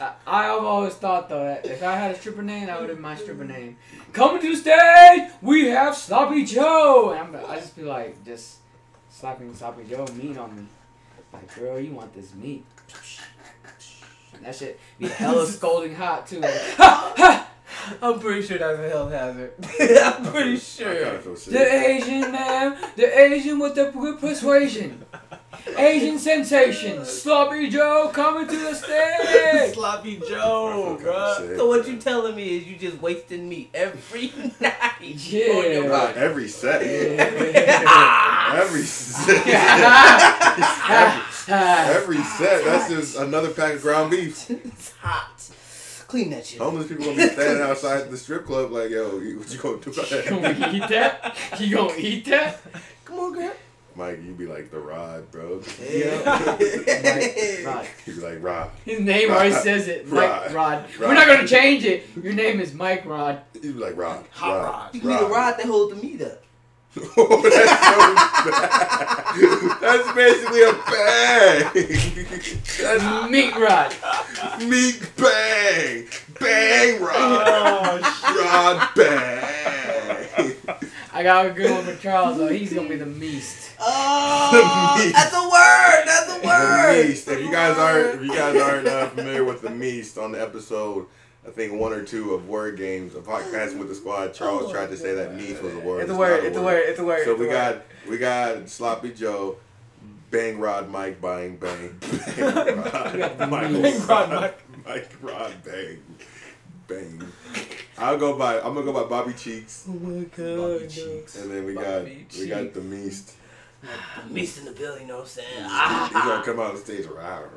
I, 0.00 0.12
I've 0.26 0.64
always 0.64 0.94
thought 0.94 1.28
though 1.28 1.44
that 1.44 1.66
if 1.66 1.82
I 1.82 1.96
had 1.96 2.12
a 2.12 2.18
stripper 2.18 2.40
name, 2.40 2.68
that 2.68 2.80
would 2.80 2.88
have 2.88 2.96
been 2.96 3.02
my 3.02 3.14
stripper 3.14 3.44
name. 3.44 3.76
Coming 4.14 4.40
to 4.40 4.52
the 4.52 4.56
stage, 4.56 5.30
we 5.42 5.66
have 5.66 5.94
Sloppy 5.94 6.46
Joe. 6.46 7.10
And 7.10 7.36
I'm, 7.36 7.44
I 7.44 7.56
just 7.56 7.76
be 7.76 7.82
like, 7.82 8.24
just 8.24 8.60
slapping 9.10 9.54
Sloppy 9.54 9.84
Joe 9.84 10.06
meat 10.14 10.38
on 10.38 10.56
me. 10.56 10.66
Like, 11.30 11.54
girl, 11.56 11.78
you 11.78 11.92
want 11.92 12.14
this 12.14 12.34
meat? 12.34 12.64
And 14.32 14.46
that 14.46 14.56
shit 14.56 14.80
be 14.98 15.08
hella 15.08 15.46
scolding 15.46 15.94
hot 15.94 16.26
too. 16.26 16.40
Like, 16.40 16.54
ha 16.78 17.12
ha. 17.14 17.50
I'm 18.02 18.18
pretty 18.20 18.42
sure 18.46 18.58
that's 18.58 18.78
a 18.78 18.88
health 18.88 19.10
hazard. 19.12 19.52
I'm 19.80 20.24
pretty 20.32 20.56
sure. 20.58 21.06
of 21.14 21.22
feel 21.22 21.36
sick. 21.36 21.52
The 21.52 21.72
Asian 21.86 22.32
man, 22.32 22.76
the 22.96 23.18
Asian 23.18 23.58
with 23.58 23.74
the 23.74 23.90
good 23.90 24.18
persuasion. 24.20 25.04
Asian 25.76 26.18
sensation, 26.18 27.04
Sloppy 27.04 27.68
Joe 27.68 28.10
coming 28.12 28.46
to 28.46 28.56
the 28.56 28.74
stage. 28.74 29.74
Sloppy 29.74 30.18
Joe, 30.28 30.96
forgot 30.98 31.38
bruh. 31.38 31.38
to 31.38 31.48
say. 31.48 31.56
So 31.56 31.66
what 31.66 31.88
you 31.88 31.96
telling 31.98 32.36
me 32.36 32.58
is 32.58 32.66
you 32.66 32.76
just 32.76 33.00
wasting 33.00 33.48
meat 33.48 33.70
every 33.74 34.32
night 34.60 35.00
Yeah. 35.00 35.44
Oh, 35.48 35.58
on 35.64 35.72
your 35.72 35.88
body. 35.88 36.18
every 36.18 36.48
set. 36.48 36.82
Yeah. 36.84 38.52
Every 38.62 38.82
set. 38.82 39.46
every 41.48 42.22
set. 42.22 42.64
That's 42.64 42.88
just 42.90 43.16
another 43.16 43.50
pack 43.50 43.74
of 43.76 43.82
ground 43.82 44.10
beef. 44.10 44.48
It's 44.50 44.92
hot. 45.00 45.50
Clean 46.06 46.30
that 46.30 46.46
shit. 46.46 46.60
Homeless 46.60 46.86
people 46.88 47.04
gonna 47.04 47.16
be 47.16 47.28
standing 47.28 47.62
outside 47.62 48.10
the 48.10 48.16
strip 48.16 48.46
club 48.46 48.70
like, 48.70 48.90
yo, 48.90 49.08
what 49.16 49.22
you 49.24 49.58
gonna 49.58 49.78
do 49.78 49.90
about 49.90 50.10
You 50.10 50.22
that? 50.22 50.28
gonna 50.28 50.72
eat 50.76 50.88
that? 50.88 51.36
You 51.60 51.76
gonna 51.76 51.94
eat 51.98 52.24
that? 52.26 52.60
Come 53.04 53.18
on, 53.20 53.32
girl. 53.34 53.52
Mike, 53.96 54.22
you 54.22 54.32
be 54.32 54.46
like 54.46 54.70
the 54.70 54.78
Rod, 54.78 55.30
bro. 55.30 55.62
Yeah. 55.90 56.22
Rod. 57.66 57.86
You 58.04 58.14
be 58.14 58.20
like 58.20 58.42
Rod. 58.42 58.70
His 58.84 59.00
name 59.00 59.30
already 59.30 59.54
says 59.54 59.88
it. 59.88 60.06
Mike 60.06 60.52
Rod. 60.52 60.52
Rod. 60.52 60.84
We're 61.00 61.14
not 61.14 61.26
gonna 61.26 61.48
change 61.48 61.84
it. 61.84 62.06
Your 62.22 62.34
name 62.34 62.60
is 62.60 62.74
Mike 62.74 63.06
Rod. 63.06 63.40
You 63.54 63.72
be 63.72 63.78
like 63.80 63.96
Rod. 63.96 64.24
Hot 64.32 64.48
Rod. 64.54 64.64
Rod. 64.64 64.94
You 64.94 65.00
need 65.02 65.20
a 65.20 65.24
rod 65.26 65.52
that 65.56 65.64
holds 65.66 65.94
the 65.94 66.02
meat 66.06 66.20
up. 66.22 66.42
oh, 67.18 67.42
that's 67.42 67.70
so 67.86 68.50
bad. 68.50 69.80
That's 69.80 70.12
basically 70.14 70.62
a 70.62 70.72
bag. 70.72 71.72
That's 72.80 73.30
Meat 73.30 73.54
Rod. 73.56 73.94
meat 74.68 75.10
bang. 75.16 76.06
Bang 76.40 77.00
Rod. 77.02 78.02
Rod 78.02 78.88
bang. 78.96 80.54
I 81.12 81.22
got 81.22 81.46
a 81.46 81.50
good 81.50 81.70
one 81.70 81.84
for 81.84 81.96
Charles 82.02 82.36
though. 82.38 82.48
He's 82.48 82.72
gonna 82.72 82.88
be 82.88 82.96
the 82.96 83.06
meast. 83.06 83.70
Oh, 83.80 84.96
The 84.98 85.04
meat. 85.04 85.12
that's 85.14 85.34
a 85.34 85.42
word. 85.42 86.04
That's 86.06 86.36
a 86.36 86.40
The 86.40 86.46
word. 86.46 87.08
Meast. 87.08 87.28
If 87.28 87.40
you 87.40 87.50
guys 87.50 87.76
aren't, 87.78 88.20
if 88.20 88.22
you 88.26 88.34
guys 88.34 88.56
aren't 88.60 88.86
uh, 88.88 89.08
familiar 89.10 89.44
with 89.44 89.62
the 89.62 89.70
Meast, 89.70 90.18
on 90.18 90.32
the 90.32 90.40
episode, 90.42 91.06
I 91.46 91.50
think 91.50 91.74
one 91.74 91.92
or 91.92 92.02
two 92.02 92.34
of 92.34 92.48
Word 92.48 92.76
Games, 92.76 93.14
a 93.14 93.20
podcast 93.20 93.78
with 93.78 93.88
the 93.88 93.94
squad, 93.94 94.34
Charles 94.34 94.70
tried 94.72 94.88
to 94.90 94.96
say 94.96 95.14
that 95.14 95.34
Meast 95.34 95.62
was 95.62 95.74
a 95.74 95.78
word. 95.80 96.02
It's 96.02 96.10
a 96.10 96.16
word. 96.16 96.44
It's 96.44 96.56
a 96.56 96.62
word. 96.62 96.82
It's 96.88 96.98
a 96.98 97.04
word. 97.04 97.24
So 97.24 97.30
it's 97.32 97.38
a 97.40 97.42
we 97.42 97.46
word. 97.48 97.52
got 97.52 97.82
we 98.10 98.18
got 98.18 98.68
Sloppy 98.68 99.12
Joe, 99.12 99.56
Bang 100.30 100.58
Rod 100.58 100.90
Mike 100.90 101.20
Bang 101.20 101.56
Bang, 101.56 101.96
Bang 102.36 102.76
Rod 102.82 103.38
Mike 103.50 103.72
Bang 103.82 104.06
Rod 104.06 104.30
Mike. 104.30 104.62
Mike 104.86 105.10
Rod 105.22 105.54
Bang 105.64 105.98
Bang. 106.88 107.22
I'll 107.98 108.18
go 108.18 108.36
by. 108.36 108.58
I'm 108.60 108.74
gonna 108.74 108.82
go 108.82 108.92
by 108.92 109.04
Bobby 109.04 109.32
Cheeks, 109.32 109.86
Oh 109.88 109.92
my 109.92 110.24
god. 110.24 110.56
Bobby 110.80 110.86
Cheeks. 110.88 111.36
and 111.42 111.50
then 111.50 111.64
we 111.64 111.74
got 111.74 112.00
Bobby 112.02 112.26
we 112.38 112.48
got 112.48 112.74
the 112.74 112.80
Meast. 112.80 113.34
Meat 114.30 114.58
in 114.58 114.64
the 114.64 114.72
building, 114.72 115.02
you 115.02 115.08
know 115.08 115.16
what 115.18 115.22
I'm 115.22 115.28
saying? 115.28 115.48
He's 115.48 115.62
Ah, 115.70 116.10
gonna 116.12 116.42
come 116.44 116.58
out 116.58 116.72
on 116.72 116.76
stage. 116.76 117.04
Rawr. 117.06 117.48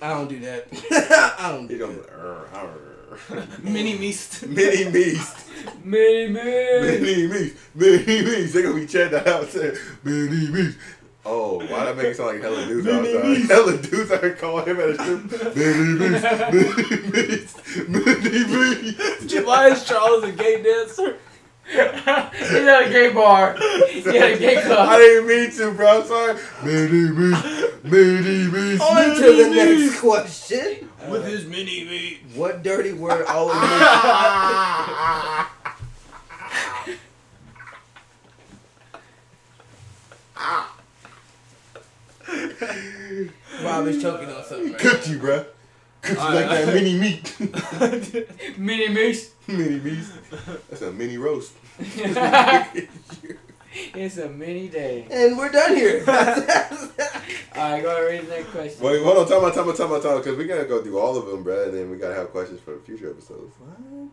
I 0.00 0.08
don't 0.08 0.28
do 0.28 0.40
that. 0.40 0.66
I 1.38 1.52
don't 1.52 1.62
He 1.68 1.74
do 1.74 1.78
gonna 1.78 1.92
that. 1.94 2.10
"Arr, 2.12 2.46
arr." 2.52 2.70
Mini 3.62 3.98
Meast. 3.98 4.46
mini 4.46 4.90
meast, 4.90 5.36
Mini 5.84 6.32
man. 6.32 6.82
mini 7.02 7.26
meast, 7.26 7.56
mini 7.74 8.22
meast. 8.22 8.52
They're 8.54 8.62
gonna 8.62 8.74
be 8.74 8.86
chanting 8.86 9.12
that 9.12 9.26
out 9.28 9.48
saying 9.48 9.76
mini 10.04 10.48
meast. 10.50 10.78
Oh, 11.24 11.58
why 11.68 11.84
that 11.84 11.96
make 11.96 12.06
it 12.06 12.16
sound 12.16 12.32
like 12.32 12.42
hella 12.42 12.66
dudes 12.66 12.86
outside? 12.88 13.46
Hella 13.48 13.76
dudes 13.78 14.10
are 14.10 14.30
calling 14.32 14.66
him 14.66 14.80
at 14.80 14.90
a 14.90 14.94
strip. 14.94 15.56
Mini 15.56 15.84
meast, 15.98 16.24
mini 16.52 17.10
meast, 17.12 17.56
mini 17.88 18.44
meast. 19.24 19.46
Why 19.46 19.68
is 19.68 19.84
Charles 19.84 20.24
a 20.24 20.32
gay 20.32 20.62
dancer? 20.62 21.16
He's 21.72 22.66
at 22.68 22.86
a 22.86 22.90
gay 22.90 23.12
bar. 23.12 23.56
He's 23.90 24.06
at 24.06 24.14
a 24.14 24.38
gay 24.38 24.58
I 24.58 24.62
club. 24.62 24.98
didn't 24.98 25.26
mean 25.26 25.50
to, 25.52 25.70
bro. 25.72 26.00
I'm 26.00 26.06
sorry. 26.06 26.38
Mini 26.64 27.10
meast, 27.10 27.44
mini 27.84 28.50
meast. 28.50 28.82
On 28.82 29.14
to 29.16 29.20
the 29.22 29.50
next 29.50 30.00
question. 30.00 30.88
With 31.08 31.24
his 31.26 31.46
mini 31.46 31.84
meat. 31.84 32.18
What 32.34 32.62
dirty 32.62 32.92
word 32.92 33.24
always 33.28 33.56
makes 33.60 33.72
Rob 43.62 43.86
is 43.86 44.02
choking 44.02 44.28
on 44.28 44.44
something. 44.44 44.72
Right 44.72 44.80
Cooked 44.80 45.08
you, 45.08 45.18
bro. 45.18 45.44
Cooked 46.02 46.20
you 46.20 46.28
like 46.34 46.48
that 46.48 46.74
mini 46.74 46.98
meat. 46.98 47.36
Mini 48.58 48.88
meast. 48.88 49.32
mini 49.46 49.78
meast. 49.78 50.12
That's 50.68 50.82
a 50.82 50.92
mini 50.92 51.16
roast. 51.16 51.52
It's 53.94 54.18
a 54.18 54.28
mini 54.28 54.68
day. 54.68 55.06
And 55.10 55.38
we're 55.38 55.50
done 55.50 55.74
here. 55.74 56.00
Alright, 56.06 57.82
go 57.82 57.90
ahead 57.90 58.06
read 58.06 58.26
the 58.26 58.30
next 58.30 58.50
question. 58.50 58.84
Wait, 58.84 59.02
hold 59.02 59.18
on, 59.18 59.28
time 59.28 59.44
out, 59.44 59.54
time 59.54 59.68
out, 59.68 59.76
time 59.76 59.92
out, 59.92 60.02
time 60.02 60.12
out, 60.12 60.24
because 60.24 60.36
we 60.36 60.44
gotta 60.44 60.66
go 60.66 60.82
through 60.82 60.98
all 60.98 61.16
of 61.16 61.26
them, 61.26 61.42
bro, 61.42 61.64
and 61.64 61.74
then 61.74 61.90
we 61.90 61.96
gotta 61.96 62.14
have 62.14 62.30
questions 62.30 62.60
for 62.60 62.74
the 62.74 62.80
future 62.80 63.10
episodes. 63.10 63.54
what? 63.58 64.10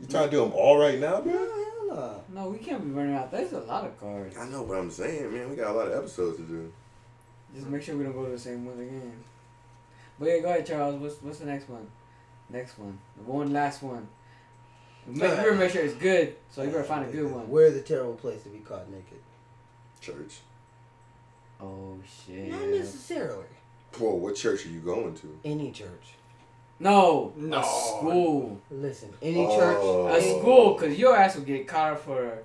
You 0.00 0.06
trying 0.06 0.26
to 0.26 0.30
do 0.30 0.40
them 0.40 0.52
all 0.52 0.78
right 0.78 0.98
now, 0.98 1.20
bro? 1.20 1.32
Hell 1.32 1.86
no. 1.88 2.24
No, 2.32 2.48
we 2.50 2.58
can't 2.58 2.84
be 2.84 2.90
running 2.90 3.14
out. 3.14 3.30
There's 3.30 3.52
a 3.52 3.60
lot 3.60 3.84
of 3.84 3.98
cards. 3.98 4.36
I 4.38 4.48
know 4.48 4.62
what 4.62 4.78
I'm 4.78 4.90
saying, 4.90 5.32
man. 5.32 5.50
We 5.50 5.56
got 5.56 5.72
a 5.72 5.76
lot 5.76 5.88
of 5.88 5.98
episodes 5.98 6.36
to 6.36 6.42
do. 6.44 6.72
Just 7.54 7.66
make 7.66 7.82
sure 7.82 7.96
we 7.96 8.04
don't 8.04 8.12
go 8.12 8.24
to 8.24 8.30
the 8.30 8.38
same 8.38 8.64
ones 8.64 8.80
again. 8.80 9.12
But 10.18 10.28
yeah, 10.28 10.38
go 10.38 10.48
ahead, 10.50 10.66
Charles. 10.66 11.00
What's 11.00 11.20
what's 11.20 11.38
the 11.40 11.46
next 11.46 11.68
one? 11.68 11.86
Next 12.48 12.78
one. 12.78 12.98
The 13.16 13.24
one 13.24 13.52
last 13.52 13.82
one. 13.82 14.06
We 15.06 15.14
make, 15.14 15.30
we 15.30 15.36
better 15.36 15.54
make 15.54 15.70
sure 15.72 15.82
it's 15.84 15.94
good, 15.94 16.36
so 16.50 16.62
you 16.62 16.70
better 16.70 16.84
find 16.84 17.08
a 17.08 17.12
good 17.12 17.30
one. 17.30 17.48
Where's 17.50 17.74
a 17.76 17.82
terrible 17.82 18.14
place 18.14 18.42
to 18.44 18.48
be 18.50 18.58
caught 18.58 18.88
naked? 18.90 19.18
Church. 20.00 20.38
Oh 21.60 21.96
shit. 22.26 22.48
Not 22.50 22.68
necessarily. 22.68 23.44
Whoa, 23.98 24.14
what 24.14 24.36
church 24.36 24.64
are 24.66 24.70
you 24.70 24.80
going 24.80 25.14
to? 25.16 25.38
Any 25.44 25.72
church. 25.72 26.14
No, 26.78 27.32
No. 27.36 27.58
a 27.60 27.64
school. 27.64 28.60
Listen, 28.70 29.12
any 29.20 29.44
Oh. 29.46 29.58
church. 29.58 30.22
A 30.22 30.38
school, 30.40 30.74
cause 30.74 30.94
your 30.96 31.16
ass 31.16 31.36
will 31.36 31.42
get 31.42 31.66
caught 31.68 31.92
up 31.94 32.00
for 32.04 32.38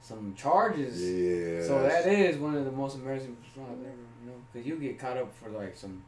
some 0.00 0.34
charges. 0.34 1.00
Yeah. 1.02 1.66
So 1.66 1.82
that 1.82 2.06
is 2.06 2.38
one 2.38 2.56
of 2.56 2.64
the 2.64 2.72
most 2.72 2.96
embarrassing 2.96 3.36
things 3.36 3.66
I've 3.68 3.78
ever 3.86 3.96
know, 4.26 4.32
cause 4.52 4.64
you 4.64 4.76
get 4.76 4.98
caught 4.98 5.16
up 5.18 5.30
for 5.36 5.50
like 5.50 5.76
some 5.76 6.02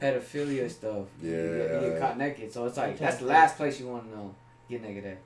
pedophilia 0.00 0.70
stuff. 0.70 1.06
You 1.22 1.30
get, 1.30 1.38
you 1.40 1.58
Yeah. 1.58 1.80
get 1.90 2.00
caught 2.00 2.16
naked. 2.18 2.52
So 2.52 2.64
it's 2.66 2.76
like 2.78 2.98
that's 2.98 3.16
the 3.18 3.26
last 3.26 3.56
place 3.56 3.78
you 3.80 3.88
want 3.88 4.04
to 4.10 4.16
know. 4.16 4.34
Get 4.70 4.82
naked 4.82 5.04
at. 5.04 5.18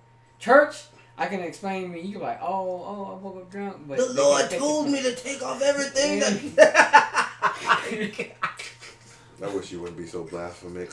Church, 0.43 0.87
I 1.17 1.27
can 1.27 1.41
explain 1.41 1.93
me. 1.93 2.01
You 2.01 2.11
can 2.11 2.21
be 2.21 2.27
like, 2.27 2.41
oh, 2.43 2.49
oh, 2.85 3.13
I 3.13 3.15
woke 3.23 3.37
up 3.37 3.49
drunk, 3.49 3.77
but 3.87 3.97
The 3.97 4.13
Lord 4.13 4.49
can't 4.49 4.61
told 4.61 4.89
it 4.89 4.91
me 4.91 5.01
to 5.03 5.15
take 5.15 5.41
off 5.41 5.63
everything. 5.63 6.19
Yeah. 6.19 6.25
That 9.39 9.51
I 9.51 9.55
wish 9.55 9.71
you 9.71 9.81
wouldn't 9.81 9.99
be 9.99 10.07
so 10.07 10.25
blasphemic. 10.25 10.91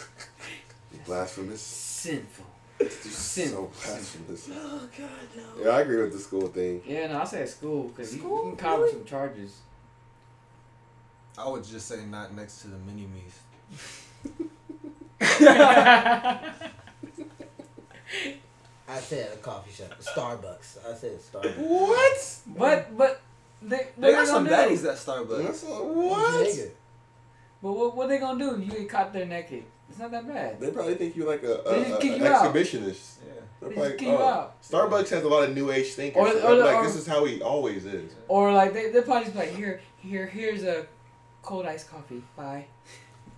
Blasphemous. 1.05 1.61
Sinful. 1.61 2.45
You're 2.79 2.89
Sin. 2.89 3.49
so 3.49 3.71
blasphemous. 3.83 4.49
oh 4.53 4.87
God, 4.95 5.09
no. 5.35 5.63
Yeah, 5.63 5.69
I 5.69 5.81
agree 5.81 6.01
with 6.01 6.13
the 6.13 6.19
school 6.19 6.47
thing. 6.47 6.83
Yeah, 6.85 7.07
no, 7.07 7.21
I 7.21 7.23
said 7.25 7.49
school 7.49 7.87
because 7.87 8.15
you, 8.15 8.21
you 8.21 8.41
can 8.49 8.55
caught 8.55 8.73
up 8.73 8.79
with 8.81 8.91
really? 8.91 8.99
some 8.99 9.05
charges. 9.05 9.57
I 11.37 11.49
would 11.49 11.63
just 11.63 11.87
say 11.87 12.05
not 12.05 12.35
next 12.35 12.61
to 12.61 12.67
the 12.67 12.77
mini 12.77 13.07
Meast. 13.07 13.39
I 18.89 18.99
said 18.99 19.33
a 19.33 19.37
coffee 19.37 19.71
shop, 19.71 19.89
Starbucks. 20.01 20.77
I 20.89 20.95
said 20.95 21.19
Starbucks. 21.19 21.57
What? 21.57 22.17
but 22.57 22.97
but 22.97 23.21
they 23.61 23.77
They 23.77 23.87
they 23.97 24.11
got 24.13 24.27
some 24.27 24.45
gonna 24.45 24.55
baddies 24.57 24.83
at 24.89 24.97
Starbucks. 24.97 25.43
That's 25.43 25.63
what? 25.63 26.47
Nigga. 26.47 26.71
But 27.61 27.73
what 27.73 27.95
what 27.95 28.09
they 28.09 28.17
gonna 28.17 28.39
do? 28.39 28.55
If 28.55 28.65
you 28.65 28.79
get 28.79 28.89
caught 28.89 29.13
there 29.13 29.25
naked. 29.25 29.63
It's 29.89 29.99
not 29.99 30.11
that 30.11 30.27
bad. 30.27 30.59
They 30.59 30.71
probably 30.71 30.95
think 30.95 31.15
you're 31.15 31.27
like 31.27 31.41
a, 31.43 31.61
They 31.65 31.81
a, 31.81 31.85
just 31.85 31.95
a, 31.95 32.01
kick 32.01 32.11
an 32.13 32.19
you 32.21 32.27
out. 32.27 32.53
exhibitionist. 32.55 33.15
Yeah. 33.25 33.33
They're 33.59 33.69
They 33.69 33.75
probably, 33.75 33.89
just 33.89 33.97
kick 33.97 34.07
you 34.07 34.13
oh, 34.15 34.23
out. 34.23 34.61
Starbucks 34.61 35.09
has 35.09 35.23
a 35.23 35.27
lot 35.27 35.49
of 35.49 35.55
new 35.55 35.71
age 35.71 35.87
thinkers. 35.93 36.21
Or- 36.21 36.31
so 36.31 36.53
or- 36.59 36.63
like, 36.63 36.75
or- 36.75 36.83
this 36.83 36.95
is 36.95 37.07
how 37.07 37.25
he 37.25 37.41
always 37.41 37.85
is. 37.85 38.11
Or 38.27 38.53
like 38.53 38.73
they 38.73 38.91
they 38.91 39.01
probably 39.01 39.25
just 39.25 39.33
be 39.33 39.39
like 39.39 39.55
here 39.55 39.81
here 39.97 40.27
here's 40.27 40.63
a 40.63 40.85
cold 41.41 41.65
iced 41.65 41.89
coffee. 41.89 42.23
Bye. 42.35 42.65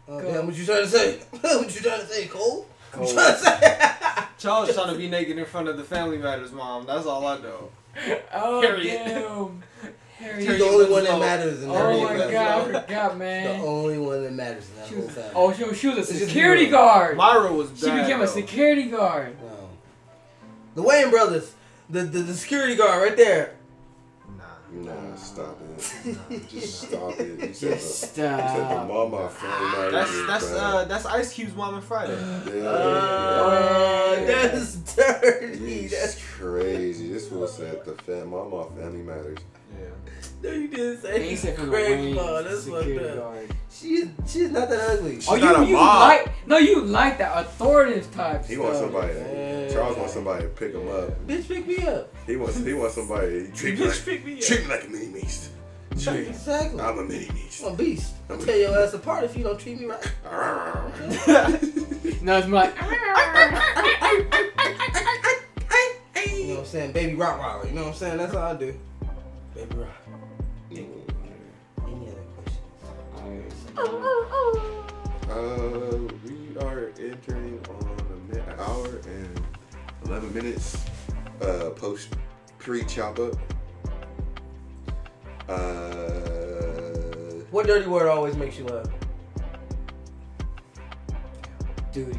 Oh, 0.08 0.20
Go. 0.20 0.32
damn, 0.34 0.46
what 0.46 0.56
you 0.56 0.66
trying 0.66 0.84
to 0.84 0.88
say? 0.90 1.18
what 1.42 1.74
you 1.76 1.82
trying 1.82 2.02
to 2.02 2.08
say, 2.08 2.28
Cole? 2.28 2.68
What 2.94 3.10
you 3.10 3.16
Cold. 3.16 3.92
trying 4.42 4.66
to 4.66 4.68
say? 4.68 4.74
Charles 4.74 4.76
trying 4.76 4.94
to 4.94 4.98
be 4.98 5.08
naked 5.10 5.38
in 5.38 5.46
front 5.46 5.68
of 5.68 5.78
the 5.78 5.84
Family 5.84 6.18
Matters 6.18 6.52
mom. 6.52 6.86
That's 6.86 7.06
all 7.06 7.26
I 7.28 7.38
know. 7.40 7.70
Oh 8.34 8.62
Harriet. 8.62 9.06
damn. 9.06 9.64
Harriet. 10.18 10.48
She's 10.50 10.58
the 10.60 10.66
only 10.66 10.90
one 10.90 11.04
that 11.04 11.20
matters 11.20 11.62
in 11.64 11.70
that 11.70 11.76
Oh 11.86 12.02
my 12.04 12.18
family. 12.18 12.32
god, 12.34 12.60
I 12.60 12.66
forgot, 12.82 13.18
The 13.20 13.58
only 13.58 13.98
one 13.98 14.24
that 14.24 14.34
matters 14.34 14.70
in 14.70 14.76
that 14.78 14.88
She 14.88 14.96
whole 14.96 15.04
was, 15.06 15.14
family. 15.16 15.32
oh, 15.36 15.54
she, 15.54 15.74
she 15.76 15.88
was 15.88 15.98
a 15.98 16.00
It's 16.02 16.10
just 16.12 16.26
security 16.28 16.62
weird. 16.64 16.72
guard. 16.72 17.18
Myra 17.18 17.52
was 17.54 17.70
bad. 17.72 17.80
She 17.80 17.86
became 18.02 18.20
though. 18.20 18.24
a 18.26 18.28
security 18.28 18.86
guard. 18.86 19.36
No. 19.42 19.70
The 20.76 20.82
Wayne 20.84 21.10
brothers, 21.10 21.54
the, 21.90 22.04
the 22.04 22.20
the 22.20 22.34
security 22.34 22.76
guard 22.76 23.02
right 23.04 23.18
there. 23.18 23.56
Nah. 24.38 24.44
Nah, 24.72 24.92
stop 24.94 24.96
it. 24.96 25.01
Just 26.50 26.82
stop 26.90 27.20
it. 27.20 27.28
You 27.28 27.28
said 27.28 27.38
the, 27.40 27.48
you 27.48 27.54
Just 27.54 28.00
said 28.14 28.38
the 28.40 28.56
stop. 28.68 28.88
mama 28.88 29.30
family 29.30 29.92
That's 29.92 30.28
that's 30.28 30.50
bro. 30.50 30.60
uh 30.60 30.86
that's 30.86 31.06
Ice 31.06 31.34
Cube's 31.34 31.56
Mom 31.56 31.76
and 31.76 31.84
Friday. 31.84 32.14
Yeah. 32.48 32.64
Uh, 32.70 34.16
that's 34.26 34.76
dirty. 34.96 35.88
That's 35.88 36.24
crazy. 36.36 37.12
This 37.12 37.28
fool 37.30 37.48
said 37.48 37.84
the 37.86 37.94
fam 37.94 38.30
mama 38.30 38.66
family 38.76 39.02
matters. 39.02 39.38
Yeah. 39.80 39.88
no, 40.44 40.52
you 40.52 40.68
didn't 40.68 41.22
He 41.24 41.36
say 41.36 41.48
said 41.48 41.56
from 41.56 41.66
the 41.68 41.72
Craig 41.72 42.16
That's 42.16 42.66
fucked 42.68 42.90
up. 43.06 43.16
guard. 43.18 43.56
She's 43.72 44.08
she's 44.28 44.52
not 44.52 44.70
that 44.70 44.90
ugly. 44.90 45.16
She's 45.16 45.30
Oh, 45.30 45.36
not 45.38 45.60
you, 45.60 45.64
a 45.64 45.68
you 45.68 45.74
mom. 45.76 46.00
like 46.10 46.48
no, 46.48 46.58
you 46.58 46.82
like 46.82 47.18
that 47.20 47.38
authoritative 47.46 48.14
type. 48.14 48.46
He 48.46 48.58
wants 48.58 48.80
somebody. 48.80 49.14
Yeah. 49.14 49.70
Charles 49.72 49.98
wants 49.98 50.14
somebody 50.14 50.44
to 50.44 50.50
pick 50.50 50.74
him 50.74 50.88
up. 50.90 51.26
Bitch, 51.26 51.48
pick 51.48 51.66
me 51.66 51.78
up. 51.88 52.14
He 52.28 52.36
wants. 52.36 52.58
He 52.58 52.74
wants 52.74 52.96
somebody. 52.96 53.48
to 53.48 53.52
Treat 53.54 53.80
me 53.80 53.86
like, 53.88 54.04
pick 54.06 54.26
me 54.26 54.42
treat 54.42 54.64
me 54.64 54.68
like 54.68 54.84
a 54.86 54.90
mini 54.90 55.08
beast. 55.22 55.51
Treat- 56.00 56.28
Exactly. 56.30 56.82
I'm 56.82 56.98
a 57.00 57.04
mini 57.04 57.28
beast. 57.32 57.64
I'm 57.64 57.74
a 57.74 57.76
beast. 57.76 58.14
I'm 58.30 58.40
tear 58.44 58.58
your 58.58 58.80
ass 58.80 58.94
apart 58.94 59.24
if 59.24 59.36
you 59.38 59.44
don't 59.44 59.60
treat 59.60 59.80
me 59.80 59.86
right. 59.88 60.12
No, 62.24 62.38
it's 62.38 62.48
more 62.48 62.62
like. 62.62 62.76
You 66.26 66.48
know 66.48 66.54
what 66.54 66.60
I'm 66.60 66.66
saying? 66.66 66.92
Baby 66.92 67.16
Rottweiler. 67.18 67.68
You 67.68 67.74
know 67.74 67.82
what 67.84 67.88
I'm 67.90 67.96
saying? 67.96 68.18
That's 68.18 68.34
all 68.36 68.44
I 68.44 68.56
do. 68.56 68.78
Baby 69.56 69.76
Rock. 69.76 69.90
Any 70.72 70.88
other 72.08 72.26
questions? 72.36 73.54
Uh, 75.30 75.98
we 76.26 76.58
are 76.60 76.92
entering 77.00 77.60
on 77.70 77.98
a 78.12 78.34
mi- 78.34 78.40
an 78.42 78.60
hour 78.60 78.88
and 79.08 79.42
eleven 80.06 80.34
minutes. 80.34 80.78
Uh, 81.42 81.70
post 81.76 82.16
pre 82.60 82.84
chop 82.86 83.18
up. 83.20 83.34
Uh, 85.48 85.54
What 87.52 87.68
dirty 87.68 87.88
word 87.88 88.08
always 88.10 88.36
makes 88.36 88.58
you 88.58 88.66
laugh? 88.66 88.88
duty. 91.92 92.18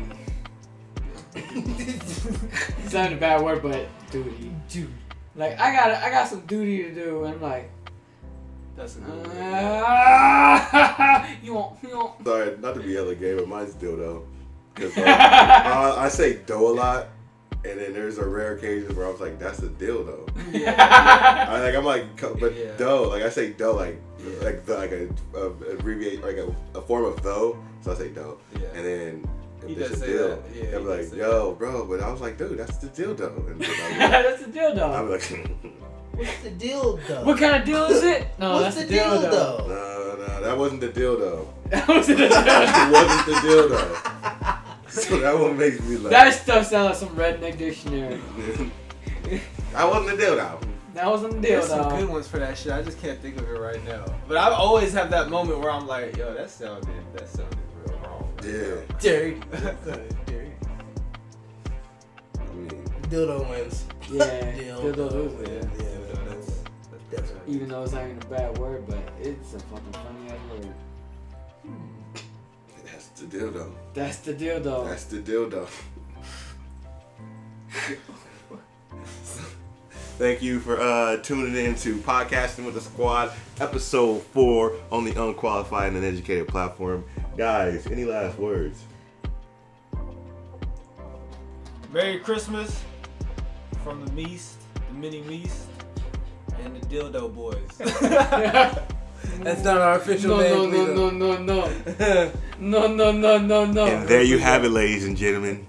it's 1.35 2.93
not 2.93 3.11
a 3.13 3.17
bad 3.17 3.41
word, 3.43 3.63
but 3.63 3.87
duty. 4.11 4.53
Duty. 4.69 4.93
Like 5.35 5.59
I 5.59 5.73
got 5.75 5.91
I 5.91 6.11
got 6.11 6.29
some 6.29 6.41
duty 6.41 6.83
to 6.85 6.95
do, 6.95 7.25
and 7.25 7.35
I'm 7.35 7.41
like, 7.41 7.71
That's 8.77 8.97
a 8.97 9.01
good 9.01 9.27
one. 9.27 9.37
ah, 9.41 11.27
you 11.43 11.55
won't, 11.55 11.79
you 11.83 11.97
won't. 11.97 12.23
sorry, 12.25 12.57
not 12.59 12.75
to 12.75 12.81
be 12.83 12.93
hella 12.95 13.15
gay, 13.15 13.35
but 13.35 13.49
mine's 13.49 13.73
dildo. 13.75 14.25
Cause 14.75 14.95
like, 14.97 15.07
I, 15.07 16.05
I 16.05 16.09
say 16.09 16.37
dough 16.45 16.69
a 16.71 16.75
lot, 16.75 17.09
and 17.65 17.79
then 17.81 17.93
there's 17.93 18.19
a 18.19 18.25
rare 18.25 18.55
occasion 18.55 18.95
where 18.97 19.07
I 19.07 19.11
was 19.11 19.21
like, 19.21 19.39
"That's 19.39 19.61
a 19.61 19.69
dildo." 19.69 20.29
I 20.79 21.61
like 21.61 21.75
I'm 21.75 21.85
like, 21.85 22.05
but 22.41 22.55
Yeah. 22.57 22.77
dough, 22.77 23.09
like 23.09 23.23
I 23.23 23.29
say 23.31 23.53
dough, 23.53 23.75
like 23.77 24.01
Yeah. 24.19 24.45
like 24.45 24.65
the, 24.67 24.77
like 24.79 24.93
a, 24.93 25.09
a 25.37 25.47
abbreviate 25.75 26.23
like 26.23 26.37
a, 26.37 26.55
a 26.79 26.83
form 26.83 27.05
of 27.05 27.23
though, 27.23 27.57
so 27.83 27.93
I 27.93 27.95
say 27.95 28.09
dough, 28.09 28.39
Yeah. 28.55 28.69
and 28.75 28.85
then 28.87 29.29
He 29.67 29.73
if 29.75 29.79
does 29.79 29.91
it's 29.93 30.03
a 30.03 30.05
say 30.05 30.13
deal, 30.13 30.29
that. 30.29 30.41
Yeah, 30.55 30.77
I'm 30.77 30.87
like, 30.89 31.05
say 31.05 31.17
yo, 31.19 31.53
bro, 31.55 31.87
but 31.87 32.01
I 32.01 32.11
was 32.11 32.21
like, 32.21 32.37
dude, 32.39 32.59
that's 32.59 32.79
the 32.79 32.89
dildo, 32.89 33.37
and 33.51 33.61
then 33.61 33.69
That's 33.99 34.43
the 34.45 34.51
dildo. 34.51 34.85
I'm 34.99 35.11
like, 35.11 35.23
What's 36.15 36.43
the 36.43 36.51
deal 36.51 36.99
though? 37.09 37.25
What 37.25 37.39
kind 37.39 37.57
of 37.57 37.65
deal 37.65 37.85
is 37.87 38.03
it? 38.03 38.27
No, 38.39 38.53
What's 38.61 38.77
that's 38.77 38.89
the 38.89 38.95
a 38.95 38.99
deal 38.99 39.05
dildo. 39.05 39.31
though? 39.31 39.67
no, 39.69 40.27
no, 40.27 40.43
that 40.43 40.59
wasn't 40.59 40.81
the 40.83 40.89
deal, 40.89 41.17
dildo. 41.17 41.47
That 41.73 41.89
was 41.89 42.07
a 42.11 42.15
dildo. 42.15 42.29
it 42.29 42.93
wasn't 42.93 43.27
the 43.27 43.41
deal, 43.49 43.69
dildo. 43.71 44.62
so 45.01 45.19
that 45.21 45.39
one 45.39 45.57
makes 45.57 45.81
me 45.81 45.97
laugh. 45.97 46.11
That 46.11 46.35
stuff 46.35 46.67
sounds 46.67 47.01
like 47.01 47.09
some 47.09 47.17
redneck 47.17 47.57
dictionary. 47.57 48.21
I 49.75 49.87
wasn't 49.87 50.19
the 50.19 50.23
deal 50.23 50.37
though. 50.37 50.61
That 50.93 51.07
wasn't 51.07 51.37
a 51.37 51.41
There's 51.41 51.69
some 51.69 51.89
good 51.97 52.11
ones 52.11 52.29
for 52.29 52.39
that 52.39 52.59
shit. 52.59 52.73
I 52.73 52.83
just 52.83 53.01
can't 53.01 53.19
think 53.21 53.39
of 53.39 53.49
it 53.49 53.59
right 53.59 53.83
now. 53.87 54.05
But 54.29 54.37
I 54.37 54.51
always 54.51 54.93
have 54.93 55.09
that 55.11 55.31
moment 55.31 55.61
where 55.61 55.71
I'm 55.71 55.87
like, 55.87 56.15
yo, 56.19 56.35
that 56.35 56.51
sounded 56.51 56.87
that 57.15 57.27
sounded 57.27 57.57
real 57.87 57.99
wrong. 58.01 58.31
Yeah. 58.45 58.75
Dirty. 59.01 59.41
Dirty. 60.27 60.53
I 62.39 62.53
mean, 62.53 62.85
Dildo 63.09 63.49
wins. 63.49 63.87
Yeah, 64.11 64.27
Dildo 64.53 64.95
dildo 64.95 65.27
is 65.27 65.33
wins. 65.33 65.49
it. 65.49 65.71
Yeah, 65.79 66.25
that's, 66.29 66.47
that's 66.91 67.05
definitely. 67.11 67.55
Even 67.55 67.69
though 67.71 67.83
it's 67.83 67.93
not 67.93 68.05
even 68.05 68.19
a 68.21 68.27
bad 68.27 68.59
word, 68.59 68.85
but 68.87 69.03
it's 69.19 69.55
a 69.55 69.59
fucking 69.59 69.93
funny 69.93 70.29
ass 70.29 70.39
word. 70.51 70.75
That's 73.23 73.31
the 73.31 73.39
dildo. 73.39 73.73
That's 73.95 74.17
the 74.19 74.35
dildo. 74.35 74.89
That's 74.89 75.05
the 75.05 75.19
dildo. 75.19 75.69
Thank 80.19 80.43
you 80.43 80.61
for 80.61 80.81
uh, 80.81 81.17
tuning 81.19 81.57
in 81.57 81.75
to 81.77 81.97
Podcasting 81.99 82.65
with 82.65 82.75
the 82.75 82.81
Squad, 82.81 83.33
episode 83.61 84.23
four 84.23 84.75
on 84.91 85.05
the 85.05 85.13
Unqualified 85.13 85.89
and 85.89 85.97
Uneducated 85.97 86.49
platform. 86.49 87.05
Guys, 87.37 87.87
any 87.87 88.05
last 88.05 88.39
words? 88.39 88.83
Merry 91.93 92.19
Christmas 92.19 92.83
from 93.83 94.05
the 94.05 94.13
Meast, 94.13 94.59
the 94.75 94.95
Mini 94.95 95.23
Meast, 95.23 95.69
and 96.63 96.77
the 96.77 96.87
Dildo 96.87 97.35
Boys. 97.35 97.69
That's 99.41 99.65
not 99.65 99.79
our 99.79 99.97
official 99.97 100.37
no, 100.37 100.67
name. 100.67 100.95
no, 100.95 101.11
no, 101.11 101.11
no, 101.11 101.37
no, 101.39 101.67
no, 101.99 102.31
no, 102.59 102.87
no, 102.87 103.13
no, 103.13 103.39
no, 103.39 103.65
no. 103.65 103.87
And 103.87 104.07
there 104.09 104.23
you 104.23 104.39
have 104.39 104.65
it, 104.65 104.69
ladies 104.71 105.05
and 105.05 105.17
gentlemen, 105.17 105.67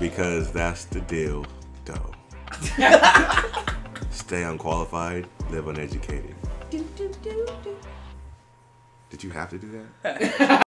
because 0.00 0.50
that's 0.52 0.84
the 0.86 1.00
deal, 1.02 1.46
though. 1.84 2.12
Stay 4.10 4.42
unqualified, 4.42 5.28
live 5.50 5.68
uneducated. 5.68 6.34
Did 6.70 6.84
you 9.22 9.30
have 9.30 9.50
to 9.50 9.58
do 9.58 9.86
that? 10.02 10.62